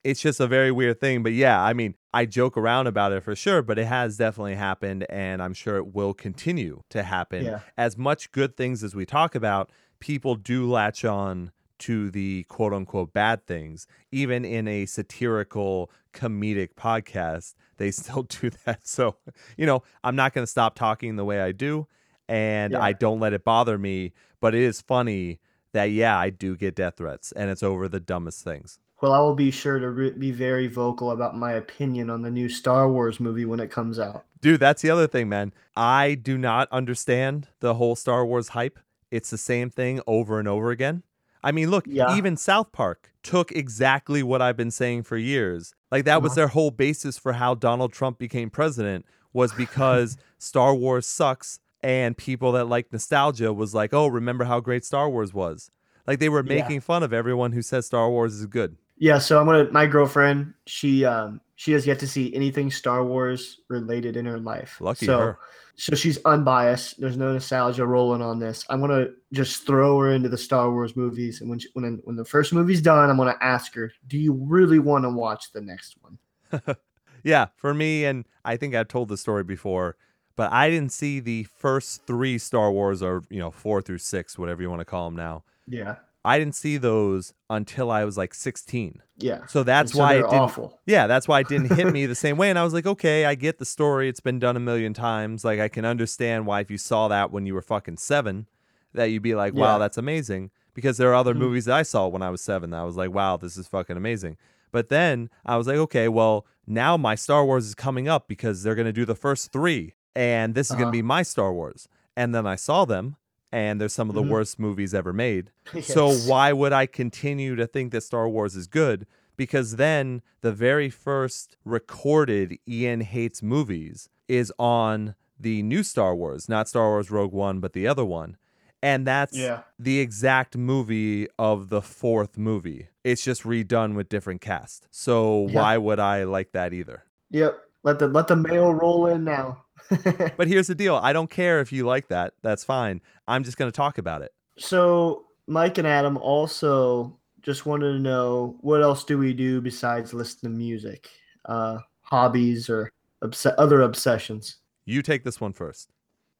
it's 0.04 0.20
just 0.20 0.40
a 0.40 0.46
very 0.46 0.70
weird 0.70 1.00
thing. 1.00 1.22
But 1.22 1.32
yeah, 1.32 1.60
I 1.62 1.72
mean, 1.72 1.94
I 2.14 2.26
joke 2.26 2.56
around 2.56 2.86
about 2.86 3.12
it 3.12 3.22
for 3.22 3.34
sure, 3.34 3.62
but 3.62 3.78
it 3.78 3.86
has 3.86 4.16
definitely 4.16 4.54
happened, 4.56 5.06
and 5.08 5.42
I'm 5.42 5.54
sure 5.54 5.76
it 5.76 5.94
will 5.94 6.14
continue 6.14 6.82
to 6.90 7.02
happen. 7.02 7.44
Yeah. 7.44 7.60
As 7.76 7.96
much 7.96 8.30
good 8.32 8.56
things 8.56 8.84
as 8.84 8.94
we 8.94 9.06
talk 9.06 9.34
about, 9.34 9.70
people 9.98 10.34
do 10.34 10.68
latch 10.70 11.04
on 11.04 11.52
to 11.78 12.10
the 12.12 12.44
quote 12.44 12.72
unquote 12.72 13.12
bad 13.12 13.44
things, 13.46 13.88
even 14.12 14.44
in 14.44 14.68
a 14.68 14.86
satirical 14.86 15.90
comedic 16.12 16.74
podcast. 16.76 17.54
They 17.78 17.90
still 18.00 18.22
do 18.22 18.50
that. 18.66 18.86
So, 18.86 19.16
you 19.56 19.66
know, 19.66 19.82
I'm 20.04 20.14
not 20.14 20.32
going 20.32 20.44
to 20.44 20.50
stop 20.50 20.76
talking 20.76 21.16
the 21.16 21.24
way 21.24 21.40
I 21.40 21.50
do, 21.50 21.88
and 22.28 22.72
Yeah. 22.72 22.80
I 22.82 22.92
don't 22.92 23.20
let 23.20 23.32
it 23.32 23.44
bother 23.44 23.78
me. 23.78 24.12
But 24.40 24.54
it 24.54 24.62
is 24.62 24.80
funny 24.80 25.38
that, 25.72 25.84
yeah, 25.86 26.18
I 26.18 26.30
do 26.30 26.56
get 26.56 26.74
death 26.74 26.96
threats, 26.96 27.32
and 27.32 27.50
it's 27.50 27.62
over 27.62 27.88
the 27.88 28.00
dumbest 28.00 28.42
things. 28.42 28.78
Well, 29.00 29.12
I 29.12 29.18
will 29.20 29.34
be 29.34 29.50
sure 29.50 29.78
to 29.78 29.90
re- 29.90 30.10
be 30.12 30.30
very 30.30 30.68
vocal 30.68 31.10
about 31.10 31.36
my 31.36 31.52
opinion 31.52 32.08
on 32.10 32.22
the 32.22 32.30
new 32.30 32.48
Star 32.48 32.88
Wars 32.90 33.18
movie 33.18 33.44
when 33.44 33.58
it 33.60 33.70
comes 33.70 33.98
out. 33.98 34.24
Dude, 34.40 34.60
that's 34.60 34.82
the 34.82 34.90
other 34.90 35.06
thing, 35.06 35.28
man. 35.28 35.52
I 35.76 36.14
do 36.14 36.36
not 36.38 36.68
understand 36.70 37.48
the 37.60 37.74
whole 37.74 37.96
Star 37.96 38.24
Wars 38.26 38.48
hype. 38.48 38.78
It's 39.10 39.30
the 39.30 39.38
same 39.38 39.70
thing 39.70 40.00
over 40.06 40.38
and 40.38 40.46
over 40.48 40.70
again. 40.70 41.02
I 41.44 41.50
mean, 41.52 41.70
look, 41.70 41.84
Yeah. 41.88 42.16
even 42.16 42.36
South 42.36 42.70
Park 42.72 43.10
took 43.24 43.50
exactly 43.52 44.22
what 44.22 44.40
I've 44.40 44.56
been 44.56 44.70
saying 44.70 45.02
for 45.02 45.16
years. 45.16 45.74
Like 45.90 46.04
that 46.04 46.22
was 46.22 46.30
Uh-huh. 46.32 46.36
their 46.36 46.48
whole 46.48 46.70
basis 46.70 47.18
for 47.18 47.34
how 47.34 47.54
Donald 47.54 47.92
Trump 47.92 48.18
became 48.18 48.50
president 48.50 49.04
was 49.32 49.52
because 49.52 50.16
Star 50.38 50.74
Wars 50.74 51.06
sucks 51.06 51.58
and 51.82 52.16
people 52.16 52.52
that 52.52 52.64
like 52.68 52.92
nostalgia 52.92 53.52
was 53.52 53.74
like, 53.74 53.92
"Oh, 53.92 54.06
remember 54.06 54.44
how 54.44 54.60
great 54.60 54.84
Star 54.84 55.08
Wars 55.10 55.34
was." 55.34 55.70
Like 56.06 56.18
they 56.18 56.28
were 56.28 56.44
Yeah. 56.44 56.62
making 56.62 56.80
fun 56.80 57.02
of 57.02 57.12
everyone 57.12 57.52
who 57.52 57.62
says 57.62 57.86
Star 57.86 58.10
Wars 58.10 58.34
is 58.34 58.46
good. 58.46 58.76
Yeah, 58.98 59.18
so 59.18 59.40
I'm 59.40 59.46
gonna. 59.46 59.70
My 59.72 59.86
girlfriend, 59.86 60.54
she 60.66 61.04
um, 61.04 61.40
she 61.56 61.72
has 61.72 61.86
yet 61.86 61.98
to 62.00 62.06
see 62.06 62.34
anything 62.34 62.70
Star 62.70 63.04
Wars 63.04 63.60
related 63.68 64.16
in 64.16 64.26
her 64.26 64.38
life. 64.38 64.80
Lucky 64.80 65.06
so, 65.06 65.18
her. 65.18 65.38
So 65.74 65.96
she's 65.96 66.18
unbiased. 66.24 67.00
There's 67.00 67.16
no 67.16 67.32
nostalgia 67.32 67.86
rolling 67.86 68.20
on 68.22 68.38
this. 68.38 68.64
I'm 68.68 68.80
gonna 68.80 69.08
just 69.32 69.66
throw 69.66 69.98
her 70.00 70.12
into 70.12 70.28
the 70.28 70.38
Star 70.38 70.70
Wars 70.70 70.94
movies, 70.94 71.40
and 71.40 71.50
when 71.50 71.58
she, 71.58 71.68
when 71.72 72.00
when 72.04 72.14
the 72.14 72.24
first 72.24 72.52
movie's 72.52 72.82
done, 72.82 73.10
I'm 73.10 73.16
gonna 73.16 73.36
ask 73.40 73.74
her, 73.74 73.92
"Do 74.06 74.18
you 74.18 74.32
really 74.34 74.78
want 74.78 75.04
to 75.04 75.10
watch 75.10 75.50
the 75.52 75.60
next 75.60 75.96
one?" 76.00 76.18
Yeah, 77.24 77.46
for 77.56 77.72
me, 77.72 78.04
and 78.04 78.24
I 78.44 78.56
think 78.56 78.74
I've 78.74 78.88
told 78.88 79.08
the 79.08 79.16
story 79.16 79.44
before, 79.44 79.96
but 80.36 80.52
I 80.52 80.70
didn't 80.70 80.92
see 80.92 81.20
the 81.20 81.44
first 81.44 82.06
three 82.06 82.38
Star 82.38 82.70
Wars, 82.72 83.02
or 83.02 83.22
you 83.30 83.38
know, 83.38 83.50
four 83.50 83.82
through 83.82 83.98
six, 83.98 84.38
whatever 84.38 84.62
you 84.62 84.70
want 84.70 84.80
to 84.80 84.84
call 84.84 85.06
them 85.08 85.16
now. 85.16 85.44
Yeah, 85.66 85.96
I 86.24 86.38
didn't 86.38 86.54
see 86.54 86.76
those 86.76 87.34
until 87.50 87.90
I 87.90 88.04
was 88.04 88.16
like 88.16 88.32
16. 88.34 89.02
yeah. 89.18 89.44
So 89.46 89.62
that's 89.62 89.92
so 89.92 89.98
why 89.98 90.14
it 90.14 90.22
didn't. 90.22 90.34
awful. 90.34 90.80
Yeah, 90.86 91.06
that's 91.06 91.26
why 91.28 91.40
it 91.40 91.48
didn't 91.48 91.72
hit 91.74 91.92
me 91.92 92.06
the 92.14 92.14
same 92.14 92.36
way. 92.36 92.48
And 92.50 92.58
I 92.58 92.64
was 92.64 92.72
like, 92.72 92.86
okay, 92.86 93.24
I 93.26 93.34
get 93.34 93.58
the 93.58 93.64
story. 93.64 94.08
It's 94.08 94.20
been 94.20 94.38
done 94.38 94.56
a 94.56 94.60
million 94.60 94.94
times. 94.94 95.44
Like, 95.44 95.60
I 95.60 95.68
can 95.68 95.84
understand 95.84 96.46
why 96.46 96.60
if 96.60 96.70
you 96.70 96.78
saw 96.78 97.08
that 97.08 97.30
when 97.32 97.44
you 97.46 97.54
were 97.54 97.62
fucking 97.62 97.96
seven, 97.98 98.46
that 98.94 99.06
you'd 99.06 99.22
be 99.22 99.34
like, 99.34 99.54
wow, 99.54 99.74
Yeah. 99.74 99.78
that's 99.78 99.98
amazing. 99.98 100.50
Because 100.74 100.96
there 100.96 101.10
are 101.10 101.14
other 101.14 101.34
Mhm. 101.34 101.38
movies 101.38 101.64
that 101.66 101.74
I 101.76 101.82
saw 101.82 102.06
when 102.08 102.22
I 102.22 102.30
was 102.30 102.40
seven 102.40 102.70
that 102.70 102.80
I 102.80 102.84
was 102.84 102.96
like, 102.96 103.10
wow, 103.12 103.36
this 103.36 103.56
is 103.56 103.66
fucking 103.68 103.96
amazing. 103.96 104.36
But 104.70 104.88
then 104.88 105.28
I 105.44 105.56
was 105.56 105.66
like, 105.66 105.76
okay, 105.76 106.08
well, 106.08 106.46
now 106.66 106.96
my 106.96 107.14
Star 107.14 107.44
Wars 107.44 107.66
is 107.66 107.74
coming 107.74 108.08
up 108.08 108.26
because 108.28 108.62
they're 108.62 108.74
going 108.74 108.86
to 108.86 108.92
do 108.92 109.04
the 109.04 109.14
first 109.14 109.52
three. 109.52 109.94
And 110.14 110.54
this 110.54 110.68
is 110.68 110.72
going 110.76 110.82
Uh-huh. 110.84 110.90
to 110.92 110.98
be 110.98 111.02
my 111.02 111.22
Star 111.22 111.52
Wars. 111.52 111.88
And 112.16 112.34
then 112.34 112.46
I 112.46 112.56
saw 112.56 112.84
them, 112.84 113.16
and 113.50 113.80
they're 113.80 113.88
some 113.88 114.08
of 114.08 114.14
the 114.14 114.22
Mhm. 114.22 114.28
worst 114.30 114.58
movies 114.58 114.94
ever 114.94 115.12
made. 115.12 115.50
So 115.82 116.10
why 116.12 116.52
would 116.52 116.72
I 116.72 116.86
continue 116.86 117.56
to 117.56 117.66
think 117.66 117.92
that 117.92 118.02
Star 118.02 118.28
Wars 118.28 118.54
is 118.56 118.66
good? 118.66 119.06
Because 119.36 119.76
then 119.76 120.22
the 120.42 120.52
very 120.52 120.90
first 120.90 121.56
recorded 121.64 122.58
Ian 122.68 123.00
hates 123.00 123.42
movies 123.42 124.08
is 124.28 124.52
on 124.58 125.14
the 125.40 125.62
new 125.62 125.82
Star 125.82 126.14
Wars, 126.14 126.48
not 126.48 126.68
Star 126.68 126.88
Wars 126.90 127.10
Rogue 127.10 127.32
One, 127.32 127.58
but 127.58 127.72
the 127.72 127.86
other 127.86 128.04
one. 128.04 128.36
And 128.82 129.06
that's 129.06 129.36
Yeah. 129.36 129.62
the 129.78 130.00
exact 130.00 130.56
movie 130.56 131.28
of 131.38 131.68
the 131.70 131.80
fourth 131.82 132.36
movie. 132.36 132.88
It's 133.04 133.22
just 133.24 133.42
redone 133.44 133.94
with 133.94 134.08
different 134.08 134.40
cast. 134.40 134.86
So 134.90 135.46
Yeah. 135.48 135.60
why 135.60 135.78
would 135.78 135.98
I 136.00 136.24
like 136.24 136.52
that 136.52 136.72
either? 136.72 137.04
Yep. 137.30 137.58
Let 137.84 137.98
the 137.98 138.06
let 138.08 138.28
the 138.28 138.36
mail 138.36 138.72
roll 138.74 139.06
in 139.06 139.24
now. 139.24 139.61
But 140.36 140.48
here's 140.48 140.66
the 140.66 140.74
deal. 140.74 140.96
I 140.96 141.12
don't 141.12 141.30
care 141.30 141.60
if 141.60 141.72
you 141.72 141.86
like 141.86 142.08
that. 142.08 142.34
That's 142.42 142.64
fine. 142.64 143.00
I'm 143.28 143.44
just 143.44 143.56
going 143.56 143.70
to 143.70 143.76
talk 143.76 143.98
about 143.98 144.22
it. 144.22 144.32
So 144.58 145.26
Mike 145.46 145.78
and 145.78 145.86
Adam 145.86 146.16
also 146.16 147.18
just 147.42 147.66
wanted 147.66 147.92
to 147.92 147.98
know 147.98 148.56
what 148.60 148.82
else 148.82 149.04
do 149.04 149.18
we 149.18 149.32
do 149.32 149.60
besides 149.60 150.14
listen 150.14 150.40
to 150.42 150.48
music, 150.48 151.10
uh, 151.46 151.78
hobbies 152.02 152.70
or 152.70 152.92
obs- 153.22 153.46
other 153.58 153.82
obsessions. 153.82 154.56
You 154.84 155.02
take 155.02 155.24
this 155.24 155.40
one 155.40 155.52
first. 155.52 155.90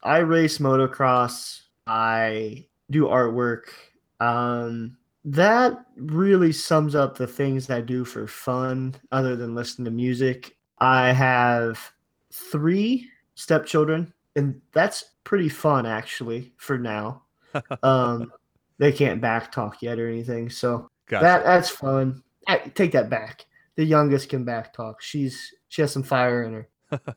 I 0.03 0.19
race 0.19 0.57
motocross. 0.57 1.61
I 1.87 2.65
do 2.89 3.05
artwork. 3.05 3.63
Um, 4.19 4.97
that 5.25 5.85
really 5.95 6.51
sums 6.51 6.95
up 6.95 7.17
the 7.17 7.27
things 7.27 7.69
I 7.69 7.81
do 7.81 8.03
for 8.03 8.27
fun, 8.27 8.95
other 9.11 9.35
than 9.35 9.55
listen 9.55 9.85
to 9.85 9.91
music. 9.91 10.57
I 10.79 11.13
have 11.13 11.79
three 12.31 13.09
stepchildren, 13.35 14.13
and 14.35 14.61
that's 14.71 15.05
pretty 15.23 15.49
fun 15.49 15.85
actually 15.85 16.53
for 16.57 16.77
now. 16.77 17.23
um, 17.83 18.31
they 18.77 18.91
can't 18.91 19.21
back 19.21 19.51
talk 19.51 19.81
yet 19.81 19.99
or 19.99 20.07
anything, 20.07 20.49
so 20.49 20.87
Gotcha. 21.07 21.23
that 21.23 21.43
that's 21.43 21.69
fun. 21.69 22.23
I, 22.47 22.57
take 22.57 22.91
that 22.93 23.09
back. 23.09 23.45
The 23.75 23.85
youngest 23.85 24.29
can 24.29 24.43
back 24.43 24.73
talk. 24.73 25.01
She's 25.01 25.53
she 25.69 25.81
has 25.81 25.91
some 25.91 26.03
fire 26.03 26.43
in 26.43 26.53
her. 26.53 26.69
but 26.89 27.15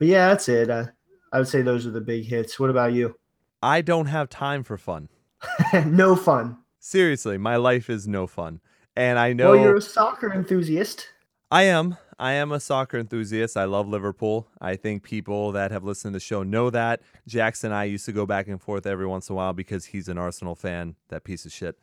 yeah, 0.00 0.28
that's 0.28 0.48
it. 0.48 0.70
Uh, 0.70 0.86
I 1.32 1.38
would 1.38 1.48
say 1.48 1.62
those 1.62 1.86
are 1.86 1.90
the 1.90 2.00
big 2.00 2.24
hits. 2.24 2.58
What 2.58 2.70
about 2.70 2.92
you? 2.92 3.16
I 3.62 3.80
don't 3.80 4.06
have 4.06 4.28
time 4.28 4.62
for 4.62 4.76
fun. 4.76 5.08
no 5.86 6.14
fun. 6.16 6.58
Seriously, 6.78 7.38
my 7.38 7.56
life 7.56 7.90
is 7.90 8.06
no 8.06 8.26
fun. 8.26 8.60
And 8.94 9.18
I 9.18 9.32
know 9.32 9.50
Well, 9.50 9.60
you're 9.60 9.76
a 9.76 9.82
soccer 9.82 10.32
enthusiast. 10.32 11.08
I 11.50 11.64
am. 11.64 11.96
I 12.18 12.32
am 12.32 12.50
a 12.50 12.58
soccer 12.60 12.98
enthusiast. 12.98 13.56
I 13.56 13.64
love 13.64 13.86
Liverpool. 13.88 14.48
I 14.60 14.76
think 14.76 15.02
people 15.02 15.52
that 15.52 15.70
have 15.70 15.84
listened 15.84 16.14
to 16.14 16.16
the 16.16 16.20
show 16.20 16.42
know 16.42 16.70
that. 16.70 17.02
Jackson 17.28 17.70
and 17.70 17.76
I 17.76 17.84
used 17.84 18.06
to 18.06 18.12
go 18.12 18.26
back 18.26 18.48
and 18.48 18.60
forth 18.60 18.86
every 18.86 19.06
once 19.06 19.28
in 19.28 19.34
a 19.34 19.36
while 19.36 19.52
because 19.52 19.86
he's 19.86 20.08
an 20.08 20.18
Arsenal 20.18 20.54
fan, 20.54 20.96
that 21.08 21.24
piece 21.24 21.44
of 21.44 21.52
shit. 21.52 21.78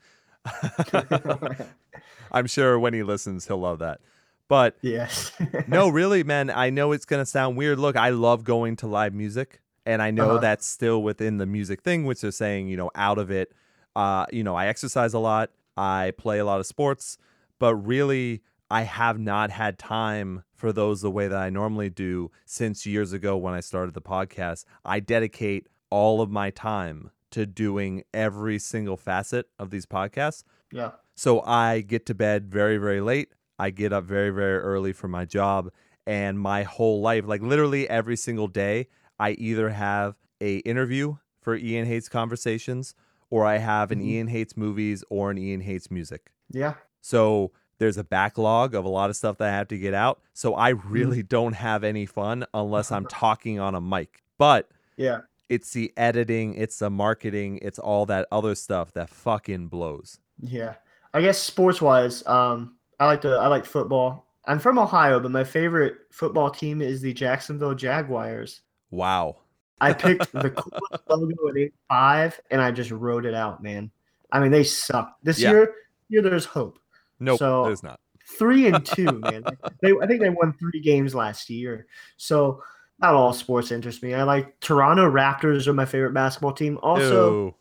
I'm 2.32 2.48
sure 2.48 2.80
when 2.80 2.94
he 2.94 3.04
listens, 3.04 3.48
he'll 3.48 3.60
love 3.60 3.80
that. 3.80 4.02
But 4.48 4.76
yes. 4.82 5.32
no, 5.68 5.88
really, 5.90 6.24
man, 6.24 6.50
I 6.50 6.70
know 6.70 6.92
it's 6.92 7.06
going 7.06 7.22
to 7.22 7.26
sound 7.26 7.56
weird. 7.56 7.80
Look, 7.80 7.96
I 7.96 8.10
love 8.10 8.44
going 8.44 8.76
to 8.78 8.88
live 8.88 9.14
music, 9.14 9.62
and 9.86 10.02
I 10.02 10.12
know 10.12 10.32
Uh-huh. 10.32 10.38
that's 10.40 10.66
still 10.66 11.02
within 11.04 11.38
the 11.38 11.46
music 11.46 11.82
thing, 11.84 12.06
which 12.06 12.22
they're 12.22 12.32
saying, 12.32 12.68
you 12.68 12.76
know, 12.76 12.92
out 12.96 13.18
of 13.20 13.32
it. 13.32 13.54
Uh, 13.96 14.26
you 14.32 14.44
know, 14.44 14.56
I 14.56 14.68
exercise 14.68 15.14
a 15.14 15.20
lot. 15.20 15.52
I 15.78 16.12
play 16.18 16.40
a 16.40 16.46
lot 16.46 16.60
of 16.60 16.66
sports, 16.66 17.18
but 17.60 17.76
really, 17.76 18.42
I 18.70 18.84
have 18.84 19.20
not 19.20 19.52
had 19.52 19.78
time 19.78 20.44
for 20.56 20.72
those 20.74 21.02
the 21.02 21.12
way 21.12 21.28
that 21.28 21.38
I 21.38 21.50
normally 21.50 21.90
do 21.90 22.32
since 22.46 22.86
years 22.86 23.14
ago 23.14 23.38
when 23.38 23.54
I 23.54 23.60
started 23.60 23.94
the 23.94 24.02
podcast. 24.02 24.66
I 24.84 25.00
dedicate 25.00 25.68
all 25.90 26.22
of 26.22 26.32
my 26.32 26.50
time 26.50 27.12
to 27.32 27.46
doing 27.46 28.04
every 28.14 28.60
single 28.60 28.98
facet 28.98 29.48
of 29.60 29.70
these 29.70 29.86
podcasts. 29.86 30.44
Yeah. 30.72 30.92
So 31.16 31.42
I 31.42 31.82
get 31.82 32.06
to 32.08 32.16
bed 32.16 32.48
very, 32.50 32.78
very 32.78 33.02
late. 33.02 33.30
I 33.60 33.70
get 33.70 33.94
up 33.94 34.06
very, 34.06 34.30
very 34.32 34.58
early 34.58 34.94
for 34.94 35.08
my 35.08 35.26
job. 35.26 35.72
And 36.08 36.40
my 36.40 36.64
whole 36.64 37.02
life, 37.02 37.26
like 37.28 37.42
literally 37.42 37.88
every 37.90 38.18
single 38.18 38.48
day, 38.48 38.88
I 39.20 39.32
either 39.32 39.70
have 39.70 40.16
a 40.42 40.58
interview 40.60 41.18
for 41.42 41.56
Ian 41.56 41.86
Hates 41.86 42.10
Conversations 42.10 42.96
or 43.30 43.46
I 43.46 43.58
have 43.58 43.92
an 43.92 44.00
Mhm. 44.00 44.06
Ian 44.06 44.28
Hates 44.28 44.58
Movies 44.58 45.04
or 45.10 45.32
an 45.32 45.38
Ian 45.38 45.62
Hates 45.62 45.90
Music. 45.92 46.32
Yeah. 46.50 46.76
So 47.02 47.52
there's 47.84 47.98
a 47.98 48.04
backlog 48.06 48.74
of 48.76 48.86
a 48.86 48.90
lot 48.90 49.10
of 49.10 49.16
stuff 49.18 49.38
that 49.40 49.50
I 49.50 49.52
have 49.52 49.68
to 49.68 49.78
get 49.78 49.94
out. 49.94 50.22
So 50.32 50.56
I 50.56 50.70
really 50.70 51.22
don't 51.22 51.52
have 51.52 51.84
any 51.84 52.06
fun 52.06 52.46
unless 52.54 52.94
I'm 52.94 53.06
talking 53.10 53.60
on 53.60 53.76
a 53.76 53.82
mic. 53.82 54.24
But 54.38 54.70
Yeah. 54.96 55.20
it's 55.50 55.74
the 55.74 55.92
editing, 55.98 56.54
it's 56.56 56.80
the 56.80 56.90
marketing, 56.90 57.60
it's 57.62 57.80
all 57.80 58.06
that 58.06 58.26
other 58.32 58.56
stuff 58.56 58.94
that 58.94 59.10
fucking 59.10 59.68
blows. 59.68 60.18
Yeah. 60.40 60.76
I 61.14 61.20
guess 61.20 61.38
sports 61.38 61.82
wise, 61.82 62.26
um, 62.26 62.78
I 63.02 63.06
like 63.06 63.20
to 63.24 63.32
I 63.32 63.48
like 63.48 63.66
football. 63.66 64.28
I'm 64.46 64.60
from 64.60 64.80
Ohio, 64.80 65.20
but 65.20 65.32
my 65.32 65.44
favorite 65.44 65.98
football 66.10 66.50
team 66.50 66.82
is 66.82 67.02
the 67.02 67.12
Jacksonville 67.14 67.76
Jaguars. 67.76 68.62
Wow. 68.92 69.40
I 69.82 69.92
picked 69.92 70.32
the 70.32 70.52
coolest 70.52 71.04
logo 71.10 71.50
at 71.50 71.58
eight 71.58 71.74
five, 71.90 72.40
and 72.50 72.62
I 72.62 72.72
just 72.72 72.92
wrote 72.92 73.26
it 73.26 73.34
out, 73.34 73.62
man. 73.62 73.92
I 74.32 74.40
mean, 74.40 74.52
they 74.52 74.64
suck 74.64 75.18
this 75.22 75.42
Yeah. 75.42 75.52
year. 75.52 75.76
Year 76.08 76.22
there's 76.22 76.46
hope. 76.46 76.80
Nope, 77.20 77.40
So- 77.40 77.66
there's 77.66 77.84
not. 77.84 78.00
Three 78.38 78.68
and 78.68 78.86
two, 78.96 79.20
man. 79.20 79.44
They 79.82 79.92
I 80.02 80.08
think 80.08 80.22
they 80.22 80.30
won 80.30 80.54
three 80.54 80.80
games 80.82 81.14
last 81.14 81.50
year. 81.50 81.88
So 82.18 82.64
not 83.00 83.14
all 83.16 83.34
sports 83.34 83.70
interest 83.72 84.02
me. 84.02 84.14
I 84.14 84.24
like 84.24 84.58
Toronto 84.62 85.12
Raptors 85.12 85.68
are 85.68 85.74
my 85.74 85.86
favorite 85.86 86.14
basketball 86.14 86.54
team. 86.54 86.80
Also 86.82 87.48
Ew. 87.48 87.56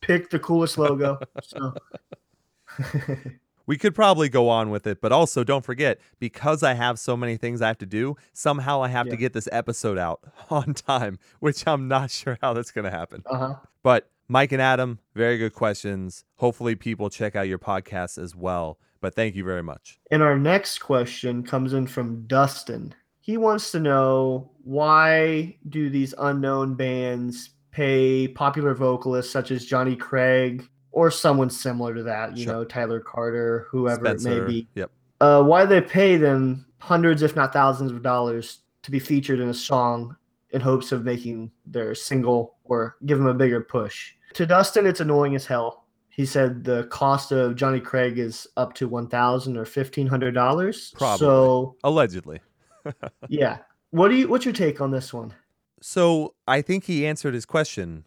picked 0.00 0.32
the 0.32 0.40
coolest 0.40 0.78
logo. 0.78 1.18
So 1.42 1.74
We 3.66 3.78
could 3.78 3.94
probably 3.94 4.28
go 4.28 4.50
on 4.50 4.68
with 4.68 4.86
it, 4.86 5.00
but 5.00 5.10
also 5.10 5.42
don't 5.42 5.64
forget 5.64 5.98
because 6.20 6.62
I 6.62 6.74
have 6.74 6.98
so 6.98 7.16
many 7.16 7.38
things 7.38 7.62
I 7.62 7.68
have 7.68 7.78
to 7.78 7.86
do, 7.86 8.14
somehow 8.34 8.82
I 8.82 8.88
have 8.88 9.08
to 9.08 9.16
get 9.16 9.32
this 9.32 9.48
episode 9.52 9.96
out 9.96 10.20
on 10.50 10.74
time, 10.74 11.18
which 11.40 11.66
I'm 11.66 11.88
not 11.88 12.10
sure 12.10 12.36
how 12.42 12.52
that's 12.52 12.72
going 12.72 12.84
to 12.84 12.90
happen. 12.90 13.22
uh-huh. 13.24 13.54
But 13.82 14.10
Mike 14.34 14.50
and 14.50 14.60
Adam, 14.60 14.98
very 15.14 15.38
good 15.38 15.52
questions. 15.52 16.24
Hopefully, 16.38 16.74
people 16.74 17.08
check 17.08 17.36
out 17.36 17.46
your 17.46 17.60
podcast 17.60 18.20
as 18.20 18.34
well. 18.34 18.80
But 19.00 19.14
thank 19.14 19.36
you 19.36 19.44
very 19.44 19.62
much. 19.62 20.00
And 20.10 20.24
our 20.24 20.36
next 20.36 20.80
question 20.80 21.44
comes 21.44 21.72
in 21.72 21.86
from 21.86 22.26
Dustin. 22.26 22.92
He 23.20 23.36
wants 23.36 23.70
to 23.70 23.78
know 23.78 24.50
why 24.64 25.56
do 25.68 25.88
these 25.88 26.14
unknown 26.18 26.74
bands 26.74 27.50
pay 27.70 28.26
popular 28.26 28.74
vocalists 28.74 29.32
such 29.32 29.52
as 29.52 29.66
Johnny 29.66 29.94
Craig 29.94 30.68
or 30.90 31.12
someone 31.12 31.48
similar 31.48 31.94
to 31.94 32.02
that, 32.02 32.36
you 32.36 32.42
Sure. 32.42 32.54
know, 32.54 32.64
Tyler 32.64 32.98
Carter, 32.98 33.68
whoever 33.70 34.04
it 34.04 34.22
may 34.22 34.40
be. 34.40 34.66
Yep. 34.74 34.90
Uh, 35.20 35.44
why 35.44 35.64
they 35.64 35.80
pay 35.80 36.16
them 36.16 36.66
hundreds, 36.78 37.22
if 37.22 37.36
not 37.36 37.52
thousands 37.52 37.92
of 37.92 38.02
dollars 38.02 38.62
to 38.82 38.90
be 38.90 38.98
featured 38.98 39.38
in 39.38 39.50
a 39.50 39.54
song 39.54 40.16
in 40.50 40.60
hopes 40.60 40.90
of 40.90 41.04
making 41.04 41.52
their 41.66 41.94
single 41.94 42.56
or 42.64 42.96
give 43.06 43.18
them 43.18 43.28
a 43.28 43.34
bigger 43.34 43.60
push. 43.60 44.12
To 44.34 44.46
Dustin, 44.46 44.86
it's 44.86 45.00
annoying 45.00 45.34
as 45.34 45.46
hell. 45.46 45.84
He 46.10 46.26
said 46.26 46.62
the 46.64 46.84
cost 46.84 47.32
of 47.32 47.56
Johnny 47.56 47.80
Craig 47.80 48.18
is 48.18 48.46
up 48.56 48.74
to 48.74 48.88
one 48.88 49.08
thousand 49.08 49.56
or 49.56 49.64
fifteen 49.64 50.06
hundred 50.06 50.32
dollars. 50.34 50.92
Probably. 50.96 51.18
So 51.18 51.76
Allegedly. 51.82 52.40
yeah, 53.28 53.58
what 53.90 54.08
do 54.08 54.14
you? 54.16 54.28
What's 54.28 54.44
your 54.44 54.54
take 54.54 54.80
on 54.80 54.90
this 54.90 55.12
one? 55.12 55.32
So 55.80 56.34
I 56.46 56.62
think 56.62 56.84
he 56.84 57.06
answered 57.06 57.34
his 57.34 57.46
question. 57.46 58.06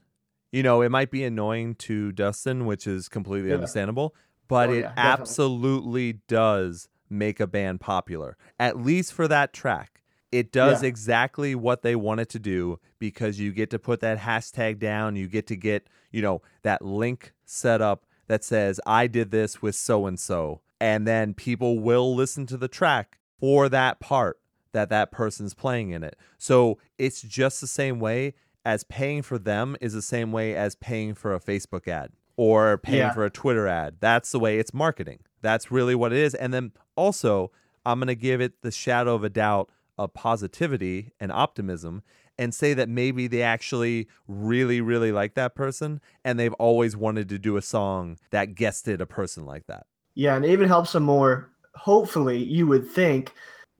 You 0.52 0.64
know, 0.64 0.82
it 0.82 0.90
might 0.90 1.12
be 1.12 1.24
annoying 1.26 1.76
to 1.76 2.12
Dustin, 2.14 2.66
which 2.66 2.88
is 2.88 3.10
completely 3.10 3.50
Yeah. 3.50 3.56
understandable, 3.56 4.16
but 4.48 4.70
Oh, 4.70 4.74
it 4.74 4.80
yeah, 4.82 4.94
absolutely 4.96 6.20
does 6.28 6.88
make 7.10 7.40
a 7.42 7.48
band 7.48 7.82
popular, 7.82 8.38
at 8.60 8.78
least 8.78 9.14
for 9.14 9.28
that 9.28 9.52
track. 9.54 10.02
It 10.32 10.52
does 10.52 10.84
Yeah. 10.84 10.90
exactly 10.90 11.56
what 11.56 11.82
they 11.84 11.96
want 11.96 12.20
it 12.20 12.30
to 12.30 12.40
do 12.40 12.80
because 13.00 13.40
you 13.40 13.52
get 13.52 13.70
to 13.72 13.80
put 13.80 14.00
that 14.02 14.20
hashtag 14.20 14.80
down. 14.80 15.16
You 15.16 15.28
get 15.28 15.48
to 15.48 15.56
get, 15.56 15.88
you 16.12 16.22
know, 16.22 16.42
that 16.64 16.82
link 16.84 17.34
set 17.46 17.82
up 17.82 18.06
that 18.28 18.44
says, 18.44 18.80
I 18.86 19.08
did 19.08 19.32
this 19.32 19.62
with 19.62 19.76
so 19.76 20.06
and 20.06 20.20
so. 20.20 20.62
And 20.82 21.08
then 21.08 21.34
people 21.34 21.80
will 21.80 22.14
listen 22.14 22.46
to 22.48 22.58
the 22.58 22.68
track 22.68 23.20
for 23.40 23.70
that 23.70 24.00
part 24.00 24.40
that 24.74 24.90
that 24.90 25.12
person's 25.12 25.54
playing 25.54 25.92
in 25.92 26.04
it. 26.04 26.18
So 26.38 26.78
it's 26.98 27.22
just 27.22 27.62
the 27.62 27.68
same 27.68 28.00
way 28.00 28.34
as 28.66 28.84
paying 28.84 29.22
for 29.22 29.40
them 29.40 29.78
is 29.80 29.94
the 29.94 30.02
same 30.02 30.32
way 30.34 30.54
as 30.56 30.76
paying 30.76 31.14
for 31.14 31.34
a 31.34 31.40
Facebook 31.40 31.88
ad 31.88 32.12
or 32.36 32.78
paying 32.78 32.98
Yeah. 32.98 33.14
for 33.14 33.24
a 33.24 33.30
Twitter 33.30 33.66
ad. 33.68 33.96
That's 34.02 34.32
the 34.32 34.40
way 34.40 34.60
it's 34.60 34.74
marketing. 34.74 35.20
That's 35.42 35.72
really 35.72 35.96
what 35.96 36.12
it 36.12 36.20
is. 36.20 36.36
And 36.36 36.54
then 36.54 36.74
also, 36.98 37.52
I'm 37.86 38.00
going 38.00 38.08
to 38.08 38.16
give 38.16 38.42
it 38.42 38.62
the 38.62 38.72
shadow 38.72 39.16
of 39.16 39.24
a 39.24 39.30
doubt 39.30 39.70
of 39.98 40.14
positivity 40.14 41.14
and 41.20 41.32
optimism 41.32 42.04
and 42.38 42.54
say 42.54 42.74
that 42.74 42.88
maybe 42.88 43.28
they 43.28 43.42
actually 43.42 44.08
really, 44.28 44.80
really 44.80 45.12
like 45.12 45.34
that 45.34 45.56
person 45.56 46.00
and 46.24 46.40
they've 46.40 46.54
always 46.54 46.96
wanted 46.96 47.30
to 47.30 47.40
do 47.40 47.58
a 47.58 47.62
song 47.62 48.18
that 48.32 48.56
guested 48.56 49.02
a 49.02 49.06
person 49.06 49.46
like 49.46 49.66
that. 49.68 49.88
Yeah, 50.14 50.36
and 50.36 50.46
it 50.46 50.52
even 50.52 50.68
helps 50.68 50.94
them 50.94 51.04
more. 51.04 51.50
Hopefully, 51.76 52.44
you 52.44 52.66
would 52.68 52.90
think 52.90 53.34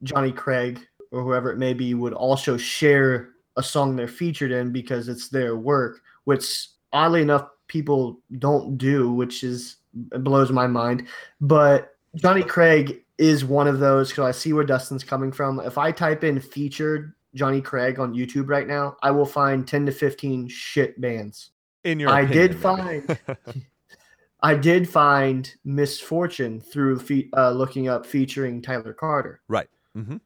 Johnny 0.04 0.32
Craig 0.32 0.80
or 1.12 1.24
whoever 1.24 1.52
it 1.52 1.58
may 1.58 1.74
be 1.74 1.94
would 1.94 2.14
also 2.14 2.58
share 2.58 3.30
a 3.56 3.64
song 3.64 3.96
they're 3.96 4.08
featured 4.08 4.52
in 4.52 4.72
because 4.72 5.08
it's 5.08 5.30
their 5.30 5.56
work, 5.56 6.02
which 6.26 6.68
oddly 6.94 7.22
enough 7.22 7.48
people 7.68 8.20
don't 8.38 8.78
do, 8.78 9.12
which 9.12 9.44
is 9.44 9.78
blows 9.94 10.52
my 10.52 10.68
mind. 10.68 11.08
But 11.42 11.96
Johnny 12.16 12.44
Craig 12.44 13.04
is 13.18 13.44
one 13.46 13.68
of 13.68 13.80
those 13.80 14.10
because 14.10 14.26
I 14.26 14.32
see 14.32 14.54
where 14.54 14.64
Dustin's 14.64 15.04
coming 15.04 15.32
from. 15.32 15.60
If 15.60 15.78
I 15.78 15.92
type 15.92 16.24
in 16.24 16.40
featured 16.40 17.14
Johnny 17.36 17.62
Craig 17.62 18.00
on 18.00 18.14
YouTube 18.14 18.48
right 18.50 18.68
now, 18.68 18.96
I 19.02 19.12
will 19.12 19.26
find 19.26 19.68
10 19.68 19.86
to 19.88 19.92
15 19.92 20.48
shit 20.48 21.00
bands. 21.02 21.52
In 21.84 22.00
your 22.00 22.10
I 22.10 22.26
did 22.26 22.56
find. 22.60 23.18
I 24.42 24.54
did 24.54 24.88
find 24.88 25.52
Misfortune 25.66 26.62
through 26.62 27.00
fe- 27.00 27.30
uh, 27.36 27.52
looking 27.52 27.88
up 27.88 28.06
featuring 28.06 28.62
Tyler 28.62 28.94
Carter, 28.94 29.42
right. 29.48 29.68
Mm-hmm. 29.96 30.12
and 30.12 30.22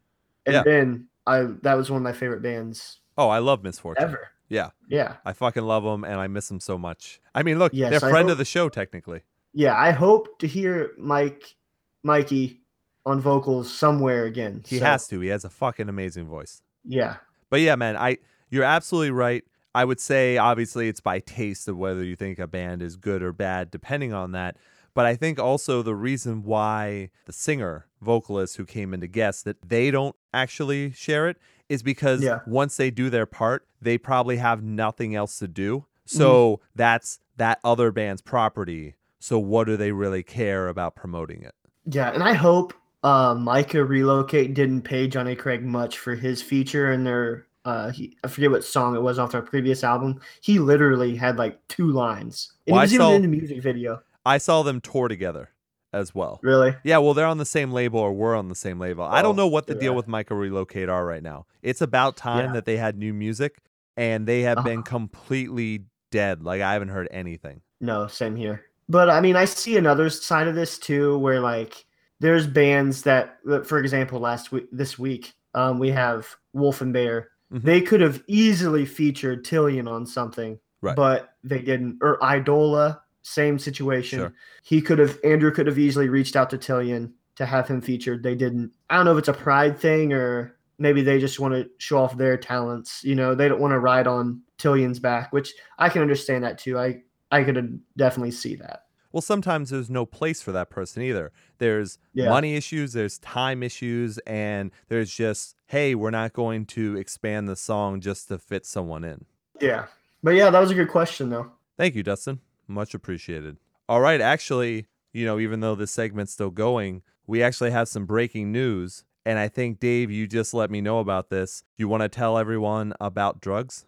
Yeah. 0.48 0.64
then 0.64 1.08
I 1.26 1.44
that 1.62 1.76
was 1.76 1.90
one 1.90 1.98
of 1.98 2.04
my 2.04 2.12
favorite 2.14 2.42
bands 2.42 3.00
Oh, 3.18 3.30
I 3.30 3.40
love 3.40 3.64
Misfortune. 3.64 4.04
ever. 4.04 4.30
Yeah. 4.50 4.72
Yeah, 4.90 5.16
I 5.24 5.32
fucking 5.34 5.64
love 5.64 5.84
them 5.84 6.04
and 6.04 6.16
I 6.16 6.28
miss 6.28 6.50
them 6.50 6.60
so 6.60 6.78
much. 6.78 7.22
I 7.34 7.44
mean, 7.44 7.58
look, 7.60 7.72
Yes, 7.74 7.92
they're 7.92 8.10
I 8.10 8.12
friend 8.12 8.28
hope- 8.28 8.34
of 8.34 8.38
the 8.38 8.46
show 8.46 8.68
technically. 8.68 9.22
yeah. 9.54 9.76
I 9.78 9.92
hope 9.92 10.40
to 10.40 10.48
hear 10.48 10.92
Mike, 10.98 11.56
Mikey, 12.04 12.61
on 13.06 13.20
vocals 13.20 13.74
somewhere 13.74 14.26
again. 14.26 14.64
He 14.68 14.80
So, 14.80 14.86
has 14.86 15.08
to. 15.08 15.20
He 15.20 15.30
has 15.30 15.44
a 15.46 15.50
fucking 15.50 15.90
amazing 15.90 16.28
voice. 16.28 16.62
Yeah, 16.84 17.18
But 17.50 17.62
yeah, 17.62 17.76
man, 17.76 17.96
I 17.98 18.18
you're 18.50 18.64
absolutely 18.64 19.12
right. 19.12 19.44
I 19.74 19.86
would 19.86 20.00
say 20.00 20.38
obviously 20.38 20.88
it's 20.90 21.00
by 21.00 21.20
taste 21.20 21.68
of 21.68 21.78
whether 21.78 22.04
you 22.04 22.16
think 22.16 22.40
a 22.40 22.48
band 22.48 22.82
is 22.82 22.96
good 22.98 23.22
or 23.24 23.32
bad, 23.32 23.72
depending 23.72 24.14
on 24.14 24.32
that. 24.34 24.58
But 24.94 25.06
I 25.06 25.16
think 25.16 25.40
also 25.40 25.82
the 25.82 25.96
reason 25.96 26.44
why 26.44 27.12
the 27.26 27.32
singer, 27.32 27.86
vocalist 28.02 28.58
who 28.58 28.66
came 28.66 28.94
in 28.94 29.00
to 29.02 29.08
guest 29.08 29.46
that 29.46 29.62
they 29.70 29.90
don't 29.92 30.16
actually 30.34 30.92
share 30.92 31.30
it 31.30 31.38
is 31.70 31.82
because 31.84 32.22
Yeah. 32.22 32.40
once 32.46 32.76
they 32.76 32.92
do 32.92 33.10
their 33.10 33.26
part, 33.26 33.66
they 33.82 33.98
probably 33.98 34.38
have 34.38 34.62
nothing 34.62 35.16
else 35.16 35.40
to 35.40 35.48
do. 35.48 35.78
Mm-hmm. 36.08 36.18
So 36.18 36.60
that's 36.76 37.20
that 37.38 37.60
other 37.64 37.92
band's 37.94 38.22
property. 38.22 38.96
So 39.20 39.40
what 39.40 39.66
do 39.68 39.78
they 39.78 39.92
really 39.94 40.24
care 40.24 40.68
about 40.68 40.96
promoting 40.96 41.44
it? 41.44 41.54
yeah, 41.86 42.12
and 42.14 42.22
I 42.22 42.34
hope 42.34 42.74
uh, 43.04 43.34
Myka 43.36 43.88
Relocate 43.88 44.54
didn't 44.54 44.82
pay 44.84 45.08
Johnny 45.08 45.36
Craig 45.36 45.64
much 45.64 45.98
for 45.98 46.16
his 46.16 46.42
feature 46.42 46.92
in 46.92 47.04
their. 47.04 47.48
Uh, 47.64 47.92
he, 47.92 48.18
I 48.24 48.28
forget 48.28 48.50
what 48.50 48.64
song 48.64 48.96
it 48.96 49.02
was 49.02 49.20
off 49.20 49.32
their 49.34 49.42
previous 49.44 49.84
album. 49.84 50.20
He 50.42 50.58
literally 50.60 51.16
had 51.16 51.38
like 51.38 51.60
two 51.68 51.92
lines. 51.92 52.54
And 52.66 52.74
Well, 52.74 52.80
I 52.80 52.84
it 52.84 52.86
was 52.86 52.94
even 52.96 53.06
saw- 53.06 53.14
in 53.14 53.22
the 53.22 53.28
music 53.28 53.62
video. 53.62 54.02
I 54.26 54.38
saw 54.40 54.64
them 54.64 54.82
tour 54.82 55.08
together 55.08 55.50
as 55.94 56.16
well. 56.16 56.40
Really? 56.42 56.76
Yeah, 56.84 56.98
well, 57.00 57.14
they're 57.14 57.26
on 57.28 57.38
the 57.38 57.46
same 57.46 57.72
label 57.72 58.00
or 58.00 58.14
we're 58.14 58.36
on 58.36 58.48
the 58.50 58.56
same 58.56 58.80
label. 58.80 59.04
I 59.04 59.20
Oh, 59.20 59.24
don't 59.24 59.36
know 59.36 59.48
what 59.48 59.68
the 59.68 59.76
deal 59.76 59.94
with 59.94 60.08
Myka 60.08 60.32
Relocate 60.32 60.90
are 60.90 61.06
right 61.06 61.22
now. 61.22 61.46
It's 61.62 61.82
about 61.82 62.18
time 62.18 62.46
Yeah. 62.48 62.52
that 62.54 62.66
they 62.66 62.78
had 62.78 62.98
new 62.98 63.14
music 63.14 63.58
and 63.98 64.26
they 64.28 64.42
have 64.42 64.64
been 64.64 64.80
Uh-huh. 64.80 64.84
completely 64.98 65.84
dead. 66.12 66.44
Like 66.44 66.62
I 66.62 66.74
haven't 66.74 66.90
heard 66.90 67.08
anything. 67.12 67.62
No, 67.80 68.08
same 68.08 68.36
here. 68.36 68.64
But 68.90 69.10
I 69.10 69.22
mean, 69.22 69.36
I 69.36 69.46
see 69.46 69.78
another 69.78 70.10
side 70.10 70.48
of 70.48 70.56
this 70.56 70.78
too, 70.80 71.18
where 71.20 71.40
like 71.40 71.86
there's 72.22 72.46
bands 72.48 73.02
that, 73.02 73.40
for 73.66 73.80
example, 73.80 74.20
last 74.20 74.52
week, 74.52 74.68
this 74.72 74.98
week, 75.00 75.34
um, 75.56 75.80
we 75.80 75.90
have 75.90 76.28
Wolf 76.54 76.82
and 76.82 76.94
Bear. 76.94 77.30
Mhm. 77.52 77.64
They 77.64 77.82
could 77.82 78.00
have 78.02 78.24
easily 78.28 78.86
featured 78.86 79.44
Tilian 79.44 79.88
on 79.90 80.06
something, 80.06 80.60
Right. 80.82 80.96
but 80.96 81.34
they 81.44 81.60
didn't. 81.62 81.98
Or 82.02 82.24
Idola, 82.24 83.02
same 83.24 83.58
situation. 83.60 84.20
Sure. 84.20 84.34
He 84.64 84.82
could 84.82 85.00
have 85.00 85.18
Andrew 85.24 85.52
could 85.52 85.68
have 85.68 85.80
easily 85.80 86.10
reached 86.10 86.36
out 86.36 86.50
to 86.52 86.58
Tilian 86.58 87.12
to 87.36 87.46
have 87.46 87.68
him 87.68 87.82
featured. 87.82 88.22
They 88.24 88.36
didn't. 88.36 88.72
I 88.90 88.96
don't 88.96 89.06
know 89.06 89.14
if 89.14 89.18
it's 89.20 89.28
a 89.28 89.34
pride 89.34 89.78
thing 89.80 90.14
or 90.14 90.56
maybe 90.78 91.02
they 91.02 91.20
just 91.20 91.40
want 91.40 91.54
to 91.56 91.70
show 91.80 91.98
off 91.98 92.18
their 92.18 92.38
talents. 92.38 93.04
You 93.04 93.16
know, 93.16 93.34
they 93.36 93.48
don't 93.48 93.60
want 93.62 93.72
to 93.74 93.80
ride 93.80 94.08
on 94.08 94.42
Tilian's 94.60 95.00
back, 95.00 95.34
which 95.34 95.54
I 95.80 95.90
can 95.90 96.02
understand 96.04 96.44
that 96.44 96.58
too. 96.60 96.78
I 96.78 97.02
I 97.32 97.44
could 97.44 97.80
definitely 97.98 98.32
see 98.32 98.56
that. 98.56 98.84
Well, 99.12 99.22
sometimes 99.22 99.70
there's 99.70 99.90
no 99.90 100.06
place 100.06 100.42
for 100.42 100.52
that 100.52 100.70
person 100.70 101.04
either. 101.04 101.32
There's 101.58 101.98
Yeah. 102.14 102.30
money 102.30 102.56
issues, 102.56 102.94
there's 102.94 103.18
time 103.20 103.62
issues, 103.64 104.18
and 104.20 104.72
there's 104.88 105.14
just, 105.14 105.56
hey, 105.68 105.96
we're 105.96 106.12
not 106.12 106.34
going 106.34 106.66
to 106.68 106.96
expand 106.98 107.50
the 107.50 107.56
song 107.56 108.00
just 108.02 108.28
to 108.30 108.38
fit 108.38 108.66
someone 108.66 109.04
in. 109.04 109.26
Yeah. 109.60 109.86
But 110.24 110.32
yeah, 110.36 110.50
that 110.50 110.60
was 110.60 110.72
a 110.72 110.76
good 110.76 110.90
question 110.90 111.30
though. 111.30 111.52
Thank 111.78 111.96
you, 111.96 112.04
Dustin. 112.04 112.40
Much 112.68 112.94
appreciated. 112.94 113.58
All 113.90 114.00
right, 114.02 114.22
actually, 114.22 114.88
you 115.14 115.26
know, 115.26 115.40
even 115.40 115.60
though 115.60 115.76
this 115.76 115.92
segment's 115.92 116.32
still 116.32 116.52
going, 116.52 117.02
we 117.28 117.44
actually 117.44 117.72
have 117.72 117.88
some 117.90 118.06
breaking 118.06 118.52
news. 118.52 119.04
And 119.26 119.38
I 119.38 119.50
think, 119.50 119.80
Dave, 119.80 120.10
you 120.10 120.26
just 120.28 120.54
let 120.54 120.72
me 120.72 120.82
know 120.82 121.00
about 121.00 121.30
this. 121.30 121.64
You 121.78 121.88
want 121.88 122.02
to 122.02 122.10
tell 122.10 122.38
everyone 122.38 122.94
about 123.00 123.40
drugs? 123.42 123.86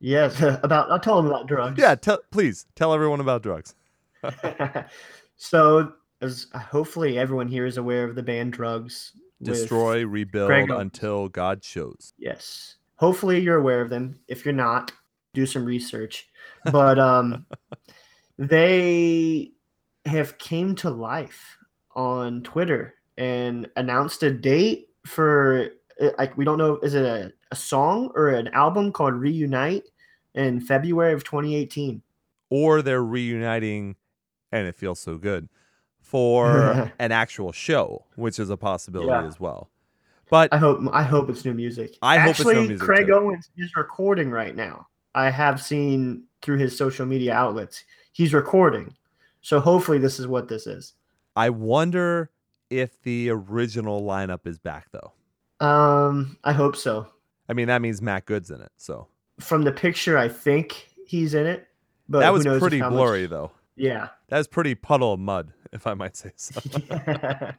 Yes, 0.00 0.40
about 0.62 0.90
I'll 0.90 1.00
tell 1.00 1.16
them 1.16 1.26
about 1.26 1.46
drugs. 1.46 1.78
Yeah, 1.80 1.94
tell 1.94 2.18
please 2.30 2.66
tell 2.76 2.92
everyone 2.92 3.20
about 3.20 3.42
drugs. 3.42 3.74
so 5.36 5.92
as 6.20 6.46
hopefully 6.54 7.18
everyone 7.18 7.48
here 7.48 7.66
is 7.66 7.76
aware 7.76 8.04
of 8.04 8.14
the 8.14 8.22
band 8.22 8.52
drugs. 8.52 9.12
Destroy, 9.42 10.06
rebuild 10.06 10.48
Greg 10.48 10.70
until 10.70 11.28
God 11.28 11.62
shows. 11.62 12.14
Yes. 12.18 12.76
Hopefully 12.96 13.40
you're 13.40 13.58
aware 13.58 13.80
of 13.80 13.90
them. 13.90 14.18
If 14.28 14.44
you're 14.44 14.54
not, 14.54 14.92
do 15.34 15.44
some 15.44 15.64
research. 15.64 16.28
But 16.70 16.98
um 16.98 17.46
they 18.38 19.52
have 20.06 20.38
came 20.38 20.74
to 20.76 20.90
life 20.90 21.56
on 21.94 22.42
Twitter 22.42 22.94
and 23.16 23.68
announced 23.76 24.22
a 24.22 24.30
date 24.30 24.88
for 25.06 25.70
uh, 26.00 26.10
like 26.18 26.36
we 26.36 26.44
don't 26.44 26.58
know 26.58 26.78
is 26.78 26.94
it 26.94 27.04
a, 27.04 27.32
a 27.50 27.56
song 27.56 28.10
or 28.14 28.30
an 28.30 28.48
album 28.48 28.92
called 28.92 29.14
Reunite 29.14 29.84
in 30.34 30.60
February 30.60 31.12
of 31.12 31.24
2018. 31.24 32.02
Or 32.50 32.82
they're 32.82 33.04
reuniting, 33.04 33.96
and 34.54 34.66
it 34.68 34.74
feels 34.76 35.00
so 35.00 35.18
good 35.18 35.48
for 36.00 36.92
an 36.98 37.12
actual 37.12 37.52
show, 37.52 38.04
which 38.16 38.38
is 38.38 38.48
a 38.50 38.56
possibility 38.56 39.08
Yeah. 39.10 39.26
as 39.26 39.38
well. 39.40 39.68
But 40.30 40.52
I 40.54 40.56
hope 40.58 40.80
I 40.92 41.02
hope 41.02 41.28
it's 41.28 41.44
new 41.44 41.52
music. 41.54 41.98
I 42.00 42.18
hope 42.18 42.30
it's 42.30 42.44
new 42.44 42.50
Actually, 42.50 42.68
music, 42.68 42.86
Craig 42.86 43.06
too. 43.08 43.14
Owens 43.14 43.50
is 43.58 43.70
recording 43.76 44.30
right 44.30 44.56
now. 44.56 44.86
I 45.14 45.28
have 45.30 45.60
seen 45.62 46.24
through 46.40 46.58
his 46.58 46.76
social 46.76 47.04
media 47.06 47.34
outlets. 47.34 47.84
He's 48.12 48.32
recording. 48.32 48.94
So 49.42 49.60
hopefully 49.60 49.98
this 49.98 50.18
is 50.18 50.26
what 50.26 50.48
this 50.48 50.66
is. 50.66 50.94
I 51.36 51.50
wonder 51.50 52.30
if 52.70 53.00
the 53.02 53.28
original 53.30 54.02
lineup 54.02 54.46
is 54.46 54.58
back 54.58 54.86
though. 54.92 55.12
Um, 55.66 56.36
I 56.44 56.52
hope 56.52 56.76
so. 56.76 57.06
I 57.48 57.52
mean, 57.52 57.66
that 57.68 57.82
means 57.82 58.00
Matt 58.00 58.24
Good's 58.24 58.50
in 58.50 58.60
it. 58.60 58.72
So 58.76 59.06
From 59.40 59.62
the 59.62 59.72
picture, 59.72 60.16
I 60.16 60.28
think 60.28 60.88
he's 61.06 61.34
in 61.34 61.46
it. 61.46 61.68
But 62.08 62.20
that 62.20 62.28
who 62.28 62.32
was 62.34 62.44
knows 62.44 62.60
pretty 62.60 62.78
how 62.78 62.88
much- 62.90 62.96
blurry 62.96 63.26
though. 63.26 63.50
Yeah. 63.76 64.08
That 64.28 64.38
was 64.38 64.46
pretty 64.48 64.74
puddle 64.74 65.12
of 65.14 65.20
mud, 65.20 65.52
if 65.72 65.86
I 65.86 65.94
might 65.94 66.16
say 66.16 66.32
so. 66.36 66.60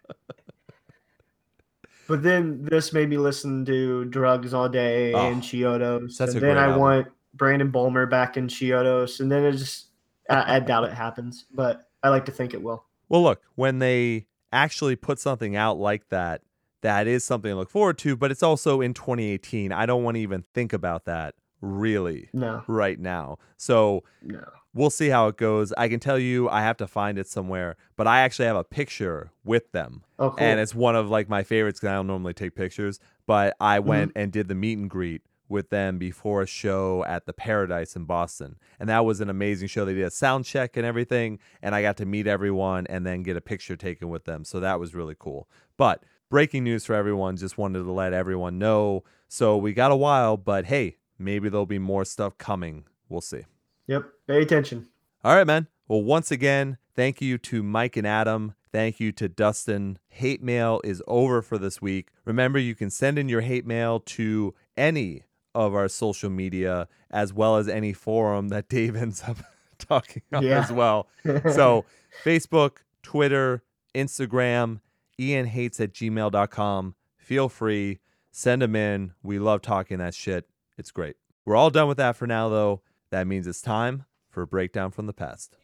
but 2.08 2.22
then 2.24 2.64
this 2.64 2.94
made 2.94 3.10
me 3.10 3.18
listen 3.18 3.66
to 3.66 4.06
Drugs 4.06 4.54
All 4.54 4.70
Day 4.70 5.14
Oh, 5.14 5.32
and 5.32 5.42
Chiodos. 5.42 6.18
that's 6.18 6.34
a 6.34 6.38
and 6.38 6.46
then 6.46 6.58
I 6.58 6.66
album. 6.66 6.80
want 6.80 7.08
Brandon 7.34 7.72
Bolmer 7.72 8.10
back 8.10 8.38
in 8.38 8.48
Chiodos. 8.48 9.20
And 9.20 9.32
then 9.32 9.44
it 9.44 9.54
just, 9.54 9.88
I, 10.30 10.56
I 10.58 10.60
doubt 10.60 10.84
it 10.86 10.94
happens, 10.94 11.46
but 11.54 11.88
I 12.04 12.10
like 12.10 12.26
to 12.26 12.32
think 12.32 12.54
it 12.54 12.62
will. 12.62 12.86
Well, 13.10 13.24
look, 13.24 13.42
when 13.56 13.80
they 13.80 14.28
actually 14.54 14.96
put 14.96 15.20
something 15.20 15.56
out 15.56 15.78
like 15.78 16.10
that, 16.10 16.42
that 16.82 17.08
is 17.08 17.24
something 17.24 17.50
to 17.52 17.56
look 17.56 17.70
forward 17.72 17.98
to, 18.00 18.16
but 18.16 18.30
it's 18.32 18.44
also 18.44 18.80
in 18.82 18.94
2018. 18.94 19.72
I 19.72 19.86
don't 19.88 20.04
want 20.04 20.16
to 20.16 20.22
even 20.22 20.44
think 20.54 20.72
about 20.74 21.06
that 21.06 21.34
really 21.62 22.30
No, 22.32 22.64
right 22.68 23.00
now. 23.00 23.40
So 23.58 24.04
no. 24.22 24.44
We'll 24.76 24.92
see 24.92 25.08
how 25.10 25.28
it 25.30 25.38
goes. 25.38 25.74
I 25.78 25.88
can 25.88 26.00
tell 26.00 26.20
you 26.20 26.48
I 26.50 26.62
have 26.62 26.78
to 26.78 26.86
find 26.88 27.18
it 27.18 27.28
somewhere, 27.28 27.76
but 27.96 28.06
I 28.06 28.20
actually 28.20 28.46
have 28.46 28.56
a 28.58 28.64
picture 28.64 29.32
with 29.44 29.72
them. 29.72 30.04
Oh, 30.20 30.30
cool. 30.30 30.40
And 30.40 30.60
it's 30.60 30.76
one 30.76 30.96
of 30.96 31.10
like 31.10 31.28
my 31.30 31.42
favorites 31.42 31.80
because 31.80 31.92
I 31.92 31.96
don't 31.96 32.06
normally 32.08 32.34
take 32.34 32.54
pictures, 32.56 33.00
but 33.26 33.56
I 33.60 33.80
Mm-hmm. 33.80 33.88
went 33.90 34.12
and 34.16 34.32
did 34.32 34.48
the 34.50 34.56
meet 34.56 34.78
and 34.78 34.88
greet 34.90 35.24
with 35.48 35.70
them 35.70 35.98
before 36.00 36.42
a 36.42 36.48
show 36.48 37.04
at 37.08 37.26
the 37.28 37.34
Paradise 37.34 37.96
in 37.96 38.04
Boston. 38.06 38.58
And 38.80 38.90
that 38.90 39.06
was 39.06 39.22
an 39.22 39.30
amazing 39.30 39.68
show. 39.68 39.86
They 39.86 39.94
did 39.94 40.04
a 40.06 40.12
sound 40.12 40.44
check 40.46 40.76
and 40.76 40.86
everything, 40.86 41.40
and 41.62 41.74
I 41.76 41.82
got 41.84 41.98
to 41.98 42.06
meet 42.06 42.26
everyone 42.28 42.86
and 42.88 43.06
then 43.06 43.24
get 43.24 43.38
a 43.38 43.42
picture 43.42 43.76
taken 43.78 44.10
with 44.10 44.26
them. 44.26 44.44
So 44.44 44.60
that 44.60 44.80
was 44.80 44.94
really 44.96 45.16
cool. 45.18 45.48
But 45.78 46.04
breaking 46.32 46.64
news 46.64 46.84
for 46.86 46.96
everyone, 46.96 47.38
just 47.38 47.58
wanted 47.60 47.84
to 47.84 47.92
let 47.92 48.12
everyone 48.12 48.58
know. 48.58 49.04
So 49.28 49.56
we 49.56 49.72
got 49.74 49.92
a 49.92 49.96
while, 49.96 50.36
but 50.36 50.66
hey, 50.66 50.98
maybe 51.20 51.48
there'll 51.48 51.66
be 51.68 51.80
more 51.80 52.06
stuff 52.06 52.38
coming. 52.40 52.86
We'll 53.08 53.22
see. 53.22 53.44
Yep. 53.88 54.04
Pay 54.28 54.42
attention. 54.42 54.88
All 55.24 55.36
right, 55.36 55.48
man. 55.48 55.68
Well, 55.88 56.02
once 56.04 56.32
again, 56.32 56.78
thank 56.96 57.22
you 57.22 57.38
to 57.40 57.62
Mike 57.64 57.96
and 57.98 58.08
Adam. 58.08 58.56
Thank 58.72 59.00
you 59.00 59.12
to 59.14 59.30
Dustin. 59.30 60.00
Hate 60.10 60.42
mail 60.44 60.82
is 60.84 61.02
over 61.08 61.42
for 61.42 61.58
this 61.58 61.82
week. 61.82 62.10
Remember, 62.26 62.60
you 62.60 62.76
can 62.76 62.90
send 62.90 63.18
in 63.18 63.30
your 63.30 63.42
hate 63.42 63.66
mail 63.66 64.00
to 64.02 64.54
any 64.76 65.24
of 65.54 65.74
our 65.74 65.88
social 65.88 66.30
media 66.30 66.88
as 67.12 67.32
well 67.34 67.56
as 67.58 67.68
any 67.70 67.94
forum 67.94 68.50
that 68.50 68.68
Dave 68.70 68.96
ends 68.96 69.24
up 69.28 69.38
talking 69.80 70.24
on 70.34 70.44
Yeah. 70.44 70.62
as 70.64 70.72
well. 70.72 71.08
So, 71.24 71.86
Facebook, 72.26 72.78
Twitter, 73.04 73.64
Instagram, 73.94 74.82
ianhates 75.20 75.80
at 75.80 75.94
gmail.com. 75.94 76.96
Feel 77.18 77.50
free, 77.50 78.00
send 78.32 78.62
them 78.62 78.76
in. 78.76 79.14
We 79.24 79.40
love 79.40 79.62
talking 79.62 80.00
that 80.00 80.14
shit. 80.14 80.48
It's 80.78 80.92
great. 80.92 81.16
We're 81.46 81.56
all 81.56 81.70
done 81.70 81.88
with 81.88 81.98
that 81.98 82.16
for 82.16 82.28
now, 82.28 82.50
though. 82.50 82.82
That 83.16 83.28
means 83.28 83.48
it's 83.48 83.62
time 83.62 84.04
for 84.30 84.42
a 84.42 84.46
breakdown 84.46 84.92
from 84.92 85.06
the 85.06 85.14
past. 85.14 85.56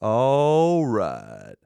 All 0.00 0.86
right. 0.86 1.56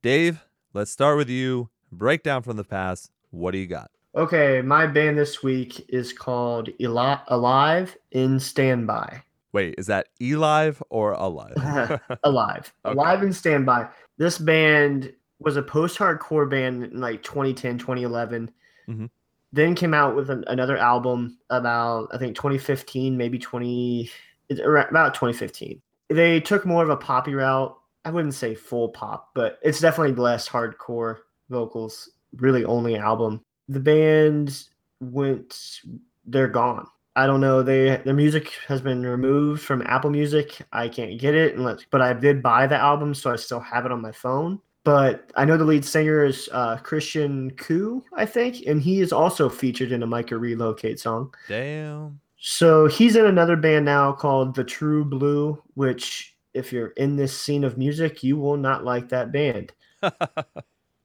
Dave, 0.00 0.44
let's 0.72 0.92
start 0.92 1.16
with 1.16 1.28
you. 1.28 1.70
Breakdown 1.90 2.42
from 2.42 2.56
the 2.56 2.62
past. 2.62 3.10
What 3.30 3.50
do 3.50 3.58
you 3.58 3.66
got? 3.66 3.90
Okay, 4.14 4.62
my 4.62 4.86
band 4.86 5.18
this 5.18 5.42
week 5.42 5.84
is 5.88 6.12
called 6.12 6.68
Alive 6.78 7.96
in 8.12 8.38
Standby. 8.38 9.24
Wait, 9.54 9.76
is 9.78 9.86
that 9.86 10.08
Elive 10.20 10.82
or 10.90 11.12
Alive? 11.12 11.54
Alive. 12.24 12.74
Okay. 12.84 12.92
Alive 12.92 13.22
in 13.22 13.32
Standby. 13.32 13.88
This 14.18 14.36
band 14.36 15.12
was 15.38 15.56
a 15.56 15.62
post 15.62 15.96
hardcore 15.96 16.50
band 16.50 16.82
in 16.82 17.00
like 17.00 17.22
2010, 17.22 17.78
2011. 17.78 18.50
Mhm. 18.88 19.08
Then 19.52 19.76
came 19.76 19.94
out 19.94 20.16
with 20.16 20.28
an, 20.28 20.44
another 20.48 20.76
album 20.76 21.38
about, 21.50 22.08
I 22.12 22.18
think, 22.18 22.34
2015, 22.34 23.16
maybe 23.16 23.38
20, 23.38 24.10
about 24.50 25.14
2015. 25.14 25.80
They 26.10 26.40
took 26.40 26.66
more 26.66 26.82
of 26.82 26.90
a 26.90 26.96
poppy 26.96 27.34
route. 27.34 27.78
I 28.04 28.10
wouldn't 28.10 28.34
say 28.34 28.56
full 28.56 28.88
pop, 28.88 29.30
but 29.34 29.60
it's 29.62 29.80
definitely 29.80 30.16
less 30.16 30.48
hardcore 30.48 31.18
vocals, 31.48 32.10
really 32.36 32.64
only 32.64 32.96
album. 32.96 33.40
The 33.68 33.80
band 33.80 34.64
went, 35.00 35.80
they're 36.26 36.48
gone. 36.48 36.88
I 37.16 37.26
don't 37.26 37.40
know. 37.40 37.62
They 37.62 38.00
their 38.04 38.14
music 38.14 38.52
has 38.66 38.80
been 38.80 39.04
removed 39.04 39.62
from 39.62 39.82
Apple 39.86 40.10
Music. 40.10 40.60
I 40.72 40.88
can't 40.88 41.18
get 41.18 41.34
it 41.34 41.56
unless, 41.56 41.84
but 41.90 42.02
I 42.02 42.12
did 42.12 42.42
buy 42.42 42.66
the 42.66 42.76
album, 42.76 43.14
so 43.14 43.32
I 43.32 43.36
still 43.36 43.60
have 43.60 43.86
it 43.86 43.92
on 43.92 44.00
my 44.00 44.12
phone. 44.12 44.60
But 44.82 45.30
I 45.36 45.44
know 45.44 45.56
the 45.56 45.64
lead 45.64 45.84
singer 45.84 46.24
is 46.24 46.48
uh, 46.52 46.76
Christian 46.78 47.50
Koo, 47.52 48.04
I 48.12 48.26
think, 48.26 48.66
and 48.66 48.82
he 48.82 49.00
is 49.00 49.12
also 49.12 49.48
featured 49.48 49.92
in 49.92 50.02
a 50.02 50.06
Myka 50.06 50.38
Relocate 50.38 51.00
song. 51.00 51.32
Damn. 51.48 52.20
So 52.36 52.86
he's 52.86 53.16
in 53.16 53.24
another 53.24 53.56
band 53.56 53.86
now 53.86 54.12
called 54.12 54.54
The 54.54 54.64
True 54.64 55.04
Blue, 55.04 55.62
which, 55.72 56.36
if 56.52 56.70
you're 56.70 56.88
in 56.88 57.16
this 57.16 57.34
scene 57.34 57.64
of 57.64 57.78
music, 57.78 58.22
you 58.22 58.36
will 58.36 58.58
not 58.58 58.84
like 58.84 59.08
that 59.08 59.32
band. 59.32 59.72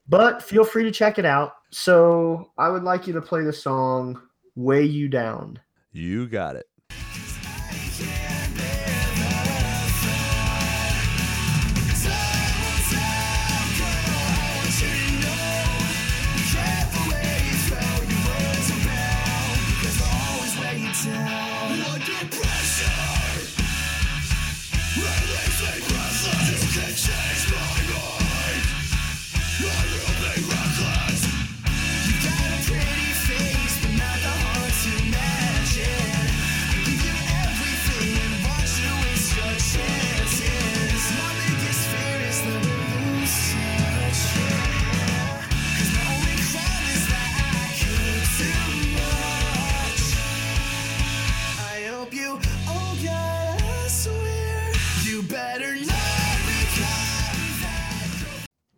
But 0.09 0.41
feel 0.41 0.63
free 0.63 0.83
to 0.85 0.91
check 0.91 1.19
it 1.19 1.25
out. 1.25 1.53
So 1.69 2.51
I 2.57 2.69
would 2.69 2.83
like 2.83 3.05
you 3.05 3.13
to 3.13 3.21
play 3.21 3.43
the 3.43 3.53
song 3.53 4.19
Weigh 4.55 4.83
You 4.83 5.07
Down. 5.07 5.59
You 5.91 6.27
got 6.27 6.55
it. 6.55 6.65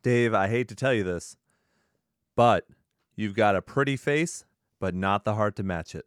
Dave, 0.03 0.33
I 0.33 0.47
hate 0.47 0.67
to 0.69 0.75
tell 0.75 0.93
you 0.93 1.03
this, 1.03 1.37
but 2.35 2.65
you've 3.15 3.35
got 3.35 3.55
a 3.55 3.61
pretty 3.61 3.95
face, 3.95 4.45
but 4.79 4.95
not 4.95 5.25
the 5.25 5.35
heart 5.35 5.55
to 5.57 5.63
match 5.63 5.95
it. 5.95 6.05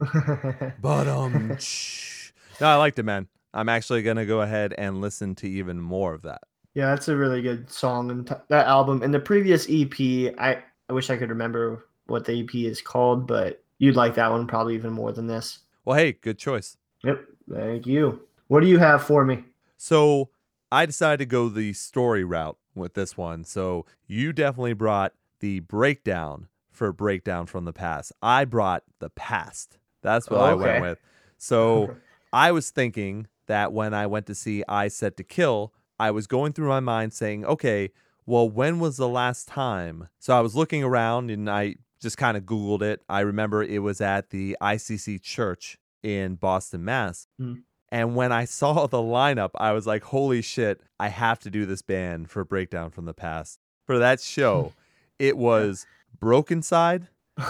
But 0.80 1.06
um, 1.06 1.56
shh. 1.58 2.32
no, 2.60 2.66
I 2.66 2.76
liked 2.76 2.98
it, 2.98 3.04
man. 3.04 3.28
I'm 3.54 3.68
actually 3.68 4.02
gonna 4.02 4.26
go 4.26 4.40
ahead 4.40 4.74
and 4.76 5.00
listen 5.00 5.34
to 5.36 5.48
even 5.48 5.80
more 5.80 6.14
of 6.14 6.22
that. 6.22 6.42
Yeah, 6.74 6.86
that's 6.86 7.08
a 7.08 7.16
really 7.16 7.42
good 7.42 7.70
song 7.70 8.10
and 8.10 8.26
t- 8.26 8.34
that 8.48 8.66
album. 8.66 9.02
And 9.02 9.12
the 9.12 9.20
previous 9.20 9.66
EP, 9.70 10.34
I 10.38 10.62
I 10.88 10.92
wish 10.92 11.10
I 11.10 11.16
could 11.16 11.28
remember 11.28 11.86
what 12.06 12.24
the 12.24 12.40
EP 12.40 12.54
is 12.54 12.80
called, 12.80 13.26
but 13.26 13.62
you'd 13.78 13.94
like 13.94 14.14
that 14.14 14.30
one 14.30 14.46
probably 14.46 14.74
even 14.74 14.92
more 14.92 15.12
than 15.12 15.26
this. 15.26 15.60
Well, 15.84 15.96
hey, 15.96 16.12
good 16.12 16.38
choice. 16.38 16.76
Yep. 17.04 17.24
Thank 17.52 17.86
you. 17.86 18.22
What 18.48 18.60
do 18.60 18.66
you 18.66 18.78
have 18.78 19.02
for 19.04 19.24
me? 19.24 19.44
So 19.76 20.30
I 20.70 20.86
decided 20.86 21.18
to 21.18 21.26
go 21.26 21.48
the 21.48 21.72
story 21.74 22.24
route 22.24 22.56
with 22.74 22.94
this 22.94 23.16
one. 23.16 23.44
So 23.44 23.86
you 24.06 24.32
definitely 24.32 24.72
brought 24.72 25.12
the 25.40 25.60
breakdown 25.60 26.48
for 26.70 26.92
breakdown 26.92 27.46
from 27.46 27.64
the 27.64 27.72
past. 27.72 28.12
I 28.22 28.44
brought 28.44 28.84
the 28.98 29.10
past. 29.10 29.78
That's 30.02 30.28
what 30.30 30.40
I 30.40 30.54
went 30.54 30.82
with. 30.82 30.98
So 31.38 31.96
I 32.32 32.52
was 32.52 32.70
thinking 32.70 33.26
that 33.46 33.72
when 33.72 33.94
I 33.94 34.06
went 34.06 34.26
to 34.26 34.34
see 34.34 34.64
Eyes 34.68 34.94
Set 34.94 35.16
to 35.18 35.24
Kill, 35.24 35.72
I 35.98 36.10
was 36.10 36.26
going 36.26 36.52
through 36.52 36.68
my 36.68 36.80
mind 36.80 37.12
saying, 37.12 37.44
okay, 37.44 37.90
well, 38.26 38.48
when 38.48 38.78
was 38.78 38.96
the 38.96 39.08
last 39.08 39.48
time? 39.48 40.08
So 40.18 40.36
I 40.36 40.40
was 40.40 40.54
looking 40.54 40.82
around 40.82 41.30
and 41.30 41.50
I 41.50 41.76
just 42.00 42.16
kind 42.16 42.36
of 42.36 42.44
Googled 42.44 42.82
it. 42.82 43.02
I 43.08 43.20
remember 43.20 43.62
it 43.62 43.80
was 43.80 44.00
at 44.00 44.30
the 44.30 44.56
ICC 44.60 45.22
church 45.22 45.78
in 46.02 46.36
Boston, 46.36 46.84
Mass. 46.84 47.26
Mm. 47.40 47.62
And 47.92 48.16
when 48.16 48.32
I 48.32 48.46
saw 48.46 48.86
the 48.88 48.96
lineup, 48.98 49.50
I 49.54 49.72
was 49.72 49.86
like, 49.86 50.02
holy 50.02 50.42
shit, 50.42 50.80
I 50.98 51.08
have 51.08 51.38
to 51.40 51.50
do 51.50 51.66
this 51.66 51.82
band 51.82 52.30
for 52.30 52.44
Breakdown 52.44 52.90
from 52.90 53.04
the 53.04 53.14
Past. 53.14 53.60
For 53.86 53.98
that 53.98 54.20
show, 54.20 54.72
it 55.20 55.36
was 55.36 55.86
Broken 56.18 56.62
Side, 56.62 57.08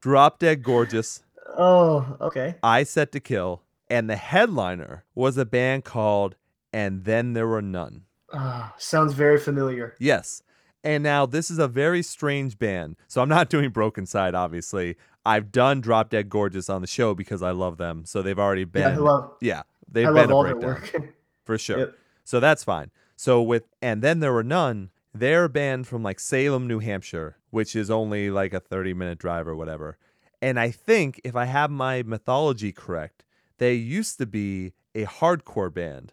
Drop 0.00 0.38
Dead 0.38 0.62
Gorgeous, 0.62 1.22
oh, 1.56 2.16
okay. 2.20 2.56
Eyes 2.62 2.90
Set 2.90 3.12
to 3.12 3.20
Kill, 3.20 3.62
and 3.88 4.10
the 4.10 4.16
headliner 4.16 5.04
was 5.14 5.38
a 5.38 5.44
band 5.44 5.84
called 5.84 6.34
And 6.72 7.04
Then 7.04 7.34
There 7.34 7.46
Were 7.46 7.62
None. 7.62 8.04
Ah, 8.32 8.74
sounds 8.76 9.12
very 9.12 9.38
familiar. 9.38 9.94
Yes. 9.98 10.42
And 10.84 11.02
now 11.02 11.26
this 11.26 11.50
is 11.50 11.58
a 11.58 11.68
very 11.68 12.02
strange 12.02 12.58
band. 12.58 12.96
So 13.08 13.20
I'm 13.20 13.28
not 13.28 13.50
doing 13.50 13.70
Broken 13.70 14.06
Side, 14.06 14.34
obviously. 14.34 14.96
I've 15.28 15.52
done 15.52 15.82
Drop 15.82 16.08
Dead 16.08 16.30
Gorgeous 16.30 16.70
on 16.70 16.80
the 16.80 16.86
show 16.86 17.14
because 17.14 17.42
I 17.42 17.50
love 17.50 17.76
them. 17.76 18.04
So 18.06 18.22
they've 18.22 18.38
already 18.38 18.64
been. 18.64 18.82
Yeah, 18.82 18.88
I 18.88 18.96
love 18.96 19.32
yeah, 19.40 19.62
they've 19.86 20.08
I 20.08 20.12
been 20.12 20.30
a 20.30 20.34
all 20.34 20.42
their 20.42 20.54
breakdown 20.54 21.02
work. 21.02 21.14
for 21.44 21.58
sure. 21.58 21.78
Yep. 21.78 21.94
So 22.24 22.40
that's 22.40 22.64
fine. 22.64 22.90
So 23.16 23.42
with 23.42 23.64
and 23.82 24.02
then 24.02 24.20
there 24.20 24.32
were 24.32 24.42
none. 24.42 24.90
They're 25.14 25.44
a 25.44 25.48
band 25.48 25.86
from 25.86 26.02
like 26.02 26.18
Salem, 26.18 26.66
New 26.66 26.78
Hampshire, 26.78 27.36
which 27.50 27.76
is 27.76 27.90
only 27.90 28.30
like 28.30 28.54
a 28.54 28.60
30 28.60 28.94
minute 28.94 29.18
drive 29.18 29.46
or 29.46 29.54
whatever. 29.54 29.98
And 30.40 30.58
I 30.58 30.70
think 30.70 31.20
if 31.24 31.36
I 31.36 31.46
have 31.46 31.70
my 31.70 32.02
mythology 32.02 32.72
correct, 32.72 33.24
they 33.58 33.74
used 33.74 34.18
to 34.18 34.26
be 34.26 34.72
a 34.94 35.04
hardcore 35.04 35.72
band. 35.72 36.12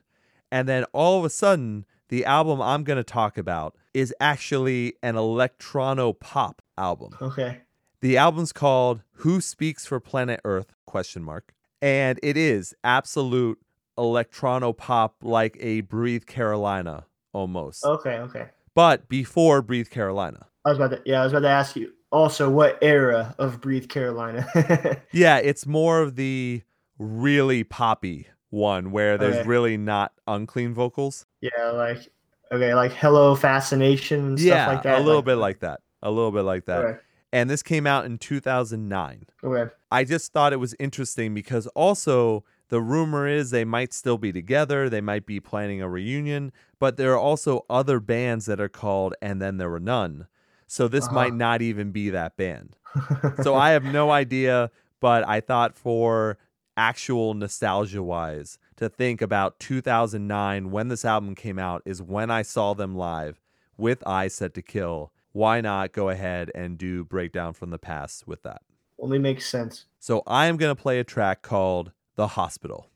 And 0.51 0.67
then 0.67 0.83
all 0.93 1.19
of 1.19 1.25
a 1.25 1.29
sudden, 1.29 1.85
the 2.09 2.25
album 2.25 2.61
I'm 2.61 2.83
going 2.83 2.97
to 2.97 3.03
talk 3.03 3.37
about 3.37 3.75
is 3.93 4.13
actually 4.19 4.95
an 5.01 5.15
electrono 5.15 6.19
pop 6.19 6.61
album. 6.77 7.11
okay. 7.21 7.61
The 8.05 8.17
album's 8.17 8.53
called 8.53 9.01
Who 9.13 9.41
Speaks 9.41 9.87
for 9.87 9.99
Planet 9.99 10.39
Earth? 10.45 10.75
question 10.85 11.23
mark. 11.23 11.55
And 11.81 12.19
it 12.21 12.37
is 12.37 12.75
absolute 12.83 13.57
electrono 13.97 14.77
pop 14.77 15.15
like 15.23 15.57
a 15.59 15.81
Breathe 15.81 16.27
Carolina 16.27 17.07
almost. 17.33 17.83
Okay. 17.83 18.17
Okay. 18.19 18.49
But 18.75 19.09
before 19.09 19.63
Breathe 19.63 19.89
Carolina. 19.89 20.45
I 20.65 20.69
was 20.69 20.77
about 20.77 20.91
to 20.91 21.01
yeah, 21.03 21.21
I 21.21 21.23
was 21.23 21.33
about 21.33 21.47
to 21.47 21.49
ask 21.49 21.75
you 21.75 21.93
also 22.11 22.47
what 22.47 22.77
era 22.83 23.33
of 23.39 23.59
Breathe 23.59 23.89
Carolina. 23.89 24.47
Yeah, 25.11 25.37
it's 25.39 25.65
more 25.65 26.01
of 26.03 26.15
the 26.15 26.61
really 26.99 27.63
poppy 27.63 28.27
one 28.51 28.91
where 28.91 29.17
there's 29.17 29.37
Okay. 29.37 29.47
really 29.47 29.77
not 29.77 30.11
unclean 30.27 30.75
vocals. 30.75 31.25
yeah, 31.41 31.71
like 31.71 32.07
okay, 32.51 32.75
like 32.75 32.91
Hello 32.91 33.33
Fascination 33.33 34.19
and 34.27 34.39
yeah, 34.39 34.65
stuff 34.65 34.75
like 34.75 34.83
that. 34.83 35.01
a 35.01 35.03
little 35.03 35.23
bit 35.23 35.37
like 35.37 35.61
that. 35.61 35.79
A 36.03 36.11
little 36.11 36.31
bit 36.31 36.43
like 36.43 36.65
that. 36.65 36.85
Okay. 36.85 36.99
And 37.35 37.49
this 37.49 37.61
came 37.61 37.85
out 37.85 38.05
in 38.05 38.17
2009. 38.17 39.25
Okay. 39.43 39.71
I 39.91 40.03
just 40.05 40.31
thought 40.31 40.53
it 40.53 40.59
was 40.59 40.73
interesting 40.79 41.33
because 41.33 41.67
also 41.67 42.45
the 42.69 42.79
rumor 42.81 43.27
is 43.27 43.49
they 43.51 43.65
might 43.65 43.93
still 43.93 44.17
be 44.17 44.31
together. 44.31 44.89
They 44.89 45.01
might 45.01 45.25
be 45.25 45.39
planning 45.41 45.81
a 45.81 45.89
reunion, 45.89 46.53
but 46.79 46.95
there 46.95 47.11
are 47.13 47.19
also 47.19 47.65
other 47.69 47.99
bands 47.99 48.45
that 48.45 48.61
are 48.61 48.69
called 48.69 49.15
And 49.21 49.41
Then 49.41 49.57
There 49.57 49.69
Were 49.69 49.81
None. 49.81 50.27
So 50.65 50.87
this 50.87 51.05
Uh-huh. 51.07 51.13
might 51.15 51.33
not 51.33 51.61
even 51.61 51.91
be 51.91 52.09
that 52.09 52.37
band. 52.37 52.77
so 53.43 53.53
I 53.53 53.71
have 53.71 53.83
no 53.83 54.11
idea, 54.11 54.71
but 55.01 55.27
I 55.27 55.41
thought 55.41 55.75
for 55.77 56.37
actual 56.77 57.33
nostalgia 57.33 58.01
wise, 58.01 58.57
to 58.77 58.87
think 58.89 59.21
about 59.21 59.59
2009 59.59 60.71
when 60.71 60.87
this 60.87 61.05
album 61.05 61.35
came 61.35 61.59
out 61.59 61.81
is 61.85 62.01
when 62.01 62.29
I 62.31 62.41
saw 62.43 62.73
them 62.73 62.95
live 62.95 63.41
with 63.77 64.05
Eyes 64.07 64.33
Set 64.35 64.53
to 64.53 64.61
Kill. 64.61 65.11
Why 65.35 65.59
not 65.59 65.91
go 65.91 66.07
ahead 66.07 66.49
and 66.55 66.77
do 66.77 67.03
Breakdown 67.03 67.51
from 67.51 67.69
the 67.69 67.77
Past 67.77 68.25
with 68.25 68.43
that? 68.43 68.61
Only 68.97 69.19
makes 69.19 69.45
sense. 69.45 69.85
So 69.99 70.23
I 70.25 70.45
am 70.45 70.55
going 70.55 70.73
to 70.73 70.81
play 70.81 70.97
a 70.97 71.03
track 71.03 71.41
called 71.41 71.91
The 72.15 72.27
Hospital. 72.27 72.89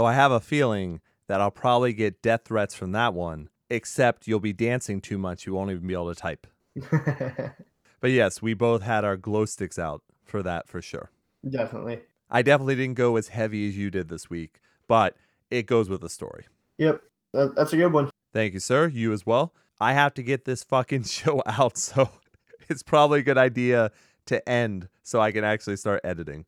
So 0.00 0.06
I 0.06 0.14
have 0.14 0.32
a 0.32 0.40
feeling 0.40 1.02
that 1.26 1.42
I'll 1.42 1.50
probably 1.50 1.92
get 1.92 2.22
death 2.22 2.44
threats 2.46 2.74
from 2.74 2.92
that 2.92 3.12
one, 3.12 3.50
except 3.68 4.26
you'll 4.26 4.40
be 4.40 4.54
dancing 4.54 5.02
too 5.02 5.18
much. 5.18 5.44
You 5.44 5.52
won't 5.52 5.70
even 5.70 5.86
be 5.86 5.92
able 5.92 6.14
to 6.14 6.18
type. 6.18 6.46
But 8.00 8.12
yes, 8.12 8.40
we 8.40 8.54
both 8.54 8.80
had 8.80 9.04
our 9.04 9.18
glow 9.18 9.44
sticks 9.44 9.78
out 9.78 10.00
for 10.24 10.42
that 10.42 10.68
for 10.70 10.80
sure. 10.80 11.10
Definitely. 11.46 12.00
I 12.30 12.40
definitely 12.40 12.76
didn't 12.76 12.96
go 12.96 13.16
as 13.16 13.28
heavy 13.28 13.68
as 13.68 13.76
you 13.76 13.90
did 13.90 14.08
this 14.08 14.30
week, 14.30 14.62
but 14.88 15.18
it 15.50 15.66
goes 15.66 15.90
with 15.90 16.00
the 16.00 16.08
story. 16.08 16.46
Yep. 16.78 17.02
That's 17.34 17.74
a 17.74 17.76
good 17.76 17.92
one. 17.92 18.08
Thank 18.32 18.54
you, 18.54 18.60
sir. 18.60 18.88
You 18.88 19.12
as 19.12 19.26
well. 19.26 19.52
I 19.82 19.92
have 19.92 20.14
to 20.14 20.22
get 20.22 20.46
this 20.46 20.64
fucking 20.64 21.02
show 21.18 21.42
out, 21.44 21.76
so 21.76 22.08
it's 22.70 22.82
probably 22.82 23.20
a 23.20 23.22
good 23.22 23.36
idea 23.36 23.90
to 24.24 24.48
end 24.48 24.88
so 25.02 25.20
I 25.20 25.30
can 25.30 25.44
actually 25.44 25.76
start 25.76 26.00
editing. 26.04 26.46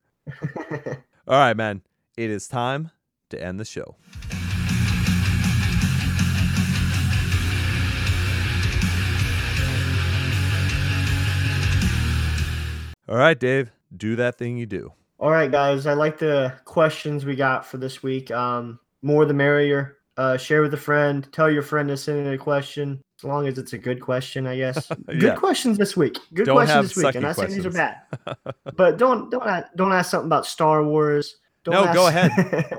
All 1.28 1.36
right, 1.36 1.54
man. 1.54 1.82
It 2.16 2.30
is 2.30 2.48
time 2.48 2.90
to 3.32 3.42
end 3.42 3.58
the 3.60 3.64
show. 3.64 3.96
All 13.08 13.18
right, 13.18 13.38
Dave, 13.38 13.70
do 13.94 14.16
that 14.16 14.38
thing 14.38 14.56
you 14.56 14.64
do. 14.64 14.92
All 15.18 15.30
right, 15.30 15.50
guys. 15.50 15.86
I 15.86 15.92
like 15.92 16.18
the 16.18 16.54
questions 16.64 17.26
we 17.26 17.36
got 17.36 17.66
for 17.66 17.76
this 17.76 18.02
week. 18.02 18.30
Um, 18.30 18.78
more 19.02 19.24
the 19.26 19.34
merrier. 19.34 19.98
Uh, 20.16 20.36
share 20.36 20.62
with 20.62 20.72
a 20.74 20.78
friend. 20.78 21.26
Tell 21.32 21.50
your 21.50 21.62
friend 21.62 21.88
to 21.88 21.96
send 21.96 22.26
in 22.26 22.32
a 22.32 22.38
question, 22.38 23.02
as 23.18 23.24
long 23.24 23.46
as 23.48 23.58
it's 23.58 23.72
a 23.72 23.78
good 23.78 24.00
question, 24.00 24.46
I 24.46 24.56
guess. 24.56 24.88
Good 25.06 25.22
Yeah. 25.22 25.34
questions 25.36 25.78
this 25.78 25.96
week. 25.96 26.18
Good 26.34 26.46
Don't 26.46 26.56
questions 26.56 26.88
this 26.94 27.04
week. 27.04 27.14
And 27.14 27.26
I'm 27.26 27.34
saying 27.34 27.50
these 27.50 27.66
are 27.66 27.70
bad, 27.70 27.96
but 28.76 28.98
don't 28.98 29.30
don't 29.30 29.64
don't 29.74 29.92
ask 29.92 30.10
something 30.10 30.26
about 30.28 30.44
Star 30.46 30.84
Wars. 30.84 31.36
Don't 31.64 31.74
No, 31.86 31.92
go 31.94 32.08
ahead. 32.08 32.30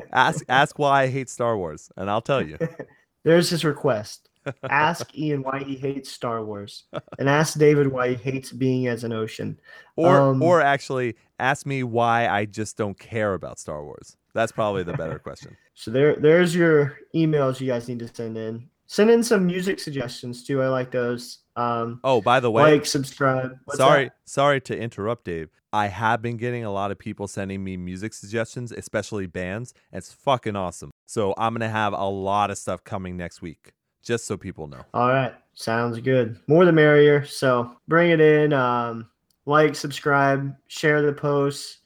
Ask 0.11 0.43
ask 0.49 0.77
why 0.77 1.03
I 1.03 1.07
hate 1.07 1.29
Star 1.29 1.57
Wars, 1.57 1.89
and 1.97 2.09
I'll 2.09 2.21
tell 2.21 2.41
you. 2.45 2.57
There's 3.23 3.49
his 3.49 3.63
request. 3.63 4.29
Ask 4.69 5.17
Ian 5.17 5.41
why 5.43 5.63
he 5.63 5.75
hates 5.75 6.11
Star 6.11 6.43
Wars, 6.43 6.83
and 7.17 7.29
ask 7.29 7.57
David 7.57 7.87
why 7.87 8.09
he 8.09 8.15
hates 8.15 8.51
being 8.51 8.87
as 8.87 9.03
an 9.05 9.13
ocean. 9.13 9.57
Or 9.95 10.19
Um, 10.19 10.41
or 10.43 10.61
actually 10.61 11.15
ask 11.39 11.65
me 11.65 11.83
why 11.83 12.27
I 12.27 12.43
just 12.45 12.75
don't 12.77 12.99
care 12.99 13.33
about 13.33 13.57
Star 13.59 13.83
Wars. 13.83 14.17
That's 14.33 14.51
probably 14.51 14.83
the 14.83 14.93
better 14.93 15.17
question. 15.19 15.55
So 15.75 15.91
there, 15.91 16.15
there's 16.17 16.53
your 16.53 16.97
emails 17.15 17.61
you 17.61 17.67
guys 17.67 17.87
need 17.87 17.99
to 17.99 18.13
send 18.13 18.37
in. 18.37 18.67
Send 18.87 19.09
in 19.09 19.23
some 19.23 19.45
music 19.47 19.79
suggestions 19.79 20.43
too. 20.43 20.61
I 20.61 20.67
like 20.67 20.91
those. 20.91 21.39
Um, 21.55 21.99
Oh, 22.03 22.21
by 22.21 22.39
the 22.41 22.51
way, 22.51 22.73
like, 22.73 22.85
subscribe. 22.85 23.57
What's 23.65 23.77
sorry, 23.77 24.05
that? 24.05 24.13
sorry 24.25 24.59
to 24.61 24.77
interrupt, 24.77 25.23
Dave. 25.23 25.49
I 25.73 25.87
have 25.87 26.21
been 26.21 26.37
getting 26.37 26.63
a 26.63 26.71
lot 26.71 26.91
of 26.91 26.99
people 26.99 27.27
sending 27.27 27.63
me 27.63 27.77
music 27.77 28.13
suggestions, 28.13 28.71
especially 28.71 29.25
bands. 29.25 29.73
It's 29.91 30.13
fucking 30.13 30.55
awesome. 30.55 30.91
So 31.07 31.33
I'm 31.37 31.53
gonna 31.53 31.67
have 31.67 31.93
a 31.93 32.07
lot 32.07 32.51
of 32.51 32.57
stuff 32.57 32.83
coming 32.83 33.17
next 33.17 33.41
week, 33.41 33.73
just 34.03 34.25
so 34.25 34.37
people 34.37 34.67
know. 34.67 34.85
All 34.93 35.09
right, 35.09 35.33
sounds 35.53 35.99
good. 35.99 36.39
More 36.47 36.63
the 36.63 36.71
merrier. 36.71 37.25
So 37.25 37.75
bring 37.87 38.11
it 38.11 38.21
in. 38.21 38.53
Um, 38.53 39.09
like, 39.45 39.75
subscribe, 39.75 40.55
share 40.67 41.01
the 41.01 41.11
posts. 41.11 41.79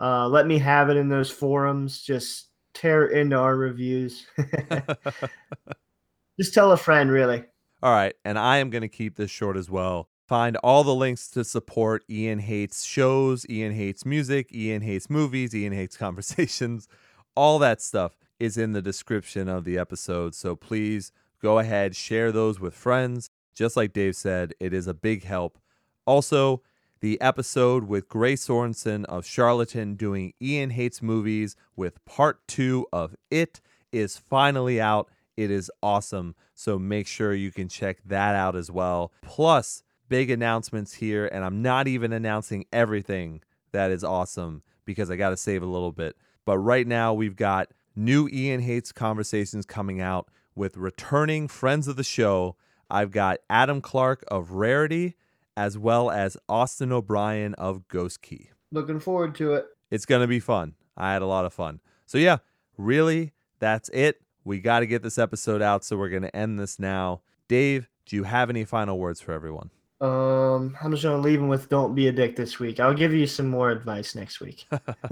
Uh, 0.00 0.28
let 0.28 0.46
me 0.46 0.58
have 0.58 0.88
it 0.88 0.96
in 0.96 1.08
those 1.08 1.30
forums. 1.30 2.00
Just 2.00 2.48
tear 2.74 3.08
into 3.08 3.36
our 3.36 3.56
reviews. 3.56 4.26
Just 6.40 6.54
tell 6.54 6.72
a 6.72 6.76
friend, 6.76 7.10
really. 7.10 7.44
All 7.82 7.92
right, 7.92 8.14
and 8.24 8.38
I 8.38 8.58
am 8.58 8.70
going 8.70 8.82
to 8.82 8.88
keep 8.88 9.16
this 9.16 9.30
short 9.30 9.56
as 9.56 9.68
well. 9.68 10.08
Find 10.26 10.56
all 10.58 10.84
the 10.84 10.94
links 10.94 11.28
to 11.28 11.44
support 11.44 12.04
Ian 12.08 12.38
Hates 12.38 12.84
shows, 12.84 13.44
Ian 13.50 13.72
Hates 13.72 14.06
music, 14.06 14.54
Ian 14.54 14.82
Hates 14.82 15.10
movies, 15.10 15.54
Ian 15.54 15.72
Hates 15.72 15.96
conversations. 15.98 16.88
All 17.34 17.58
that 17.58 17.82
stuff 17.82 18.16
is 18.38 18.56
in 18.56 18.72
the 18.72 18.82
description 18.82 19.48
of 19.48 19.64
the 19.64 19.78
episode. 19.78 20.34
So 20.34 20.54
please 20.56 21.12
go 21.40 21.58
ahead, 21.58 21.96
share 21.96 22.32
those 22.32 22.60
with 22.60 22.74
friends. 22.74 23.30
Just 23.54 23.76
like 23.76 23.92
Dave 23.92 24.16
said, 24.16 24.54
it 24.60 24.72
is 24.72 24.86
a 24.86 24.94
big 24.94 25.24
help. 25.24 25.58
Also, 26.06 26.62
the 27.00 27.20
episode 27.20 27.84
with 27.84 28.08
Gray 28.08 28.34
Sorensen 28.34 29.04
of 29.06 29.26
Charlatan 29.26 29.96
doing 29.96 30.34
Ian 30.40 30.70
Hates 30.70 31.02
movies 31.02 31.56
with 31.74 32.02
part 32.04 32.46
two 32.46 32.86
of 32.92 33.16
It 33.30 33.60
is 33.90 34.16
finally 34.16 34.80
out. 34.80 35.10
It 35.36 35.50
is 35.50 35.70
awesome. 35.82 36.34
So 36.54 36.78
make 36.78 37.06
sure 37.06 37.34
you 37.34 37.50
can 37.50 37.68
check 37.68 37.98
that 38.06 38.34
out 38.34 38.54
as 38.54 38.70
well. 38.70 39.12
Plus, 39.20 39.82
big 40.12 40.30
announcements 40.30 40.92
here, 40.92 41.26
and 41.32 41.42
I'm 41.42 41.62
not 41.62 41.88
even 41.88 42.12
announcing 42.12 42.66
everything 42.70 43.40
that 43.70 43.90
is 43.90 44.04
awesome 44.04 44.62
because 44.84 45.10
I 45.10 45.16
got 45.16 45.30
to 45.30 45.38
save 45.38 45.62
a 45.62 45.66
little 45.66 45.90
bit. 45.90 46.18
But 46.44 46.58
right 46.58 46.86
now, 46.86 47.14
we've 47.14 47.34
got 47.34 47.68
new 47.96 48.28
Ian 48.30 48.60
Hates 48.60 48.92
conversations 48.92 49.64
coming 49.64 50.02
out 50.02 50.28
with 50.54 50.76
returning 50.76 51.48
friends 51.48 51.88
of 51.88 51.96
the 51.96 52.04
show. 52.04 52.56
I've 52.90 53.10
got 53.10 53.38
Adam 53.48 53.80
Clark 53.80 54.22
of 54.28 54.50
Rarity, 54.50 55.16
as 55.56 55.78
well 55.78 56.10
as 56.10 56.36
Austin 56.46 56.92
O'Brien 56.92 57.54
of 57.54 57.88
Ghost 57.88 58.20
Key. 58.20 58.50
Looking 58.70 59.00
forward 59.00 59.34
to 59.36 59.54
it. 59.54 59.64
It's 59.90 60.04
going 60.04 60.20
to 60.20 60.28
be 60.28 60.40
fun. 60.40 60.74
I 60.94 61.14
had 61.14 61.22
a 61.22 61.26
lot 61.26 61.46
of 61.46 61.54
fun. 61.54 61.80
So, 62.04 62.18
yeah, 62.18 62.36
really, 62.76 63.32
that's 63.60 63.88
it. 63.88 64.20
We 64.44 64.60
got 64.60 64.80
to 64.80 64.86
get 64.86 65.02
this 65.02 65.16
episode 65.16 65.62
out, 65.62 65.86
so 65.86 65.96
we're 65.96 66.10
going 66.10 66.20
to 66.20 66.36
end 66.36 66.60
this 66.60 66.78
now. 66.78 67.22
Dave, 67.48 67.88
do 68.04 68.14
you 68.14 68.24
have 68.24 68.50
any 68.50 68.66
final 68.66 68.98
words 68.98 69.22
for 69.22 69.32
everyone? 69.32 69.70
Um, 70.02 70.76
I'm 70.82 70.90
just 70.90 71.04
gonna 71.04 71.18
leave 71.18 71.38
him 71.38 71.48
with 71.48 71.68
"Don't 71.68 71.94
be 71.94 72.08
a 72.08 72.12
dick" 72.12 72.34
this 72.34 72.58
week. 72.58 72.80
I'll 72.80 72.92
give 72.92 73.14
you 73.14 73.26
some 73.26 73.48
more 73.48 73.70
advice 73.70 74.16
next 74.16 74.40
week. 74.40 74.66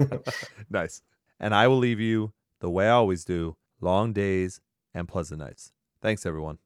nice. 0.69 1.01
And 1.39 1.55
I 1.55 1.67
will 1.69 1.77
leave 1.77 2.01
you 2.01 2.33
the 2.59 2.69
way 2.69 2.87
I 2.87 2.91
always 2.91 3.23
do 3.23 3.55
long 3.79 4.11
days 4.11 4.59
and 4.93 5.07
pleasant 5.07 5.39
nights. 5.39 5.71
Thanks, 6.01 6.25
everyone. 6.25 6.57